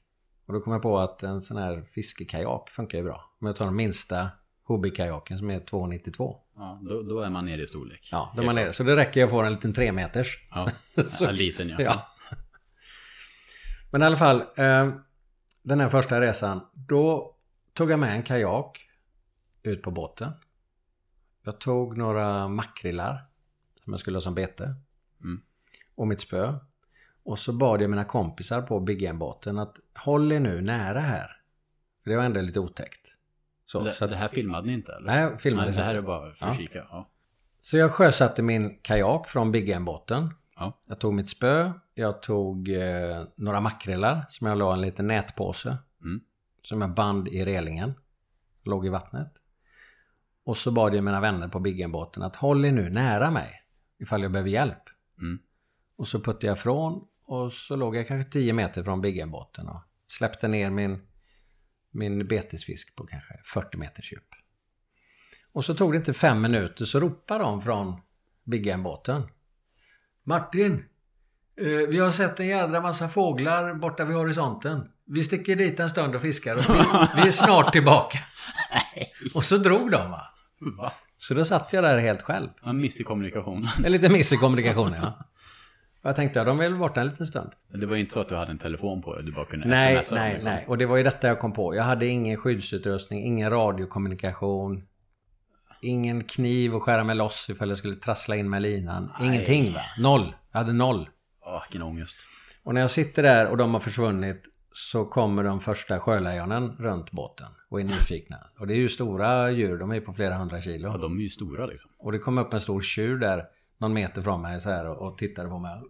Och 0.46 0.54
då 0.54 0.60
kom 0.60 0.72
jag 0.72 0.82
på 0.82 0.98
att 0.98 1.22
en 1.22 1.42
sån 1.42 1.56
här 1.56 1.82
fiskekajak 1.92 2.70
funkar 2.70 2.98
ju 2.98 3.04
bra. 3.04 3.30
Om 3.40 3.46
jag 3.46 3.56
tar 3.56 3.64
den 3.64 3.76
minsta 3.76 4.30
hobbykajaken 4.62 5.38
som 5.38 5.50
är 5.50 5.60
2,92. 5.60 6.36
Ja, 6.56 6.80
då, 6.82 7.02
då 7.02 7.20
är 7.20 7.30
man 7.30 7.44
nere 7.44 7.62
i 7.62 7.66
storlek. 7.66 8.08
Ja, 8.12 8.32
då 8.36 8.42
är 8.42 8.46
man 8.46 8.54
nere. 8.54 8.72
Så 8.72 8.82
det 8.82 8.96
räcker 8.96 9.20
jag 9.20 9.30
får 9.30 9.44
en 9.44 9.52
liten 9.52 9.72
3 9.72 9.92
meters. 9.92 10.38
Ja, 10.50 10.70
Så- 11.04 11.30
liten 11.30 11.68
ja. 11.68 11.76
Ja. 11.80 12.02
Men 13.90 14.02
i 14.02 14.04
alla 14.04 14.16
fall, 14.16 14.40
eh, 14.56 14.90
den 15.62 15.80
här 15.80 15.88
första 15.88 16.20
resan. 16.20 16.60
Då 16.74 17.34
tog 17.74 17.90
jag 17.90 17.98
med 17.98 18.12
en 18.12 18.22
kajak 18.22 18.88
ut 19.62 19.82
på 19.82 19.90
båten. 19.90 20.32
Jag 21.44 21.60
tog 21.60 21.96
några 21.96 22.48
makrillar 22.48 23.24
som 23.84 23.92
jag 23.92 24.00
skulle 24.00 24.16
ha 24.16 24.20
som 24.22 24.34
bete. 24.34 24.74
Mm. 25.24 25.42
Och 25.94 26.08
mitt 26.08 26.20
spö. 26.20 26.54
Och 27.26 27.38
så 27.38 27.52
bad 27.52 27.82
jag 27.82 27.90
mina 27.90 28.04
kompisar 28.04 28.62
på 28.62 28.80
Big 28.80 29.00
Game-båten 29.00 29.58
att 29.58 29.76
håll 29.98 30.32
er 30.32 30.40
nu 30.40 30.60
nära 30.60 31.00
här. 31.00 31.30
För 32.04 32.10
det 32.10 32.16
var 32.16 32.24
ändå 32.24 32.40
lite 32.40 32.60
otäckt. 32.60 33.08
Så, 33.66 33.80
Det, 33.82 33.92
så, 33.92 34.04
att, 34.04 34.10
det 34.10 34.16
här 34.16 34.28
filmade 34.28 34.66
ni 34.66 34.72
inte 34.72 34.92
eller? 34.92 35.06
Nej, 35.06 35.38
filmade 35.38 35.66
Nej, 35.68 35.76
det 35.76 35.82
här 35.82 35.90
inte. 35.90 35.98
är 35.98 36.06
bara 36.06 36.32
för 36.32 36.46
Ja. 36.46 36.52
kika. 36.52 36.86
Ja. 36.90 37.08
så 37.60 37.76
jag 37.76 37.92
sjösatte 37.92 38.42
min 38.42 38.76
kajak 38.82 39.28
från 39.28 39.52
Big 39.52 39.66
Game-båten. 39.68 40.34
Ja. 40.56 40.72
Jag 40.86 40.98
tog 41.00 41.14
mitt 41.14 41.28
spö, 41.28 41.72
jag 41.94 42.22
tog 42.22 42.68
eh, 42.68 43.24
några 43.36 43.60
makrillar 43.60 44.24
som 44.28 44.46
jag 44.46 44.58
la 44.58 44.72
en 44.72 44.80
liten 44.80 45.06
nätpåse. 45.06 45.76
Mm. 46.02 46.20
Som 46.62 46.80
jag 46.80 46.94
band 46.94 47.28
i 47.28 47.44
relingen. 47.44 47.94
Låg 48.64 48.86
i 48.86 48.88
vattnet. 48.88 49.32
Och 50.44 50.56
så 50.56 50.70
bad 50.72 50.94
jag 50.94 51.04
mina 51.04 51.20
vänner 51.20 51.48
på 51.48 51.60
Biggenbåten 51.60 52.22
att 52.22 52.36
håll 52.36 52.64
er 52.64 52.72
nu 52.72 52.90
nära 52.90 53.30
mig. 53.30 53.62
Ifall 53.98 54.22
jag 54.22 54.32
behöver 54.32 54.50
hjälp. 54.50 54.82
Mm. 55.18 55.38
Och 55.96 56.08
så 56.08 56.20
puttade 56.20 56.46
jag 56.46 56.56
ifrån 56.56 57.06
och 57.26 57.52
så 57.52 57.76
låg 57.76 57.96
jag 57.96 58.08
kanske 58.08 58.30
10 58.30 58.52
meter 58.52 58.82
från 58.84 59.00
Biggenbåten 59.00 59.68
och 59.68 59.82
släppte 60.06 60.48
ner 60.48 60.70
min, 60.70 60.98
min 61.90 62.26
betesfisk 62.28 62.96
på 62.96 63.06
kanske 63.06 63.34
40 63.44 63.76
meters 63.76 64.12
djup. 64.12 64.28
Och 65.52 65.64
så 65.64 65.74
tog 65.74 65.92
det 65.92 65.96
inte 65.96 66.12
fem 66.14 66.40
minuter 66.40 66.84
så 66.84 67.00
ropade 67.00 67.44
de 67.44 67.62
från 67.62 68.00
Biggenbåten. 68.44 69.22
Martin! 70.24 70.84
eh, 71.60 71.66
Vi 71.66 71.98
har 71.98 72.10
sett 72.10 72.40
en 72.40 72.46
jädra 72.46 72.80
massa 72.80 73.08
fåglar 73.08 73.74
borta 73.74 74.04
vid 74.04 74.16
horisonten. 74.16 74.88
Vi 75.06 75.24
sticker 75.24 75.56
dit 75.56 75.80
en 75.80 75.88
stund 75.90 76.14
och 76.14 76.22
fiskar 76.22 76.56
och 76.56 76.62
vi, 76.76 77.22
vi 77.22 77.28
är 77.28 77.30
snart 77.30 77.72
tillbaka. 77.72 78.18
Och 79.34 79.44
så 79.44 79.56
drog 79.56 79.90
de. 79.90 80.10
Va? 80.10 80.22
Så 81.16 81.34
då 81.34 81.44
satt 81.44 81.72
jag 81.72 81.84
där 81.84 81.98
helt 81.98 82.22
själv. 82.22 82.48
En 82.62 82.76
miss 82.80 83.00
i 83.00 83.04
kommunikationen. 83.04 83.68
En 83.84 83.92
liten 83.92 84.12
miss 84.12 84.32
i 84.32 84.36
kommunikationen 84.36 85.00
ja. 85.02 85.24
Och 86.06 86.10
jag 86.10 86.16
tänkte 86.16 86.44
de 86.44 86.60
är 86.60 86.62
väl 86.62 86.78
borta 86.78 87.00
en 87.00 87.06
liten 87.06 87.26
stund. 87.26 87.50
Det 87.68 87.86
var 87.86 87.94
ju 87.94 88.00
inte 88.00 88.12
så 88.12 88.20
att 88.20 88.28
du 88.28 88.34
hade 88.34 88.50
en 88.50 88.58
telefon 88.58 89.02
på 89.02 89.14
dig. 89.14 89.24
Du 89.24 89.32
bara 89.32 89.44
kunde 89.44 89.68
Nej, 89.68 90.04
smsa 90.04 90.14
nej, 90.14 90.32
liksom. 90.32 90.52
nej. 90.52 90.64
Och 90.68 90.78
det 90.78 90.86
var 90.86 90.96
ju 90.96 91.02
detta 91.02 91.28
jag 91.28 91.38
kom 91.38 91.52
på. 91.52 91.74
Jag 91.74 91.82
hade 91.84 92.06
ingen 92.06 92.36
skyddsutrustning, 92.36 93.22
ingen 93.24 93.50
radiokommunikation. 93.50 94.82
Ingen 95.82 96.24
kniv 96.24 96.74
att 96.74 96.82
skära 96.82 97.04
mig 97.04 97.16
loss 97.16 97.50
ifall 97.50 97.68
jag 97.68 97.78
skulle 97.78 97.96
trassla 97.96 98.36
in 98.36 98.50
med 98.50 98.62
linan. 98.62 99.12
Nej. 99.18 99.28
Ingenting 99.28 99.72
va? 99.72 99.80
Noll. 99.98 100.34
Jag 100.52 100.58
hade 100.58 100.72
noll. 100.72 101.08
Åh, 101.46 101.62
vilken 101.66 101.82
ångest. 101.82 102.18
Och 102.62 102.74
när 102.74 102.80
jag 102.80 102.90
sitter 102.90 103.22
där 103.22 103.46
och 103.48 103.56
de 103.56 103.74
har 103.74 103.80
försvunnit 103.80 104.42
så 104.72 105.04
kommer 105.04 105.44
de 105.44 105.60
första 105.60 106.00
sjölejonen 106.00 106.76
runt 106.78 107.10
båten 107.10 107.48
och 107.70 107.80
är 107.80 107.84
nyfikna. 107.84 108.36
Och 108.58 108.66
det 108.66 108.74
är 108.74 108.78
ju 108.78 108.88
stora 108.88 109.50
djur, 109.50 109.78
de 109.78 109.92
är 109.92 110.00
på 110.00 110.12
flera 110.12 110.34
hundra 110.34 110.56
Ja, 110.56 110.60
kilo. 110.60 110.98
de 110.98 111.18
är 111.18 111.22
ju 111.22 111.28
stora 111.28 111.66
liksom. 111.66 111.90
Och 111.98 112.12
det 112.12 112.18
kom 112.18 112.38
upp 112.38 112.52
en 112.54 112.60
stor 112.60 112.80
tjur 112.80 113.18
där 113.18 113.44
någon 113.78 113.92
meter 113.92 114.22
från 114.22 114.42
mig 114.42 114.60
så 114.60 114.70
här 114.70 114.86
och, 114.86 115.08
och 115.08 115.18
tittade 115.18 115.48
på 115.48 115.58
mig. 115.58 115.80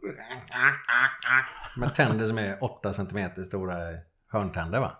Med 1.79 1.95
tänder 1.95 2.27
som 2.27 2.39
är 2.39 2.65
8 2.65 2.93
cm 2.93 3.45
stora 3.45 3.77
hörntänder 4.29 4.81
va. 4.81 4.99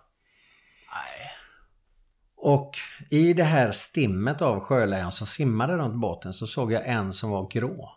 Nej. 0.93 1.31
Och 2.35 2.71
i 3.09 3.33
det 3.33 3.43
här 3.43 3.71
stimmet 3.71 4.41
av 4.41 4.59
sjölejon 4.59 5.11
som 5.11 5.27
simmade 5.27 5.77
runt 5.77 6.01
båten 6.01 6.33
så 6.33 6.47
såg 6.47 6.71
jag 6.71 6.87
en 6.87 7.13
som 7.13 7.29
var 7.31 7.49
grå. 7.51 7.91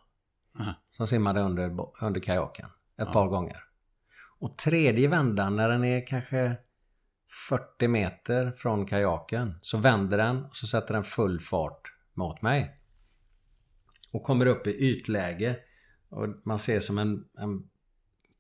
Aha. 0.61 0.75
Som 0.91 1.07
simmade 1.07 1.41
under, 1.41 1.77
under 2.03 2.21
kajaken 2.21 2.69
ett 2.99 3.13
par 3.13 3.27
gånger. 3.27 3.65
Och 4.39 4.59
tredje 4.59 5.09
vändan 5.09 5.57
när 5.57 5.69
den 5.69 5.85
är 5.85 6.07
kanske 6.07 6.57
40 7.49 7.89
meter 7.89 8.53
från 8.53 8.87
kajaken 8.87 9.59
så 9.63 9.79
vänder 9.79 10.19
den 10.19 10.45
och 10.45 10.57
så 10.57 10.67
sätter 10.67 10.95
den 10.95 11.05
full 11.05 11.41
fart 11.41 11.93
mot 12.15 12.43
mig. 12.43 12.80
Och 14.13 14.23
kommer 14.23 14.47
upp 14.47 14.67
i 14.67 14.71
ytläge. 14.71 15.57
Och 16.09 16.27
man 16.45 16.59
ser 16.59 16.81
som 16.81 16.99
en, 16.99 17.25
en 17.39 17.63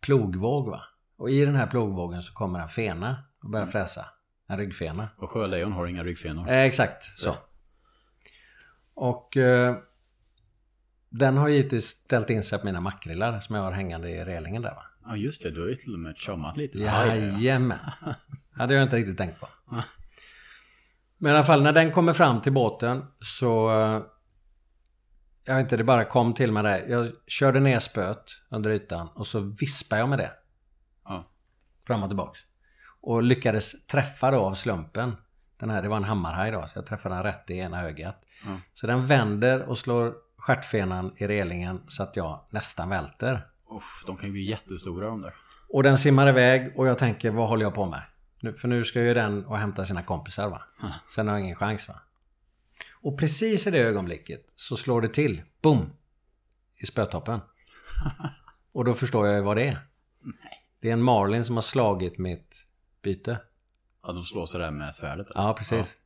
plogvåg 0.00 0.70
va. 0.70 0.80
Och 1.16 1.30
i 1.30 1.44
den 1.44 1.54
här 1.54 1.66
plogvågen 1.66 2.22
så 2.22 2.32
kommer 2.32 2.60
en 2.60 2.68
fena 2.68 3.24
och 3.42 3.50
börjar 3.50 3.66
fräsa. 3.66 4.06
En 4.48 4.58
ryggfena. 4.58 5.08
Och 5.16 5.30
sjölejon 5.30 5.72
har 5.72 5.86
inga 5.86 6.04
ryggfenor. 6.04 6.50
Eh, 6.50 6.58
exakt 6.58 7.04
så. 7.04 7.36
Och 8.94 9.36
eh, 9.36 9.76
den 11.08 11.36
har 11.36 11.48
givetvis 11.48 11.84
ställt 11.84 12.30
in 12.30 12.42
sig 12.42 12.58
på 12.58 12.66
mina 12.66 12.80
makrillar 12.80 13.40
som 13.40 13.56
jag 13.56 13.62
har 13.62 13.72
hängande 13.72 14.10
i 14.10 14.24
relingen 14.24 14.62
där 14.62 14.70
va. 14.70 14.82
Ja 15.06 15.16
just 15.16 15.42
det, 15.42 15.50
du 15.50 15.60
har 15.60 15.68
ju 15.68 15.76
till 15.76 15.94
och 15.94 16.00
med 16.00 16.18
chummat 16.18 16.56
lite. 16.56 16.78
Jajamän. 16.78 17.78
hade 18.52 18.74
jag 18.74 18.82
inte 18.82 18.96
riktigt 18.96 19.18
tänkt 19.18 19.40
på. 19.40 19.48
Men 21.18 21.32
i 21.32 21.34
alla 21.34 21.44
fall 21.44 21.62
när 21.62 21.72
den 21.72 21.92
kommer 21.92 22.12
fram 22.12 22.40
till 22.40 22.52
båten 22.52 23.04
så... 23.20 23.70
Jag 25.44 25.54
vet 25.54 25.62
inte, 25.62 25.76
det 25.76 25.84
bara 25.84 26.04
kom 26.04 26.34
till 26.34 26.52
mig 26.52 26.62
där. 26.62 26.86
Jag 26.88 27.12
körde 27.26 27.60
ner 27.60 27.78
spöet 27.78 28.24
under 28.48 28.70
ytan 28.70 29.08
och 29.14 29.26
så 29.26 29.40
vispade 29.40 30.00
jag 30.00 30.08
med 30.08 30.18
det. 30.18 30.32
Ja. 31.04 31.30
Fram 31.86 32.02
och 32.02 32.08
tillbaks. 32.08 32.40
Och 33.00 33.22
lyckades 33.22 33.86
träffa 33.86 34.30
då 34.30 34.40
av 34.40 34.54
slumpen. 34.54 35.16
Den 35.60 35.70
här, 35.70 35.82
det 35.82 35.88
var 35.88 35.96
en 35.96 36.04
hammarhaj 36.04 36.50
då, 36.50 36.66
så 36.66 36.78
jag 36.78 36.86
träffade 36.86 37.14
den 37.14 37.24
rätt 37.24 37.50
i 37.50 37.58
ena 37.58 37.82
ögat. 37.82 38.22
Ja. 38.44 38.50
Så 38.74 38.86
den 38.86 39.06
vänder 39.06 39.62
och 39.62 39.78
slår 39.78 40.14
stjärtfenan 40.36 41.12
i 41.16 41.26
relingen 41.26 41.80
så 41.88 42.02
att 42.02 42.16
jag 42.16 42.44
nästan 42.50 42.88
välter. 42.88 43.46
Uff, 43.70 44.04
de 44.06 44.16
kan 44.16 44.26
ju 44.26 44.32
bli 44.32 44.42
jättestora 44.42 45.06
de 45.06 45.22
där. 45.22 45.34
Och 45.68 45.82
den 45.82 45.98
simmar 45.98 46.28
iväg 46.28 46.72
och 46.76 46.88
jag 46.88 46.98
tänker, 46.98 47.30
vad 47.30 47.48
håller 47.48 47.64
jag 47.64 47.74
på 47.74 47.86
med? 47.86 48.02
Nu, 48.40 48.52
för 48.52 48.68
nu 48.68 48.84
ska 48.84 49.00
ju 49.00 49.14
den 49.14 49.46
och 49.46 49.58
hämta 49.58 49.84
sina 49.84 50.02
kompisar 50.02 50.48
va. 50.48 50.62
Sen 51.14 51.28
har 51.28 51.34
jag 51.34 51.44
ingen 51.44 51.56
chans 51.56 51.88
va. 51.88 51.94
Och 53.02 53.18
precis 53.18 53.66
i 53.66 53.70
det 53.70 53.78
ögonblicket 53.78 54.52
så 54.56 54.76
slår 54.76 55.00
det 55.00 55.08
till. 55.08 55.42
Boom! 55.62 55.92
I 56.76 56.86
spötoppen. 56.86 57.40
Och 58.72 58.84
då 58.84 58.94
förstår 58.94 59.26
jag 59.26 59.36
ju 59.36 59.42
vad 59.42 59.56
det 59.56 59.68
är. 59.68 59.78
Det 60.80 60.88
är 60.88 60.92
en 60.92 61.02
marlin 61.02 61.44
som 61.44 61.56
har 61.56 61.62
slagit 61.62 62.18
mitt 62.18 62.66
byte. 63.02 63.38
Ja, 64.02 64.12
de 64.12 64.22
slår 64.22 64.46
sig 64.46 64.60
där 64.60 64.70
med 64.70 64.94
svärdet. 64.94 65.26
Ja, 65.34 65.54
precis. 65.58 65.96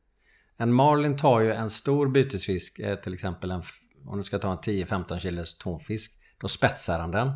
En 0.57 0.73
marlin 0.73 1.17
tar 1.17 1.39
ju 1.39 1.53
en 1.53 1.69
stor 1.69 2.07
bytesfisk, 2.07 2.79
eh, 2.79 2.95
till 2.95 3.13
exempel 3.13 3.51
en, 3.51 3.63
om 4.05 4.17
du 4.17 4.23
ska 4.23 4.39
ta 4.39 4.51
en 4.51 4.57
10-15 4.57 5.19
kilos 5.19 5.57
tonfisk. 5.57 6.19
Då 6.37 6.47
spetsar 6.47 6.99
han 6.99 7.11
den. 7.11 7.31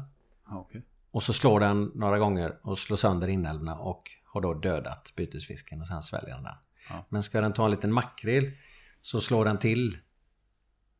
Ja, 0.45 0.60
okej. 0.60 0.86
Och 1.12 1.24
så 1.24 1.34
slår 1.34 1.60
den 1.60 1.91
några 1.95 2.19
gånger 2.19 2.60
och 2.62 2.80
slår 2.80 2.98
sönder 2.98 3.28
inälvorna 3.28 3.76
och 3.76 4.12
har 4.26 4.41
då 4.41 4.54
dödat 4.54 5.13
bytesfisken 5.15 5.82
och 5.82 5.88
sen 5.88 6.04
sväljer 6.04 6.36
den 6.36 6.43
den. 6.43 6.56
Ja. 6.89 7.06
Men 7.10 7.24
ska 7.24 7.41
den 7.41 7.54
ta 7.54 7.65
en 7.65 7.72
liten 7.72 7.93
makrill 7.93 8.52
så 9.01 9.21
slår 9.21 9.45
den 9.45 9.57
till 9.59 9.97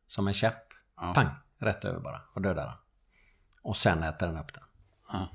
som 0.06 0.28
en 0.28 0.34
käpp. 0.34 0.66
Ja. 0.96 1.12
Pang! 1.14 1.28
Rätt 1.58 1.84
över 1.84 2.00
bara 2.00 2.20
och 2.34 2.42
dödar 2.42 2.66
den. 2.66 2.76
Och 3.62 3.76
sen 3.76 4.02
äter 4.02 4.26
den 4.26 4.36
upp 4.36 4.54
den. 4.54 4.64
Ja. 5.12 5.28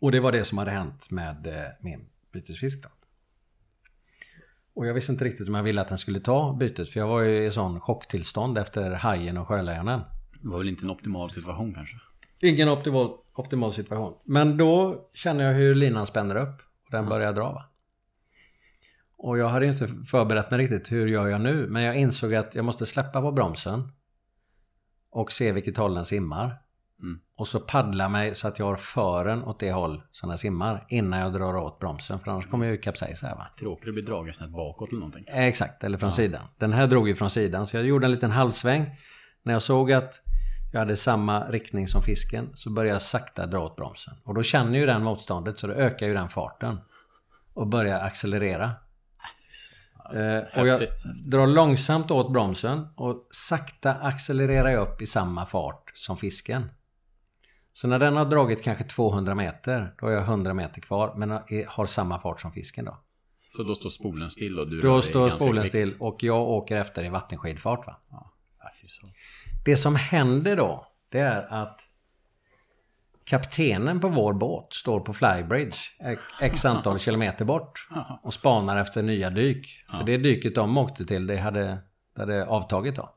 Och 0.00 0.12
det 0.12 0.20
var 0.20 0.32
det 0.32 0.44
som 0.44 0.58
hade 0.58 0.70
hänt 0.70 1.10
med 1.10 1.46
eh, 1.46 1.70
min 1.80 2.06
bytesfisk 2.32 2.82
då. 2.82 2.88
Och 4.74 4.86
jag 4.86 4.94
visste 4.94 5.12
inte 5.12 5.24
riktigt 5.24 5.48
om 5.48 5.54
jag 5.54 5.62
ville 5.62 5.80
att 5.80 5.88
den 5.88 5.98
skulle 5.98 6.20
ta 6.20 6.52
bytet 6.52 6.88
för 6.88 7.00
jag 7.00 7.06
var 7.06 7.20
ju 7.20 7.46
i 7.46 7.50
sån 7.50 7.80
chocktillstånd 7.80 8.58
efter 8.58 8.90
hajen 8.90 9.36
och 9.36 9.48
sjölejonen. 9.48 10.00
Det 10.40 10.48
var 10.48 10.58
väl 10.58 10.68
inte 10.68 10.86
en 10.86 10.90
optimal 10.90 11.30
situation 11.30 11.74
kanske? 11.74 11.96
Ingen 12.40 12.68
optimal, 12.68 13.10
optimal 13.34 13.72
situation. 13.72 14.18
Men 14.24 14.56
då 14.56 15.04
känner 15.14 15.44
jag 15.44 15.54
hur 15.54 15.74
linan 15.74 16.06
spänner 16.06 16.36
upp 16.36 16.62
och 16.84 16.90
den 16.90 17.08
börjar 17.08 17.32
dra 17.32 17.52
va. 17.52 17.64
Och 19.24 19.38
jag 19.38 19.48
hade 19.48 19.66
inte 19.66 19.86
förberett 19.86 20.50
mig 20.50 20.58
riktigt 20.60 20.92
hur 20.92 21.06
gör 21.06 21.28
jag 21.28 21.40
nu. 21.40 21.66
Men 21.66 21.82
jag 21.82 21.96
insåg 21.96 22.34
att 22.34 22.54
jag 22.54 22.64
måste 22.64 22.86
släppa 22.86 23.20
på 23.20 23.32
bromsen. 23.32 23.88
Och 25.10 25.32
se 25.32 25.52
vilket 25.52 25.76
håll 25.76 25.94
den 25.94 26.04
simmar. 26.04 26.58
Mm. 27.02 27.20
Och 27.36 27.48
så 27.48 27.60
paddla 27.60 28.08
mig 28.08 28.34
så 28.34 28.48
att 28.48 28.58
jag 28.58 28.66
har 28.66 28.76
fören 28.76 29.42
åt 29.42 29.60
det 29.60 29.72
håll 29.72 30.02
som 30.10 30.28
den 30.28 30.38
simmar. 30.38 30.86
Innan 30.88 31.20
jag 31.20 31.32
drar 31.32 31.56
åt 31.56 31.78
bromsen. 31.78 32.20
För 32.20 32.30
annars 32.30 32.46
kommer 32.46 32.66
jag 32.66 32.72
ju 32.72 32.80
kapsejsa 32.80 33.26
här 33.26 33.34
va. 33.34 33.46
Tråkigt 33.58 33.88
att 33.88 33.94
bli 33.94 34.02
dragen 34.02 34.34
snett 34.34 34.50
bakåt 34.50 34.88
eller 34.88 34.98
någonting. 34.98 35.24
Eh, 35.28 35.44
Exakt, 35.44 35.84
eller 35.84 35.98
från 35.98 36.12
sidan. 36.12 36.46
Den 36.58 36.72
här 36.72 36.86
drog 36.86 37.08
ju 37.08 37.14
från 37.14 37.30
sidan 37.30 37.66
så 37.66 37.76
jag 37.76 37.86
gjorde 37.86 38.06
en 38.06 38.12
liten 38.12 38.30
halvsväng. 38.30 38.90
När 39.42 39.52
jag 39.52 39.62
såg 39.62 39.92
att 39.92 40.22
jag 40.72 40.80
hade 40.80 40.96
samma 40.96 41.50
riktning 41.50 41.88
som 41.88 42.02
fisken 42.02 42.50
så 42.54 42.70
började 42.70 42.94
jag 42.94 43.02
sakta 43.02 43.46
dra 43.46 43.64
åt 43.64 43.76
bromsen. 43.76 44.14
Och 44.24 44.34
då 44.34 44.42
känner 44.42 44.78
ju 44.78 44.86
den 44.86 45.02
motståndet 45.02 45.58
så 45.58 45.66
då 45.66 45.72
ökar 45.72 46.06
ju 46.06 46.14
den 46.14 46.28
farten. 46.28 46.78
Och 47.54 47.66
börjar 47.66 48.00
accelerera. 48.00 48.72
Eh, 50.12 50.60
och 50.60 50.66
jag 50.66 50.78
Häftigt. 50.78 51.04
drar 51.24 51.46
långsamt 51.46 52.10
åt 52.10 52.32
bromsen 52.32 52.86
och 52.96 53.28
sakta 53.30 53.94
accelererar 53.94 54.70
jag 54.70 54.88
upp 54.88 55.02
i 55.02 55.06
samma 55.06 55.46
fart 55.46 55.92
som 55.94 56.16
fisken. 56.16 56.70
Så 57.72 57.88
när 57.88 57.98
den 57.98 58.16
har 58.16 58.24
dragit 58.24 58.62
kanske 58.62 58.84
200 58.84 59.34
meter, 59.34 59.94
då 59.98 60.06
har 60.06 60.12
jag 60.12 60.22
100 60.22 60.54
meter 60.54 60.80
kvar 60.80 61.14
men 61.16 61.30
har 61.68 61.86
samma 61.86 62.20
fart 62.20 62.40
som 62.40 62.52
fisken 62.52 62.84
då. 62.84 62.98
Så 63.56 63.62
då 63.62 63.74
står 63.74 63.90
spolen 63.90 64.30
still 64.30 64.58
och 64.58 64.70
du 64.70 64.80
Då 64.80 65.02
står 65.02 65.30
spolen 65.30 65.66
still 65.66 65.94
och 65.98 66.22
jag 66.22 66.48
åker 66.48 66.76
efter 66.76 67.04
i 67.04 67.08
vattenskidfart 67.08 67.86
va. 67.86 67.96
Ja. 68.10 68.30
Det 69.64 69.76
som 69.76 69.96
händer 69.96 70.56
då, 70.56 70.86
det 71.08 71.18
är 71.18 71.62
att 71.62 71.80
kaptenen 73.24 74.00
på 74.00 74.08
vår 74.08 74.32
båt 74.32 74.72
står 74.72 75.00
på 75.00 75.12
flybridge 75.12 75.76
x 76.40 76.64
antal 76.64 76.98
kilometer 76.98 77.44
bort 77.44 77.88
och 78.22 78.34
spanar 78.34 78.76
efter 78.76 79.02
nya 79.02 79.30
dyk. 79.30 79.84
För 79.90 80.04
det 80.04 80.16
dyket 80.16 80.54
de 80.54 80.78
åkte 80.78 81.04
till, 81.06 81.26
det 81.26 81.36
hade, 81.36 81.78
det 82.14 82.20
hade 82.20 82.46
avtagit 82.46 82.96
då. 82.96 83.14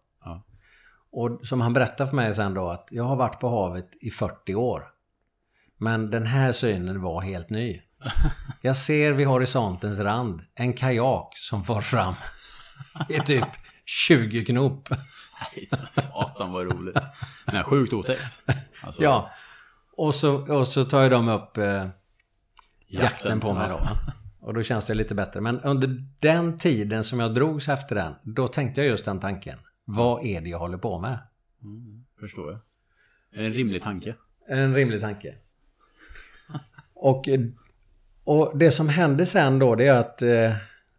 Och 1.11 1.39
som 1.47 1.61
han 1.61 1.73
berättar 1.73 2.05
för 2.05 2.15
mig 2.15 2.33
sen 2.33 2.53
då 2.53 2.69
att 2.69 2.87
jag 2.91 3.03
har 3.03 3.15
varit 3.15 3.39
på 3.39 3.49
havet 3.49 3.89
i 4.01 4.09
40 4.09 4.55
år. 4.55 4.83
Men 5.77 6.11
den 6.11 6.25
här 6.25 6.51
synen 6.51 7.01
var 7.01 7.21
helt 7.21 7.49
ny. 7.49 7.81
Jag 8.61 8.77
ser 8.77 9.13
vid 9.13 9.27
horisontens 9.27 9.99
rand 9.99 10.41
en 10.55 10.73
kajak 10.73 11.37
som 11.37 11.63
far 11.63 11.81
fram 11.81 12.13
i 13.09 13.19
typ 13.19 13.47
20 13.85 14.45
knop. 14.45 14.89
Nej, 14.89 15.67
satan 15.91 16.51
vad 16.51 16.71
roligt. 16.71 16.97
Men 17.45 17.63
sjukt 17.63 17.93
otäckt. 17.93 18.41
Alltså, 18.81 19.03
Ja. 19.03 19.31
Och 19.97 20.15
så, 20.15 20.55
och 20.57 20.67
så 20.67 20.83
tar 20.83 21.03
ju 21.03 21.09
de 21.09 21.29
upp 21.29 21.57
eh, 21.57 21.87
jakten 22.87 23.39
på 23.39 23.53
mig 23.53 23.69
då. 23.69 23.79
Och 24.39 24.53
då 24.53 24.63
känns 24.63 24.85
det 24.85 24.93
lite 24.93 25.15
bättre. 25.15 25.41
Men 25.41 25.59
under 25.59 26.03
den 26.19 26.57
tiden 26.57 27.03
som 27.03 27.19
jag 27.19 27.35
drogs 27.35 27.69
efter 27.69 27.95
den, 27.95 28.13
då 28.23 28.47
tänkte 28.47 28.81
jag 28.81 28.89
just 28.89 29.05
den 29.05 29.19
tanken. 29.19 29.59
Vad 29.85 30.25
är 30.25 30.41
det 30.41 30.49
jag 30.49 30.59
håller 30.59 30.77
på 30.77 30.99
med? 30.99 31.19
Förstår 32.19 32.51
jag. 32.51 32.59
En 33.45 33.53
rimlig 33.53 33.81
tanke? 33.81 34.15
En 34.47 34.75
rimlig 34.75 35.01
tanke. 35.01 35.35
Och, 36.93 37.29
och 38.23 38.57
det 38.57 38.71
som 38.71 38.89
hände 38.89 39.25
sen 39.25 39.59
då, 39.59 39.75
det 39.75 39.87
är 39.87 39.93
att 39.93 40.21
eh, 40.21 40.55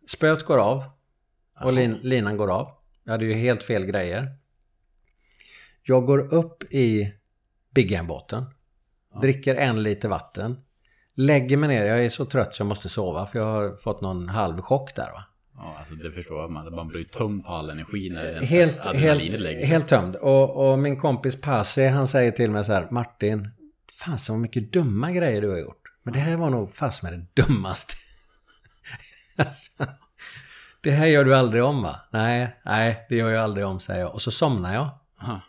spöet 0.08 0.44
går 0.44 0.58
av. 0.58 0.84
Och 1.60 1.72
lin, 1.72 1.98
linan 2.02 2.36
går 2.36 2.50
av. 2.50 2.70
Jag 3.04 3.12
hade 3.12 3.24
ju 3.24 3.32
helt 3.32 3.62
fel 3.62 3.84
grejer. 3.84 4.36
Jag 5.82 6.06
går 6.06 6.34
upp 6.34 6.72
i 6.72 7.12
Big 7.70 7.90
Game-båten. 7.90 8.44
Dricker 9.20 9.54
en 9.54 9.82
liter 9.82 10.08
vatten. 10.08 10.56
Lägger 11.14 11.56
mig 11.56 11.68
ner. 11.68 11.84
Jag 11.84 12.04
är 12.04 12.08
så 12.08 12.24
trött 12.24 12.54
så 12.54 12.60
jag 12.60 12.68
måste 12.68 12.88
sova. 12.88 13.26
För 13.26 13.38
jag 13.38 13.46
har 13.46 13.76
fått 13.76 14.00
någon 14.00 14.28
halv 14.28 14.60
chock 14.60 14.94
där 14.94 15.10
va. 15.12 15.24
Ja, 15.54 15.76
alltså 15.78 15.94
det 15.94 16.12
förstår 16.12 16.40
jag. 16.40 16.50
Man, 16.50 16.74
man 16.74 16.88
blir 16.88 17.04
tömd 17.04 17.44
på 17.44 17.52
all 17.52 17.70
energi 17.70 18.10
när 18.10 18.40
Helt, 18.42 18.84
helt, 18.84 19.40
lägger 19.40 19.66
helt 19.66 19.88
tömd. 19.88 20.16
Och, 20.16 20.70
och 20.70 20.78
min 20.78 20.96
kompis 20.96 21.40
Pasi 21.40 21.86
han 21.86 22.06
säger 22.06 22.30
till 22.30 22.50
mig 22.50 22.64
så 22.64 22.72
här. 22.72 22.88
Martin. 22.90 23.48
Fan 23.92 24.18
så 24.18 24.36
mycket 24.36 24.72
dumma 24.72 25.12
grejer 25.12 25.40
du 25.40 25.50
har 25.50 25.58
gjort. 25.58 25.82
Men 26.02 26.12
det 26.12 26.20
här 26.20 26.36
var 26.36 26.50
nog 26.50 26.74
fast 26.74 27.02
med 27.02 27.12
det 27.12 27.42
dummaste. 27.42 27.94
Alltså, 29.36 29.84
det 30.80 30.90
här 30.90 31.06
gör 31.06 31.24
du 31.24 31.36
aldrig 31.36 31.64
om 31.64 31.82
va? 31.82 32.00
Nej, 32.10 32.60
nej 32.64 33.06
det 33.08 33.16
gör 33.16 33.30
jag 33.30 33.44
aldrig 33.44 33.66
om 33.66 33.80
säger 33.80 34.00
jag. 34.00 34.14
Och 34.14 34.22
så 34.22 34.30
somnar 34.30 34.74
jag. 34.74 34.90
Aha. 35.22 35.40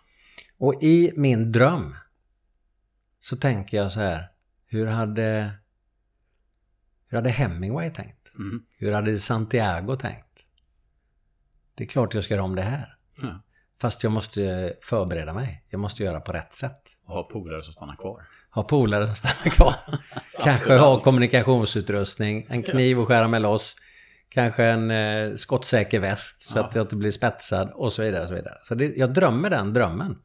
Och 0.60 0.84
i 0.84 1.14
min 1.16 1.52
dröm 1.52 1.96
så 3.20 3.36
tänker 3.36 3.78
jag 3.78 3.92
så 3.92 4.00
här. 4.00 4.32
Hur 4.68 4.86
hade, 4.86 5.52
hur 7.10 7.18
hade 7.18 7.30
Hemingway 7.30 7.90
tänkt? 7.92 8.32
Mm. 8.36 8.64
Hur 8.78 8.92
hade 8.92 9.20
Santiago 9.20 9.96
tänkt? 9.96 10.46
Det 11.76 11.84
är 11.84 11.88
klart 11.88 12.14
jag 12.14 12.24
ska 12.24 12.34
göra 12.34 12.44
om 12.44 12.56
det 12.56 12.62
här. 12.62 12.96
Ja. 13.22 13.42
Fast 13.82 14.04
jag 14.04 14.12
måste 14.12 14.74
förbereda 14.82 15.34
mig. 15.34 15.66
Jag 15.70 15.80
måste 15.80 16.04
göra 16.04 16.20
på 16.22 16.32
rätt 16.32 16.54
sätt. 16.54 16.82
Och 17.06 17.14
ha 17.14 17.24
polare 17.24 17.64
som 17.64 17.74
stannar 17.74 17.96
kvar. 17.96 18.24
Ha 18.52 18.64
polare 18.64 19.06
som 19.08 19.16
stannar 19.16 19.56
kvar. 19.56 19.74
Kanske 20.44 20.78
ha 20.78 21.00
kommunikationsutrustning, 21.00 22.46
en 22.50 22.64
kniv 22.64 23.00
att 23.00 23.08
skära 23.08 23.28
med 23.28 23.42
loss. 23.42 23.76
Kanske 24.30 24.64
en 24.66 24.92
eh, 24.92 25.36
skottsäker 25.36 26.00
väst 26.00 26.42
så 26.42 26.58
Ja. 26.58 26.64
att 26.66 26.76
jag 26.76 26.84
inte 26.84 26.96
blir 26.96 27.12
spetsad 27.12 27.70
och 27.74 27.94
så 27.94 28.02
vidare. 28.02 28.22
Och 28.22 28.28
så 28.28 28.36
vidare. 28.36 28.58
så 28.64 28.76
det, 28.76 28.86
jag 28.98 29.14
drömmer 29.14 29.50
den 29.50 29.74
drömmen. 29.74 30.18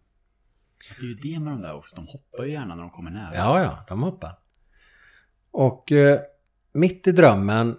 Det 0.89 1.05
är 1.05 1.09
ju 1.09 1.15
det 1.15 1.39
med 1.39 1.53
de 1.53 1.63
där 1.63 1.75
också. 1.75 1.97
De 1.97 2.07
hoppar 2.07 2.45
ju 2.45 2.53
gärna 2.53 2.75
när 2.75 2.83
de 2.83 2.91
kommer 2.91 3.11
nära. 3.11 3.35
Ja, 3.35 3.63
ja, 3.63 3.85
de 3.89 4.03
hoppar. 4.03 4.39
Och 5.51 5.93
eh, 5.93 6.21
mitt 6.73 7.07
i 7.07 7.13
drömmen 7.13 7.77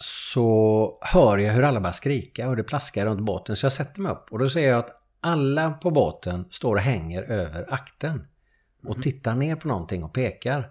så 0.00 0.98
hör 1.02 1.38
jag 1.38 1.52
hur 1.52 1.62
alla 1.62 1.80
börjar 1.80 1.92
skrika 1.92 2.48
och 2.48 2.56
det 2.56 2.62
plaskar 2.62 3.06
runt 3.06 3.20
båten. 3.20 3.56
Så 3.56 3.64
jag 3.64 3.72
sätter 3.72 4.00
mig 4.00 4.12
upp 4.12 4.26
och 4.30 4.38
då 4.38 4.48
ser 4.48 4.68
jag 4.68 4.78
att 4.78 5.02
alla 5.20 5.70
på 5.70 5.90
båten 5.90 6.44
står 6.50 6.74
och 6.74 6.80
hänger 6.80 7.22
över 7.22 7.74
akten. 7.74 8.26
Och 8.82 9.02
tittar 9.02 9.34
ner 9.34 9.56
på 9.56 9.68
någonting 9.68 10.04
och 10.04 10.14
pekar. 10.14 10.70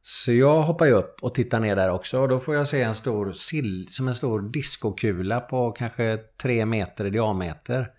Så 0.00 0.32
jag 0.32 0.62
hoppar 0.62 0.86
ju 0.86 0.92
upp 0.92 1.22
och 1.22 1.34
tittar 1.34 1.60
ner 1.60 1.76
där 1.76 1.90
också 1.90 2.20
och 2.20 2.28
då 2.28 2.38
får 2.38 2.54
jag 2.54 2.66
se 2.66 2.82
en 2.82 2.94
stor 2.94 3.32
sill, 3.32 3.88
som 3.90 4.08
en 4.08 4.14
stor 4.14 4.40
diskokula 4.40 5.40
på 5.40 5.70
kanske 5.70 6.18
tre 6.42 6.66
meter 6.66 7.04
i 7.04 7.10
diameter. 7.10 7.90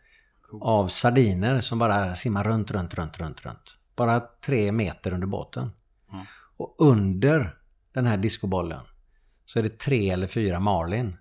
Cool. 0.49 0.63
Av 0.63 0.87
sardiner 0.87 1.59
som 1.59 1.79
bara 1.79 2.15
simmar 2.15 2.43
runt, 2.43 2.71
runt, 2.71 2.93
runt, 2.93 3.19
runt, 3.19 3.45
runt. 3.45 3.77
Bara 3.95 4.19
tre 4.45 4.71
meter 4.71 5.13
under 5.13 5.27
båten. 5.27 5.69
Ja. 6.11 6.25
Och 6.57 6.75
under 6.79 7.57
den 7.93 8.05
här 8.05 8.17
diskobollen 8.17 8.81
så 9.45 9.59
är 9.59 9.63
det 9.63 9.79
tre 9.79 10.09
eller 10.09 10.27
fyra 10.27 10.59
marlin. 10.59 11.17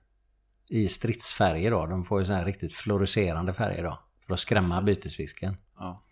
I 0.68 0.88
stridsfärger 0.88 1.70
då. 1.70 1.86
De 1.86 2.04
får 2.04 2.20
ju 2.20 2.26
så 2.26 2.32
här 2.32 2.44
riktigt 2.44 2.74
fluorescerande 2.74 3.52
färger 3.54 3.82
då. 3.84 3.98
För 4.26 4.34
att 4.34 4.40
skrämma 4.40 4.82
bytesfisken. 4.82 5.56
Ja. 5.78 6.02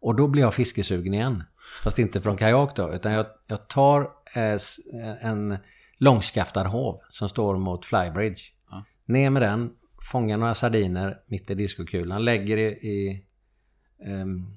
Och 0.00 0.14
då 0.14 0.28
blir 0.28 0.42
jag 0.42 0.54
fiskesugen 0.54 1.14
igen. 1.14 1.42
Fast 1.82 1.98
inte 1.98 2.20
från 2.20 2.36
kajak 2.36 2.76
då. 2.76 2.92
Utan 2.94 3.12
jag, 3.12 3.26
jag 3.46 3.68
tar 3.68 4.10
eh, 4.34 4.42
s- 4.42 4.78
en 5.20 5.58
långskaftad 5.98 6.66
hov 6.66 7.00
som 7.10 7.28
står 7.28 7.58
mot 7.58 7.84
flybridge. 7.86 8.40
Ja. 8.70 8.84
Ner 9.04 9.30
med 9.30 9.42
den. 9.42 9.70
Fångar 10.04 10.36
några 10.36 10.54
sardiner 10.54 11.22
mitt 11.26 11.50
i 11.50 11.54
diskokulan. 11.54 12.24
Lägger 12.24 12.56
i, 12.56 12.64
i 12.66 13.26
ehm, 14.04 14.56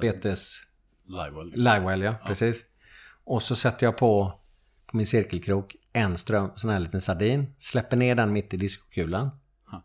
betes... 0.00 0.62
Livewell. 1.06 1.52
Livewell 1.54 2.02
ja, 2.02 2.14
precis. 2.26 2.64
Och 3.24 3.42
så 3.42 3.56
sätter 3.56 3.86
jag 3.86 3.96
på, 3.96 4.40
på 4.86 4.96
min 4.96 5.06
cirkelkrok 5.06 5.76
en 5.92 6.16
ström, 6.16 6.50
sån 6.56 6.70
här 6.70 6.78
liten 6.78 7.00
sardin. 7.00 7.54
Släpper 7.58 7.96
ner 7.96 8.14
den 8.14 8.32
mitt 8.32 8.54
i 8.54 8.56
diskokulan. 8.56 9.30
Ja. 9.70 9.82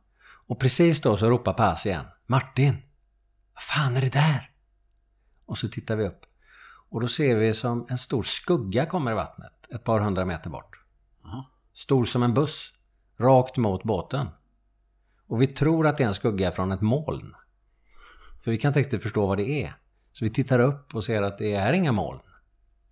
Och 0.48 0.60
precis 0.60 1.02
då 1.02 1.18
så 1.18 1.30
ropar 1.30 1.54
Pass 1.54 1.86
igen. 1.86 2.06
Martin! 2.26 2.78
Vad 3.54 3.64
fan 3.64 3.98
är 3.98 4.02
det 4.02 4.14
där? 4.14 4.52
Och 5.46 5.58
så 5.58 5.68
tittar 5.68 5.96
vi 5.96 6.08
upp. 6.08 6.26
Och 6.90 7.02
då 7.02 7.08
ser 7.08 7.36
vi 7.36 7.54
som 7.54 7.86
en 7.90 7.98
stor 7.98 8.24
skugga 8.24 8.86
kommer 8.86 9.12
i 9.12 9.16
vattnet. 9.16 9.68
Ett 9.70 9.84
par 9.84 10.00
hundra 10.00 10.26
meter 10.26 10.50
bort. 10.50 10.80
Jaha. 11.24 11.46
Stor 11.74 12.06
som 12.06 12.24
en 12.24 12.34
buss. 12.34 12.74
Rakt 13.18 13.58
mot 13.58 13.84
båten. 13.84 14.28
Och 15.32 15.42
vi 15.42 15.48
tror 15.48 15.88
att 15.88 15.98
det 15.98 16.04
är 16.04 16.08
en 16.08 16.14
skugga 16.14 16.52
från 16.52 16.72
ett 16.72 16.82
moln. 16.82 17.36
För 18.44 18.52
vi 18.52 18.58
kan 18.58 18.70
inte 18.70 18.80
riktigt 18.80 19.04
förstå 19.04 19.28
vad 19.28 19.38
det 19.38 19.64
är. 19.64 19.76
Så 20.12 20.26
vi 20.26 20.32
tittar 20.32 20.60
upp 20.60 20.96
och 20.96 21.04
ser 21.04 21.22
att 21.22 21.38
det 21.38 21.54
är 21.54 21.74
inga 21.74 21.92
moln. 21.92 22.20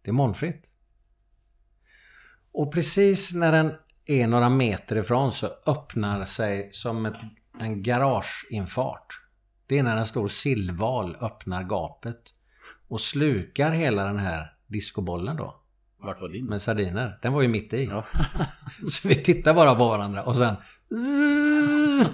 Det 0.01 0.09
är 0.09 0.13
molnfritt. 0.13 0.69
Och 2.51 2.73
precis 2.73 3.33
när 3.33 3.51
den 3.51 3.73
är 4.05 4.27
några 4.27 4.49
meter 4.49 4.95
ifrån 4.95 5.31
så 5.31 5.47
öppnar 5.65 6.25
sig 6.25 6.69
som 6.73 7.05
ett, 7.05 7.17
en 7.59 7.83
garageinfart. 7.83 9.21
Det 9.67 9.77
är 9.77 9.83
när 9.83 9.97
en 9.97 10.05
stor 10.05 10.27
sillval 10.27 11.17
öppnar 11.21 11.63
gapet 11.63 12.21
och 12.87 13.01
slukar 13.01 13.71
hela 13.71 14.03
den 14.03 14.19
här 14.19 14.53
diskobollen 14.67 15.35
då. 15.35 15.61
Vart 15.97 16.21
var 16.21 16.29
din? 16.29 16.45
Med 16.45 16.61
sardiner. 16.61 17.19
Den 17.21 17.33
var 17.33 17.41
ju 17.41 17.47
mitt 17.47 17.73
i. 17.73 17.85
Ja. 17.85 18.05
Så 18.89 19.07
vi 19.07 19.15
tittar 19.15 19.53
bara 19.53 19.75
på 19.75 19.87
varandra 19.87 20.23
och 20.23 20.35
sen... 20.35 20.55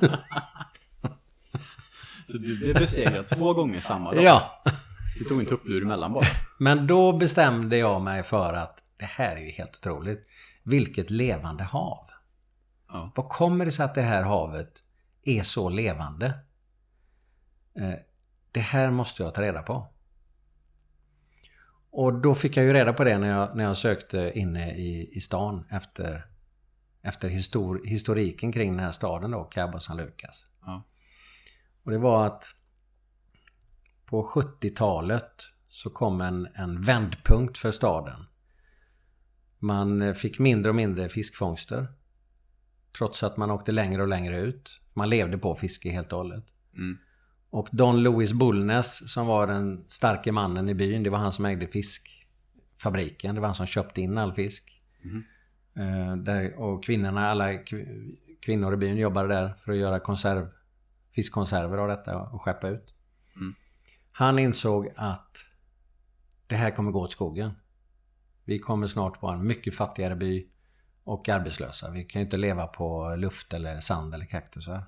Så 2.28 2.38
du 2.38 2.58
blev 2.60 2.74
besegrad 2.74 3.28
två 3.28 3.54
gånger 3.54 3.80
samma 3.80 4.14
dag? 4.14 4.24
Ja. 4.24 4.64
Du 5.20 5.24
tog 5.26 5.40
en 5.40 5.46
tupplur 5.46 5.82
emellan 5.84 6.14
bara? 6.14 6.26
Men 6.60 6.88
då 6.88 7.18
bestämde 7.18 7.78
jag 7.78 8.02
mig 8.02 8.24
för 8.24 8.54
att 8.54 8.84
det 8.98 9.06
här 9.06 9.36
är 9.36 9.40
ju 9.42 9.52
helt 9.52 9.76
otroligt. 9.76 10.28
Vilket 10.64 11.10
levande 11.10 11.64
hav. 11.64 12.10
Ja. 12.88 13.12
Vad 13.16 13.30
kommer 13.30 13.66
det 13.66 13.72
sig 13.72 13.86
att 13.86 13.96
det 13.96 14.02
här 14.02 14.24
havet 14.24 14.84
är 15.24 15.44
så 15.44 15.70
levande? 15.70 16.26
Eh, 17.80 17.94
Det 18.52 18.60
här 18.60 18.92
måste 18.92 19.24
jag 19.24 19.34
ta 19.34 19.42
reda 19.42 19.62
på. 19.62 19.88
Och 21.92 22.14
då 22.22 22.36
fick 22.36 22.58
jag 22.58 22.66
ju 22.66 22.74
reda 22.74 22.94
på 22.94 23.04
det 23.04 23.18
när 23.18 23.28
jag, 23.30 23.58
när 23.58 23.64
jag 23.64 23.78
sökte 23.78 24.32
inne 24.36 24.76
i, 24.76 25.10
i 25.18 25.22
stan 25.22 25.66
efter, 25.72 26.26
efter 27.06 27.30
histor, 27.30 27.82
historiken 27.86 28.52
kring 28.52 28.72
den 28.72 28.80
här 28.80 28.92
staden 28.92 29.32
då, 29.32 29.44
Cabo 29.44 29.80
San 29.80 29.98
Lucas. 29.98 30.48
Ja. 30.62 30.84
Och 31.84 31.92
det 31.92 31.98
var 31.98 32.26
att 32.26 32.56
på 34.06 34.24
70-talet 34.24 35.32
så 35.70 35.90
kom 35.90 36.22
en, 36.22 36.48
en 36.56 36.82
vändpunkt 36.82 37.58
för 37.58 37.72
staden. 37.72 38.26
Man 39.60 40.02
eh, 40.02 40.14
fick 40.14 40.40
mindre 40.40 40.70
och 40.70 40.76
mindre 40.76 41.10
fiskfångster. 41.10 41.88
Trots 42.98 43.24
att 43.24 43.38
man 43.38 43.52
åkte 43.52 43.72
längre 43.72 44.02
och 44.02 44.08
längre 44.08 44.40
ut. 44.40 44.82
Man 44.94 45.10
levde 45.10 45.38
på 45.38 45.56
fiske 45.56 45.90
helt 45.90 46.14
och 46.14 46.18
hållet. 46.18 46.46
Mm. 46.74 46.98
Och 47.50 47.68
Don 47.72 48.04
Louis 48.04 48.34
Bullness 48.34 49.14
som 49.14 49.28
var 49.28 49.48
den 49.48 49.86
starke 49.88 50.32
mannen 50.32 50.70
i 50.70 50.74
byn. 50.74 51.04
Det 51.04 51.10
var 51.10 51.18
han 51.18 51.32
som 51.32 51.46
ägde 51.46 51.68
fiskfabriken. 51.68 53.36
Det 53.36 53.42
var 53.42 53.48
han 53.48 53.56
som 53.56 53.66
köpte 53.66 54.02
in 54.02 54.18
all 54.18 54.34
fisk. 54.34 54.82
Mhm. 55.04 55.24
Eh, 55.78 56.16
där, 56.16 56.60
och 56.60 56.84
kvinnorna, 56.84 57.30
alla 57.30 57.52
kv- 57.52 58.16
kvinnor 58.42 58.74
i 58.74 58.78
byn 58.78 58.98
jobbade 58.98 59.28
där 59.28 59.54
för 59.54 59.72
att 59.72 59.78
göra 59.78 60.00
konserv, 60.00 60.48
fiskkonserver 61.16 61.78
av 61.78 61.88
detta 61.88 62.18
och 62.18 62.42
skeppa 62.42 62.68
ut. 62.68 62.94
Mm. 63.36 63.56
Han 64.12 64.40
insåg 64.40 64.94
att 64.96 65.46
det 66.48 66.56
här 66.56 66.72
kommer 66.72 66.92
gå 66.92 67.02
åt 67.02 67.12
skogen. 67.12 67.52
Vi 68.46 68.60
kommer 68.60 68.88
snart 68.88 69.22
vara 69.22 69.36
en 69.36 69.48
mycket 69.48 69.76
fattigare 69.76 70.16
by 70.16 70.48
och 71.04 71.30
arbetslösa. 71.30 71.92
Vi 71.92 72.04
kan 72.04 72.22
ju 72.22 72.26
inte 72.26 72.38
leva 72.38 72.68
på 72.68 73.16
luft 73.16 73.54
eller 73.54 73.80
sand 73.80 74.14
eller 74.14 74.26
kaktusar. 74.26 74.84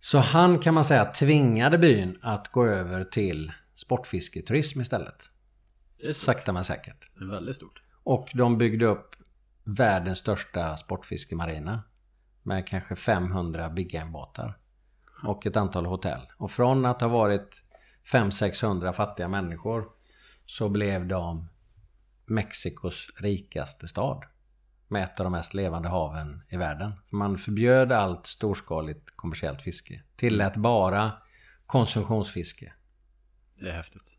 Så 0.00 0.18
han 0.18 0.58
kan 0.58 0.74
man 0.74 0.84
säga 0.84 1.04
tvingade 1.04 1.78
byn 1.78 2.18
att 2.22 2.48
gå 2.48 2.66
över 2.66 3.04
till 3.04 3.52
sportfisketurism 3.74 4.80
istället. 4.80 5.30
Sakta 6.14 6.52
men 6.52 6.64
säkert. 6.64 7.10
det 7.18 7.24
är 7.24 7.28
väldigt 7.28 7.56
stort. 7.56 7.82
Och 8.04 8.30
de 8.34 8.58
byggde 8.58 8.86
upp 8.86 9.16
världens 9.64 10.18
största 10.18 10.76
sportfiskemarina. 10.76 11.82
Med 12.42 12.68
kanske 12.68 12.96
500 12.96 13.70
big 13.70 13.90
game-båtar. 13.90 14.58
Och 15.22 15.46
ett 15.46 15.56
antal 15.56 15.86
hotell. 15.86 16.20
Och 16.36 16.50
från 16.50 16.86
att 16.86 17.00
ha 17.00 17.08
varit 17.08 17.64
500-600 18.12 18.92
fattiga 18.92 19.28
människor 19.28 19.88
så 20.46 20.68
blev 20.68 21.06
de 21.06 21.48
Mexikos 22.26 23.10
rikaste 23.16 23.88
stad. 23.88 24.24
Med 24.88 25.04
ett 25.04 25.20
av 25.20 25.24
de 25.24 25.32
mest 25.32 25.54
levande 25.54 25.88
haven 25.88 26.42
i 26.48 26.56
världen. 26.56 26.92
Man 27.10 27.38
förbjöd 27.38 27.92
allt 27.92 28.26
storskaligt 28.26 29.16
kommersiellt 29.16 29.62
fiske. 29.62 30.02
Tillät 30.16 30.56
bara 30.56 31.12
konsumtionsfiske. 31.66 32.72
Det 33.54 33.68
är 33.68 33.72
häftigt. 33.72 34.18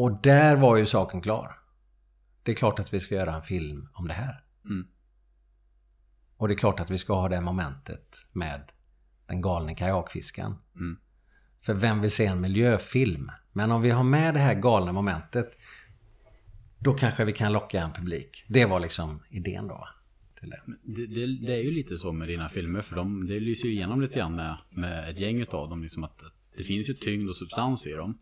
Och 0.00 0.22
där 0.22 0.56
var 0.56 0.76
ju 0.76 0.86
saken 0.86 1.20
klar. 1.20 1.58
Det 2.42 2.50
är 2.52 2.56
klart 2.56 2.78
att 2.78 2.94
vi 2.94 3.00
ska 3.00 3.14
göra 3.14 3.34
en 3.34 3.42
film 3.42 3.88
om 3.92 4.08
det 4.08 4.14
här. 4.14 4.44
Mm. 4.64 4.86
Och 6.36 6.48
det 6.48 6.54
är 6.54 6.56
klart 6.56 6.80
att 6.80 6.90
vi 6.90 6.98
ska 6.98 7.14
ha 7.14 7.28
det 7.28 7.40
momentet 7.40 8.26
med 8.32 8.72
den 9.26 9.40
galne 9.40 9.74
kajakfiskaren. 9.74 10.54
Mm. 10.74 10.98
För 11.60 11.74
vem 11.74 12.00
vill 12.00 12.10
se 12.10 12.26
en 12.26 12.40
miljöfilm? 12.40 13.30
Men 13.52 13.70
om 13.70 13.82
vi 13.82 13.90
har 13.90 14.04
med 14.04 14.34
det 14.34 14.40
här 14.40 14.54
galna 14.54 14.92
momentet 14.92 15.58
då 16.78 16.94
kanske 16.94 17.24
vi 17.24 17.32
kan 17.32 17.52
locka 17.52 17.82
en 17.82 17.92
publik. 17.92 18.44
Det 18.48 18.64
var 18.64 18.80
liksom 18.80 19.22
idén 19.30 19.68
då. 19.68 19.88
Till 20.40 20.50
det. 20.50 20.62
Det, 20.82 21.06
det, 21.06 21.46
det 21.46 21.54
är 21.54 21.62
ju 21.62 21.70
lite 21.70 21.98
så 21.98 22.12
med 22.12 22.28
dina 22.28 22.48
filmer 22.48 22.80
för 22.80 22.96
de, 22.96 23.26
det 23.26 23.40
lyser 23.40 23.68
ju 23.68 23.74
igenom 23.74 24.00
lite 24.00 24.18
grann 24.18 24.36
med, 24.36 24.56
med 24.70 25.10
ett 25.10 25.18
gäng 25.18 25.46
av 25.50 25.68
dem. 25.68 25.82
Liksom 25.82 26.04
att 26.04 26.22
det 26.56 26.64
finns 26.64 26.90
ju 26.90 26.94
tyngd 26.94 27.28
och 27.28 27.36
substans 27.36 27.86
i 27.86 27.92
dem. 27.92 28.18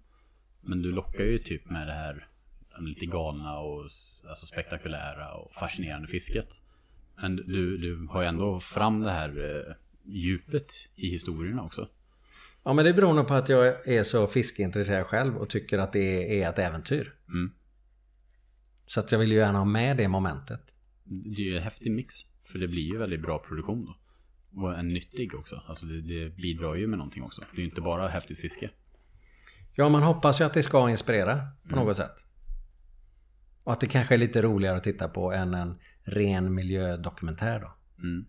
Men 0.60 0.82
du 0.82 0.92
lockar 0.92 1.24
ju 1.24 1.38
typ 1.38 1.70
med 1.70 1.86
det 1.86 1.92
här 1.92 2.28
lite 2.80 3.06
galna 3.06 3.58
och 3.58 3.78
alltså 4.28 4.46
spektakulära 4.46 5.34
och 5.34 5.54
fascinerande 5.54 6.08
fisket. 6.08 6.48
Men 7.16 7.36
du, 7.36 7.78
du 7.78 8.06
har 8.10 8.22
ju 8.22 8.28
ändå 8.28 8.60
fram 8.60 9.00
det 9.00 9.10
här 9.10 9.28
eh, 9.28 9.74
djupet 10.02 10.72
i 10.94 11.08
historierna 11.08 11.62
också. 11.62 11.88
Ja 12.64 12.72
men 12.72 12.84
det 12.84 12.94
beror 12.94 13.14
nog 13.14 13.26
på 13.26 13.34
att 13.34 13.48
jag 13.48 13.88
är 13.88 14.02
så 14.02 14.26
fiskeintresserad 14.26 15.06
själv 15.06 15.36
och 15.36 15.50
tycker 15.50 15.78
att 15.78 15.92
det 15.92 16.42
är 16.42 16.50
ett 16.50 16.58
äventyr. 16.58 17.14
Mm. 17.28 17.52
Så 18.86 19.00
att 19.00 19.12
jag 19.12 19.18
vill 19.18 19.32
ju 19.32 19.38
gärna 19.38 19.58
ha 19.58 19.64
med 19.64 19.96
det 19.96 20.08
momentet. 20.08 20.60
Det 21.04 21.42
är 21.42 21.46
ju 21.46 21.56
en 21.56 21.62
häftig 21.62 21.90
mix. 21.90 22.14
För 22.44 22.58
det 22.58 22.68
blir 22.68 22.82
ju 22.82 22.98
väldigt 22.98 23.22
bra 23.22 23.38
produktion 23.38 23.84
då. 23.84 23.96
Och 24.62 24.78
en 24.78 24.88
nyttig 24.88 25.34
också. 25.34 25.62
Alltså 25.66 25.86
det, 25.86 26.00
det 26.00 26.36
bidrar 26.36 26.74
ju 26.74 26.86
med 26.86 26.98
någonting 26.98 27.22
också. 27.22 27.42
Det 27.50 27.56
är 27.56 27.60
ju 27.60 27.68
inte 27.68 27.80
bara 27.80 28.08
häftigt 28.08 28.38
fiske. 28.38 28.70
Ja, 29.78 29.88
man 29.88 30.02
hoppas 30.02 30.40
ju 30.40 30.44
att 30.44 30.54
det 30.54 30.62
ska 30.62 30.90
inspirera 30.90 31.48
på 31.68 31.76
något 31.76 31.96
sätt. 31.96 32.24
Och 33.64 33.72
att 33.72 33.80
det 33.80 33.86
kanske 33.86 34.14
är 34.14 34.18
lite 34.18 34.42
roligare 34.42 34.76
att 34.76 34.84
titta 34.84 35.08
på 35.08 35.32
än 35.32 35.54
en 35.54 35.78
ren 36.02 36.54
miljödokumentär 36.54 37.60
då. 37.60 37.72
Mm. 38.02 38.26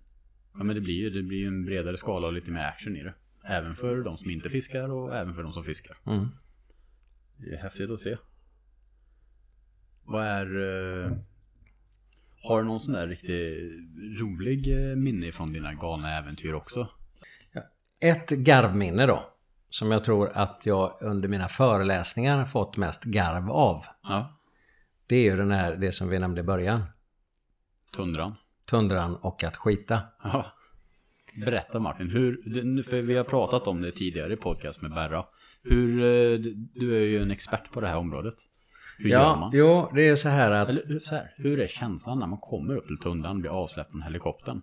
Ja 0.54 0.64
men 0.64 0.76
det 0.76 0.82
blir 0.82 0.96
ju 0.96 1.10
det 1.10 1.24
blir 1.24 1.48
en 1.48 1.66
bredare 1.66 1.98
skala 1.98 2.28
och 2.28 2.34
lite 2.34 2.52
mer 2.52 2.64
action 2.64 2.96
i 2.96 3.04
det. 3.04 3.14
Även 3.44 3.76
för 3.76 4.04
de 4.04 4.18
som 4.18 4.30
inte 4.30 4.50
fiskar 4.50 4.92
och 4.92 5.16
även 5.16 5.34
för 5.34 5.44
de 5.44 5.54
som 5.54 5.64
fiskar. 5.64 5.98
Mm. 6.06 6.28
Det 7.38 7.56
är 7.56 7.58
häftigt 7.58 7.90
att 7.90 8.00
se. 8.00 8.18
Vad 10.04 10.26
är... 10.26 10.46
eh, 11.06 11.12
har 12.44 12.62
du 12.62 12.68
någon 12.68 12.80
sån 12.80 12.94
där 12.94 13.08
riktigt 13.08 13.72
rolig 14.20 14.90
eh, 14.90 14.96
minne 14.96 15.32
från 15.32 15.54
dina 15.54 15.74
galna 15.74 16.18
äventyr 16.18 16.54
också? 16.54 16.90
Ett 18.00 18.30
garvminne 18.30 19.06
då. 19.06 19.39
Som 19.70 19.92
jag 19.92 20.04
tror 20.04 20.32
att 20.34 20.66
jag 20.66 20.98
under 21.02 21.28
mina 21.30 21.48
föreläsningar 21.48 22.46
fått 22.46 22.78
mest 22.78 23.04
garv 23.04 23.52
av. 23.52 23.84
Ja. 24.04 24.40
Det 25.08 25.16
är 25.16 25.24
ju 25.24 25.38
den 25.38 25.52
här, 25.52 25.76
det 25.76 25.92
som 25.92 26.10
vi 26.10 26.20
nämnde 26.20 26.42
i 26.42 26.44
början. 26.44 26.84
Tundran. 27.96 28.36
Tundran 28.66 29.16
och 29.16 29.44
att 29.44 29.58
skita. 29.58 30.02
Ja. 30.24 30.46
Berätta 31.46 31.80
Martin, 31.80 32.10
hur, 32.10 32.84
för 32.84 33.02
vi 33.02 33.18
har 33.18 33.24
pratat 33.24 33.68
om 33.68 33.82
det 33.82 33.92
tidigare 33.92 34.34
i 34.34 34.38
podcast 34.38 34.82
med 34.82 34.92
Berra. 34.92 35.26
Hur, 35.64 36.00
eh, 36.04 36.40
du 36.74 36.98
är 36.98 37.06
ju 37.06 37.22
en 37.22 37.32
expert 37.32 37.72
på 37.72 37.82
det 37.82 37.88
här 37.88 37.98
området. 37.98 38.36
Hur 38.98 39.10
gör 39.10 39.20
Ja, 39.22 39.36
man? 39.36 39.52
jo, 39.54 39.92
det 39.96 40.08
är 40.10 40.16
så 40.16 40.30
här 40.30 40.52
att... 40.52 40.70
Eller 40.70 40.82
hur- 40.88 41.00
så 41.00 41.16
här, 41.16 41.34
hur 41.38 41.60
är 41.60 41.68
känslan 41.68 42.20
när 42.20 42.28
man 42.28 42.40
kommer 42.40 42.76
upp 42.76 42.88
till 42.88 42.98
Tundran 43.00 43.36
och 43.36 43.42
blir 43.42 43.52
avsläppt 43.64 43.92
från 43.92 44.02
helikoptern? 44.02 44.62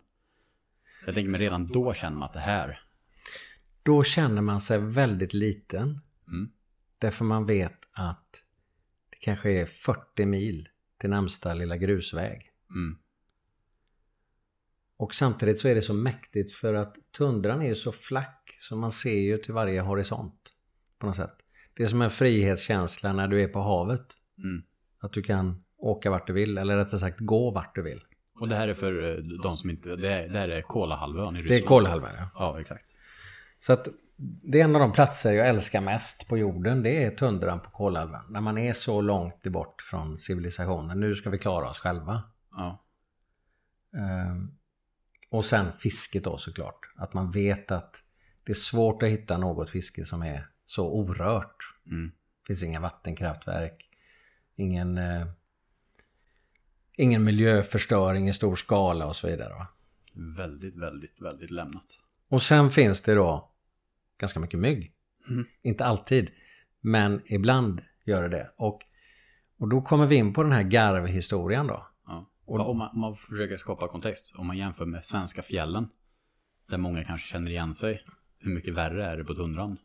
Jag 1.06 1.14
tänker 1.14 1.30
mig 1.30 1.40
redan 1.40 1.66
då 1.68 1.92
känner 1.94 2.16
man 2.16 2.26
att 2.26 2.32
det 2.32 2.38
här. 2.40 2.78
Då 3.86 4.02
känner 4.02 4.42
man 4.42 4.60
sig 4.60 4.78
väldigt 4.78 5.34
liten. 5.34 6.00
Mm. 6.28 6.50
Därför 6.98 7.24
man 7.24 7.46
vet 7.46 7.78
att 7.92 8.42
det 9.10 9.16
kanske 9.20 9.50
är 9.50 9.66
40 9.66 10.26
mil 10.26 10.68
till 11.00 11.10
närmsta 11.10 11.54
lilla 11.54 11.76
grusväg. 11.76 12.50
Mm. 12.70 12.98
Och 14.96 15.14
samtidigt 15.14 15.58
så 15.58 15.68
är 15.68 15.74
det 15.74 15.82
så 15.82 15.94
mäktigt 15.94 16.52
för 16.52 16.74
att 16.74 16.96
tundran 17.16 17.62
är 17.62 17.66
ju 17.66 17.74
så 17.74 17.92
flack 17.92 18.56
så 18.58 18.76
man 18.76 18.92
ser 18.92 19.18
ju 19.18 19.38
till 19.38 19.54
varje 19.54 19.80
horisont. 19.80 20.52
På 20.98 21.06
något 21.06 21.16
sätt. 21.16 21.36
Det 21.74 21.82
är 21.82 21.86
som 21.86 22.02
en 22.02 22.10
frihetskänsla 22.10 23.12
när 23.12 23.28
du 23.28 23.42
är 23.42 23.48
på 23.48 23.60
havet. 23.60 24.06
Mm. 24.38 24.62
Att 24.98 25.12
du 25.12 25.22
kan 25.22 25.64
åka 25.78 26.10
vart 26.10 26.26
du 26.26 26.32
vill, 26.32 26.58
eller 26.58 26.76
rättare 26.76 27.00
sagt 27.00 27.20
gå 27.20 27.50
vart 27.50 27.74
du 27.74 27.82
vill. 27.82 28.00
Och 28.40 28.48
det 28.48 28.56
här 28.56 28.68
är 28.68 28.74
för 28.74 29.10
eh, 29.10 29.16
de 29.42 29.56
som 29.56 29.70
inte, 29.70 29.96
det, 29.96 30.12
är, 30.12 30.28
det 30.28 30.38
här 30.38 30.48
är 30.48 30.62
Kolahalvön 30.62 31.36
i 31.36 31.38
Ryssland. 31.38 31.60
Det 31.60 31.64
är 31.64 31.66
Kolahalvön, 31.66 32.14
ja. 32.18 32.30
Ja, 32.34 32.60
exakt. 32.60 32.84
Så 33.58 33.72
att 33.72 33.88
det 34.18 34.60
är 34.60 34.64
en 34.64 34.74
av 34.74 34.80
de 34.80 34.92
platser 34.92 35.32
jag 35.32 35.48
älskar 35.48 35.80
mest 35.80 36.28
på 36.28 36.38
jorden. 36.38 36.82
Det 36.82 37.04
är 37.04 37.10
tundran 37.10 37.60
på 37.60 37.70
Kolahalvön. 37.70 38.24
När 38.28 38.40
man 38.40 38.58
är 38.58 38.72
så 38.72 39.00
långt 39.00 39.42
bort 39.42 39.82
från 39.82 40.18
civilisationen. 40.18 41.00
Nu 41.00 41.14
ska 41.14 41.30
vi 41.30 41.38
klara 41.38 41.70
oss 41.70 41.78
själva. 41.78 42.22
Ja. 42.50 42.84
Ehm, 43.96 44.50
och 45.30 45.44
sen 45.44 45.72
fisket 45.72 46.24
då 46.24 46.38
såklart. 46.38 46.92
Att 46.96 47.14
man 47.14 47.30
vet 47.30 47.70
att 47.70 48.02
det 48.44 48.52
är 48.52 48.54
svårt 48.54 49.02
att 49.02 49.08
hitta 49.08 49.38
något 49.38 49.70
fiske 49.70 50.04
som 50.04 50.22
är 50.22 50.48
så 50.64 50.88
orört. 50.88 51.56
Mm. 51.86 52.08
Det 52.08 52.46
finns 52.46 52.62
inga 52.62 52.80
vattenkraftverk. 52.80 53.88
Ingen, 54.56 54.98
eh, 54.98 55.26
ingen 56.96 57.24
miljöförstöring 57.24 58.28
i 58.28 58.32
stor 58.32 58.56
skala 58.56 59.06
och 59.06 59.16
så 59.16 59.26
vidare. 59.26 59.54
Va? 59.54 59.66
Väldigt, 60.36 60.76
väldigt, 60.76 61.20
väldigt 61.20 61.50
lämnat. 61.50 62.05
Och 62.28 62.42
sen 62.42 62.70
finns 62.70 63.02
det 63.02 63.14
då 63.14 63.52
ganska 64.18 64.40
mycket 64.40 64.60
mygg. 64.60 64.92
Mm. 65.28 65.46
Inte 65.62 65.84
alltid, 65.84 66.30
men 66.80 67.22
ibland 67.24 67.80
gör 68.04 68.22
det 68.22 68.28
det. 68.28 68.50
Och, 68.56 68.80
och 69.58 69.68
då 69.68 69.82
kommer 69.82 70.06
vi 70.06 70.16
in 70.16 70.32
på 70.32 70.42
den 70.42 70.52
här 70.52 70.62
garvhistorien 70.62 71.66
då. 71.66 71.86
Ja. 72.06 72.30
Och 72.46 72.70
om 72.70 72.78
man, 72.78 72.90
om 72.90 73.00
man 73.00 73.14
försöker 73.14 73.56
skapa 73.56 73.88
kontext. 73.88 74.32
Om 74.36 74.46
man 74.46 74.58
jämför 74.58 74.86
med 74.86 75.04
svenska 75.04 75.42
fjällen. 75.42 75.88
Där 76.68 76.78
många 76.78 77.04
kanske 77.04 77.28
känner 77.28 77.50
igen 77.50 77.74
sig. 77.74 78.02
Hur 78.38 78.54
mycket 78.54 78.74
värre 78.74 79.06
är 79.06 79.16
det 79.16 79.24
på 79.24 79.34
tundran? 79.34 79.78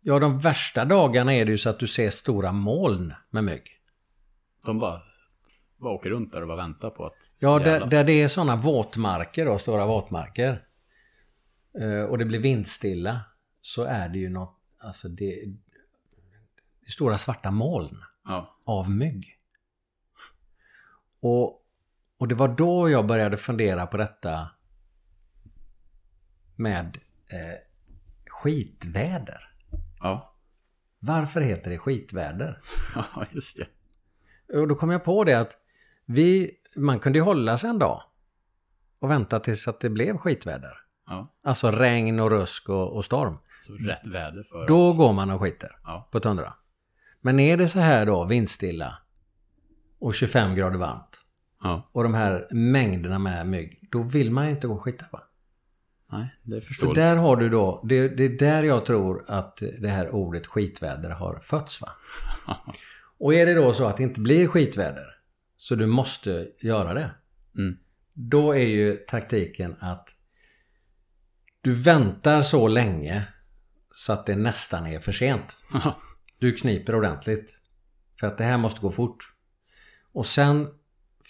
Ja, 0.00 0.18
de 0.18 0.38
värsta 0.38 0.84
dagarna 0.84 1.34
är 1.34 1.44
det 1.44 1.50
ju 1.50 1.58
så 1.58 1.70
att 1.70 1.78
du 1.78 1.86
ser 1.86 2.10
stora 2.10 2.52
moln 2.52 3.14
med 3.30 3.44
mygg. 3.44 3.62
De 4.64 4.78
bara, 4.78 5.02
bara 5.76 5.92
åker 5.92 6.10
runt 6.10 6.32
där 6.32 6.42
och 6.42 6.48
bara 6.48 6.56
väntar 6.56 6.90
på 6.90 7.04
att 7.04 7.34
Ja, 7.38 7.58
där, 7.58 7.86
där 7.86 8.04
det 8.04 8.12
är 8.12 8.28
sådana 8.28 8.56
våtmarker 8.56 9.46
då, 9.46 9.58
stora 9.58 9.86
våtmarker. 9.86 10.65
Eh, 11.80 12.02
Och 12.02 12.18
det 12.18 12.24
blir 12.24 12.38
vindstilla. 12.38 13.20
Så 13.60 13.82
är 13.82 14.08
det 14.08 14.18
ju 14.18 14.28
något, 14.28 14.58
alltså 14.78 15.08
det, 15.08 15.44
det 16.86 16.90
stora 16.92 17.18
svarta 17.18 17.50
moln 17.50 18.02
Ja. 18.24 18.58
av 18.66 18.90
mygg. 18.90 19.32
Och, 21.20 21.66
och 22.18 22.28
det 22.28 22.34
var 22.34 22.48
då 22.48 22.90
jag 22.90 23.06
började 23.06 23.36
fundera 23.36 23.86
på 23.86 23.96
detta 23.96 24.50
med 26.56 26.98
eh, 27.28 27.58
skitväder. 28.26 29.50
Ja. 30.00 30.34
Varför 30.98 31.40
heter 31.40 31.70
det 31.70 31.78
skitväder? 31.78 32.60
Ja, 32.94 33.26
just 33.30 33.56
det. 33.56 33.66
Och 34.58 34.68
då 34.68 34.74
kom 34.74 34.90
jag 34.90 35.04
på 35.04 35.24
det 35.24 35.34
att 35.34 35.56
vi, 36.04 36.50
man 36.76 36.98
kunde 37.00 37.18
ju 37.18 37.22
hålla 37.24 37.58
sig 37.58 37.70
en 37.70 37.78
dag 37.78 38.02
och 38.98 39.10
vänta 39.10 39.40
tills 39.40 39.68
att 39.68 39.80
det 39.80 39.90
blev 39.90 40.16
skitväder. 40.16 40.78
Ja. 41.06 41.34
Alltså 41.44 41.70
regn 41.70 42.20
och 42.20 42.30
rusk 42.30 42.68
och, 42.68 42.96
och 42.96 43.04
storm. 43.04 43.38
Så 43.66 43.72
rätt 43.72 44.06
väder 44.06 44.42
för 44.42 44.66
Då 44.66 44.82
oss. 44.90 44.96
går 44.96 45.12
man 45.12 45.30
och 45.30 45.40
skiter 45.40 45.70
Ja. 45.84 46.08
på 46.12 46.20
tundra. 46.20 46.52
Men 47.20 47.40
är 47.40 47.56
det 47.56 47.68
så 47.68 47.78
här 47.80 48.06
då 48.06 48.24
vindstilla 48.24 48.98
och 49.98 50.14
25 50.14 50.54
grader 50.54 50.78
varmt 50.78 51.22
Ja. 51.62 51.88
och 51.92 52.02
de 52.02 52.14
här 52.14 52.48
mängderna 52.50 53.18
med 53.18 53.46
mygg. 53.46 53.88
Då 53.90 54.02
vill 54.02 54.30
man 54.30 54.48
inte 54.48 54.66
gå 54.66 54.74
och 54.74 54.82
skita 54.82 55.04
va? 55.12 55.22
Nej, 56.12 56.36
det 56.42 56.56
är 56.56 56.60
Så 56.60 56.66
förståeligt. 56.66 56.94
där 56.94 57.16
har 57.16 57.36
du 57.36 57.48
då, 57.48 57.84
det, 57.88 58.08
det 58.08 58.24
är 58.24 58.28
där 58.38 58.62
jag 58.62 58.84
tror 58.86 59.24
att 59.28 59.62
det 59.80 59.88
här 59.88 60.10
ordet 60.10 60.46
skitväder 60.46 61.10
har 61.10 61.38
fötts 61.42 61.80
va? 61.80 61.88
Och 63.18 63.34
är 63.34 63.46
det 63.46 63.54
då 63.54 63.72
så 63.72 63.86
att 63.86 63.96
det 63.96 64.02
inte 64.02 64.20
blir 64.20 64.46
skitväder 64.46 65.04
så 65.56 65.74
du 65.74 65.86
måste 65.86 66.48
göra 66.60 66.94
det. 66.94 67.10
Mm. 67.58 67.76
Då 68.12 68.52
är 68.52 68.66
ju 68.66 68.96
taktiken 68.96 69.76
att 69.80 70.08
du 71.66 71.74
väntar 71.74 72.42
så 72.42 72.68
länge 72.68 73.26
så 73.92 74.12
att 74.12 74.26
det 74.26 74.36
nästan 74.36 74.86
är 74.86 74.98
för 74.98 75.12
sent. 75.12 75.56
Du 76.38 76.52
kniper 76.52 76.94
ordentligt. 76.94 77.58
För 78.20 78.26
att 78.26 78.38
det 78.38 78.44
här 78.44 78.58
måste 78.58 78.80
gå 78.80 78.90
fort. 78.90 79.32
Och 80.12 80.26
sen 80.26 80.68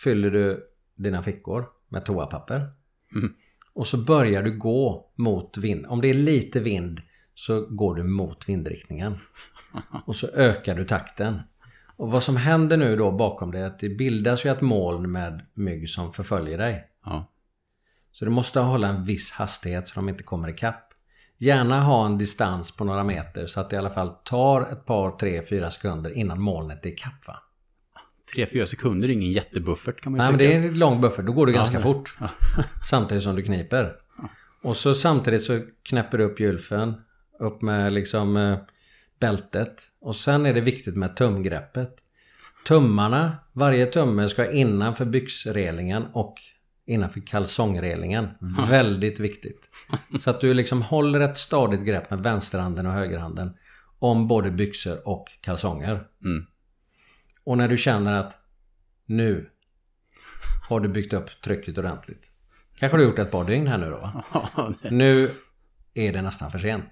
fyller 0.05 0.31
du 0.31 0.69
dina 0.95 1.23
fickor 1.23 1.67
med 1.89 2.05
toapapper. 2.05 2.71
Mm. 3.15 3.35
Och 3.73 3.87
så 3.87 3.97
börjar 3.97 4.43
du 4.43 4.59
gå 4.59 5.13
mot 5.15 5.57
vind. 5.57 5.87
Om 5.87 6.01
det 6.01 6.09
är 6.09 6.15
lite 6.15 6.61
vind 6.61 7.01
så 7.35 7.67
går 7.67 7.95
du 7.95 8.03
mot 8.03 8.49
vindriktningen. 8.49 9.19
Och 10.07 10.17
så 10.17 10.29
ökar 10.29 10.75
du 10.75 10.85
takten. 10.85 11.41
Och 11.97 12.11
vad 12.11 12.23
som 12.23 12.37
händer 12.37 12.77
nu 12.77 12.97
då 12.97 13.13
bakom 13.13 13.51
det 13.51 13.59
är 13.59 13.67
att 13.67 13.79
det 13.79 13.89
bildas 13.89 14.47
ju 14.47 14.51
ett 14.51 14.61
moln 14.61 15.13
med 15.13 15.47
mygg 15.55 15.89
som 15.89 16.13
förföljer 16.13 16.59
dig. 16.59 16.89
ja. 17.05 17.33
Så 18.19 18.25
du 18.25 18.31
måste 18.31 18.61
hålla 18.61 18.89
en 18.89 19.05
viss 19.05 19.31
hastighet 19.33 19.89
så 19.89 19.95
de 19.95 20.09
inte 20.09 20.23
kommer 20.23 20.49
ikapp. 20.49 20.93
Gärna 21.39 21.81
ha 21.81 22.07
en 22.07 22.19
distans 22.19 22.77
på 22.77 22.85
några 22.85 23.05
meter 23.05 23.47
så 23.47 23.61
att 23.61 23.71
det 23.71 23.77
i 23.77 23.79
alla 23.79 23.91
fall 23.91 24.11
tar 24.25 24.73
ett 24.73 24.85
par, 24.87 25.11
tre, 25.11 25.43
fyra 25.43 25.71
sekunder 25.71 26.11
innan 26.11 26.41
molnet 26.41 26.87
är 26.87 26.91
ikapp 26.91 27.27
va? 27.27 27.43
Tre, 28.35 28.47
fyra 28.47 28.67
sekunder 28.67 29.09
är 29.09 29.13
ingen 29.13 29.33
jättebuffert 29.33 30.01
kan 30.01 30.13
man 30.13 30.19
ju 30.19 30.23
Nej 30.23 30.31
men 30.33 30.39
tycka. 30.39 30.61
det 30.61 30.67
är 30.67 30.69
en 30.73 30.79
lång 30.79 31.01
buffert, 31.01 31.27
då 31.27 31.33
går 31.33 31.47
det 31.47 31.53
ganska 31.53 31.75
men- 31.75 31.83
fort. 31.83 32.17
Samtidigt 32.91 33.25
som 33.25 33.37
du 33.37 33.43
kniper. 33.43 33.93
Och 34.63 34.77
så 34.77 34.95
samtidigt 34.95 35.43
så 35.43 35.63
knäpper 35.83 36.19
du 36.19 36.25
upp 36.25 36.41
gylfen. 36.41 36.95
Upp 37.41 37.63
med 37.63 37.93
liksom 37.93 38.37
eh, 38.37 38.59
bältet. 39.21 39.83
Och 40.01 40.17
sen 40.17 40.47
är 40.47 40.55
det 40.55 40.61
viktigt 40.61 40.97
med 40.97 41.17
tumgreppet. 41.17 41.97
Tummarna, 42.67 43.37
varje 43.53 43.87
tumme 43.87 44.29
ska 44.29 44.53
innanför 44.53 45.05
byxrelingen 45.05 46.07
och 46.13 46.35
innanför 46.87 47.21
kalsongrelingen. 47.21 48.29
Väldigt 48.71 49.21
viktigt. 49.21 49.71
Så 50.21 50.31
att 50.31 50.41
du 50.41 50.55
liksom 50.55 50.83
håller 50.83 51.21
ett 51.21 51.37
stadigt 51.37 51.85
grepp 51.85 52.11
med 52.11 52.21
vänsterhanden 52.21 52.87
och 52.87 52.93
högerhanden. 52.93 53.57
Om 53.99 54.29
både 54.29 54.51
byxor 54.51 55.09
och 55.09 55.27
kalsonger. 55.41 56.07
Mm. 56.25 56.47
Och 57.45 57.59
när 57.59 57.69
du 57.69 57.77
känner 57.77 58.13
att 58.21 58.39
nu 59.07 59.51
har 60.69 60.81
du 60.81 60.89
byggt 60.89 61.13
upp 61.13 61.43
trycket 61.43 61.79
ordentligt. 61.79 62.31
Kanske 62.79 62.99
du 62.99 63.05
gjort 63.05 63.19
ett 63.19 63.31
par 63.31 63.45
dygn 63.45 63.67
här 63.67 63.79
nu 63.79 63.91
då 63.91 64.23
Nu 64.91 65.31
är 65.95 66.13
det 66.13 66.23
nästan 66.23 66.51
för 66.51 66.59
sent. 66.59 66.85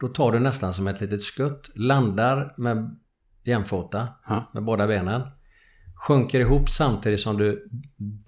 Då 0.00 0.08
tar 0.08 0.32
du 0.32 0.38
nästan 0.38 0.74
som 0.74 0.88
ett 0.88 1.00
litet 1.00 1.22
skutt. 1.22 1.70
Landar 1.74 2.54
med 2.56 2.96
jämfota 3.44 4.08
med 4.52 4.64
båda 4.64 4.86
benen. 4.86 5.22
Sjunker 5.94 6.40
ihop 6.40 6.70
samtidigt 6.70 7.20
som 7.20 7.38
du 7.38 7.68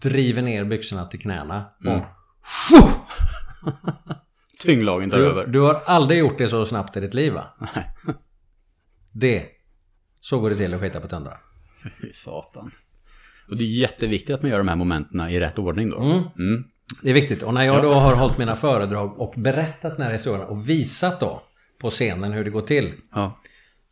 driver 0.01 0.43
ner 0.43 0.65
byxorna 0.65 1.07
till 1.07 1.21
knäna. 1.21 1.65
Mm. 1.85 1.99
Och 1.99 2.05
Tyngdlagen 4.61 5.11
tar 5.11 5.19
du, 5.19 5.27
över. 5.27 5.47
du 5.47 5.61
har 5.61 5.83
aldrig 5.87 6.19
gjort 6.19 6.39
det 6.39 6.49
så 6.49 6.67
snabbt 6.67 6.97
i 6.97 7.01
ditt 7.01 7.15
liv 7.15 7.33
va? 7.33 7.45
Nej. 7.75 7.95
Det. 9.13 9.47
Så 10.21 10.41
går 10.41 10.51
det 10.51 10.57
till 10.57 10.75
att 10.75 10.81
skita 10.81 11.01
på 11.01 11.09
tundra. 11.09 11.33
Fy 12.01 12.13
satan. 12.13 12.71
Och 13.49 13.57
det 13.57 13.65
är 13.65 13.81
jätteviktigt 13.81 14.35
att 14.35 14.43
man 14.43 14.51
gör 14.51 14.59
de 14.59 14.69
här 14.69 14.77
momenten 14.77 15.29
i 15.29 15.41
rätt 15.41 15.59
ordning 15.59 15.91
då. 15.91 16.03
Mm. 16.03 16.23
Mm. 16.39 16.65
Det 17.03 17.11
är 17.11 17.15
viktigt. 17.15 17.43
Och 17.43 17.55
när 17.55 17.63
jag 17.63 17.83
då 17.83 17.93
har 17.93 18.15
hållit 18.15 18.39
mina 18.39 18.57
föredrag 18.57 19.21
och 19.21 19.35
berättat 19.37 19.97
den 19.97 20.07
här 20.07 20.13
historien 20.13 20.47
och 20.47 20.69
visat 20.69 21.21
då 21.21 21.43
på 21.81 21.91
scenen 21.91 22.33
hur 22.33 22.45
det 22.45 22.51
går 22.51 22.63
till. 22.63 22.95
Ja. 23.13 23.37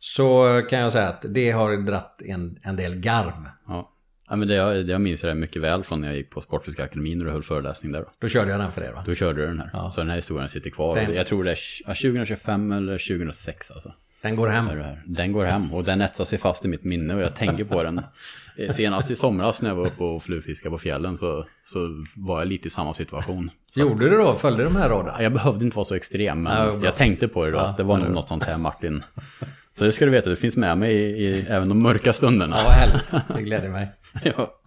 Så 0.05 0.61
kan 0.69 0.79
jag 0.79 0.91
säga 0.91 1.07
att 1.09 1.25
det 1.29 1.51
har 1.51 1.77
dratt 1.77 2.21
en, 2.25 2.59
en 2.63 2.75
del 2.75 2.95
garv. 2.95 3.33
Ja. 3.67 3.91
ja 4.29 4.35
men 4.35 4.47
det, 4.47 4.53
jag, 4.55 4.89
jag 4.89 5.01
minns 5.01 5.21
det 5.21 5.35
mycket 5.35 5.61
väl 5.61 5.83
från 5.83 6.01
när 6.01 6.07
jag 6.07 6.17
gick 6.17 6.29
på 6.29 6.41
Sportfiskakademin 6.41 7.19
och 7.19 7.25
du 7.25 7.31
höll 7.31 7.43
föreläsning 7.43 7.91
där. 7.91 7.99
Då. 7.99 8.05
Då 8.19 8.27
körde 8.27 8.51
jag 8.51 8.59
den 8.59 8.71
för 8.71 8.81
er 8.83 8.91
va? 8.91 9.03
Då 9.07 9.15
körde 9.15 9.41
du 9.41 9.47
den 9.47 9.59
här. 9.59 9.69
Ja. 9.73 9.91
Så 9.91 10.01
den 10.01 10.09
här 10.09 10.15
historien 10.15 10.49
sitter 10.49 10.69
kvar. 10.69 10.95
Den- 10.95 11.13
Jag 11.13 11.27
tror 11.27 11.43
det 11.43 11.51
är 11.51 11.57
ja, 11.85 11.93
2025 11.93 12.71
eller 12.71 12.97
2006 12.97 13.71
alltså. 13.71 13.93
Den 14.21 14.35
går 14.35 14.47
hem. 14.47 14.69
Den 15.05 15.31
går 15.31 15.45
hem 15.45 15.73
och 15.73 15.83
den 15.83 16.01
etsar 16.01 16.25
sig 16.25 16.39
fast 16.39 16.65
i 16.65 16.67
mitt 16.67 16.83
minne 16.83 17.15
och 17.15 17.21
jag 17.21 17.35
tänker 17.35 17.63
på 17.63 17.83
den. 17.83 18.01
Senast 18.71 19.11
i 19.11 19.15
somras 19.15 19.61
när 19.61 19.69
jag 19.69 19.75
var 19.75 19.85
uppe 19.87 20.03
och 20.03 20.23
flugfiskade 20.23 20.71
på 20.71 20.77
fjällen 20.77 21.17
så, 21.17 21.45
så 21.63 21.79
var 22.15 22.39
jag 22.39 22.47
lite 22.47 22.67
i 22.67 22.71
samma 22.71 22.93
situation. 22.93 23.51
Så 23.71 23.79
Gjorde 23.79 24.09
du 24.09 24.17
då? 24.17 24.33
Följde 24.35 24.63
de 24.63 24.75
här 24.75 24.89
råden? 24.89 25.23
jag 25.23 25.33
behövde 25.33 25.65
inte 25.65 25.75
vara 25.77 25.85
så 25.85 25.95
extrem, 25.95 26.43
men 26.43 26.57
Ja, 26.57 26.79
jag 26.83 26.95
tänkte 26.95 27.27
på 27.27 27.45
det 27.45 27.51
då. 27.51 27.57
Ja, 27.57 27.73
det 27.77 27.83
var 27.83 27.97
nog 27.97 28.11
något 28.11 28.27
sånt 28.27 28.43
här 28.43 28.57
Martin. 28.57 29.03
Så 29.77 29.83
det 29.83 29.91
ska 29.91 30.05
du 30.05 30.11
veta, 30.11 30.29
det 30.29 30.35
finns 30.35 30.57
med 30.57 30.77
mig 30.77 30.93
i, 30.95 31.25
i 31.27 31.41
även 31.49 31.69
de 31.69 31.81
mörka 31.81 32.13
stunderna. 32.13 32.55
Ja, 32.57 32.63
vad 32.65 32.73
härligt. 32.73 33.27
Det 33.35 33.41
gläder 33.41 33.69
mig. 33.69 33.87
Ja. 34.23 34.59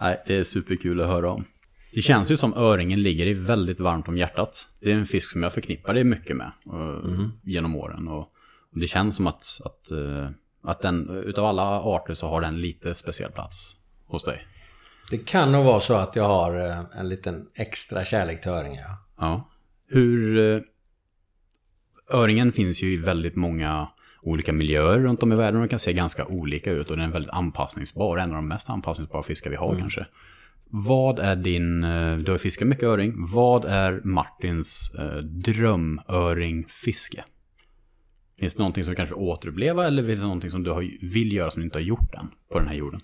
Nej, 0.00 0.22
det 0.26 0.36
är 0.36 0.44
superkul 0.44 1.00
att 1.00 1.06
höra 1.08 1.30
om. 1.30 1.44
Det 1.92 2.00
känns 2.00 2.30
ju 2.30 2.36
som 2.36 2.54
öringen 2.54 3.02
ligger 3.02 3.26
i 3.26 3.34
väldigt 3.34 3.80
varmt 3.80 4.08
om 4.08 4.16
hjärtat. 4.16 4.68
Det 4.80 4.90
är 4.92 4.94
en 4.94 5.06
fisk 5.06 5.30
som 5.30 5.42
jag 5.42 5.52
förknippar 5.52 5.94
det 5.94 6.04
mycket 6.04 6.36
med 6.36 6.52
eh, 6.72 7.28
genom 7.42 7.76
åren. 7.76 8.08
Och, 8.08 8.20
och 8.72 8.78
det 8.80 8.86
känns 8.86 9.16
som 9.16 9.26
att, 9.26 9.60
att, 9.64 9.90
eh, 9.90 10.28
att 10.62 10.80
den, 10.82 11.10
utav 11.10 11.44
alla 11.44 11.62
arter 11.80 12.14
så 12.14 12.26
har 12.28 12.40
den 12.40 12.60
lite 12.60 12.94
speciell 12.94 13.30
plats 13.32 13.76
hos 14.06 14.24
dig. 14.24 14.46
Det 15.10 15.18
kan 15.18 15.52
nog 15.52 15.64
vara 15.64 15.80
så 15.80 15.94
att 15.94 16.16
jag 16.16 16.24
har 16.24 16.68
eh, 16.68 16.84
en 17.00 17.08
liten 17.08 17.46
extra 17.54 18.04
kärlek 18.04 18.42
till 18.42 18.50
öringen. 18.50 18.84
Ja. 18.88 18.98
Ja. 19.18 19.48
Hur... 19.88 20.38
eh, 20.56 20.60
Öringen 22.12 22.52
finns 22.52 22.82
ju 22.82 22.92
i 22.92 22.96
väldigt 22.96 23.36
många 23.36 23.88
olika 24.22 24.52
miljöer 24.52 24.98
runt 24.98 25.22
om 25.22 25.32
i 25.32 25.36
världen 25.36 25.54
och 25.56 25.60
den 25.60 25.68
kan 25.68 25.78
se 25.78 25.92
ganska 25.92 26.26
olika 26.26 26.72
ut 26.72 26.90
och 26.90 26.96
den 26.96 27.08
är 27.08 27.12
väldigt 27.12 27.30
anpassningsbar. 27.32 28.18
En 28.18 28.30
av 28.30 28.34
de 28.36 28.48
mest 28.48 28.70
anpassningsbara 28.70 29.22
fiskar 29.22 29.50
vi 29.50 29.56
har 29.56 29.76
kanske. 29.78 30.06
Vad 30.70 31.18
är 31.18 31.36
din... 31.36 31.84
eh, 31.84 32.16
Du 32.18 32.30
har 32.32 32.38
fiskat 32.38 32.68
mycket 32.68 32.84
öring. 32.84 33.14
Vad 33.34 33.64
är 33.64 34.00
Martins 34.04 34.90
eh, 34.98 35.16
drömöringfiske? 36.08 37.24
Finns 38.38 38.54
det 38.54 38.58
någonting 38.58 38.84
som 38.84 38.90
du 38.90 38.96
kanske 38.96 39.14
återuppleva 39.14 39.86
eller 39.86 40.02
är 40.10 40.16
det 40.16 40.22
någonting 40.22 40.50
som 40.50 40.62
du 40.62 40.70
har, 40.70 40.90
vill 41.14 41.32
göra 41.32 41.50
som 41.50 41.60
du 41.60 41.64
inte 41.64 41.78
har 41.78 41.82
gjort 41.82 42.14
än 42.14 42.28
på 42.52 42.58
den 42.58 42.68
här 42.68 42.74
jorden? 42.74 43.00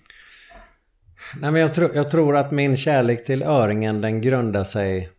Nej, 1.39 1.51
men 1.51 1.61
jag, 1.61 1.73
tror- 1.73 1.95
jag 1.95 2.11
tror 2.11 2.35
att 2.37 2.51
min 2.51 2.77
kärlek 2.77 3.25
till 3.25 3.43
öringen 3.43 4.01
den 4.01 4.21
grundar 4.21 4.63
sig 4.63 5.09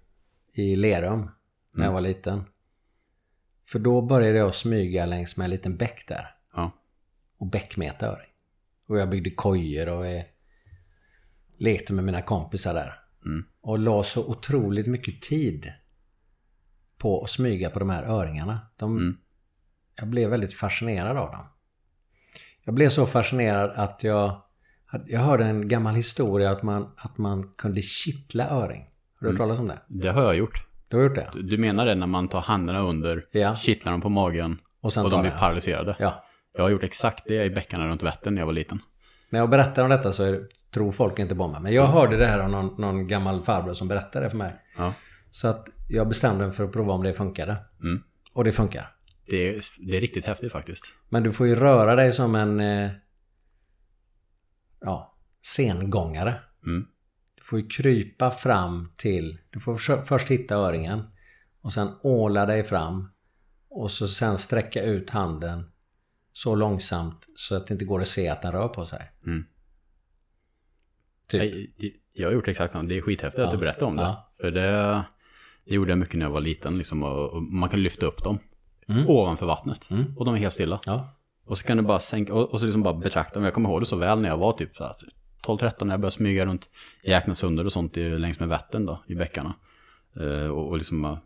i 0.55 0.76
Lerum. 0.76 1.30
När 1.74 1.84
jag 1.84 1.92
var 1.92 2.01
liten. 2.01 2.42
För 3.67 3.79
då 3.79 4.03
började 4.03 4.39
jag 4.39 4.55
smyga 4.55 5.07
längs 5.07 5.37
med 5.37 5.45
en 5.45 5.51
liten 5.51 5.77
bäck 5.77 6.05
där. 6.09 6.35
Ja. 6.55 6.71
Och 7.39 7.55
öring. 8.03 8.31
Och 8.89 8.99
jag 8.99 9.11
byggde 9.11 9.31
kojor 9.31 9.89
och 9.89 10.07
eh, 10.07 10.25
lekte 11.59 11.93
med 11.93 12.05
mina 12.05 12.23
kompisar 12.23 12.75
där. 12.75 13.01
Mm. 13.25 13.45
Och 13.61 13.79
la 13.79 14.03
så 14.03 14.31
otroligt 14.31 14.87
mycket 14.87 15.23
tid 15.23 15.73
på 16.99 17.25
att 17.25 17.31
smyga 17.31 17.71
på 17.71 17.79
de 17.79 17.91
här 17.91 18.03
öringarna. 18.03 18.61
De, 18.77 18.97
Mm. 18.97 19.17
Jag 19.99 20.09
blev 20.09 20.31
väldigt 20.31 20.55
fascinerad 20.55 21.17
av 21.17 21.31
dem. 21.31 21.47
Jag 22.64 22.75
blev 22.75 22.89
så 22.89 23.07
fascinerad 23.07 23.71
att 23.71 24.05
jag, 24.05 24.43
jag 25.07 25.21
hörde 25.21 25.45
en 25.45 25.69
gammal 25.69 25.95
historia 25.95 26.51
att 26.51 26.62
man, 26.62 26.93
att 26.97 27.19
man 27.19 27.53
kunde 27.57 27.83
kittla 27.83 28.49
öring. 28.49 28.91
Har 29.21 29.27
du 29.27 29.33
hört 29.33 29.39
talas 29.39 29.59
om 29.59 29.69
det? 29.69 29.81
Det 29.89 30.12
har 30.12 30.23
jag 30.23 30.37
gjort. 30.37 30.67
Du 30.97 31.03
har 31.03 31.09
gjort 31.09 31.14
det? 31.34 31.42
Du- 31.42 31.59
menar 31.59 31.86
det 31.86 31.94
när 31.94 32.07
man 32.07 32.28
tar 32.28 32.40
händerna 32.40 32.80
under, 32.80 33.24
Ja. 33.32 33.57
kittlar 33.57 33.92
dem 33.92 34.01
på 34.01 34.09
magen 34.09 34.59
Och 34.80 34.92
sen 34.92 35.05
och 35.05 35.11
de 35.11 35.20
blir 35.20 35.30
det. 35.30 35.38
paralyserade? 35.38 35.97
Ja. 35.99 36.24
Jag 36.53 36.62
har 36.62 36.70
gjort 36.70 36.82
exakt 36.82 37.24
det 37.26 37.44
i 37.44 37.51
bäckarna 37.51 37.88
runt 37.88 38.03
Vättern 38.03 38.34
när 38.34 38.40
jag 38.42 38.47
var 38.47 38.53
liten. 38.53 38.78
När 39.30 39.38
jag 39.40 39.51
berättar 39.51 39.84
om 39.84 39.90
detta 39.90 40.12
så 40.12 40.24
är, 40.24 40.40
tror 40.74 40.92
folk 40.92 41.18
inte 41.18 41.34
på 41.36 41.49
mig. 41.49 41.61
Men 41.61 41.72
jag 41.72 41.86
hörde 41.86 42.16
det 42.16 42.26
här 42.26 42.38
av 42.38 42.51
någon, 42.51 42.80
någon 42.80 43.07
gammal 43.07 43.42
farbror 43.42 43.74
som 43.74 43.88
berättade 43.88 44.26
det 44.26 44.30
för 44.30 44.36
mig. 44.36 44.57
Ja. 44.78 44.94
Så 45.30 45.49
att 45.49 45.68
jag 45.88 46.09
bestämde 46.09 46.44
mig 46.47 46.53
för 46.55 46.64
att 46.64 46.72
prova 46.72 46.92
om 46.92 47.03
det 47.03 47.14
funkade. 47.14 47.57
Mm. 47.82 48.03
Och 48.32 48.44
det 48.44 48.53
funkar. 48.53 48.86
Det, 49.26 49.49
är, 49.49 49.61
det 49.78 49.97
är 49.97 50.01
riktigt 50.01 50.24
häftigt 50.24 50.53
faktiskt. 50.53 50.84
Men 51.09 51.22
du 51.22 51.32
får 51.32 51.47
ju 51.47 51.55
röra 51.57 51.94
dig 51.97 52.12
som 52.12 52.34
en... 52.34 52.61
Eh, 52.61 52.90
ja, 54.80 55.16
sengångare. 55.42 56.34
Mm. 56.66 56.86
Får 57.49 57.61
ju 57.61 57.68
krypa 57.68 58.30
fram 58.30 58.92
till... 58.97 59.38
Du 59.51 59.61
får 59.61 60.03
först 60.05 60.28
hitta 60.28 60.55
öringen. 60.55 61.03
Och 61.61 61.72
sen 61.72 61.88
åla 62.03 62.47
dig 62.47 62.64
fram. 62.64 63.09
Och 63.68 63.90
så 63.90 64.09
sen 64.09 64.38
sträcka 64.38 64.82
ut 64.82 65.11
handen 65.11 65.70
så 66.32 66.55
långsamt 66.55 67.26
så 67.36 67.57
att 67.57 67.66
det 67.66 67.72
inte 67.74 67.84
går 67.84 68.01
att 68.01 68.09
se 68.09 68.28
att 68.28 68.42
den 68.42 68.53
rör 68.53 68.68
på 68.68 68.86
sig. 68.86 69.11
Mm. 69.26 69.44
Typ. 71.28 71.42
Jag, 71.76 71.90
jag 72.12 72.28
har 72.28 72.32
gjort 72.34 72.49
exakt 72.49 72.72
samma. 72.72 72.88
Det 72.88 72.97
är 72.97 73.03
skithäftigt 73.03 73.38
att 73.38 73.44
Ja. 73.44 73.53
du 73.53 73.59
berättar 73.59 73.86
om 73.86 73.97
det. 73.97 74.03
Ja. 74.03 74.32
För 74.40 74.51
det, 74.51 75.05
det 75.64 75.74
gjorde 75.74 75.90
jag 75.90 75.99
mycket 75.99 76.18
när 76.18 76.26
jag 76.26 76.30
var 76.32 76.40
liten. 76.40 76.78
Liksom, 76.78 77.03
och 77.03 77.42
man 77.42 77.68
kan 77.68 77.82
lyfta 77.82 78.07
upp 78.07 78.24
dem 78.24 78.38
Mm. 78.88 79.09
ovanför 79.09 79.47
vattnet. 79.47 79.90
Mm. 79.90 80.16
Och 80.16 80.24
de 80.24 80.34
är 80.34 80.38
helt 80.38 80.55
stilla. 80.55 80.80
Ja. 80.86 81.16
Och 81.44 81.59
så 81.59 81.66
kan 81.66 81.76
du 81.76 81.82
bara 81.82 81.99
sänka, 81.99 82.34
och, 82.34 82.53
och 82.53 82.61
så 82.61 82.66
liksom 82.66 82.82
bara 82.82 82.94
betrakta 82.94 83.34
dem. 83.34 83.44
Jag 83.44 83.55
kommer 83.55 83.68
ihåg 83.68 83.82
det 83.82 83.86
så 83.86 83.97
väl 83.97 84.20
när 84.20 84.28
jag 84.28 84.36
var 84.38 84.53
typ 84.53 84.76
så 84.76 84.84
här 84.84 84.94
12-13 85.43 85.84
när 85.84 85.93
jag 85.93 86.01
började 86.01 86.11
smyga 86.11 86.47
runt 86.47 86.68
Jäknasunder 87.03 87.64
och 87.64 87.72
sånt 87.72 87.97
i, 87.97 88.18
längs 88.18 88.41
med 88.41 88.49
Vättern 88.49 88.87
då, 88.87 89.05
i 89.07 89.14
bäckarna. 89.14 89.55
Eh, 90.20 90.49
och, 90.49 90.68
och 90.68 90.76
liksom 90.76 91.03
bara 91.03 91.20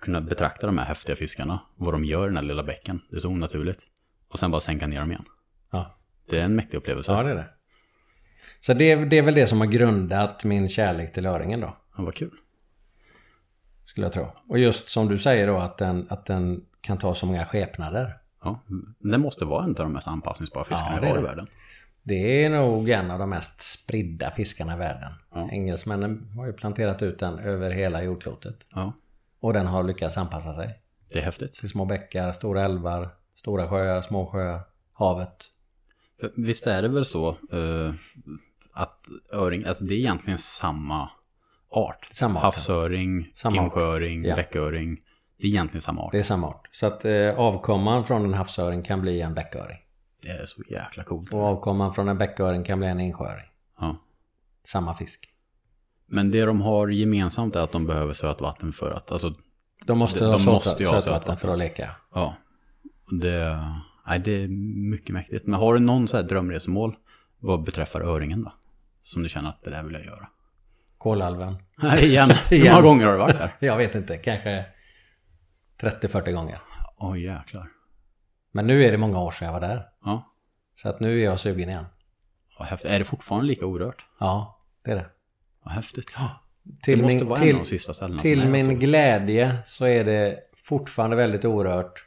kunna 0.00 0.20
betrakta 0.20 0.66
de 0.66 0.78
här 0.78 0.84
häftiga 0.84 1.16
fiskarna. 1.16 1.60
Vad 1.76 1.94
de 1.94 2.04
gör 2.04 2.24
i 2.24 2.26
den 2.26 2.36
här 2.36 2.42
lilla 2.44 2.62
bäcken. 2.62 3.00
Det 3.10 3.16
är 3.16 3.20
så 3.20 3.28
onaturligt. 3.28 3.80
Och 4.28 4.38
sen 4.38 4.50
bara 4.50 4.60
sänka 4.60 4.86
ner 4.86 5.00
dem 5.00 5.10
igen. 5.10 5.24
ja. 5.70 5.98
Det 6.30 6.38
är 6.40 6.44
en 6.44 6.56
mäktig 6.56 6.78
upplevelse. 6.78 7.12
Ja, 7.12 7.22
det 7.22 7.30
är 7.30 7.34
det. 7.34 7.46
Så 8.60 8.74
det, 8.74 8.94
det 8.96 9.18
är 9.18 9.22
väl 9.22 9.34
det 9.34 9.46
som 9.46 9.60
har 9.60 9.66
grundat 9.66 10.44
min 10.44 10.68
kärlek 10.68 11.12
till 11.12 11.26
öringen 11.26 11.60
då. 11.60 11.76
Ja, 11.96 12.02
vad 12.02 12.14
kul. 12.14 12.30
Skulle 13.86 14.06
jag 14.06 14.12
tro. 14.12 14.32
Och 14.48 14.58
just 14.58 14.88
som 14.88 15.08
du 15.08 15.18
säger 15.18 15.46
då 15.46 15.58
att 15.58 15.78
den, 15.78 16.06
att 16.10 16.26
den 16.26 16.64
kan 16.80 16.98
ta 16.98 17.14
så 17.14 17.26
många 17.26 17.44
skepnader. 17.44 18.16
Ja, 18.42 18.60
det 18.98 19.18
måste 19.18 19.44
vara 19.44 19.64
en 19.64 19.70
av 19.70 19.74
de 19.74 19.92
mest 19.92 20.08
anpassningsbara 20.08 20.64
fiskarna 20.64 21.08
Ja, 21.08 21.18
i 21.18 21.22
världen. 21.22 21.46
Det 22.06 22.44
är 22.44 22.50
nog 22.50 22.88
en 22.90 23.10
av 23.10 23.18
de 23.18 23.30
mest 23.30 23.62
spridda 23.62 24.30
fiskarna 24.30 24.74
i 24.74 24.78
världen. 24.78 25.12
Ja. 25.34 25.48
Engelsmännen 25.52 26.30
har 26.36 26.46
ju 26.46 26.52
planterat 26.52 27.02
ut 27.02 27.18
den 27.18 27.38
över 27.38 27.70
hela 27.70 28.02
jordklotet. 28.02 28.56
Ja, 28.70 28.92
Och 29.40 29.52
den 29.52 29.66
har 29.66 29.82
lyckats 29.82 30.18
anpassa 30.18 30.54
sig. 30.54 30.78
det 31.12 31.18
är 31.18 31.22
häftigt. 31.22 31.52
Till 31.52 31.68
små 31.68 31.84
bäckar, 31.84 32.32
stora 32.32 32.64
älvar, 32.64 33.08
stora 33.36 33.68
sjöar, 33.68 34.02
små 34.02 34.26
sjöar, 34.26 34.60
havet. 34.92 35.44
Visst 36.36 36.66
är 36.66 36.82
det 36.82 36.88
väl 36.88 37.04
så 37.04 37.28
eh, 37.28 37.94
att 38.72 39.00
öring, 39.32 39.64
alltså 39.64 39.84
det 39.84 39.94
är 39.94 39.98
egentligen 39.98 40.38
samma 40.38 41.10
art. 41.70 42.08
Samma 42.12 42.38
art, 42.38 42.44
Havsöring, 42.44 43.18
insjööring, 43.44 44.24
Ja. 44.24 44.36
bäcköring. 44.36 45.00
Det 45.38 45.44
är 45.44 45.48
egentligen 45.48 45.82
samma 45.82 46.02
art. 46.02 46.12
Det 46.12 46.18
är 46.18 46.22
samma 46.22 46.46
art. 46.48 46.68
Så 46.72 46.86
att 46.86 47.04
eh, 47.04 47.38
avkomman 47.38 48.04
från 48.04 48.24
en 48.24 48.34
havsöring 48.34 48.82
kan 48.82 49.00
bli 49.00 49.20
en 49.20 49.34
bäcköring. 49.34 49.78
Det 50.24 50.30
är 50.30 50.46
så 50.46 50.62
jäkla 50.68 51.04
coolt. 51.04 51.32
Och 51.32 51.40
avkomman 51.44 51.94
från 51.94 52.08
en 52.08 52.18
bäcköring 52.18 52.64
kan 52.64 52.78
bli 52.78 52.88
en 52.88 53.00
insjööring. 53.00 53.46
Ja. 53.80 53.96
Samma 54.64 54.94
fisk. 54.94 55.28
Men 56.06 56.30
det 56.30 56.44
de 56.44 56.60
har 56.60 56.88
gemensamt 56.88 57.56
är 57.56 57.60
att 57.60 57.72
de 57.72 57.86
behöver 57.86 58.12
sötvatten 58.12 58.72
för 58.72 58.90
att, 58.90 59.12
alltså, 59.12 59.34
De 59.86 59.98
måste 59.98 60.18
De 60.24 60.24
ha 60.24 60.52
måste 60.52 60.82
ju 60.82 60.88
ha 60.88 61.00
sötvatten 61.00 61.00
sötvatten. 61.02 61.36
för 61.36 61.48
att 61.52 61.58
leka. 61.58 61.96
ja. 62.14 62.34
Det, 63.20 63.58
nej, 64.06 64.18
det 64.18 64.30
är 64.42 64.48
mycket 64.90 65.10
mäktigt. 65.14 65.46
Men 65.46 65.60
har 65.60 65.74
du 65.74 65.80
någon 65.80 66.08
så 66.08 66.16
här 66.16 66.24
drömresemål 66.24 66.96
vad 67.38 67.62
beträffar 67.64 68.00
öringen 68.00 68.42
då? 68.44 68.52
Som 69.02 69.22
du 69.22 69.28
känner 69.28 69.48
att 69.48 69.62
det 69.62 69.70
där 69.70 69.82
vill 69.82 69.92
jag 69.92 70.04
göra? 70.04 70.28
Kolalven. 70.98 71.56
Nej, 71.76 72.04
igen. 72.08 72.30
Hur 72.48 72.58
många 72.70 72.80
gånger 72.82 73.06
har 73.06 73.12
du 73.12 73.18
varit 73.18 73.38
där? 73.38 73.56
Jag 73.60 73.76
vet 73.76 73.94
inte, 73.94 74.16
kanske 74.16 74.66
30-40 75.80 76.32
gånger. 76.32 76.58
Åh 76.96 77.20
jäklar. 77.20 77.68
Men 78.54 78.66
nu 78.66 78.84
är 78.84 78.92
det 78.92 78.98
många 78.98 79.20
år 79.20 79.30
sedan 79.30 79.46
jag 79.46 79.52
var 79.52 79.60
där. 79.60 79.86
Ja. 80.04 80.34
Så 80.74 80.88
att 80.88 81.00
nu 81.00 81.20
är 81.20 81.24
jag 81.24 81.40
sugen 81.40 81.68
igen. 81.68 81.84
Vad 82.58 82.68
häftigt. 82.68 82.90
Är 82.90 82.98
det 82.98 83.04
fortfarande 83.04 83.46
lika 83.46 83.66
orört? 83.66 84.06
Ja, 84.20 84.60
det 84.84 84.90
är 84.90 84.96
det. 84.96 85.06
Vad 85.62 85.74
häftigt. 85.74 86.16
Till 86.82 86.98
det 86.98 87.02
måste 87.02 87.18
min, 87.18 87.28
vara 87.28 87.38
en 87.38 87.44
till, 87.44 87.54
av 87.54 87.62
de 87.62 87.68
sista 87.68 87.94
ställena 87.94 88.20
till 88.20 88.48
min 88.48 88.64
så. 88.64 88.70
glädje 88.72 89.56
så 89.64 89.86
är 89.86 90.04
det 90.04 90.38
fortfarande 90.62 91.16
väldigt 91.16 91.44
orört. 91.44 92.04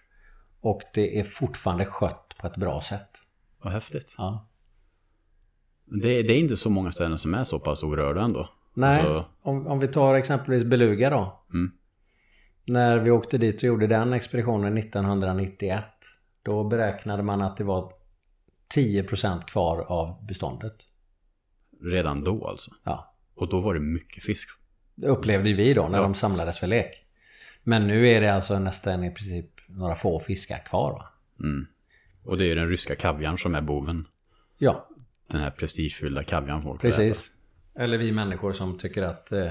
Och 0.62 0.82
det 0.94 1.20
är 1.20 1.24
fortfarande 1.24 1.86
skött 1.86 2.36
på 2.40 2.48
ett 2.48 2.56
bra 2.56 2.82
sätt. 2.82 3.10
Vad 3.62 3.74
häftigt. 3.74 4.16
Ja. 4.18 4.48
Det, 5.86 6.22
det 6.22 6.34
är 6.34 6.40
inte 6.40 6.58
så 6.58 6.70
många 6.70 6.92
ställen 6.92 7.18
som 7.18 7.34
är 7.34 7.44
så 7.44 7.60
pass 7.60 7.84
orörda 7.84 8.22
ändå. 8.22 8.50
Nej, 8.74 9.00
Alltså, 9.00 9.26
om, 9.42 9.68
om 9.68 9.80
vi 9.80 9.88
tar 9.88 10.16
exempelvis 10.16 10.64
Beluga 10.64 11.10
då. 11.10 11.44
Mm. 11.54 11.72
När 12.66 12.98
vi 12.98 13.12
åkte 13.12 13.38
dit 13.38 13.56
och 13.56 13.64
gjorde 13.64 13.88
den 13.88 14.14
expeditionen 14.14 14.78
1991. 14.78 15.86
Då 16.48 16.64
beräknade 16.64 17.24
man 17.24 17.42
att 17.42 17.58
det 17.58 17.64
var 17.64 17.94
10% 18.76 19.42
kvar 19.48 19.80
av 19.82 20.26
beståndet. 20.26 20.74
Redan 21.82 22.24
då 22.24 22.48
alltså. 22.48 22.72
Ja. 22.84 23.16
Och 23.36 23.50
då 23.50 23.62
var 23.62 23.74
det 23.74 23.80
mycket 23.80 24.24
fisk. 24.24 24.50
Det 24.96 25.08
upplevde 25.08 25.50
ju 25.50 25.56
vi 25.56 25.74
då 25.74 25.88
när 25.88 25.98
Ja. 25.98 26.04
de 26.04 26.14
samlades 26.14 26.60
för 26.60 26.68
lek. 26.68 26.90
Men 27.64 27.88
nu 27.88 28.08
är 28.10 28.22
det 28.22 28.34
alltså 28.34 28.60
nästan 28.60 29.04
i 29.04 29.12
princip 29.12 29.50
några 29.68 29.96
få 29.96 30.20
fiskar 30.20 30.60
kvar 30.66 30.92
va? 30.92 31.06
Mm. 31.40 31.68
Och 32.24 32.38
det 32.38 32.46
är 32.52 32.56
den 32.56 32.70
ryska 32.70 32.96
kaviarn 32.96 33.38
som 33.38 33.56
är 33.56 33.62
boven. 33.62 34.08
Ja, 34.58 34.90
Den 35.32 35.42
här 35.42 35.52
prestigefyllda 35.52 36.24
kaviarn 36.24 36.64
folk 36.64 36.80
äta. 36.84 36.88
precis. 36.88 37.32
Eller 37.76 37.98
vi 37.98 38.12
människor 38.12 38.54
som 38.54 38.78
tycker 38.78 39.04
att 39.04 39.32
eh, 39.32 39.50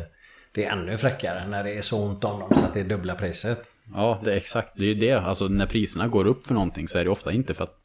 det 0.52 0.64
är 0.64 0.72
ännu 0.72 0.98
fräckare 0.98 1.46
när 1.48 1.64
det 1.64 1.78
är 1.78 1.82
så 1.82 2.04
ont 2.04 2.24
om 2.24 2.40
dem 2.40 2.50
så 2.54 2.64
att 2.64 2.74
det 2.74 2.80
är 2.80 2.84
dubbla 2.84 3.14
priset. 3.14 3.70
Ja, 3.94 4.20
det 4.24 4.32
är 4.32 4.36
exakt. 4.36 4.72
Det 4.76 4.82
är 4.82 4.88
ju 4.88 4.94
det. 4.94 5.12
Alltså 5.12 5.48
när 5.48 5.66
priserna 5.66 6.08
går 6.08 6.26
upp 6.26 6.46
för 6.46 6.54
någonting 6.54 6.88
så 6.88 6.98
är 6.98 7.04
det 7.04 7.10
ofta 7.10 7.32
inte 7.32 7.54
för 7.54 7.64
att 7.64 7.78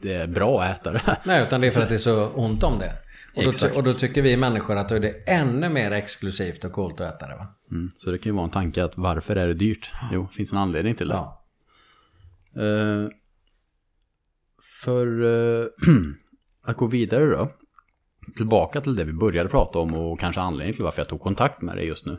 det 0.00 0.12
är 0.12 0.26
bra 0.26 0.62
att 0.62 0.80
äta 0.80 0.92
det. 0.92 1.16
Nej, 1.24 1.42
utan 1.42 1.60
det 1.60 1.66
är 1.66 1.70
för 1.70 1.80
att 1.80 1.88
det 1.88 1.94
är 1.94 1.98
så 1.98 2.28
ont 2.28 2.62
om 2.62 2.78
det. 2.78 2.92
Och 3.36 3.42
då, 3.44 3.76
och 3.76 3.84
då 3.84 3.94
tycker 3.94 4.22
vi 4.22 4.36
människor 4.36 4.76
att 4.76 4.88
då 4.88 4.94
är 4.94 5.00
det 5.00 5.12
ännu 5.26 5.68
mer 5.68 5.90
exklusivt 5.90 6.64
och 6.64 6.72
coolt 6.72 7.00
att 7.00 7.14
äta 7.14 7.26
det 7.26 7.34
va? 7.34 7.46
Mm. 7.70 7.90
Så 7.96 8.10
det 8.10 8.18
kan 8.18 8.32
ju 8.32 8.36
vara 8.36 8.44
en 8.44 8.50
tanke 8.50 8.84
att 8.84 8.92
varför 8.96 9.36
är 9.36 9.46
det 9.46 9.54
dyrt? 9.54 9.92
Jo, 10.12 10.26
det 10.30 10.36
finns 10.36 10.52
en 10.52 10.58
anledning 10.58 10.94
till 10.94 11.08
det. 11.08 11.14
Ja. 11.14 11.44
Eh, 12.56 13.08
för 14.82 15.24
eh, 15.24 15.66
att 16.62 16.76
gå 16.76 16.86
vidare 16.86 17.24
då. 17.24 17.52
Tillbaka 18.36 18.80
till 18.80 18.96
det 18.96 19.04
vi 19.04 19.12
började 19.12 19.48
prata 19.48 19.78
om 19.78 19.94
och 19.94 20.20
kanske 20.20 20.40
anledningen 20.40 20.74
till 20.74 20.84
varför 20.84 21.00
jag 21.00 21.08
tog 21.08 21.20
kontakt 21.20 21.62
med 21.62 21.76
dig 21.76 21.86
just 21.86 22.06
nu. 22.06 22.18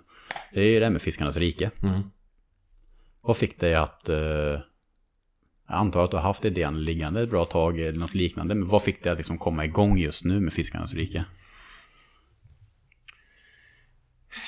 Det 0.54 0.62
är 0.62 0.72
ju 0.72 0.80
det 0.80 0.86
här 0.86 0.92
med 0.92 1.02
Fiskarnas 1.02 1.38
rike. 1.38 1.72
Mm. 1.84 2.02
Vad 3.30 3.38
fick 3.38 3.60
dig 3.60 3.76
att... 3.76 4.10
Eh, 4.10 4.18
jag 4.18 4.62
antar 5.68 6.04
att 6.04 6.12
du 6.12 6.18
har 6.18 6.24
haft 6.24 6.46
idén 6.46 6.84
liggande 6.84 7.24
ett 7.24 7.30
bra 7.30 7.46
tag 7.46 7.80
eller 7.80 8.00
något 8.00 8.14
liknande. 8.14 8.56
Men 8.56 8.68
vad 8.68 8.84
fick 8.84 9.04
dig 9.04 9.12
att 9.12 9.18
liksom 9.18 9.38
komma 9.38 9.66
igång 9.66 9.98
just 9.98 10.26
nu 10.26 10.40
med 10.40 10.54
Fiskarnas 10.54 10.94
rike? 10.94 11.26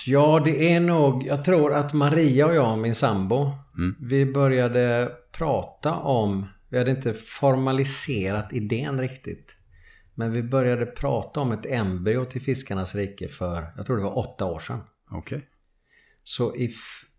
Ja, 0.05 0.41
det 0.45 0.73
är 0.73 0.79
nog... 0.79 1.25
Jag 1.25 1.43
tror 1.43 1.73
att 1.73 1.93
Maria 1.93 2.45
och 2.45 2.55
jag, 2.55 2.79
min 2.79 2.95
sambo, 2.95 3.51
vi 3.99 4.25
började 4.25 5.11
prata 5.31 5.95
om... 5.95 6.45
Vi 6.69 6.77
hade 6.77 6.91
inte 6.91 7.13
formaliserat 7.13 8.53
idén 8.53 9.01
riktigt. 9.01 9.57
Men 10.15 10.31
vi 10.31 10.43
började 10.43 10.85
prata 10.85 11.39
om 11.39 11.51
ett 11.51 11.65
embryo 11.65 12.25
till 12.25 12.41
Fiskarnas 12.41 12.95
rike 12.95 13.27
för, 13.27 13.73
jag 13.77 13.85
tror 13.85 13.97
det 13.97 14.03
var 14.03 14.17
åtta 14.17 14.45
år 14.45 14.59
sedan. 14.59 14.79
Okej. 15.11 15.47
Så 16.23 16.55
i 16.55 16.69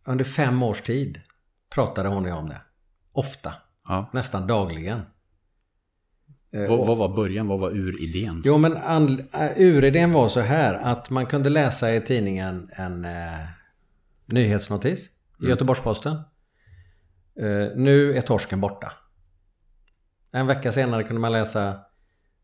under 0.05 0.25
fem 0.25 0.63
års 0.63 0.81
tid 0.81 1.21
pratade 1.75 2.09
hon 2.09 2.25
och 2.25 2.31
jag 2.31 2.39
om 2.39 2.49
det. 2.49 2.61
Ofta. 3.13 3.55
Ja. 3.89 4.11
Nästan 4.13 4.47
dagligen. 4.47 5.01
Eh, 6.53 6.69
Vad, 6.69 6.87
vad 6.87 6.99
var 6.99 7.09
början? 7.17 7.49
Vad 7.49 7.59
var 7.61 7.71
uridén? 7.71 8.43
Jo 8.45 8.59
men 8.59 8.77
an- 8.77 9.29
äh, 9.33 9.51
uridén 9.57 10.13
var 10.13 10.29
så 10.29 10.41
här 10.41 10.75
att 10.75 11.11
man 11.11 11.27
kunde 11.27 11.51
läsa 11.51 11.95
i 11.95 12.01
tidningen 12.01 12.71
en 12.73 13.05
eh, 13.05 13.39
nyhetsnotis 14.27 15.11
i 15.43 15.47
Göteborgs-Posten. 15.49 16.13
Eh, 17.41 17.77
nu 17.77 18.17
är 18.17 18.21
torsken 18.21 18.61
borta. 18.61 18.93
En 20.33 20.47
vecka 20.47 20.73
senare 20.73 21.05
kunde 21.05 21.21
man 21.21 21.33
läsa 21.33 21.69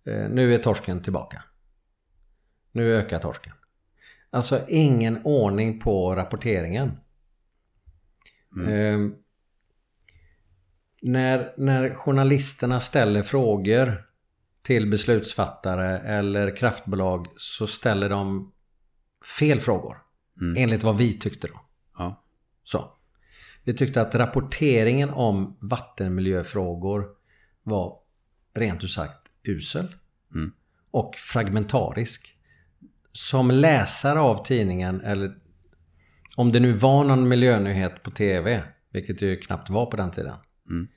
eh, 0.05 0.29
nu 0.31 0.55
är 0.55 0.59
torsken 0.59 1.03
tillbaka. 1.03 1.43
Nu 2.72 2.95
ökar 2.97 3.18
torsken. 3.18 3.53
Alltså 4.31 4.61
ingen 4.68 5.20
ordning 5.24 5.81
på 5.81 6.14
rapporteringen. 6.14 6.93
Eh, 8.66 8.98
när, 11.02 11.54
när 11.59 11.94
journalisterna 11.94 12.80
ställer 12.80 13.22
frågor 13.22 14.04
till 14.64 14.90
beslutsfattare 14.90 15.98
eller 15.98 16.56
kraftbolag 16.56 17.26
så 17.36 17.66
ställer 17.66 18.09
de 18.09 18.52
fel 19.38 19.61
frågor. 19.61 19.98
Enligt 20.56 20.82
vad 20.82 20.98
vi 20.98 21.18
tyckte 21.18 21.46
då. 21.46 21.61
Ja. 21.98 22.24
Så. 22.64 22.92
Vi 23.64 23.74
tyckte 23.74 24.00
att 24.00 24.14
rapporteringen 24.14 25.11
om 25.11 25.56
vattenmiljöfrågor 25.61 27.06
var 27.62 27.98
rent 28.54 28.84
ut 28.84 28.90
sagt 28.90 29.28
usel. 29.42 29.94
Mm. 30.34 30.52
Och 30.90 31.14
fragmentarisk. 31.14 32.34
Som 33.12 33.50
läsare 33.50 34.20
av 34.20 34.44
tidningen 34.44 35.00
eller 35.00 35.38
om 36.39 36.53
det 36.53 36.61
nu 36.61 36.72
var 36.72 37.05
någon 37.05 37.28
miljönyhet 37.28 38.03
på 38.03 38.11
TV, 38.11 38.62
vilket 38.93 39.18
det 39.18 39.26
ju 39.26 39.36
knappt 39.36 39.70
var 39.70 39.86
på 39.86 39.97
den 39.97 40.11
tiden. 40.11 40.36
Mm. 40.70 40.89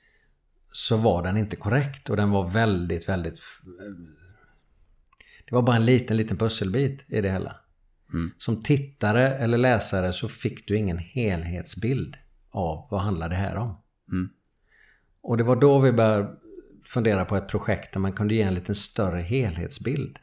Så 0.72 0.96
var 0.96 1.22
den 1.22 1.36
inte 1.36 1.56
korrekt 1.56 2.10
och 2.10 2.16
den 2.16 2.30
var 2.30 2.48
väldigt, 2.48 3.08
väldigt... 3.08 3.40
Det 5.48 5.54
var 5.54 5.62
bara 5.62 5.76
en 5.76 5.86
liten, 5.86 6.16
liten 6.16 6.36
pusselbit 6.36 7.04
i 7.08 7.20
det 7.20 7.30
hela. 7.30 7.56
Mm. 8.12 8.30
Som 8.38 8.62
tittare 8.62 9.34
eller 9.34 9.58
läsare 9.58 10.12
så 10.12 10.28
fick 10.28 10.68
du 10.68 10.76
ingen 10.76 10.98
helhetsbild 10.98 12.16
av 12.50 12.88
vad 12.90 13.00
handlar 13.00 13.28
det 13.28 13.36
här 13.36 13.56
om. 13.56 13.82
Mm. 14.12 14.30
Och 15.22 15.36
det 15.36 15.44
var 15.44 15.56
då 15.56 15.78
vi 15.78 15.92
började 15.92 16.36
fundera 16.82 17.24
på 17.24 17.36
ett 17.36 17.48
projekt 17.48 17.92
där 17.92 18.00
man 18.00 18.12
kunde 18.12 18.34
ge 18.34 18.42
en 18.42 18.54
lite 18.54 18.74
större 18.74 19.20
helhetsbild. 19.20 20.18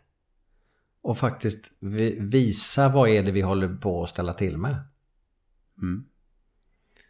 Och 1.01 1.17
faktiskt 1.17 1.71
vi- 1.79 2.17
visa 2.19 2.89
vad 2.89 3.09
är 3.09 3.23
det 3.23 3.31
vi 3.31 3.41
håller 3.41 3.75
på 3.75 4.03
att 4.03 4.09
ställa 4.09 4.33
till 4.33 4.57
med. 4.57 4.75
Mm. 5.81 6.05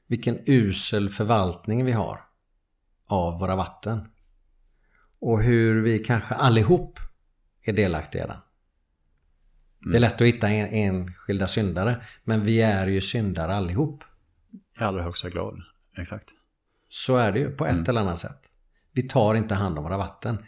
Vilken 0.08 0.40
usel 0.46 1.10
förvaltning 1.10 1.86
vi 1.86 1.92
har 1.92 2.22
av 3.06 3.40
våra 3.40 3.56
vatten. 3.56 4.08
Och 5.20 5.44
hur 5.44 5.82
vi 5.82 6.00
kanske 6.00 6.36
allihop 6.36 7.00
är 7.62 7.74
delaktiga 7.74 8.24
i 8.24 8.28
den. 8.28 8.38
Det 9.92 9.98
är 9.98 10.00
lätt 10.00 10.22
att 10.22 10.28
hitta 10.28 10.50
en, 10.50 10.68
enskilda 10.68 11.48
syndare. 11.48 12.02
Men 12.24 12.44
vi 12.44 12.62
är 12.62 12.88
ju 12.88 13.02
syndare 13.02 13.56
allihop. 13.56 14.04
I 14.80 14.84
allra 14.84 15.04
högsta 15.04 15.30
grad. 15.30 15.60
Exakt. 15.98 16.30
Så 16.90 17.18
är 17.18 17.32
det 17.32 17.40
ju 17.40 17.52
på 17.52 17.66
ett 17.66 17.88
eller 17.90 18.02
annat 18.02 18.20
sätt. 18.20 18.40
Vi 18.92 19.02
tar 19.02 19.36
inte 19.36 19.56
hand 19.56 19.78
om 19.78 19.84
våra 19.84 19.98
vatten. 19.98 20.46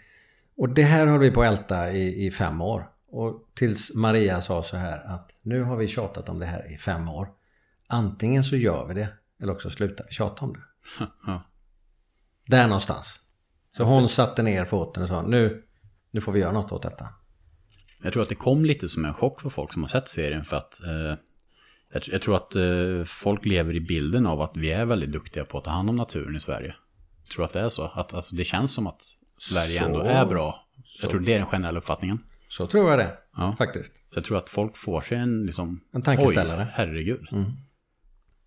Och 0.58 0.70
det 0.70 0.84
här 0.84 1.08
höll 1.08 1.20
vi 1.20 1.32
på 1.32 1.42
att 1.42 1.48
älta 1.48 1.92
i, 1.92 2.26
i 2.26 2.32
fem 2.32 2.62
år. 2.62 2.90
Och 3.08 3.50
tills 3.54 3.96
Maria 3.96 4.42
sa 4.42 4.64
så 4.64 4.78
här 4.78 5.14
att 5.16 5.36
nu 5.42 5.64
har 5.64 5.78
vi 5.78 5.88
tjatat 5.88 6.30
om 6.30 6.40
det 6.40 6.46
här 6.46 6.74
i 6.74 6.78
fem 6.78 7.10
år. 7.10 7.28
Antingen 7.92 8.44
så 8.44 8.56
gör 8.56 8.88
vi 8.88 8.94
det 8.94 9.10
eller 9.42 9.54
också 9.54 9.70
slutar 9.70 10.06
vi 10.10 10.14
tjata 10.14 10.46
om 10.46 10.54
det. 10.54 10.62
Där 12.48 12.68
någonstans. 12.68 13.20
Så 13.78 13.84
hon 13.84 14.10
satte 14.10 14.44
ner 14.44 14.66
foten 14.66 15.04
och 15.04 15.10
sa 15.10 15.22
nu, 15.22 15.64
nu 16.12 16.22
får 16.22 16.32
vi 16.32 16.40
göra 16.40 16.52
något 16.52 16.72
åt 16.72 16.82
detta. 16.84 17.08
Jag 18.04 18.14
tror 18.14 18.24
att 18.24 18.30
det 18.30 18.36
kom 18.36 18.66
lite 18.66 18.90
som 18.90 19.06
en 19.06 19.14
chock 19.14 19.42
för 19.42 19.50
folk 19.50 19.74
som 19.74 19.84
har 19.84 19.90
sett 19.90 20.08
serien 20.08 20.44
för 20.44 20.58
att 20.58 20.84
eh, 20.84 21.18
jag, 21.94 22.04
jag 22.08 22.22
tror 22.22 22.36
att 22.36 22.56
eh, 22.56 23.04
folk 23.06 23.46
lever 23.46 23.74
i 23.76 23.82
bilden 23.82 24.26
av 24.28 24.42
att 24.42 24.52
vi 24.56 24.72
är 24.72 24.86
väldigt 24.86 25.12
duktiga 25.12 25.46
på 25.46 25.58
att 25.58 25.64
ta 25.64 25.72
hand 25.72 25.90
om 25.90 25.96
naturen 25.96 26.36
i 26.36 26.40
Sverige. 26.40 26.76
Jag 27.24 27.32
tror 27.36 27.46
att 27.46 27.54
det 27.54 27.60
är 27.60 27.70
så. 27.70 27.84
Att 27.88 28.14
alltså, 28.14 28.36
det 28.36 28.44
känns 28.44 28.74
som 28.74 28.88
att 28.88 29.02
Sverige 29.38 29.80
Så- 29.80 29.86
ändå 29.86 30.00
är 30.00 30.26
bra. 30.26 30.68
Jag 31.02 31.12
tror 31.12 31.20
det 31.20 31.34
är 31.34 31.38
den 31.38 31.48
generella 31.48 31.80
uppfattningen. 31.80 32.20
Så 32.50 32.68
tror 32.68 32.90
jag 32.90 33.00
det. 33.00 33.18
Ja. 33.36 33.54
Faktiskt. 33.58 33.94
Så 33.94 34.18
jag 34.18 34.24
tror 34.26 34.38
att 34.38 34.50
folk 34.50 34.78
får 34.78 35.02
sig 35.02 35.18
en 35.18 35.46
liksom... 35.46 35.82
En 35.94 36.02
tankeställare. 36.02 36.62
Oj, 36.62 36.68
herregud. 36.74 37.28
Mm. 37.32 37.52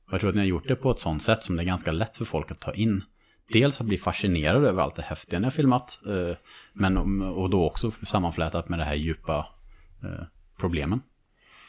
Och 0.07 0.13
Jag 0.13 0.21
tror 0.21 0.31
att 0.31 0.37
ni 0.37 0.41
har 0.41 0.47
gjort 0.49 0.69
det 0.69 0.77
på 0.77 0.91
ett 0.91 1.01
sånt 1.01 1.23
sätt 1.23 1.43
som 1.43 1.57
det 1.57 1.63
är 1.63 1.67
ganska 1.67 1.93
lätt 1.93 2.17
för 2.17 2.25
folk 2.25 2.51
att 2.51 2.61
ta 2.61 2.73
in. 2.73 3.03
Dels 3.53 3.81
att 3.81 3.87
bli 3.87 3.99
fascinerad 3.99 4.65
över 4.65 4.83
allt 4.83 4.97
det 4.97 5.03
häftiga 5.03 5.39
ni 5.39 5.45
har 5.45 5.51
filmat. 5.51 5.99
eh, 6.07 6.37
Men 6.73 7.23
och 7.23 7.51
då 7.51 7.65
också 7.65 7.91
sammanflätat 7.91 8.69
med 8.69 8.79
det 8.79 8.85
här 8.85 8.95
djupa 8.95 9.47
eh, 10.03 10.27
problemen. 10.61 11.01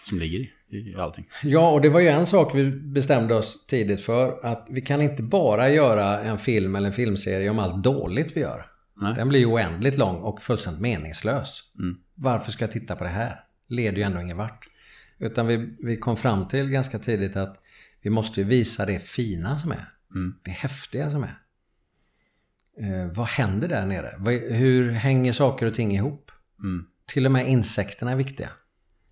Som 0.10 0.20
ligger 0.20 0.40
i, 0.40 0.78
i 0.78 0.96
allting. 0.96 1.26
Ja, 1.44 1.72
och 1.72 1.82
det 1.82 1.90
var 1.90 2.00
ju 2.00 2.08
en 2.08 2.26
sak 2.26 2.56
vi 2.56 2.72
bestämde 2.72 3.36
oss 3.36 3.66
tidigt 3.66 4.02
för. 4.02 4.46
Att 4.46 4.68
vi 4.70 4.82
kan 4.82 5.02
inte 5.02 5.24
bara 5.24 5.70
göra 5.70 6.24
en 6.24 6.38
film 6.38 6.76
eller 6.76 6.88
en 6.88 6.94
filmserie 6.94 7.50
om 7.50 7.60
allt 7.60 7.84
dåligt 7.84 8.38
vi 8.38 8.42
gör. 8.42 8.66
Nej. 9.02 9.16
Den 9.16 9.30
blir 9.30 9.40
ju 9.40 9.46
oändligt 9.46 9.98
lång 9.98 10.16
och 10.16 10.42
fullständigt 10.42 10.82
meningslös. 10.82 11.62
Mm. 11.80 11.98
Varför 12.16 12.52
ska 12.52 12.64
jag 12.64 12.72
titta 12.72 12.96
på 12.96 13.04
det 13.04 13.10
här? 13.10 13.40
Leder 13.68 13.98
ju 13.98 14.04
ändå 14.04 14.22
ingen 14.22 14.38
vart. 14.38 14.68
Utan 15.20 15.48
vi, 15.48 15.78
vi 15.80 15.98
kom 15.98 16.18
fram 16.18 16.48
till 16.48 16.70
ganska 16.70 17.00
tidigt 17.00 17.36
att 17.36 17.62
vi 18.06 18.12
måste 18.12 18.42
ju 18.42 18.48
visa 18.48 18.86
det 18.86 19.00
fina 19.00 19.58
som 19.58 19.72
är. 19.72 19.90
Mm. 20.16 20.36
Det 20.44 20.52
häftiga 20.52 21.12
som 21.12 21.24
är. 21.24 21.38
Eh, 22.80 23.12
vad 23.14 23.28
händer 23.28 23.68
där 23.68 23.86
nere? 23.86 24.40
Hur 24.54 24.92
hänger 24.92 25.34
saker 25.34 25.66
och 25.66 25.74
ting 25.74 25.96
ihop? 25.96 26.32
Mm. 26.60 26.86
Till 27.06 27.26
och 27.26 27.32
med 27.32 27.48
insekterna 27.48 28.12
är 28.12 28.16
viktiga. 28.16 28.50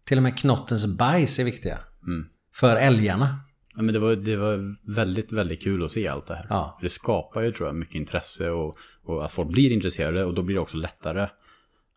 Till 0.06 0.18
och 0.18 0.24
med 0.24 0.38
knottens 0.38 0.86
bajs 0.86 1.40
är 1.40 1.44
viktiga. 1.44 1.80
Mm. 2.08 2.26
För 2.54 2.76
älgarna. 2.76 3.40
Ja, 3.76 3.82
men 3.82 3.94
det, 3.94 4.00
var, 4.00 4.16
det 4.16 4.36
var 4.36 4.76
väldigt, 4.96 5.32
väldigt 5.32 5.64
kul 5.64 5.84
att 5.84 5.92
se 5.92 6.08
allt 6.08 6.28
det 6.28 6.36
här. 6.36 6.48
Ja. 6.50 6.80
Det 6.82 6.90
skapar 6.90 7.42
ju 7.42 7.52
tror 7.52 7.68
jag 7.68 7.76
mycket 7.76 7.96
intresse 7.96 8.50
och, 8.50 8.78
och 9.04 9.26
att 9.26 9.32
folk 9.32 9.50
blir 9.50 9.72
intresserade 9.72 10.26
och 10.26 10.34
då 10.34 10.44
blir 10.44 10.56
det 10.56 10.62
också 10.62 10.78
lättare 10.78 11.28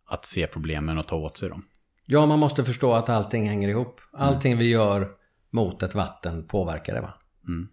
att 0.06 0.26
se 0.26 0.46
problemen 0.46 0.98
och 0.98 1.06
ta 1.06 1.16
åt 1.16 1.36
sig 1.36 1.48
dem. 1.48 1.64
Ja, 2.06 2.26
man 2.26 2.38
måste 2.38 2.64
förstå 2.64 2.94
att 2.94 3.08
allting 3.08 3.48
hänger 3.48 3.68
ihop. 3.68 4.00
Allting 4.12 4.58
vi 4.58 4.68
gör 4.68 5.15
mot 5.50 5.82
ett 5.82 5.94
vatten 5.94 6.46
påverkar 6.46 6.94
det 6.94 7.00
va? 7.00 7.14
Mm. 7.48 7.68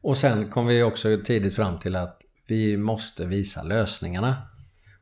Och 0.00 0.18
sen 0.18 0.50
kom 0.50 0.66
vi 0.66 0.82
också 0.82 1.18
tidigt 1.24 1.56
fram 1.56 1.78
till 1.78 1.96
att 1.96 2.22
vi 2.46 2.76
måste 2.76 3.26
visa 3.26 3.62
lösningarna. 3.62 4.36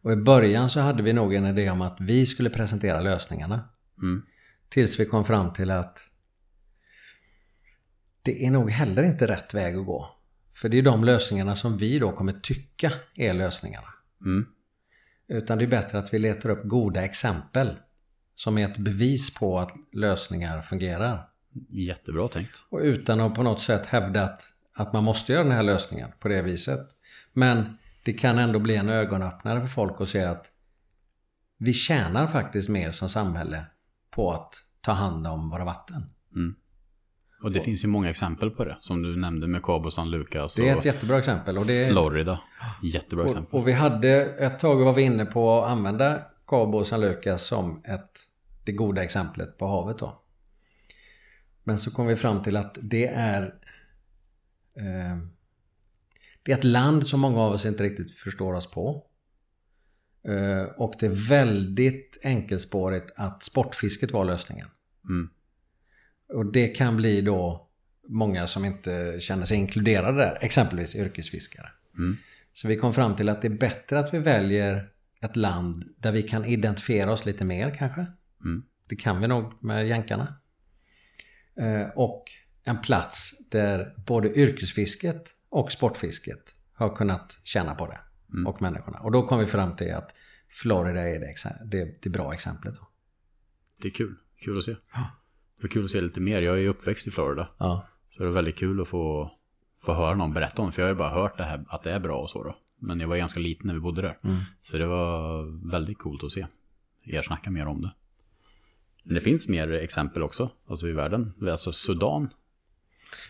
Och 0.03 0.13
i 0.13 0.17
början 0.17 0.71
så 0.71 0.81
hade 0.81 1.03
vi 1.03 1.13
nog 1.13 1.35
en 1.35 1.47
idé 1.47 1.71
om 1.71 1.83
att 1.83 1.97
vi 2.01 2.27
skulle 2.27 2.51
presentera 2.51 3.01
lösningarna. 3.01 3.69
Mm. 4.03 4.23
Tills 4.69 5.01
vi 5.01 5.07
kom 5.07 5.25
fram 5.25 5.53
till 5.53 5.71
att 5.71 5.99
det 8.23 8.47
är 8.47 8.51
nog 8.51 8.71
heller 8.71 9.03
inte 9.03 9.27
rätt 9.27 9.55
väg 9.55 9.77
att 9.77 9.87
gå. 9.87 10.17
För 10.53 10.69
det 10.69 10.79
är 10.79 10.83
de 10.83 11.05
lösningarna 11.05 11.57
som 11.57 11.77
vi 11.77 11.99
då 11.99 12.13
kommer 12.13 12.33
tycka 12.33 12.93
är 13.15 13.35
lösningarna. 13.35 13.89
Mm. 14.21 14.47
Utan 15.29 15.59
det 15.59 15.65
är 15.65 15.69
bättre 15.69 15.99
att 15.99 16.15
vi 16.15 16.19
letar 16.19 16.51
upp 16.51 16.65
goda 16.65 17.05
exempel. 17.05 17.77
Som 18.35 18.59
är 18.59 18.69
ett 18.69 18.79
bevis 18.79 19.35
på 19.35 19.59
att 19.59 19.73
lösningar 19.93 20.63
fungerar. 20.63 21.30
Jättebra 21.69 22.29
tänkt. 22.29 22.51
Och 22.69 22.79
utan 22.79 23.21
att 23.21 23.35
på 23.35 23.43
något 23.43 23.61
sätt 23.61 23.87
hävda 23.87 24.31
att, 24.75 24.93
man 24.93 25.05
måste 25.05 25.33
göra 25.33 25.43
den 25.43 25.53
här 25.53 25.63
lösningen 25.63 26.09
på 26.21 26.29
det 26.29 26.43
viset. 26.43 26.89
Men 27.33 27.79
det 28.05 28.13
kan 28.13 28.39
ändå 28.39 28.59
bli 28.59 28.77
en 28.77 28.89
ögonöppnare 28.89 29.61
för 29.61 29.69
folk 29.69 30.01
att 30.01 30.09
se 30.09 30.25
att 30.25 30.51
vi 31.59 31.73
tjänar 31.73 32.27
faktiskt 32.27 32.69
mer 32.69 32.91
som 32.91 33.09
samhälle 33.09 33.65
på 34.11 34.33
att 34.33 34.55
ta 34.81 34.93
hand 34.93 35.27
om 35.27 35.51
våra 35.51 35.65
vatten. 35.65 36.03
Mm. 36.35 36.55
Och 37.43 37.53
det 37.53 37.61
finns 37.61 37.85
ju 37.85 37.89
många 37.89 38.11
exempel 38.11 38.51
på 38.51 38.65
det. 38.65 38.77
Som 38.81 39.03
du 39.03 39.17
nämnde 39.17 39.47
med 39.47 39.63
Cabo 39.63 39.91
San 39.91 40.11
Lucas 40.11 40.55
Det 40.55 40.69
är 40.69 40.73
och 40.73 40.79
ett 40.79 40.85
jättebra 40.85 41.19
exempel. 41.19 41.59
Och, 41.59 41.67
det, 41.67 41.87
Florida. 41.87 42.41
Jättebra 42.83 43.25
exempel. 43.25 43.53
och, 43.53 43.61
och 43.61 43.69
vi 43.69 43.73
hade 43.73 44.25
ett 44.25 44.59
tag 44.59 44.85
var 44.85 44.93
vi 44.93 45.03
inne 45.03 45.27
på 45.27 45.63
att 45.63 45.71
använda 45.71 46.23
Cabo 46.47 46.79
och 46.79 46.87
San 46.87 47.01
Lucas 47.01 47.47
som 47.47 47.83
ett, 47.85 48.11
det 48.65 48.73
goda 48.73 49.05
exemplet 49.05 49.59
på 49.59 49.67
havet 49.67 49.99
då. 49.99 50.23
Men 51.71 51.79
så 51.79 51.91
kom 51.91 52.07
vi 52.07 52.17
fram 52.17 52.43
till 52.43 52.57
att 52.57 52.79
det 52.83 53.07
är 53.07 53.43
eh, 54.77 55.19
Det 56.43 56.53
är 56.53 56.59
ett 56.59 56.65
land 56.65 57.07
som 57.07 57.21
många 57.21 57.41
av 57.41 57.53
oss 57.53 57.67
inte 57.67 57.83
riktigt 57.83 58.13
förstår 58.13 58.53
oss 58.53 58.71
på. 58.71 59.07
Eh, 60.29 60.63
och 60.63 60.95
det 61.01 61.07
är 61.07 61.29
väldigt 61.29 62.19
enkelspårigt 62.23 63.13
att 63.17 63.43
sportfisket 63.43 64.11
var 64.11 64.25
lösningen. 64.25 64.69
Mm. 65.09 65.31
Och 66.29 66.53
det 66.53 66.69
kan 66.69 66.97
bli 66.97 67.21
då 67.21 67.69
många 68.09 68.47
som 68.47 68.65
inte 68.65 69.21
känner 69.21 69.45
sig 69.45 69.57
inkluderade 69.57 70.19
där. 70.19 70.39
Exempelvis 70.41 70.97
yrkesfiskare. 70.97 71.69
Mm. 71.99 72.17
Så 72.53 72.69
vi 72.69 72.77
kom 72.77 72.93
fram 72.93 73.17
till 73.17 73.29
att 73.29 73.43
det 73.43 73.49
är 73.49 73.59
bättre 73.59 73.99
att 73.99 74.15
vi 74.15 74.19
väljer 74.19 74.89
ett 75.21 75.37
land 75.37 75.95
där 75.97 76.13
vi 76.13 76.23
kan 76.23 76.45
identifiera 76.45 77.13
oss 77.13 77.27
lite 77.27 77.45
mer 77.45 77.75
kanske. 77.79 78.07
Mm. 78.45 78.63
Det 78.87 78.97
kan 78.97 79.21
vi 79.21 79.29
nog 79.29 79.65
med 79.65 79.89
jänkarna. 79.89 80.40
Eh, 81.61 81.89
och 81.95 82.25
en 82.65 82.81
plats 82.81 83.49
där 83.51 83.95
både 84.07 84.35
yrkesfisket 84.35 85.35
och 85.49 85.73
sportfisket 85.73 86.55
har 86.75 86.97
kunnat 86.97 87.39
tjäna 87.45 87.75
på 87.75 87.87
det. 87.87 87.99
Mm. 88.33 88.47
Och 88.47 88.63
människorna. 88.63 88.99
Och 88.99 89.13
då 89.13 89.23
kom 89.23 89.39
vi 89.39 89.47
fram 89.47 89.77
till 89.77 89.95
att 89.95 90.15
Florida 90.49 91.01
är 91.01 91.21
det, 91.21 91.35
det, 91.65 92.03
det 92.03 92.09
bra 92.09 92.35
exemplet. 92.35 92.75
Då. 92.75 92.89
Det 93.83 93.89
är 93.89 93.93
kul. 93.93 94.17
Kul 94.37 94.59
att 94.59 94.65
se. 94.65 94.77
Ja. 94.93 95.11
Det 95.61 95.67
är 95.67 95.69
kul 95.69 95.85
att 95.85 95.91
se 95.91 96.01
lite 96.01 96.21
mer. 96.21 96.43
Jag 96.43 96.61
är 96.61 96.69
uppväxt 96.69 97.07
i 97.07 97.11
Florida. 97.11 97.49
Ja. 97.59 97.89
Så 98.11 98.23
det 98.23 98.29
är 98.29 98.33
väldigt 98.33 98.57
kul 98.57 98.81
att 98.81 98.89
få, 98.89 99.33
få 99.81 99.95
höra 99.95 100.15
någon 100.15 100.33
berätta 100.33 100.63
om 100.63 100.69
det. 100.69 100.73
För 100.73 100.83
jag 100.83 100.87
har 100.87 100.93
ju 100.93 100.99
bara 100.99 101.09
hört 101.09 101.37
det 101.37 101.45
här, 101.45 101.65
att 101.69 101.83
det 101.83 101.93
är 101.93 102.01
bra 102.01 102.17
och 102.17 102.31
så 102.31 102.43
då. 102.43 102.57
Men 102.79 103.01
jag 103.01 103.09
var 103.09 103.17
ganska 103.17 103.41
liten 103.41 103.67
när 103.67 103.75
vi 103.75 103.81
bodde 103.81 104.03
där. 104.03 104.19
Mm. 104.25 104.41
Så 104.63 104.79
det 104.79 104.87
var 104.87 105.43
väldigt 105.71 105.99
coolt 105.99 106.25
att 106.25 106.33
se. 106.33 106.47
Er 107.05 107.23
snacka 107.23 107.51
mer 107.51 107.67
om 107.67 107.83
det. 107.83 107.93
Men 109.05 109.15
det 109.15 109.21
finns 109.21 109.49
mer 109.49 109.73
exempel 109.73 110.23
också. 110.23 110.51
Alltså 110.69 110.89
i 110.89 110.93
världen. 110.93 111.33
Alltså 111.51 111.73
Sudan. 111.73 112.29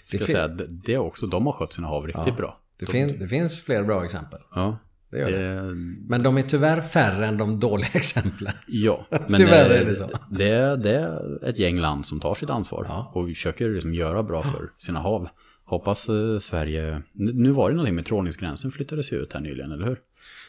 Ska 0.04 0.18
Det 0.18 0.24
säga, 0.24 0.48
det, 0.68 0.98
också, 0.98 1.26
de 1.26 1.46
har 1.46 1.52
skött 1.52 1.72
sina 1.72 1.88
hav 1.88 2.06
riktigt 2.06 2.22
Ja. 2.26 2.34
bra. 2.34 2.60
Det, 2.78 2.86
De- 2.86 2.92
fin- 2.92 3.16
det 3.18 3.28
finns 3.28 3.60
fler 3.60 3.82
bra 3.84 4.04
exempel. 4.04 4.40
Ja. 4.54 4.78
Det 5.10 5.18
gör 5.18 5.30
det. 5.30 5.54
Det, 5.54 5.74
Men 6.08 6.22
de 6.22 6.38
är 6.38 6.42
tyvärr 6.42 6.80
färre 6.80 7.26
än 7.26 7.38
de 7.38 7.60
dåliga 7.60 7.88
exemplen. 7.94 8.52
ja, 8.66 9.06
men 9.10 9.34
Tyvärr 9.34 9.68
det, 9.68 9.78
är 9.78 9.84
det 9.84 9.94
så. 9.94 10.08
Det, 10.30 10.48
är- 10.48 10.76
det 10.76 10.90
är 10.96 11.44
ett 11.44 11.58
gäng 11.58 11.78
land 11.78 12.06
som 12.06 12.20
tar 12.20 12.34
sitt 12.34 12.50
ansvar. 12.50 12.86
Ja. 12.88 13.10
Och 13.14 13.28
försöker 13.28 13.68
liksom 13.70 13.94
göra 13.94 14.22
bra 14.22 14.42
för 14.42 14.70
sina 14.76 15.00
hav. 15.00 15.28
Hoppas 15.64 16.08
eh, 16.08 16.38
Sverige... 16.38 17.02
Nu 17.12 17.50
var 17.50 17.68
det 17.70 17.76
någonting 17.76 17.94
med 17.94 18.06
trålningsgränsen 18.06 18.70
flyttades 18.70 19.12
ju 19.12 19.16
ut 19.16 19.32
här 19.32 19.40
nyligen, 19.40 19.72
eller 19.72 19.86
hur? 19.86 19.98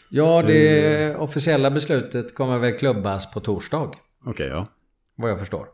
Ja, 0.10 0.44
det 0.48 1.16
officiella 1.16 1.72
beslutet 1.72 2.36
kommer 2.36 2.58
väl 2.58 2.78
klubbas 2.78 3.32
på 3.34 3.40
torsdag. 3.40 3.92
Okej, 4.26 4.48
ja. 4.48 4.68
Vad 5.22 5.32
jag 5.32 5.40
förstår. 5.40 5.68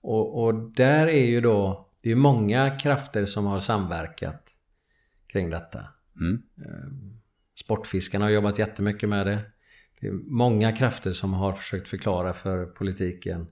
Och, 0.00 0.42
och 0.44 0.54
där 0.54 1.06
är 1.06 1.24
ju 1.26 1.40
då... 1.40 1.82
Det 2.00 2.10
är 2.10 2.14
många 2.16 2.78
krafter 2.78 3.26
som 3.26 3.46
har 3.46 3.58
samverkat 3.58 4.54
kring 5.26 5.50
detta. 5.50 5.84
Mm. 6.20 6.42
Sportfiskarna 7.54 8.24
har 8.24 8.30
jobbat 8.30 8.58
jättemycket 8.58 9.08
med 9.08 9.26
det. 9.26 9.38
Det 10.00 10.06
är 10.06 10.12
många 10.12 10.72
krafter 10.72 11.12
som 11.12 11.32
har 11.34 11.52
försökt 11.52 11.88
förklara 11.88 12.32
för 12.32 12.66
politiken 12.66 13.46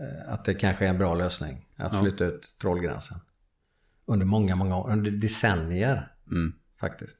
eh, 0.00 0.32
att 0.32 0.44
det 0.44 0.54
kanske 0.54 0.84
är 0.84 0.88
en 0.88 0.98
bra 0.98 1.14
lösning 1.14 1.68
att 1.76 1.92
Ja. 1.94 2.00
flytta 2.02 2.24
ut 2.24 2.54
trålgränsen. 2.60 3.18
Under 4.06 4.26
många, 4.26 4.56
många 4.56 4.76
år. 4.76 4.90
Under 4.90 5.10
decennier 5.10 6.12
Mm. 6.30 6.52
faktiskt. 6.80 7.18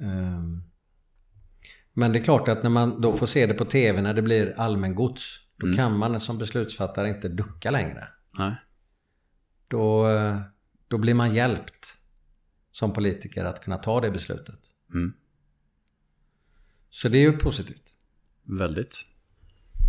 Ehm, 0.00 0.62
Men 1.92 2.12
det 2.12 2.18
är 2.18 2.24
klart 2.24 2.48
att 2.48 2.62
när 2.62 2.70
man 2.70 3.00
då 3.00 3.12
får 3.12 3.26
se 3.26 3.46
det 3.46 3.54
på 3.54 3.64
TV 3.64 4.00
när 4.02 4.14
det 4.14 4.22
blir 4.22 4.54
allmängods. 4.58 5.45
Då 5.56 5.66
Mm. 5.66 5.76
kan 5.76 5.98
man 5.98 6.20
som 6.20 6.38
beslutsfattare 6.38 7.08
inte 7.08 7.28
ducka 7.28 7.70
längre. 7.70 8.08
Nej. 8.38 8.54
Då, 9.68 10.08
eh, 10.10 10.40
då 10.88 10.98
blir 10.98 11.14
man 11.14 11.34
hjälpt 11.34 11.98
som 12.72 12.92
politiker 12.92 13.44
att 13.44 13.64
kunna 13.64 13.78
ta 13.78 14.00
det 14.00 14.10
beslutet. 14.10 14.60
Mm. 14.94 15.12
Så 16.90 17.08
det 17.08 17.18
är 17.18 17.22
ju 17.22 17.32
positivt. 17.32 17.94
Väldigt. 18.42 19.04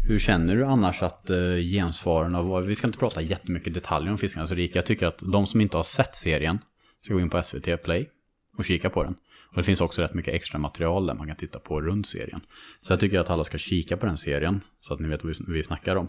Hur 0.07 0.19
känner 0.19 0.55
du 0.55 0.65
annars 0.65 1.03
att 1.03 1.29
eh, 1.29 1.55
gensvaren 1.55 2.35
av 2.35 2.47
vad... 2.47 2.65
Vi 2.65 2.75
ska 2.75 2.87
inte 2.87 2.99
prata 2.99 3.21
jättemycket 3.21 3.73
detaljer 3.73 4.11
om 4.11 4.17
Fiskarnas 4.17 4.51
rike. 4.51 4.77
Jag 4.77 4.85
tycker 4.85 5.05
att 5.07 5.19
de 5.33 5.47
som 5.47 5.61
inte 5.61 5.77
har 5.77 5.83
sett 5.83 6.15
serien 6.15 6.59
ska 7.01 7.13
gå 7.13 7.19
in 7.19 7.29
på 7.29 7.41
SVT 7.43 7.83
Play 7.83 8.09
och 8.57 8.65
kika 8.65 8.89
på 8.89 9.03
den. 9.03 9.15
Och 9.57 9.61
det 9.63 9.65
finns 9.65 9.81
också 9.81 10.01
rätt 10.01 10.13
mycket 10.13 10.33
extra 10.33 10.59
material 10.59 11.07
där 11.07 11.13
man 11.13 11.27
kan 11.27 11.35
titta 11.35 11.59
på 11.59 11.81
runt 11.81 12.07
serien. 12.07 12.41
Så 12.79 12.93
jag 12.93 12.99
tycker 12.99 13.19
att 13.19 13.29
alla 13.29 13.43
ska 13.43 13.57
kika 13.57 13.97
på 13.97 14.05
den 14.05 14.17
serien 14.17 14.61
så 14.79 14.93
att 14.93 14.99
ni 14.99 15.07
vet 15.07 15.23
vad 15.23 15.33
vi, 15.47 15.53
vi 15.53 15.63
snackar 15.63 15.95
om. 15.95 16.07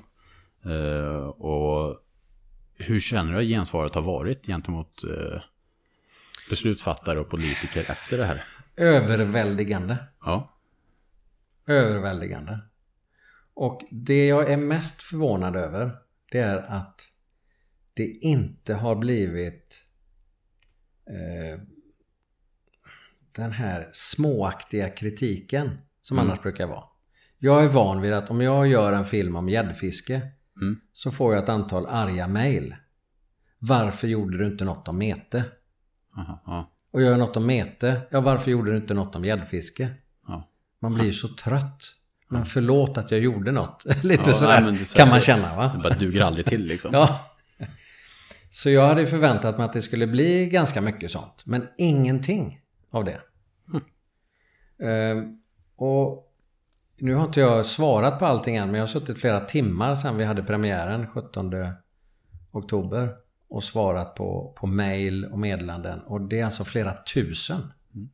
Eh, 0.65 1.27
och 1.27 2.01
hur 2.75 3.01
känner 3.01 3.33
du 3.33 3.39
att 3.39 3.45
gensvaret 3.45 3.95
har 3.95 4.03
varit 4.03 4.47
gentemot 4.47 5.05
eh, 5.05 5.41
beslutsfattare 6.51 7.21
och 7.21 7.31
politiker 7.31 7.91
efter 7.91 8.19
det 8.19 8.25
här? 8.25 8.45
Överväldigande. 8.77 9.97
Ja. 10.21 10.61
Överväldigande. 11.67 12.59
Och 13.55 13.81
det 13.91 14.27
jag 14.27 14.51
är 14.51 14.57
mest 14.57 15.03
förvånad 15.03 15.57
över 15.57 15.97
det 16.31 16.39
är 16.39 16.57
att 16.57 17.01
det 17.95 18.09
inte 18.09 18.75
har 18.75 18.97
blivit 18.97 19.87
eh, 21.07 21.61
den 23.33 23.53
här 23.53 23.89
småaktiga 23.93 24.91
kritiken 24.91 25.79
som 26.03 26.19
Mm. 26.19 26.31
annars 26.31 26.43
brukar 26.43 26.67
vara. 26.67 26.85
Jag 27.39 27.65
är 27.65 27.69
van 27.69 28.01
vid 28.01 28.13
att 28.13 28.31
om 28.31 28.41
jag 28.41 28.67
gör 28.67 28.93
en 28.93 29.05
film 29.05 29.37
om 29.37 29.49
gäddfiske 29.49 30.21
Mm. 30.61 30.81
så 30.93 31.11
får 31.11 31.35
jag 31.35 31.43
ett 31.43 31.49
antal 31.49 31.87
arga 31.87 32.29
mejl. 32.29 32.77
Varför 33.59 34.09
gjorde 34.09 34.39
du 34.39 34.47
inte 34.47 34.65
något 34.65 34.89
om 34.89 34.99
mete? 34.99 35.45
Aha, 36.17 36.43
ja. 36.47 36.73
Och 36.93 37.03
gör 37.03 37.11
jag 37.11 37.19
något 37.19 37.37
om 37.37 37.47
mete? 37.47 38.01
Ja, 38.11 38.21
varför 38.21 38.51
gjorde 38.51 38.71
du 38.71 38.77
inte 38.77 38.95
något 38.95 39.17
om 39.17 39.25
gäddfiske? 39.25 39.89
Ja. 40.27 40.49
Man 40.83 40.95
blir 40.95 41.05
ju 41.05 41.13
så 41.13 41.29
trött. 41.29 41.95
Men 42.29 42.45
förlåt 42.45 42.99
att 42.99 43.11
jag 43.11 43.21
gjorde 43.21 43.53
något. 43.53 43.85
Lite 44.03 44.23
Ja, 44.27 44.33
sådär 44.33 44.61
nej, 44.63 44.73
det 44.79 44.85
så- 44.85 44.97
kan 44.99 45.09
man 45.09 45.21
känna 45.21 45.51
Det 45.51 45.57
va? 45.57 45.81
bara 45.83 45.95
duger 45.95 46.21
aldrig 46.21 46.47
till 46.47 46.65
liksom. 46.67 46.91
Ja. 46.95 47.21
Så 48.51 48.71
jag 48.71 48.89
hade 48.89 49.07
förväntat 49.07 49.59
mig 49.59 49.65
att 49.65 49.73
det 49.73 49.83
skulle 49.83 50.07
bli 50.07 50.47
ganska 50.47 50.81
mycket 50.81 51.11
sånt. 51.11 51.43
Men 51.47 51.69
ingenting 51.79 52.61
av 52.91 53.05
det. 53.05 53.21
Ehm, 54.87 55.39
och 55.77 56.33
nu 56.97 57.15
har 57.15 57.25
inte 57.25 57.41
jag 57.41 57.67
svarat 57.67 58.19
på 58.19 58.27
allting 58.27 58.57
än. 58.57 58.67
Men 58.67 58.75
jag 58.75 58.83
har 58.83 58.87
suttit 58.87 59.21
flera 59.21 59.41
timmar 59.41 59.95
sedan 59.95 60.17
vi 60.17 60.25
hade 60.25 60.43
premiären 60.43 61.07
17 61.07 61.53
oktober. 62.51 63.15
Och 63.49 63.65
svarat 63.65 64.15
på, 64.15 64.55
på 64.59 64.67
mail 64.67 65.25
och 65.25 65.39
meddelanden. 65.39 66.01
Och 66.01 66.21
det 66.21 66.41
är 66.41 66.45
alltså 66.45 66.65
flera 66.65 67.03
tusen. 67.15 67.61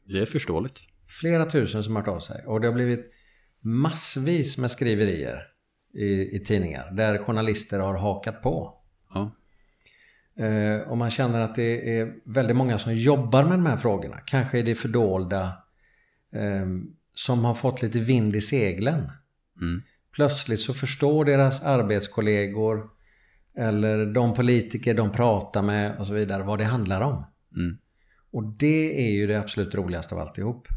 Det 0.05 0.18
är 0.18 0.27
förståeligt. 0.27 0.79
Flera 1.07 1.47
tusen 1.47 1.85
som 1.85 1.97
har 1.97 2.03
hört 2.03 2.09
av 2.09 2.18
sig. 2.18 2.45
Och 2.47 2.61
det 2.61 2.66
har 2.66 2.75
blivit 2.75 3.12
massvis 3.61 4.59
med 4.59 4.70
skriverier 4.70 5.43
i, 5.95 6.37
i 6.37 6.45
tidningar. 6.45 6.91
Där 6.91 7.18
journalister 7.18 7.79
har 7.79 7.95
hakat 7.95 8.43
på. 8.43 8.79
Ja. 9.14 9.31
Eh, 10.39 10.89
och 10.89 10.99
man 10.99 11.11
känner 11.11 11.41
att 11.41 11.55
det 11.55 11.99
är 11.99 12.14
väldigt 12.24 12.57
många 12.57 12.78
som 12.78 12.95
jobbar 12.95 13.45
med 13.45 13.53
de 13.53 13.66
här 13.66 13.76
frågorna. 13.76 14.20
Kanske 14.26 14.59
är 14.59 14.62
det 14.62 14.74
fördolda. 14.74 15.53
Eh, 16.32 16.66
som 17.14 17.45
har 17.45 17.55
fått 17.55 17.82
lite 17.82 18.01
vind 18.01 18.37
i 18.37 18.41
seglen. 18.41 19.11
Mm. 19.61 19.82
Plötsligt 20.12 20.61
så 20.61 20.74
förstår 20.74 21.24
deras 21.24 21.62
arbetskollegor 21.62 22.91
eller 23.57 24.07
de 24.07 24.35
politiker 24.35 24.95
de 24.95 25.12
pratar 25.12 25.62
med 25.62 25.97
och 25.99 26.07
så 26.07 26.14
vidare 26.14 26.43
vad 26.43 26.59
det 26.59 26.64
handlar 26.64 27.01
om. 27.01 27.24
Mm. 27.57 27.78
Och 28.30 28.45
det 28.45 29.07
är 29.07 29.11
ju 29.11 29.26
det 29.26 29.41
absolut 29.41 29.74
roligaste 29.74 30.14
av 30.14 30.20
alltihop. 30.20 30.68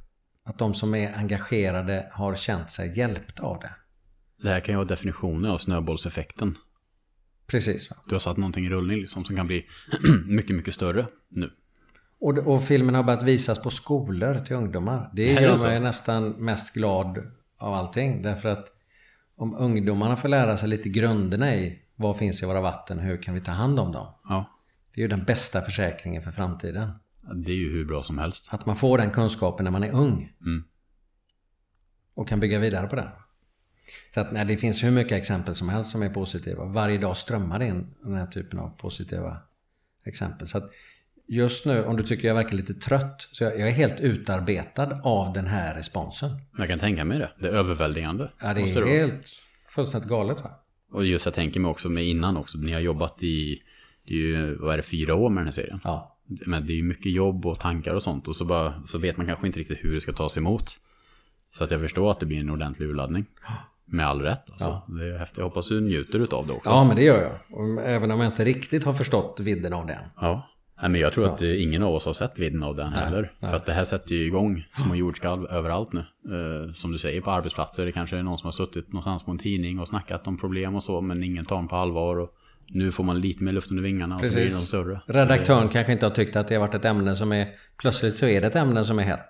Att 0.44 0.58
de 0.58 0.74
som 0.74 0.96
är 0.96 1.14
engagerade 1.14 2.08
har 2.12 2.36
känt 2.36 2.70
sig 2.70 2.98
hjälpta 3.00 3.44
av 3.44 3.60
det. 3.60 3.72
Det 4.44 4.50
här 4.50 4.60
kan 4.60 4.74
ju 4.74 4.78
vara 4.78 4.88
definitionen 4.88 5.52
av 5.52 5.58
snöbollseffekten. 5.58 6.56
Precis. 7.48 7.90
Du 8.08 8.16
har 8.16 8.20
satt 8.20 8.38
någonting 8.38 8.66
i 8.66 8.70
rullning 8.70 8.98
liksom 8.98 9.24
som 9.24 9.36
kan 9.36 9.48
bli 9.48 9.66
mycket, 10.26 10.56
mycket 10.56 10.74
större 10.74 11.08
nu. 11.30 11.52
Och, 12.20 12.38
och 12.38 12.64
filmen 12.64 12.96
har 12.96 13.04
börjat 13.04 13.24
visas 13.24 13.62
på 13.62 13.70
skolor 13.70 14.46
till 14.46 14.56
ungdomar. 14.56 15.10
Det, 15.14 15.24
Det 15.24 15.38
är 15.38 15.42
gör 15.42 15.58
mig 15.58 15.80
nästan 15.80 16.30
mest 16.30 16.74
glad 16.74 17.32
av 17.58 17.74
allting. 17.74 18.22
Därför 18.22 18.50
att 18.50 18.68
om 19.36 19.56
ungdomarna 19.56 20.16
får 20.16 20.30
lära 20.30 20.58
sig 20.58 20.70
lite 20.70 20.90
grunderna 20.90 21.56
i 21.56 21.82
vad 21.96 22.18
finns 22.18 22.44
i 22.44 22.46
våra 22.46 22.62
vatten, 22.62 23.00
hur 23.00 23.22
kan 23.22 23.34
vi 23.36 23.42
ta 23.42 23.52
hand 23.52 23.80
om 23.80 23.92
dem? 23.92 24.14
Ja, 24.24 24.60
Det 24.94 25.02
är 25.02 25.04
ju 25.04 25.08
den 25.08 25.24
bästa 25.24 25.62
försäkringen 25.62 26.24
för 26.24 26.32
framtiden. 26.32 26.92
det 27.36 27.52
är 27.52 27.56
ju 27.56 27.72
hur 27.72 27.86
bra 27.86 28.02
som 28.04 28.18
helst. 28.18 28.48
Att 28.50 28.66
man 28.66 28.76
får 28.76 28.98
den 28.98 29.12
kunskapen 29.12 29.64
när 29.64 29.72
man 29.72 29.84
är 29.84 29.92
ung. 29.92 30.34
Mm. 30.42 30.64
Och 32.14 32.28
kan 32.28 32.40
bygga 32.40 32.60
vidare 32.60 32.88
på 32.88 32.96
den. 32.96 33.08
Så 34.14 34.20
att 34.20 34.32
nej, 34.32 34.46
det 34.46 34.58
finns 34.58 34.84
hur 34.84 34.92
mycket 34.92 35.12
exempel 35.12 35.56
som 35.56 35.70
helst 35.70 35.90
som 35.90 36.04
är 36.04 36.10
positiva. 36.10 36.66
Varje 36.66 36.98
dag 36.98 37.18
strömmar 37.18 37.60
det 37.60 37.68
in 37.68 37.88
den 38.04 38.14
här 38.14 38.28
typen 38.28 38.60
av 38.60 38.70
positiva 38.70 39.38
exempel. 40.06 40.48
Så 40.48 40.58
att 40.58 40.72
just 41.28 41.66
nu, 41.66 41.84
om 41.84 41.98
du 41.98 42.04
tycker 42.04 42.28
jag 42.28 42.36
verkar 42.36 42.56
lite 42.56 42.74
trött, 42.74 43.30
så 43.32 43.44
jag, 43.44 43.60
jag 43.60 43.68
är 43.68 43.74
helt 43.74 44.00
utarbetad 44.00 45.02
av 45.04 45.34
den 45.34 45.48
här 45.48 45.76
responsen. 45.76 46.32
Jag 46.58 46.68
kan 46.68 46.80
tänka 46.80 47.06
mig 47.06 47.20
det. 47.20 47.32
Det 47.40 47.48
är 47.48 47.52
överväldigande. 47.52 48.32
Ja, 48.42 48.54
det 48.54 48.62
är 48.62 48.86
helt 48.86 49.32
fullständigt 49.70 50.10
galet 50.10 50.44
va? 50.44 50.52
Och 50.92 51.06
just 51.06 51.26
jag 51.26 51.34
tänker 51.34 51.60
mig 51.60 51.70
också 51.70 51.90
med 51.90 52.06
innan 52.06 52.38
också. 52.38 52.58
Ni 52.58 52.74
har 52.74 52.80
jobbat 52.80 53.24
i, 53.24 53.62
det 54.08 54.14
är 54.14 54.18
ju, 54.18 54.56
vad 54.56 54.74
är 54.74 54.78
det, 54.78 54.84
fyra 54.84 55.16
år 55.16 55.30
med 55.30 55.42
den 55.42 55.48
här 55.48 55.54
serien. 55.54 55.80
Ja. 55.84 56.18
Men 56.26 56.68
det 56.68 56.74
är 56.74 56.76
ju 56.76 56.84
mycket 56.84 57.12
jobb 57.12 57.46
och 57.46 57.60
tankar 57.60 57.94
och 57.94 58.04
sånt. 58.04 58.28
Och 58.28 58.36
så, 58.36 58.46
bara, 58.46 58.84
så 58.84 58.98
vet 58.98 59.18
man 59.18 59.26
kanske 59.26 59.48
inte 59.48 59.60
riktigt 59.60 59.84
hur 59.84 59.94
det 59.94 60.02
ska 60.02 60.14
tas 60.14 60.38
emot. 60.38 60.80
Så 61.52 61.64
att 61.64 61.72
jag 61.72 61.82
förstår 61.82 62.12
att 62.12 62.20
det 62.20 62.26
blir 62.26 62.40
en 62.40 62.50
ordentlig 62.50 62.88
urladdning. 62.88 63.26
Med 63.90 64.08
all 64.08 64.22
rätt 64.22 64.52
alltså. 64.52 64.82
Det 64.88 65.14
är 65.14 65.18
häftigt. 65.18 65.38
Jag 65.38 65.46
hoppas 65.46 65.68
du 65.68 65.82
njuter 65.82 66.20
utav 66.20 66.48
det 66.48 66.54
också. 66.54 66.70
ja, 66.70 66.84
men 66.84 66.96
det 66.96 67.04
gör 67.04 67.22
jag. 67.22 67.86
Även 67.86 68.12
om 68.12 68.20
jag 68.20 68.32
inte 68.32 68.46
riktigt 68.46 68.84
har 68.84 68.94
förstått 68.94 69.40
vidden 69.40 69.74
av 69.74 69.86
den. 69.86 69.98
Ja. 70.16 70.50
Nej, 70.82 70.90
men 70.90 71.02
jag 71.02 71.14
tror 71.14 71.26
att 71.26 71.42
eh, 71.42 71.64
ingen 71.64 71.84
av 71.84 71.94
oss 71.94 72.06
har 72.06 72.14
sett 72.14 72.40
vidden 72.40 72.64
av 72.64 72.76
den 72.76 72.94
heller. 72.94 73.32
nej. 73.40 73.50
För 73.50 73.58
att 73.58 73.66
det 73.66 73.74
här 73.74 73.86
sätter 73.86 74.10
ju 74.12 74.26
igång 74.26 74.66
små 74.76 74.96
jordskalv 74.96 75.46
överallt 75.46 75.94
nu. 75.94 76.00
Eh, 76.00 76.72
som 76.72 76.92
du 76.92 76.98
säger, 76.98 77.22
på 77.22 77.32
arbetsplatser. 77.32 77.86
Det 77.86 77.92
kanske 77.92 78.18
är 78.18 78.24
någon 78.24 78.38
som 78.38 78.48
har 78.48 78.52
suttit 78.52 78.88
någonstans 78.88 79.24
på 79.24 79.32
en 79.32 79.38
tidning 79.38 79.80
och 79.80 79.88
snackat 79.88 80.28
om 80.28 80.38
problem 80.38 80.76
och 80.76 80.84
så. 80.84 81.02
Men 81.02 81.24
ingen 81.24 81.46
tar 81.46 81.56
dem 81.56 81.68
på 81.68 81.76
allvar. 81.76 82.20
Och 82.20 82.30
nu 82.70 82.92
får 82.92 83.04
man 83.04 83.20
lite 83.22 83.44
mer 83.44 83.52
luft 83.52 83.72
under 83.72 83.84
vingarna 83.84 84.16
och 84.16 84.22
så 84.22 84.28
Precis. 84.28 84.42
blir 84.46 84.56
de 84.60 84.66
större. 84.66 85.02
Redaktören 85.08 85.70
kanske 85.70 85.94
inte 85.94 86.06
har 86.06 86.12
tyckt 86.14 86.36
att 86.36 86.48
det 86.48 86.56
har 86.56 86.62
varit 86.62 86.76
ett 86.76 86.86
ämne 86.86 87.16
som 87.16 87.32
är... 87.32 87.48
Plötsligt 87.78 88.18
så 88.18 88.26
är 88.26 88.42
det 88.42 88.48
ett 88.48 88.56
ämne 88.56 88.86
som 88.86 89.00
är 89.00 89.04
hett. 89.04 89.30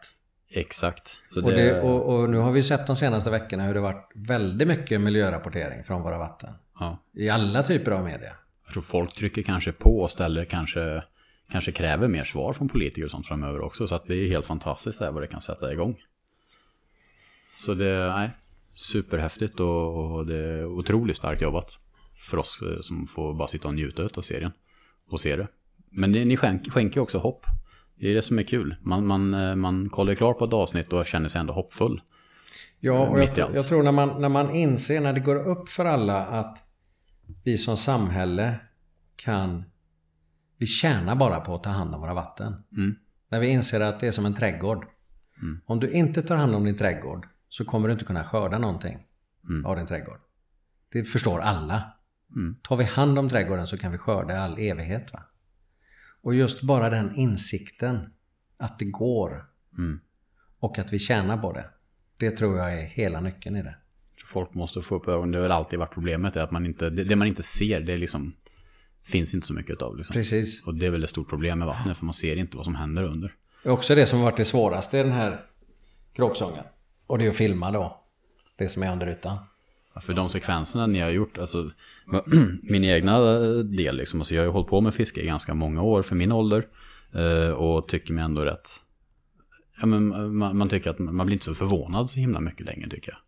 Exakt. 0.59 1.21
Så 1.27 1.43
Och, 1.43 1.51
det, 1.51 1.63
det, 1.63 1.81
och, 1.81 2.15
och 2.15 2.29
nu 2.29 2.37
har 2.37 2.51
vi 2.51 2.63
sett 2.63 2.87
de 2.87 2.95
senaste 2.95 3.29
veckorna 3.29 3.63
hur 3.63 3.73
det 3.73 3.79
varit 3.79 4.11
väldigt 4.15 4.67
mycket 4.67 5.01
miljörapportering 5.01 5.83
från 5.83 6.01
våra 6.01 6.17
vatten. 6.17 6.53
ja. 6.79 7.03
I 7.13 7.29
alla 7.29 7.63
typer 7.63 7.91
av 7.91 8.03
media. 8.03 8.31
Jag 8.65 8.73
tror 8.73 8.83
folk 8.83 9.15
trycker 9.15 9.43
kanske 9.43 9.71
på 9.71 9.99
och 10.01 10.11
ställer 10.11 10.45
kanske, 10.45 11.03
kanske 11.51 11.71
kräver 11.71 12.07
mer 12.07 12.23
svar 12.23 12.53
från 12.53 12.69
politiker 12.69 13.05
och 13.05 13.11
sånt 13.11 13.27
framöver 13.27 13.61
också. 13.61 13.87
Så 13.87 13.95
att 13.95 14.05
det 14.07 14.15
är 14.15 14.27
helt 14.27 14.45
fantastiskt 14.45 14.99
det 14.99 15.05
här 15.05 15.11
vad 15.11 15.23
det 15.23 15.27
kan 15.27 15.41
sätta 15.41 15.73
igång. 15.73 15.95
Så 17.55 17.73
det, 17.73 18.09
nej, 18.09 18.29
superhäftigt 18.71 19.59
och, 19.59 20.11
och 20.11 20.25
det 20.25 20.37
är 20.37 20.65
otroligt 20.65 21.17
starkt 21.17 21.41
jobbat. 21.41 21.77
För 22.21 22.37
oss 22.37 22.59
eh, 22.61 22.77
som 22.81 23.07
får 23.07 23.33
bara 23.33 23.47
sitta 23.47 23.67
och 23.67 23.73
njuta 23.73 24.03
av 24.03 24.21
serien 24.21 24.51
och 25.09 25.19
se 25.19 25.35
det. 25.35 25.47
Men 25.89 26.11
det, 26.11 26.25
ni 26.25 26.37
skänker, 26.37 26.71
skänker 26.71 27.01
också 27.01 27.17
hopp. 27.17 27.45
Det 27.99 28.09
är 28.09 28.15
det 28.15 28.21
som 28.21 28.39
är 28.39 28.43
kul. 28.43 28.75
Man, 28.81 29.07
man, 29.07 29.33
eh, 29.33 29.55
man 29.55 29.89
kollar 29.89 30.13
klart 30.13 30.37
på 30.37 30.45
ett 30.45 30.53
avsnitt 30.53 30.93
och 30.93 31.05
känner 31.05 31.29
sig 31.29 31.41
ändå 31.41 31.53
hoppfull. 31.53 32.01
Ja, 32.79 33.07
och 33.07 33.23
i 33.23 33.29
jag, 33.35 33.55
jag 33.55 33.67
tror 33.67 33.83
när 33.83 33.91
man, 33.91 34.21
när 34.21 34.29
man 34.29 34.55
inser, 34.55 35.01
när 35.01 35.13
det 35.13 35.19
går 35.19 35.47
upp 35.47 35.69
för 35.69 35.85
alla 35.85 36.25
att 36.25 36.63
vi 37.43 37.57
som 37.57 37.77
samhälle 37.77 38.59
kan... 39.15 39.63
Vi 40.57 40.65
tjänar 40.65 41.15
bara 41.15 41.39
på 41.39 41.55
att 41.55 41.63
ta 41.63 41.69
hand 41.69 41.95
om 41.95 42.01
våra 42.01 42.13
vatten. 42.13 42.63
Mm. 42.77 42.95
När 43.29 43.39
vi 43.39 43.47
inser 43.47 43.81
att 43.81 43.99
det 43.99 44.07
är 44.07 44.11
som 44.11 44.25
en 44.25 44.33
trädgård. 44.33 44.85
Mm. 45.41 45.61
Om 45.65 45.79
du 45.79 45.91
inte 45.91 46.21
tar 46.21 46.35
hand 46.35 46.55
om 46.55 46.63
din 46.63 46.77
trädgård 46.77 47.27
så 47.49 47.65
kommer 47.65 47.87
du 47.87 47.93
inte 47.93 48.05
kunna 48.05 48.23
skörda 48.23 48.57
någonting 48.57 49.03
Mm. 49.49 49.65
av 49.65 49.75
din 49.75 49.85
trädgård. 49.85 50.19
Det 50.91 51.03
förstår 51.03 51.39
alla. 51.39 51.83
Mm. 52.35 52.55
Tar 52.61 52.75
vi 52.75 52.83
hand 52.83 53.19
om 53.19 53.29
trädgården 53.29 53.67
så 53.67 53.77
kan 53.77 53.91
vi 53.91 53.97
skörda 53.97 54.39
all 54.39 54.59
evighet. 54.59 55.13
Va? 55.13 55.23
Och 56.27 56.35
just 56.35 56.61
bara 56.61 56.89
den 56.89 57.15
insikten 57.15 58.13
att 58.57 58.79
det 58.79 58.85
går 58.85 59.45
Mm. 59.77 59.99
och 60.59 60.79
att 60.79 60.93
vi 60.93 60.99
tjänar 60.99 61.37
på 61.37 61.53
det. 61.53 61.65
Det 62.17 62.31
tror 62.31 62.57
jag 62.57 62.73
är 62.73 62.85
hela 62.85 63.21
nyckeln 63.21 63.55
i 63.55 63.61
det. 63.63 63.75
Folk 64.25 64.53
måste 64.53 64.81
få 64.81 64.95
upp 64.95 65.07
ögonen. 65.07 65.31
Det 65.31 65.37
har 65.37 65.43
väl 65.43 65.51
alltid 65.51 65.79
varit 65.79 65.93
problemet. 65.93 66.35
är 66.35 66.41
Att 66.41 66.51
man 66.51 66.65
inte, 66.65 66.89
det, 66.89 67.15
man 67.15 67.27
inte 67.27 67.43
ser, 67.43 67.79
det 67.79 67.97
liksom, 67.97 68.33
finns 69.03 69.33
inte 69.33 69.47
så 69.47 69.53
mycket 69.53 69.81
av. 69.81 69.97
Liksom. 69.97 70.13
Precis. 70.13 70.67
Och 70.67 70.75
det 70.75 70.85
är 70.85 70.89
väl 70.89 71.03
ett 71.03 71.09
stort 71.09 71.29
problem 71.29 71.59
med 71.59 71.67
vattnet. 71.67 71.97
För 71.97 72.05
man 72.05 72.13
ser 72.13 72.35
inte 72.35 72.57
vad 72.57 72.65
som 72.65 72.75
händer 72.75 73.03
under. 73.03 73.35
Det 73.63 73.69
är 73.69 73.73
också 73.73 73.95
det 73.95 74.05
som 74.05 74.19
har 74.19 74.25
varit 74.25 74.37
det 74.37 74.45
svåraste 74.45 74.97
i 74.97 75.03
den 75.03 75.11
här 75.11 75.45
kråksången. 76.13 76.63
Och 77.07 77.17
det 77.17 77.25
är 77.25 77.29
att 77.29 77.35
filma 77.35 77.71
då. 77.71 78.03
Det 78.55 78.69
som 78.69 78.83
är 78.83 78.91
under 78.91 79.07
ytan. 79.07 79.37
För 80.01 80.13
de 80.13 80.29
sekvenserna 80.29 80.87
ni 80.87 80.99
har 80.99 81.09
gjort, 81.09 81.37
alltså 81.37 81.71
min 82.63 82.83
egna 82.83 83.19
del 83.63 83.97
liksom. 83.97 84.19
Alltså 84.21 84.35
jag 84.35 84.41
har 84.41 84.45
ju 84.45 84.51
hållit 84.51 84.69
på 84.69 84.81
med 84.81 84.93
fiske 84.93 85.21
i 85.21 85.25
ganska 85.25 85.53
många 85.53 85.81
år 85.81 86.01
för 86.01 86.15
min 86.15 86.31
ålder. 86.31 86.67
eh, 87.13 87.49
Och 87.49 87.87
tycker 87.87 88.13
mig 88.13 88.23
ändå 88.23 88.41
rätt. 88.45 88.69
Ja, 89.79 89.85
men 89.85 90.35
man, 90.37 90.57
man 90.57 90.69
tycker 90.69 90.89
att 90.89 90.99
man 90.99 91.25
blir 91.25 91.33
inte 91.33 91.45
så 91.45 91.53
förvånad 91.53 92.09
så 92.09 92.19
himla 92.19 92.39
mycket 92.39 92.65
längre 92.65 92.89
tycker 92.89 93.11
jag. 93.11 93.19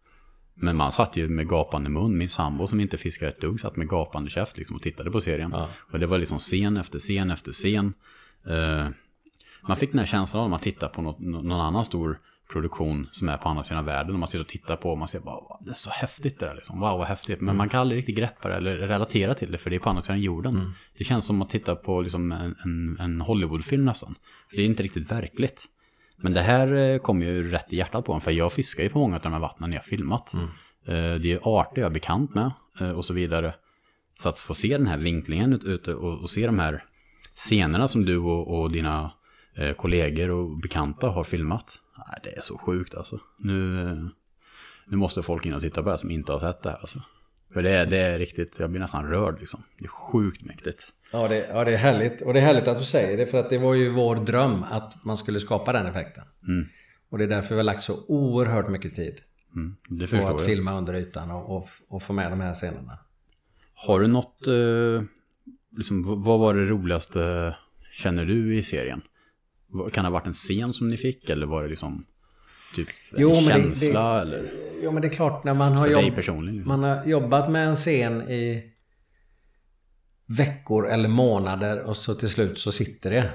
Men 0.62 0.76
man 0.76 0.92
satt 0.92 1.18
ju 1.18 1.30
med 1.30 1.50
gapande 1.50 1.90
mun. 1.90 2.18
Min 2.18 2.30
sambo 2.30 2.68
som 2.68 2.80
inte 2.80 2.98
fiskar 2.98 3.28
ett 3.28 3.42
dugg 3.42 3.60
satt 3.60 3.76
med 3.76 3.90
gapande 3.90 4.30
käft 4.30 4.58
liksom 4.58 4.76
och 4.76 4.82
tittade 4.82 5.12
på 5.12 5.22
serien. 5.22 5.52
Ja. 5.54 5.70
Och 5.92 6.00
det 6.00 6.08
var 6.08 6.18
liksom 6.18 6.38
scen 6.40 6.78
efter 6.78 7.00
scen 7.00 7.32
efter 7.32 7.52
scen. 7.52 7.94
Eh, 8.48 8.88
man 9.68 9.78
fick 9.78 9.92
den 9.92 10.00
här 10.00 10.06
känslan 10.06 10.42
av 10.42 10.48
när 10.48 10.52
man 10.52 10.60
tittar 10.60 10.88
på 10.88 11.02
något, 11.02 11.20
någon 11.20 11.52
annan 11.52 11.86
stor 11.86 12.20
produktion 12.52 13.08
som 13.10 13.30
är 13.30 13.38
på 13.38 13.50
andra 13.50 13.64
sidan 13.64 13.86
världen. 13.86 14.14
Och 14.14 14.20
man 14.20 14.28
sitter 14.28 14.41
och 14.41 14.47
tittar 14.47 14.76
på 14.76 14.91
och 14.91 14.97
man 14.97 15.08
ser 15.08 15.20
bara, 15.20 15.36
"Wow, 15.36 15.58
det 15.62 15.70
är 15.70 15.74
så 15.74 15.89
häftigt 15.89 16.39
det 16.39 16.45
där 16.45 16.56
liksom. 16.56 16.80
Wow, 16.80 16.97
vad 16.97 17.08
häftigt. 17.08 17.41
Men 17.41 17.56
man 17.58 17.70
kan 17.70 17.80
aldrig 17.82 17.97
riktigt 17.97 18.18
greppa 18.18 18.50
det 18.50 18.56
eller 18.56 18.78
relatera 18.78 19.34
till 19.34 19.52
det 19.52 19.58
för 19.58 19.70
det 19.70 19.76
är 19.76 19.80
på 19.80 19.89
andra 19.89 20.02
sidan 20.02 20.22
jorden. 20.22 20.74
Det 20.97 21.04
känns 21.04 21.26
som 21.26 21.41
att 21.41 21.50
titta 21.50 21.76
på 21.76 22.02
liksom 22.02 22.32
en, 22.32 22.97
en, 23.00 23.22
Hollywoodfilm 23.22 23.86
nästan. 23.86 24.16
För 24.50 24.58
det 24.58 24.62
är 24.64 24.66
inte 24.66 24.84
riktigt 24.84 25.12
verkligt. 25.12 25.66
Men 26.18 26.34
det 26.34 26.41
här 26.41 26.74
eh, 26.74 26.97
kom 27.00 27.22
ju 27.22 27.52
rätt 27.52 27.74
i 27.74 27.78
hjärtat 27.78 28.06
på 28.06 28.14
en 28.14 28.22
för 28.22 28.32
jag 28.32 28.54
fiskar 28.54 28.84
ju 28.84 28.89
på 28.89 29.00
många 29.00 29.16
av 29.16 29.22
de 29.22 29.34
här 29.34 29.39
vattnen 29.39 29.72
jag 29.74 29.86
filmat. 29.86 30.34
Eh, 30.34 30.43
Det 31.22 31.32
är 31.32 31.39
arter 31.60 31.82
jag 31.82 31.89
är 31.89 31.93
bekant 31.93 32.36
med 32.36 32.52
eh, 32.82 32.89
och 32.91 33.06
så 33.06 33.14
vidare. 33.14 33.56
Så 34.20 34.30
att 34.30 34.38
få 34.39 34.54
se 34.54 34.78
den 34.78 34.88
här 34.88 34.97
vinklingen 34.97 35.54
ut- 35.54 35.64
ute 35.64 35.93
och, 35.93 36.22
och 36.22 36.30
se 36.30 36.45
de 36.45 36.60
här 36.60 36.84
scenerna 37.34 37.88
som 37.88 38.06
du 38.06 38.18
och, 38.18 38.60
och 38.62 38.72
dina 38.72 39.12
kollegor 39.78 40.30
och 40.30 40.58
bekanta 40.58 41.08
har 41.10 41.24
filmat. 41.24 41.80
Nej, 42.08 42.20
det 42.24 42.38
är 42.38 42.41
så 42.41 42.58
sjukt 42.58 42.95
alltså. 42.95 43.20
Nu, 43.38 43.82
eh, 43.82 43.97
nu 44.88 44.97
måste 44.97 45.24
folk 45.24 45.45
in 45.45 45.54
och 45.54 45.62
titta 45.62 45.82
på 45.82 45.86
det 45.86 45.91
här 45.91 45.97
som 45.97 46.12
inte 46.12 46.32
har 46.32 46.39
sett 46.39 46.64
det 46.64 46.70
här 46.70 46.78
alltså. 46.78 47.02
För 47.54 47.62
det 47.64 47.70
är, 47.70 47.86
det 47.86 47.97
är 47.97 48.20
riktigt, 48.20 48.60
jag 48.60 48.70
blir 48.70 48.80
nästan 48.82 49.10
rörd 49.10 49.39
liksom. 49.39 49.64
Det 49.78 49.86
är 49.86 49.89
sjukt 49.89 50.41
mäktigt. 50.45 50.93
Ja 51.12 51.28
det, 51.28 51.47
ja, 51.54 51.64
det 51.64 51.74
är 51.74 51.78
härligt. 51.78 52.22
Och 52.22 52.34
det 52.34 52.39
är 52.39 52.43
härligt 52.43 52.68
att 52.68 52.80
du 52.80 52.86
säger 52.86 53.18
det. 53.18 53.26
För 53.26 53.38
att 53.38 53.50
det 53.50 53.58
var 53.58 53.74
ju 53.74 53.89
vår 53.89 54.16
dröm 54.16 54.64
att 54.64 55.04
man 55.04 55.18
skulle 55.18 55.39
skapa 55.39 55.74
den 55.74 55.86
effekten. 55.86 56.24
Mm. 56.47 56.68
Och 57.10 57.18
det 57.18 57.24
är 57.24 57.28
därför 57.28 57.50
vi 57.50 57.56
har 57.56 57.64
lagt 57.64 57.82
så 57.84 58.06
oerhört 58.08 58.70
mycket 58.70 58.93
tid 58.95 59.20
Mm, 59.56 59.76
det 59.89 60.08
på 60.12 60.18
att 60.18 60.24
jag. 60.24 60.41
filma 60.41 60.78
under 60.78 60.93
ytan 60.93 61.32
och, 61.32 61.58
och, 61.58 61.68
och 61.88 62.04
få 62.04 62.14
med 62.14 62.32
de 62.32 62.39
här 62.41 62.54
scenerna. 62.54 62.97
Har 63.74 64.00
du 64.00 64.08
något, 64.08 64.47
eh, 64.47 65.04
liksom, 65.78 66.24
vad 66.24 66.39
var 66.39 66.54
det 66.54 66.66
roligaste 66.66 67.56
känner 67.91 68.26
du 68.26 68.56
i 68.56 68.64
serien? 68.64 69.02
Kan 69.94 70.04
det 70.04 70.10
ha 70.10 70.10
varit 70.10 70.28
en 70.28 70.34
scen 70.34 70.74
som 70.74 70.90
ni 70.90 70.98
fick 70.98 71.30
eller 71.30 71.46
var 71.48 71.64
det 71.64 71.70
liksom 71.70 72.06
typ 72.76 72.88
en 73.12 73.22
Jo, 73.22 73.30
det- 73.30 73.36
känsla 73.42 74.14
det- 74.16 74.22
eller 74.22 74.52
Jo 74.84 74.92
men 74.92 75.02
det 75.02 75.08
är 75.08 75.14
klart 75.14 75.44
när 75.44 75.54
man 75.54 75.74
har, 75.74 75.88
jobb? 75.88 76.16
Liksom? 76.16 76.64
man 76.68 76.84
har 76.84 77.06
jobbat 77.06 77.52
med 77.52 77.68
en 77.68 77.76
scen 77.76 78.22
i 78.22 78.74
veckor 80.26 80.88
eller 80.90 81.10
månader 81.10 81.82
och 81.84 81.98
så 81.98 82.14
till 82.16 82.30
slut 82.30 82.60
så 82.60 82.72
sitter 82.72 83.10
det. 83.10 83.30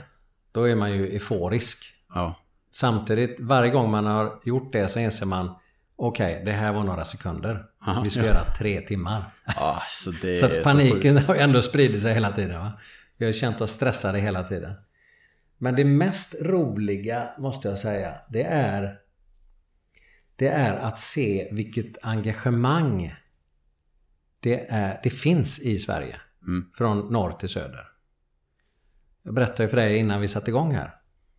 Då 0.53 0.69
är 0.69 0.75
man 0.75 0.93
ju 0.93 1.07
euforisk. 1.07 1.85
Ja, 2.15 2.41
Samtidigt, 2.73 3.41
varje 3.41 3.71
gång 3.71 3.91
man 3.91 4.07
har 4.07 4.41
gjort 4.45 4.73
det 4.73 4.89
så 4.89 4.99
inser 4.99 5.27
man 5.27 5.55
Okej, 5.97 6.43
det 6.45 6.53
här 6.53 6.73
var 6.73 6.85
några 6.85 7.05
sekunder. 7.05 7.65
Aha, 7.87 8.03
Vi 8.03 8.11
ska 8.11 8.21
ja. 8.21 8.27
göra 8.27 8.45
tre 8.59 8.81
timmar. 8.81 9.25
ah, 9.57 9.81
så 9.89 10.11
det 10.11 10.35
Så 10.41 10.47
att 10.47 10.63
paniken 10.63 11.15
sjukt. 11.15 11.27
har 11.27 11.35
ju 11.35 11.41
ändå 11.41 11.63
spridit 11.63 12.03
sig 12.03 12.15
hela 12.15 12.33
tiden. 12.33 12.59
Va? 12.61 12.73
Vi 13.17 13.27
har 13.27 13.33
känt 13.33 13.61
oss 13.61 13.71
stressade 13.73 14.19
hela 14.19 14.43
tiden. 14.45 14.73
Men 15.59 15.75
det 15.75 15.85
mest 15.85 16.35
roliga, 16.43 17.31
måste 17.39 17.69
jag 17.69 17.79
säga, 17.79 18.15
det 18.29 18.43
är 18.43 18.99
Det 20.37 20.49
är 20.49 20.77
att 20.77 20.99
se 20.99 21.49
vilket 21.53 21.99
engagemang 22.03 23.15
det, 24.41 24.67
är, 24.71 25.01
det 25.03 25.11
finns 25.11 25.61
i 25.61 25.79
Sverige. 25.79 26.21
Mm. 26.47 26.71
Från 26.75 27.13
norr 27.13 27.33
till 27.33 27.49
söder. 27.49 27.89
Jag 29.23 29.35
berättade 29.35 29.63
ju 29.63 29.69
för 29.69 29.77
dig 29.77 29.97
innan 29.97 30.21
vi 30.21 30.29
satte 30.29 30.51
igång 30.51 30.75
här. 30.75 30.95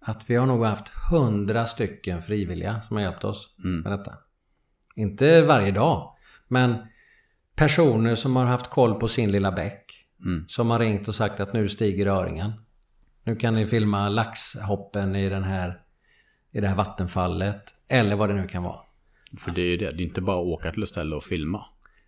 att 0.07 0.29
vi 0.29 0.35
har 0.35 0.45
nog 0.45 0.65
haft 0.65 0.87
hundra 1.11 1.65
stycken 1.65 2.21
frivilliga 2.21 2.81
som 2.81 2.95
har 2.95 3.03
hjälpt 3.03 3.23
oss 3.23 3.55
Mm. 3.63 3.81
med 3.81 3.91
detta. 3.99 4.17
Inte 4.95 5.41
varje 5.41 5.71
dag, 5.71 6.15
men 6.47 6.75
personer 7.55 8.15
som 8.15 8.35
har 8.35 8.45
haft 8.45 8.69
koll 8.69 8.99
på 8.99 9.07
sin 9.07 9.31
lilla 9.31 9.51
bäck. 9.51 10.07
Mm. 10.19 10.45
Som 10.47 10.69
har 10.69 10.79
ringt 10.79 11.07
och 11.07 11.15
sagt 11.15 11.39
att 11.39 11.53
nu 11.53 11.69
stiger 11.69 12.07
öringen. 12.07 12.51
Nu 13.25 13.35
kan 13.35 13.55
ni 13.55 13.67
filma 13.67 14.09
laxhoppen 14.09 15.15
i 15.15 15.29
den 15.29 15.43
här 15.43 15.81
i 16.51 16.61
det 16.61 16.67
här 16.67 16.75
vattenfallet. 16.75 17.73
Eller 17.87 18.15
vad 18.15 18.29
det 18.29 18.35
nu 18.35 18.47
kan 18.47 18.63
vara. 18.63 18.79
För 19.39 19.51
det 19.51 19.61
är 19.61 19.67
ju 19.67 19.77
det, 19.77 19.91
det 19.91 20.03
är 20.03 20.05
inte 20.05 20.21
bara 20.21 20.39
att 20.39 20.45
åka 20.47 20.71
till 20.71 20.83
ett 20.83 20.89
ställe 20.89 21.15
och 21.15 21.23
filma. 21.23 21.65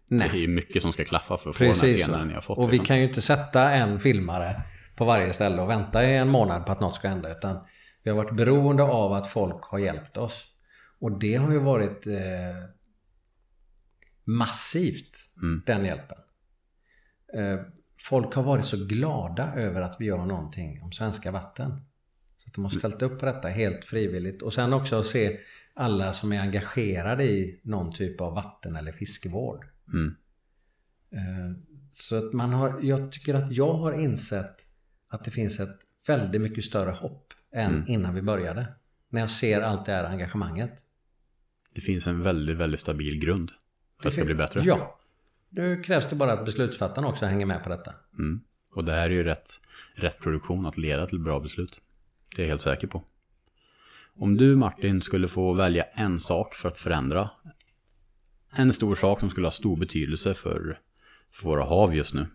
Nej. 0.08 0.30
Det 0.32 0.38
är 0.38 0.42
ju 0.42 0.48
mycket 0.48 0.82
som 0.82 0.94
ska 0.94 1.06
klaffa 1.06 1.38
för 1.38 1.50
att 1.50 1.56
få 1.56 1.64
den 1.64 1.74
här 1.74 1.80
Precis 1.82 2.06
så. 2.06 2.12
scenen 2.12 2.28
ni 2.28 2.34
har 2.34 2.42
fått. 2.42 2.58
Och 2.58 2.68
vi 2.68 2.72
liksom. 2.72 2.86
kan 2.86 2.98
ju 3.00 3.08
inte 3.08 3.22
sätta 3.22 3.72
en 3.72 4.00
filmare 4.00 4.62
på 4.96 5.06
varje 5.06 5.34
ställe 5.34 5.62
och 5.62 5.70
vänta 5.70 6.04
i 6.06 6.16
en 6.16 6.30
månad 6.30 6.66
på 6.66 6.72
att 6.72 6.80
något 6.80 6.96
ska 6.96 7.08
hända. 7.08 7.32
Utan 7.38 7.60
vi 8.04 8.10
har 8.10 8.18
varit 8.18 8.36
beroende 8.36 8.84
av 8.84 9.14
att 9.14 9.28
folk 9.28 9.64
har 9.64 9.80
hjälpt 9.80 10.18
oss. 10.18 10.46
Och 11.00 11.20
det 11.20 11.36
har 11.36 11.52
ju 11.52 11.60
varit 11.60 12.08
eh, 12.08 12.16
massivt, 14.24 15.18
Mm. 15.42 15.64
den 15.66 15.86
hjälpen. 15.86 16.18
Eh, 17.34 17.60
folk 18.00 18.34
har 18.36 18.44
varit 18.44 18.66
så 18.66 18.86
glada 18.86 19.54
över 19.56 19.82
att 19.82 19.96
vi 20.00 20.06
gör 20.06 20.26
någonting 20.26 20.82
om 20.82 20.92
svenska 20.92 21.32
vatten. 21.32 21.82
Så 22.38 22.48
att 22.50 22.54
de 22.54 22.64
har 22.64 22.72
ställt 22.72 23.02
upp 23.02 23.20
på 23.20 23.26
detta 23.26 23.48
helt 23.48 23.86
frivilligt. 23.86 24.42
Och 24.42 24.54
sen 24.54 24.74
också 24.74 25.00
att 25.00 25.06
se 25.06 25.40
alla 25.74 26.14
som 26.14 26.34
är 26.34 26.40
engagerade 26.42 27.24
i 27.24 27.60
någon 27.64 27.94
typ 27.94 28.22
av 28.22 28.34
vatten 28.34 28.76
eller 28.76 28.92
fiskevård. 28.92 29.66
Mm. 29.94 30.16
Eh, 31.12 31.58
Så 31.94 32.28
att 32.28 32.34
man 32.34 32.54
har, 32.54 32.80
jag 32.82 33.12
tycker 33.12 33.34
att 33.34 33.52
jag 33.56 33.74
har 33.74 33.94
insett 33.94 34.56
att 35.08 35.24
det 35.24 35.32
finns 35.32 35.60
ett 35.60 35.78
väldigt 36.08 36.42
mycket 36.42 36.64
större 36.66 36.92
hopp 36.92 37.34
än 37.52 37.72
Mm. 37.76 37.84
innan 37.88 38.16
vi 38.16 38.22
började. 38.22 38.68
När 39.10 39.22
jag 39.22 39.32
ser 39.32 39.62
allt 39.62 39.86
det 39.86 39.92
här 39.92 40.04
engagemanget. 40.04 40.84
Det 41.74 41.82
finns 41.82 42.08
en 42.08 42.24
väldigt, 42.24 42.58
väldigt 42.58 42.80
stabil 42.80 43.20
grund. 43.20 43.50
För 43.52 43.56
att 43.98 44.04
det 44.04 44.12
ska 44.12 44.26
bli 44.26 44.36
bättre. 44.36 44.62
Ja. 44.64 44.97
Nu 45.50 45.84
krävs 45.84 46.08
det 46.08 46.16
bara 46.16 46.34
att 46.34 46.46
beslutsfattarna 46.46 47.08
också 47.08 47.26
hänger 47.26 47.46
med 47.46 47.64
på 47.64 47.70
detta. 47.70 47.94
Mm. 48.14 48.42
Och 48.74 48.86
det 48.86 48.94
här 48.94 49.06
är 49.06 49.10
ju 49.10 49.24
rätt, 49.24 49.50
rätt 49.96 50.20
produktion 50.20 50.66
att 50.66 50.78
leda 50.78 51.08
till 51.08 51.20
bra 51.20 51.40
beslut. 51.40 51.82
Det 52.36 52.42
är 52.42 52.46
jag 52.46 52.50
helt 52.50 52.62
säker 52.62 52.88
på. 52.88 53.04
Om 54.16 54.38
du 54.38 54.56
Martin 54.56 55.02
skulle 55.02 55.28
få 55.28 55.54
välja 55.54 55.84
en 55.84 56.20
sak 56.20 56.54
för 56.54 56.68
att 56.68 56.80
förändra. 56.80 57.30
En 58.52 58.74
stor 58.74 58.96
sak 58.96 59.20
som 59.20 59.30
skulle 59.30 59.48
ha 59.48 59.52
stor 59.52 59.78
betydelse 59.78 60.34
för, 60.34 60.80
för 61.32 61.44
våra 61.44 61.64
hav 61.64 61.96
just 61.96 62.14
nu. 62.14 62.28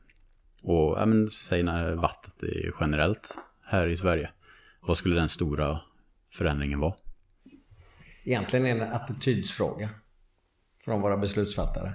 Och 0.63 0.99
ja, 0.99 1.07
men, 1.07 1.31
säg 1.31 1.63
när 1.63 1.93
vattnet 1.93 2.43
är 2.43 2.73
generellt 2.81 3.37
här 3.65 3.87
i 3.87 3.97
Sverige. 3.97 4.31
Vad 4.81 4.97
skulle 4.97 5.15
den 5.15 5.29
stora 5.29 5.81
förändringen 6.33 6.81
vara? 6.81 6.95
Egentligen 8.25 8.67
är 8.67 8.75
det 8.75 8.81
en 8.81 8.93
attitydsfråga. 8.93 9.89
Från 10.85 11.01
våra 11.01 11.17
beslutsfattare. 11.17 11.93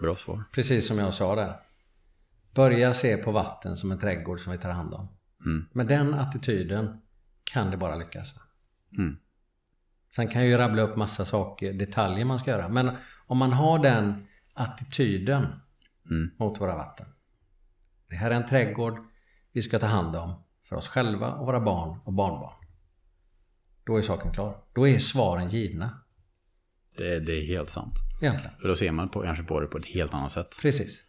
Bra 0.00 0.16
svar. 0.16 0.44
Precis 0.52 0.88
som 0.88 0.98
jag 0.98 1.14
sa 1.14 1.34
där. 1.34 1.60
Börja 2.54 2.94
se 2.94 3.16
på 3.16 3.32
vatten 3.32 3.76
som 3.76 3.92
en 3.92 3.98
trädgård 3.98 4.40
som 4.40 4.52
vi 4.52 4.58
tar 4.58 4.70
hand 4.70 4.94
om. 4.94 5.08
Mm. 5.44 5.66
Med 5.72 5.86
den 5.86 6.14
attityden 6.14 7.00
kan 7.52 7.70
det 7.70 7.76
bara 7.76 7.96
lyckas. 7.96 8.34
Mm. 8.98 9.16
Sen 10.16 10.28
kan 10.28 10.40
jag 10.40 10.50
ju 10.50 10.56
rabbla 10.56 10.82
upp 10.82 10.96
massa 10.96 11.24
saker, 11.24 11.72
detaljer 11.72 12.24
man 12.24 12.38
ska 12.38 12.50
göra. 12.50 12.68
Men 12.68 12.96
om 13.26 13.38
man 13.38 13.52
har 13.52 13.78
den 13.78 14.26
attityden 14.54 15.46
Mm. 16.10 16.30
mot 16.38 16.60
våra 16.60 16.76
vatten. 16.76 17.06
Det 18.08 18.16
här 18.16 18.30
är 18.30 18.34
en 18.34 18.46
trädgård 18.46 18.98
vi 19.52 19.62
ska 19.62 19.78
ta 19.78 19.86
hand 19.86 20.16
om 20.16 20.42
för 20.64 20.76
oss 20.76 20.88
själva 20.88 21.34
och 21.34 21.46
våra 21.46 21.60
barn 21.60 22.00
och 22.04 22.12
barnbarn. 22.12 22.64
Då 23.84 23.96
är 23.96 24.02
saken 24.02 24.32
klar. 24.32 24.64
Då 24.72 24.88
är 24.88 24.98
svaren 24.98 25.48
givna. 25.48 26.00
Det, 26.96 27.20
det 27.20 27.32
är 27.32 27.46
helt 27.46 27.70
sant. 27.70 27.94
Egentligen. 28.20 28.56
För 28.60 28.68
då 28.68 28.76
ser 28.76 28.92
man 28.92 29.08
på, 29.08 29.22
kanske 29.22 29.44
på 29.44 29.60
det 29.60 29.66
på 29.66 29.78
ett 29.78 29.86
helt 29.86 30.14
annat 30.14 30.32
sätt. 30.32 30.56
Precis. 30.62 31.04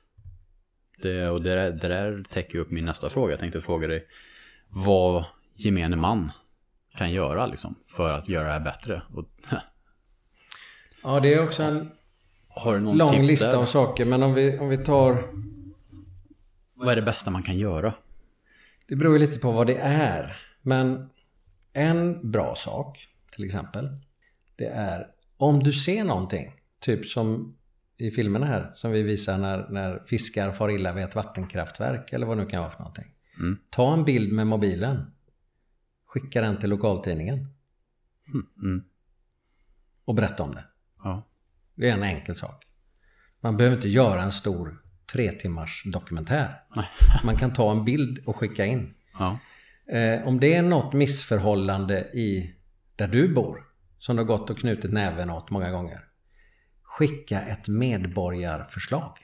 Det, 1.02 1.30
och 1.30 1.42
det 1.42 1.56
där, 1.56 1.72
det 1.72 1.88
där 1.88 2.24
täcker 2.30 2.58
upp 2.58 2.72
min 2.72 2.86
nästa 2.86 3.10
fråga. 3.10 3.32
Jag 3.32 3.40
tänkte 3.40 3.62
fråga 3.62 3.88
dig 3.88 4.08
vad 4.70 5.26
gemene 5.56 5.96
man 5.96 6.32
kan 6.98 7.12
göra 7.12 7.46
liksom 7.46 7.76
för 7.88 8.14
att 8.14 8.30
göra 8.30 8.48
det 8.48 8.54
här 8.54 8.60
bättre. 8.60 9.02
Och, 9.14 9.26
Ja, 11.04 11.20
det 11.20 11.34
är 11.34 11.44
också 11.44 11.64
en 11.64 11.92
lång 12.98 13.22
lista 13.22 13.52
där? 13.52 13.58
av 13.58 13.66
saker. 13.66 14.06
Men 14.06 14.24
om 14.24 14.34
vi, 14.34 14.58
om 14.58 14.70
vi 14.70 14.78
tar... 14.78 15.24
Vad 16.74 16.90
är 16.90 16.96
det 16.96 17.02
bästa 17.02 17.32
man 17.32 17.44
kan 17.44 17.58
göra? 17.58 17.94
Det 18.88 18.96
beror 18.96 19.14
ju 19.14 19.20
lite 19.20 19.40
på 19.40 19.52
vad 19.52 19.68
det 19.68 19.78
är. 19.78 20.40
Men 20.62 21.10
en 21.74 22.32
bra 22.32 22.56
sak, 22.56 23.08
till 23.32 23.46
exempel. 23.46 23.90
Det 24.56 24.66
är 24.66 25.08
om 25.38 25.64
du 25.64 25.74
ser 25.74 26.04
någonting. 26.04 26.61
Typ 26.82 27.06
som 27.06 27.58
i 27.98 28.12
filmerna 28.12 28.46
här. 28.46 28.72
Som 28.74 28.92
vi 28.92 29.04
visar 29.04 29.38
när, 29.38 29.70
när 29.70 30.00
fiskar 30.06 30.52
far 30.52 30.72
illa 30.72 30.94
vid 30.94 31.04
ett 31.04 31.16
vattenkraftverk. 31.16 32.14
Eller 32.14 32.26
vad 32.26 32.38
det 32.38 32.44
nu 32.44 32.50
kan 32.50 32.60
vara 32.60 32.72
för 32.72 32.80
någonting. 32.80 33.14
Mm. 33.40 33.58
Ta 33.70 33.94
en 33.94 34.06
bild 34.06 34.34
med 34.34 34.48
mobilen. 34.48 35.12
Skicka 36.06 36.42
den 36.42 36.58
till 36.58 36.70
lokaltidningen. 36.70 37.38
Mm. 38.28 38.46
Mm. 38.62 38.84
Och 40.06 40.16
berätta 40.16 40.44
om 40.44 40.56
det. 40.56 40.66
Ja. 41.04 41.28
Det 41.76 41.90
är 41.90 41.94
en 41.94 42.04
enkel 42.04 42.36
sak. 42.36 42.66
Man 43.40 43.58
behöver 43.58 43.76
inte 43.76 43.90
göra 43.90 44.22
en 44.22 44.32
stor 44.32 44.82
tre 45.14 45.32
timmars 45.32 45.84
dokumentär. 45.86 46.64
Nej. 46.76 46.86
Man 47.24 47.38
kan 47.38 47.54
ta 47.54 47.72
en 47.72 47.86
bild 47.86 48.24
och 48.26 48.36
skicka 48.36 48.66
in. 48.66 48.94
ja. 49.20 49.40
Eh, 49.88 50.28
om 50.28 50.40
det 50.40 50.56
är 50.56 50.62
något 50.64 50.94
missförhållande 50.94 52.00
i 52.00 52.56
där 52.96 53.08
du 53.08 53.34
bor 53.34 53.64
som 54.00 54.16
du 54.16 54.22
har 54.22 54.28
gått 54.28 54.50
och 54.50 54.58
knutit 54.58 54.92
näven 54.92 55.30
åt 55.30 55.50
många 55.50 55.72
gånger. 55.72 56.11
Skicka 56.92 57.42
ett 57.42 57.68
medborgarförslag. 57.68 59.18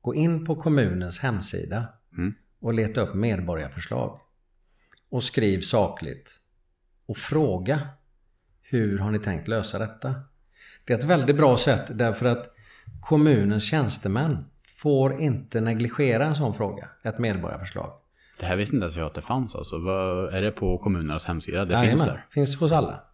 Gå 0.00 0.14
in 0.14 0.44
på 0.46 0.56
kommunens 0.56 1.18
hemsida 1.18 1.88
Mm. 2.12 2.34
och 2.60 2.74
leta 2.74 3.00
upp 3.00 3.14
medborgarförslag. 3.14 4.20
Och 5.10 5.24
skriv 5.24 5.60
sakligt. 5.60 6.30
Och 7.06 7.16
fråga 7.16 7.88
hur 8.62 8.98
har 8.98 9.10
ni 9.10 9.18
tänkt 9.18 9.48
lösa 9.48 9.78
detta? 9.78 10.14
Det 10.84 10.92
är 10.92 10.98
ett 10.98 11.04
väldigt 11.04 11.36
bra 11.36 11.56
sätt 11.56 11.98
därför 11.98 12.26
att 12.26 12.54
kommunens 13.00 13.64
tjänstemän 13.64 14.44
får 14.80 15.20
inte 15.20 15.60
negligera 15.60 16.26
en 16.26 16.34
sån 16.34 16.54
fråga, 16.54 16.88
ett 17.04 17.18
medborgarförslag. 17.18 17.92
Det 18.38 18.46
här 18.46 18.56
visste 18.56 18.76
inte 18.76 18.84
ens 18.84 18.96
jag 18.96 19.06
att 19.06 19.14
det 19.14 19.22
fanns 19.22 19.54
alltså. 19.54 19.78
Vad, 19.78 20.34
är 20.34 20.42
det 20.42 20.50
på 20.50 20.78
kommunernas 20.78 21.24
hemsida? 21.24 21.64
Det 21.64 21.74
finns 21.80 21.82
Jajamän, 21.84 22.06
där? 22.06 22.26
finns 22.30 22.56
hos 22.60 22.72
alla. 22.72 23.04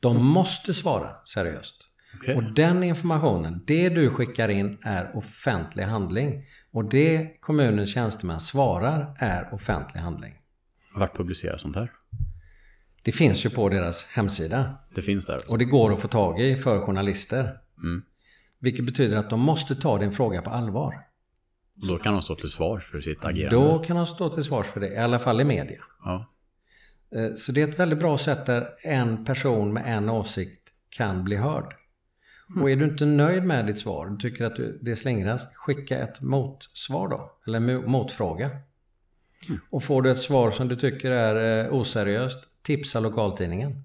De 0.00 0.24
måste 0.26 0.74
svara 0.74 1.08
seriöst. 1.24 1.74
Okej. 2.16 2.36
Och 2.36 2.42
den 2.52 2.82
informationen, 2.82 3.62
det 3.66 3.88
du 3.88 4.10
skickar 4.10 4.48
in 4.48 4.78
är 4.82 5.16
offentlig 5.16 5.84
handling. 5.84 6.44
Och 6.70 6.84
det 6.84 7.40
kommunens 7.40 7.94
tjänstemän 7.94 8.40
svarar 8.40 9.16
är 9.18 9.54
offentlig 9.54 10.00
handling. 10.00 10.34
Vart 10.94 11.16
publiceras 11.16 11.60
sånt 11.60 11.76
här? 11.76 11.92
Det 13.02 13.12
finns 13.12 13.46
ju 13.46 13.50
på 13.50 13.68
deras 13.68 14.04
hemsida. 14.04 14.78
Det 14.94 15.02
finns 15.02 15.26
där. 15.26 15.40
Och 15.50 15.58
det 15.58 15.64
går 15.64 15.92
att 15.92 16.00
få 16.00 16.08
tag 16.08 16.40
i 16.40 16.56
för 16.56 16.80
journalister. 16.80 17.56
Mm. 17.78 18.02
Vilket 18.58 18.86
betyder 18.86 19.16
att 19.16 19.30
de 19.30 19.40
måste 19.40 19.74
ta 19.74 19.98
din 19.98 20.12
fråga 20.12 20.42
på 20.42 20.50
allvar. 20.50 20.94
Då 21.74 21.98
kan 21.98 22.12
de 22.12 22.22
stå 22.22 22.34
till 22.34 22.50
svars 22.50 22.84
för 22.84 23.00
sitt 23.00 23.24
agerande. 23.24 23.56
Då 23.56 23.78
kan 23.78 23.96
de 23.96 24.06
stå 24.06 24.28
till 24.28 24.44
svars 24.44 24.66
för 24.66 24.80
det, 24.80 24.88
i 24.88 24.96
alla 24.96 25.18
fall 25.18 25.40
i 25.40 25.44
media. 25.44 25.82
Ja. 26.04 26.32
Eh, 27.14 27.34
Så 27.34 27.52
det 27.52 27.62
är 27.62 27.68
ett 27.68 27.78
väldigt 27.78 27.98
bra 27.98 28.18
sätt 28.18 28.46
där 28.46 28.68
en 28.82 29.24
person 29.24 29.72
med 29.72 29.96
en 29.96 30.08
åsikt 30.08 30.68
kan 30.90 31.24
bli 31.24 31.36
hörd. 31.36 31.74
Och 32.60 32.70
är 32.70 32.76
du 32.76 32.84
inte 32.84 33.06
nöjd 33.06 33.44
med 33.44 33.66
ditt 33.66 33.78
svar, 33.78 34.06
du 34.06 34.16
tycker 34.16 34.44
att 34.44 34.56
det 34.80 34.96
slingras, 34.96 35.46
skicka 35.54 35.98
ett 35.98 36.20
motsvar 36.20 37.08
då. 37.08 37.32
Eller 37.46 37.86
motfråga. 37.86 38.50
Och 39.70 39.82
får 39.82 40.02
du 40.02 40.10
ett 40.10 40.18
svar 40.18 40.50
som 40.50 40.68
du 40.68 40.76
tycker 40.76 41.10
är 41.10 41.64
eh, 41.66 41.74
oseriöst, 41.74 42.38
tipsa 42.62 43.00
lokaltidningen. 43.00 43.82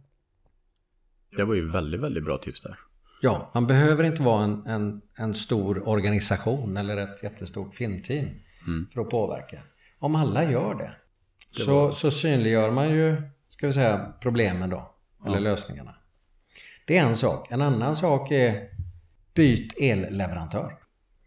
Det 1.37 1.43
var 1.43 1.55
ju 1.55 1.71
väldigt, 1.71 2.01
väldigt 2.01 2.23
bra 2.25 2.37
tips 2.37 2.61
där. 2.61 2.75
Ja, 3.21 3.51
man 3.53 3.67
behöver 3.67 4.03
inte 4.03 4.21
vara 4.23 4.43
en, 4.43 4.65
en, 4.67 5.01
en 5.15 5.33
stor 5.33 5.87
organisation 5.87 6.77
eller 6.77 6.97
ett 6.97 7.23
jättestort 7.23 7.75
filmteam 7.75 8.27
Mm. 8.67 8.87
för 8.93 9.01
att 9.01 9.09
påverka. 9.09 9.61
Om 9.99 10.15
alla 10.15 10.51
gör 10.51 10.75
det, 10.75 10.95
så, 11.63 11.91
så 11.91 12.11
synliggör 12.11 12.71
man 12.71 12.89
ju, 12.89 13.21
ska 13.49 13.67
vi 13.67 13.73
säga, 13.73 14.13
problemen 14.21 14.69
då. 14.69 14.95
Eller 15.25 15.39
lösningarna. 15.39 15.95
Det 16.87 16.97
är 16.97 17.03
en 17.05 17.15
sak. 17.15 17.51
En 17.51 17.61
annan 17.61 17.95
sak 17.95 18.31
är 18.31 18.69
byt 19.35 19.73
elleverantör. 19.81 20.73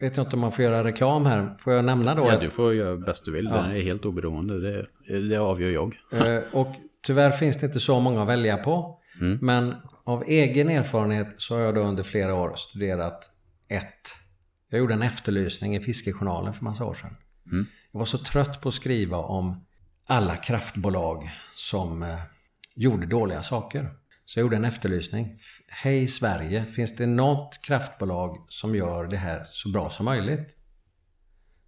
Vet 0.01 0.19
inte 0.19 0.37
om 0.37 0.41
man 0.41 0.53
får 0.53 0.65
göra 0.65 0.85
reklam 0.85 1.27
här. 1.27 1.57
Får 1.59 1.73
jag 1.73 1.85
nämna 1.85 2.15
då? 2.15 2.23
Ja, 2.23 2.35
att- 2.35 2.41
du 2.41 2.51
får 2.51 2.75
göra 2.75 2.97
bäst 2.97 3.25
du 3.25 3.33
vill. 3.33 3.45
Ja. 3.45 3.57
Den 3.57 3.71
är 3.77 3.81
helt 3.81 4.05
oberoende. 4.05 4.61
Det, 4.61 5.29
det 5.29 5.37
avgör 5.37 5.71
jag. 5.71 5.97
Eh, 6.13 6.43
Och 6.53 6.75
tyvärr 7.03 7.31
finns 7.31 7.57
det 7.57 7.67
inte 7.67 7.81
så 7.81 8.01
många 8.01 8.23
att 8.23 8.29
välja 8.29 8.57
på. 8.57 8.99
Mm. 9.21 9.39
Men 9.43 9.75
av 10.05 10.25
egen 10.27 10.69
erfarenhet 10.71 11.35
så 11.37 11.55
har 11.55 11.63
jag 11.63 11.75
då 11.75 11.81
under 11.81 12.03
flera 12.03 12.35
år 12.35 12.53
studerat 12.57 13.31
ett. 13.69 14.17
Jag 14.71 14.79
gjorde 14.79 14.95
en 14.95 15.03
efterlysning 15.03 15.77
i 15.77 15.81
Fiskejournalen 15.81 16.53
för 16.53 16.65
massa 16.65 16.85
år 16.85 16.95
sedan. 16.95 17.17
Mm. 17.53 17.67
Jag 17.93 17.99
var 17.99 18.05
så 18.07 18.19
trött 18.19 18.61
på 18.61 18.69
att 18.69 18.75
skriva 18.75 19.17
om 19.17 19.67
alla 20.07 20.37
kraftbolag 20.37 21.31
som 21.53 22.03
eh, 22.03 22.19
gjorde 22.75 23.07
dåliga 23.07 23.43
saker. 23.43 23.91
Så 24.31 24.39
jag 24.39 24.45
gjorde 24.45 24.57
en 24.57 24.65
efterlysning. 24.65 25.37
Hej 25.69 26.09
Sverige, 26.09 26.65
finns 26.65 26.97
det 26.97 27.07
något 27.07 27.59
kraftbolag 27.63 28.47
som 28.49 28.75
gör 28.75 29.05
det 29.05 29.17
här 29.17 29.45
så 29.51 29.69
bra 29.69 29.91
som 29.91 30.05
möjligt? 30.05 30.57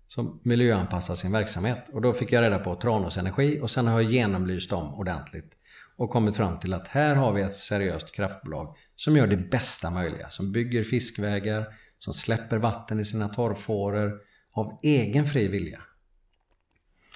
Som 0.08 0.40
miljöanpassar 0.44 1.14
sin 1.14 1.32
verksamhet. 1.32 1.88
Och 1.92 2.02
då 2.02 2.12
fick 2.12 2.32
jag 2.32 2.42
reda 2.42 2.58
på 2.58 2.74
Tranås 2.74 3.16
Energi 3.16 3.60
och 3.62 3.70
sen 3.70 3.86
har 3.86 4.00
jag 4.00 4.10
genomlyst 4.10 4.70
dem 4.70 4.94
ordentligt. 4.94 5.52
Och 5.96 6.10
kommit 6.10 6.36
fram 6.36 6.58
till 6.58 6.74
att 6.74 6.88
här 6.88 7.14
har 7.14 7.32
vi 7.32 7.42
ett 7.42 7.54
seriöst 7.54 8.14
kraftbolag 8.14 8.76
som 8.96 9.16
gör 9.16 9.26
det 9.26 9.36
bästa 9.50 9.90
möjliga. 9.90 10.28
Som 10.28 10.52
bygger 10.52 10.84
fiskvägar, 10.84 11.66
som 11.98 12.14
släpper 12.14 12.58
vatten 12.58 13.00
i 13.00 13.04
sina 13.04 13.28
torrfåror 13.28 14.20
av 14.52 14.78
egen 14.82 15.26
fri 15.26 15.48
vilja. 15.48 15.80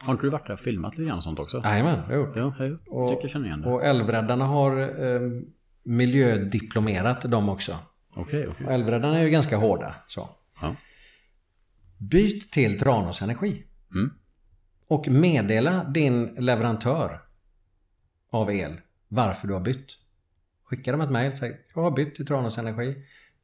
Har 0.04 0.12
inte 0.12 0.26
du 0.26 0.30
varit 0.30 0.46
där 0.46 0.52
och 0.52 0.60
filmat 0.60 0.98
lite 0.98 1.08
grann 1.08 1.22
sånt 1.22 1.38
också? 1.38 1.62
Jajamän, 1.64 1.98
jag 2.08 2.16
har 2.16 2.16
gjort. 2.16 2.36
Ja, 2.36 2.64
jag 2.64 2.78
Och- 2.88 3.10
tycker 3.10 3.24
jag 3.24 3.30
känner 3.30 3.46
igen 3.46 3.60
det. 3.60 3.68
Och 3.68 3.84
Älvräddarna 3.84 4.44
har 4.44 5.04
eh, 5.04 5.20
miljödiplomerat 5.82 7.22
dem 7.22 7.48
också. 7.48 7.78
Okej, 8.14 8.48
okej. 8.48 8.66
Och 8.66 8.72
Älvräddarna 8.72 9.18
är 9.18 9.22
ju 9.24 9.30
ganska 9.30 9.56
hårda. 9.56 9.94
Så. 10.06 10.28
Ja. 10.60 10.76
Byt 11.98 12.52
till 12.52 12.78
Tranås 12.78 13.22
Energi. 13.22 13.64
Mm. 13.94 14.10
Och 14.88 15.08
meddela 15.08 15.84
din 15.84 16.24
leverantör 16.26 17.20
av 18.30 18.50
el 18.50 18.80
varför 19.08 19.48
du 19.48 19.54
har 19.54 19.60
bytt. 19.60 19.86
Skicka 20.64 20.92
dem 20.92 21.00
ett 21.00 21.10
mejl 21.10 21.30
och 21.30 21.36
säg 21.38 21.60
jag 21.74 21.82
har 21.82 21.90
bytt 21.90 22.14
till 22.14 22.26
Tranås 22.26 22.58
Energi. 22.58 22.96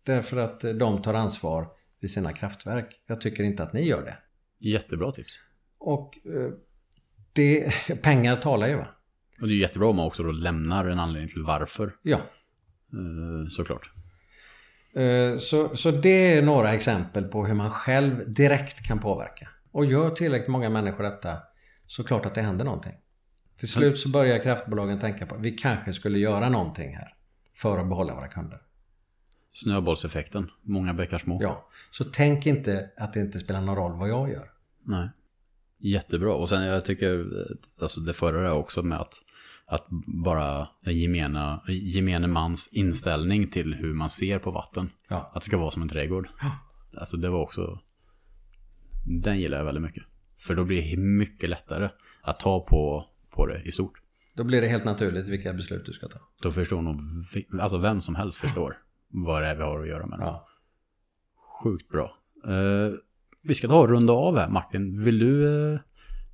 Därför 0.03 0.37
att 0.37 0.65
eh, 0.65 0.73
de 0.73 1.03
tar 1.03 1.15
ansvar 1.15 1.69
vid 2.01 2.11
sina 2.11 2.33
kraftverk. 2.33 3.01
Jag 3.07 3.20
tycker 3.20 3.45
inte 3.45 3.62
att 3.62 3.73
ni 3.73 3.83
gör 3.87 4.05
det. 4.05 4.16
Jättebra 4.59 5.12
tips. 5.12 5.33
Och 5.85 6.19
eh, 6.27 6.53
det, 7.33 7.73
pengar 8.03 8.37
talar 8.37 8.69
ju 8.69 8.77
va? 8.77 8.87
Och 9.41 9.49
det 9.49 9.55
är 9.55 9.59
jättebra 9.59 9.89
om 9.89 9.97
man 9.97 10.07
också 10.07 10.23
då 10.23 10.33
lämnar 10.33 10.87
en 10.87 10.99
anledning 10.99 11.29
till 11.29 11.43
varför. 11.43 11.97
Ja. 12.03 12.17
Eh, 12.93 13.49
såklart. 13.49 13.91
Eh, 14.95 15.37
Så, 15.37 15.77
så 15.77 15.91
det 15.91 16.37
är 16.37 16.43
några 16.43 16.73
exempel 16.73 17.25
på 17.25 17.47
hur 17.47 17.55
man 17.55 17.71
själv 17.71 18.33
direkt 18.33 18.87
kan 18.87 18.99
påverka. 18.99 19.49
Och 19.71 19.85
gör 19.85 20.11
tillräckligt 20.11 20.49
många 20.49 20.71
människor 20.71 21.05
detta 21.05 21.39
så 21.87 22.05
klart 22.05 22.27
att 22.27 22.35
det 22.35 22.43
händer 22.43 22.65
någonting. 22.65 22.95
Till 23.59 23.69
slut 23.69 23.99
så 23.99 24.09
börjar 24.09 24.39
kraftbolagen 24.39 24.99
tänka 24.99 25.27
på 25.27 25.35
att 25.35 25.41
vi 25.41 25.51
kanske 25.51 25.93
skulle 25.93 26.19
göra 26.19 26.49
någonting 26.49 26.97
här 26.97 27.15
för 27.55 27.79
att 27.79 27.89
behålla 27.89 28.15
våra 28.15 28.29
kunder. 28.29 28.59
Snöbollseffekten. 29.51 30.51
Många 30.63 30.95
bäckar 30.95 31.19
små. 31.19 31.39
Ja, 31.43 31.69
så 31.91 32.05
tänk 32.05 32.47
inte 32.47 32.91
att 32.97 33.13
det 33.13 33.21
inte 33.21 33.41
spelar 33.41 33.61
någon 33.61 33.77
roll 33.77 33.99
vad 33.99 34.09
jag 34.09 34.31
gör. 34.31 34.51
Nej. 34.85 35.09
Jättebra. 35.83 36.35
Och 36.35 36.49
sen 36.49 36.63
jag 36.63 36.85
tycker, 36.85 37.27
alltså 37.81 38.01
det 38.01 38.13
förra 38.13 38.49
är 38.49 38.53
också 38.53 38.83
med 38.83 39.01
att, 39.01 39.15
att 39.67 39.87
bara 40.25 40.69
den 40.85 40.99
gemena, 40.99 41.63
gemene 41.69 42.27
mans 42.27 42.69
inställning 42.73 43.49
till 43.51 43.75
hur 43.75 43.95
man 43.95 44.11
ser 44.11 44.39
på 44.39 44.51
vatten. 44.51 44.91
Ja, 45.09 45.31
Att 45.35 45.43
det 45.43 45.47
ska 45.47 45.59
vara 45.59 45.71
som 45.71 45.83
en 45.83 45.89
trädgård. 45.89 46.29
Ja. 46.41 46.51
Alltså 46.97 47.17
det 47.17 47.29
var 47.29 47.41
också, 47.41 47.81
den 49.23 49.41
gillar 49.41 49.59
jag 49.59 49.65
väldigt 49.65 49.83
mycket. 49.83 50.05
För 50.39 50.55
då 50.55 50.65
blir 50.65 50.83
det 50.91 51.03
mycket 51.03 51.51
lättare 51.51 51.89
att 52.23 52.41
ta 52.41 52.61
på, 52.61 53.07
på 53.31 53.47
det 53.47 53.63
i 53.63 53.73
stort. 53.73 54.01
då 54.35 54.45
blir 54.45 54.61
det 54.61 54.69
helt 54.69 54.85
naturligt 54.85 55.29
vilka 55.29 55.53
beslut 55.53 55.87
du 55.87 55.93
ska 55.93 56.09
ta. 56.09 56.19
Då 56.43 56.51
förstår 56.51 56.83
nog, 56.83 56.97
alltså 57.61 57.79
vem 57.79 58.01
som 58.01 58.15
helst 58.15 58.39
förstår 58.39 58.79
vad 59.09 59.43
det 59.43 59.47
är 59.49 59.57
vi 59.57 59.63
har 59.63 59.81
att 59.81 59.89
göra 59.89 60.07
med. 60.07 60.19
Ja. 60.21 60.49
Sjukt 61.63 61.89
bra. 61.89 62.17
Eh, 62.45 62.93
vi 63.43 63.55
ska 63.55 63.69
ta 63.69 63.78
och 63.81 63.89
runda 63.89 64.12
av 64.12 64.39
här 64.39 64.48
Martin. 64.48 65.05
Vill 65.05 65.19
du 65.19 65.73
eh, 65.74 65.81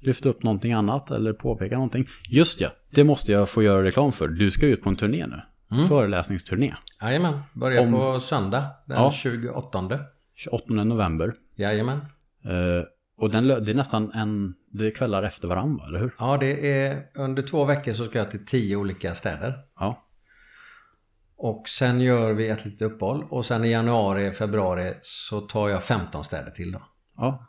lyfta 0.01 0.28
upp 0.28 0.43
någonting 0.43 0.72
annat 0.72 1.10
eller 1.10 1.32
påpeka 1.32 1.74
någonting? 1.74 2.06
Just 2.28 2.60
ja, 2.60 2.68
det 2.90 3.05
måste 3.05 3.32
jag 3.32 3.48
få 3.48 3.62
göra 3.62 3.82
reklam 3.85 4.12
för. 4.12 4.28
Du 4.28 4.51
ska 4.51 4.66
ut 4.66 4.82
på 4.82 4.89
en 4.89 4.97
turné 4.97 5.26
nu. 5.26 5.43
Föreläsningsturné. 5.89 6.74
Jajamän, 7.02 7.39
börjar 7.55 7.82
Om- 7.82 7.93
på 7.93 8.20
söndag 8.20 8.64
den 8.86 8.97
Ja. 8.97 9.10
28. 9.10 9.98
28 10.35 10.72
november. 10.85 11.35
Jajamän. 11.56 11.98
Eh, 12.44 12.85
och 13.18 13.30
den, 13.30 13.48
det 13.48 13.70
är 13.70 13.74
nästan 13.74 14.12
en, 14.12 14.55
det 14.72 14.86
är 14.86 14.90
kvällar 14.90 15.22
efter 15.22 15.48
varandra, 15.48 15.85
eller 15.89 15.98
hur? 15.98 16.14
Ja, 16.18 16.36
det 16.36 16.72
är 16.82 17.06
under 17.14 17.43
två 17.43 17.64
veckor 17.64 17.93
så 17.93 18.05
ska 18.05 18.18
jag 18.18 18.30
till 18.30 18.47
tio 18.47 18.76
olika 18.76 19.14
städer. 19.14 19.55
Ja. 19.78 20.05
Och 21.36 21.68
sen 21.68 22.01
gör 22.01 22.32
vi 22.32 22.48
ett 22.48 22.64
litet 22.64 22.82
uppehåll 22.82 23.24
och 23.30 23.47
sen 23.47 23.64
i 23.64 23.70
januari, 23.70 24.32
februari 24.32 24.94
så 25.02 25.40
tar 25.40 25.68
jag 25.68 25.82
15 25.82 26.24
städer 26.24 26.51
till 26.51 26.72
då. 26.72 26.82
Ja. 27.19 27.45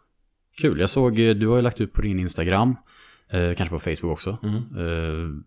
Kul, 0.61 0.79
jag 0.79 0.89
såg, 0.89 1.19
eh, 1.19 1.35
du 1.35 1.47
har 1.47 1.55
ju 1.55 1.61
lagt 1.61 1.81
ut 1.81 1.93
på 1.93 2.01
din 2.01 2.19
Instagram, 2.19 2.75
eh, 3.29 3.53
kanske 3.55 3.69
på 3.75 3.79
Facebook 3.79 4.11
också, 4.13 4.37
Mm. 4.43 4.55
eh, 4.55 5.43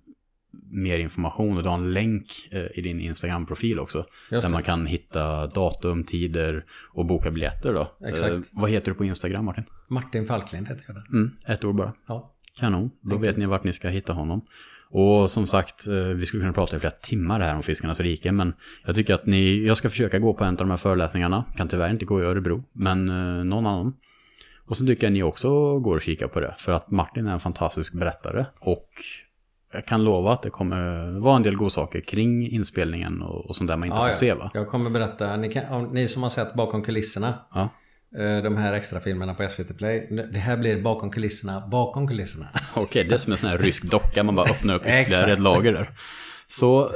mer 0.70 0.98
information 0.98 1.56
och 1.56 1.62
du 1.62 1.68
har 1.68 1.76
en 1.78 1.92
länk 1.92 2.48
eh, 2.50 2.66
i 2.78 2.80
din 2.82 3.00
Instagram-profil 3.00 3.78
också. 3.78 3.98
Just 3.98 4.42
där 4.42 4.48
det. 4.48 4.52
man 4.52 4.62
kan 4.62 4.86
hitta 4.86 5.46
datum, 5.46 6.04
tider 6.04 6.64
och 6.92 7.06
boka 7.06 7.30
biljetter 7.30 7.74
då. 7.74 8.06
Exakt. 8.08 8.32
Eh, 8.34 8.40
vad 8.52 8.70
heter 8.70 8.90
du 8.90 8.94
på 8.94 9.04
Instagram 9.04 9.44
Martin? 9.44 9.64
Martin 9.88 10.26
Falklind 10.26 10.68
heter 10.68 10.84
jag 10.86 10.96
där. 10.96 11.04
Mm, 11.12 11.30
ett 11.46 11.64
ord 11.64 11.74
bara. 11.76 11.92
Ja. 12.06 12.32
Kanon, 12.60 12.90
då 13.00 13.16
vet 13.18 13.36
ni 13.36 13.46
vart 13.46 13.64
ni 13.64 13.72
ska 13.72 13.88
hitta 13.88 14.12
honom. 14.12 14.44
Och 14.90 15.30
som 15.30 15.46
sagt, 15.46 15.86
eh, 15.86 15.94
vi 15.94 16.26
skulle 16.26 16.40
kunna 16.42 16.52
prata 16.52 16.76
i 16.76 16.78
flera 16.78 16.90
timmar 16.94 17.40
här 17.40 17.56
om 17.56 17.62
Fiskarnas 17.62 18.00
rike, 18.00 18.32
men 18.32 18.54
jag 18.84 18.94
tycker 18.94 19.14
att 19.14 19.26
ni, 19.26 19.66
jag 19.66 19.76
ska 19.76 19.88
försöka 19.88 20.18
gå 20.18 20.34
på 20.34 20.44
en 20.44 20.50
av 20.50 20.56
de 20.56 20.70
här 20.70 20.76
föreläsningarna. 20.76 21.44
Kan 21.56 21.68
tyvärr 21.68 21.90
inte 21.90 22.04
gå 22.04 22.20
i 22.22 22.24
Örebro, 22.24 22.64
men 22.72 23.06
någon 23.48 23.66
annan. 23.66 23.94
Och 24.68 24.76
så 24.76 24.86
tycker 24.86 25.06
jag 25.06 25.12
ni 25.12 25.22
också 25.22 25.78
går 25.78 25.94
och 25.96 26.02
kika 26.02 26.28
på 26.28 26.40
det, 26.40 26.54
för 26.58 26.72
att 26.72 26.90
Martin 26.90 27.26
är 27.26 27.32
en 27.32 27.40
fantastisk 27.40 27.94
berättare 27.94 28.46
och 28.60 28.88
jag 29.72 29.86
kan 29.86 30.04
lova 30.04 30.32
att 30.32 30.42
det 30.42 30.50
kommer 30.50 31.10
vara 31.20 31.36
en 31.36 31.42
del 31.42 31.56
godsaker 31.56 32.00
kring 32.00 32.48
inspelningen 32.48 33.22
och, 33.22 33.46
och 33.50 33.56
sånt 33.56 33.68
där 33.68 33.76
man 33.76 33.86
inte 33.86 33.96
Ja, 33.96 34.00
får 34.00 34.08
ja. 34.08 34.12
se 34.12 34.34
va? 34.34 34.50
Jag 34.54 34.68
kommer 34.68 34.90
berätta, 34.90 35.36
ni, 35.36 35.52
kan, 35.52 35.64
om, 35.72 35.84
ni 35.92 36.08
som 36.08 36.22
har 36.22 36.30
sett 36.30 36.54
bakom 36.54 36.82
kulisserna, 36.82 37.38
Ja. 37.54 37.68
eh, 38.18 38.42
de 38.42 38.56
här 38.56 38.72
extra 38.72 39.00
filmerna 39.00 39.34
på 39.34 39.48
SVT 39.48 39.78
Play. 39.78 40.08
Det 40.32 40.38
här 40.38 40.56
blir 40.56 40.82
bakom 40.82 41.10
kulisserna, 41.10 41.66
bakom 41.68 42.08
kulisserna. 42.08 42.48
Okej, 42.74 43.04
det 43.04 43.14
är 43.14 43.18
som 43.18 43.32
en 43.32 43.38
sån 43.38 43.50
här 43.50 43.58
rysk 43.58 43.84
docka, 43.84 44.22
man 44.22 44.34
bara 44.34 44.50
öppnar 44.50 44.74
upp 44.74 44.82
ytterligare 44.86 45.32
ett 45.32 45.38
lager 45.40 45.72
där. 45.72 45.90
Så 46.46 46.90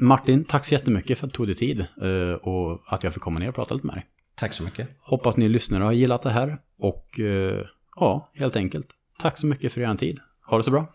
Martin, 0.00 0.44
tack 0.44 0.64
så 0.64 0.74
jättemycket 0.74 1.18
för 1.18 1.26
att 1.26 1.32
du 1.32 1.36
tog 1.36 1.46
dig 1.46 1.54
tid 1.54 1.80
eh, 2.02 2.32
och 2.42 2.82
att 2.86 3.02
jag 3.04 3.14
fick 3.14 3.22
komma 3.22 3.38
ner 3.38 3.48
och 3.48 3.54
prata 3.54 3.74
lite 3.74 3.86
med 3.86 3.96
dig. 3.96 4.06
Tack 4.36 4.52
så 4.52 4.62
mycket. 4.62 4.88
Hoppas 5.00 5.36
ni 5.36 5.48
lyssnare 5.48 5.84
har 5.84 5.92
gillat 5.92 6.22
det 6.22 6.30
här 6.30 6.58
och 6.78 7.20
eh, 7.20 7.64
ja, 7.96 8.30
helt 8.34 8.56
enkelt. 8.56 8.88
Tack 9.18 9.38
så 9.38 9.46
mycket 9.46 9.72
för 9.72 9.80
er 9.80 9.94
tid. 9.94 10.18
Ha 10.46 10.56
det 10.56 10.62
så 10.62 10.70
bra. 10.70 10.86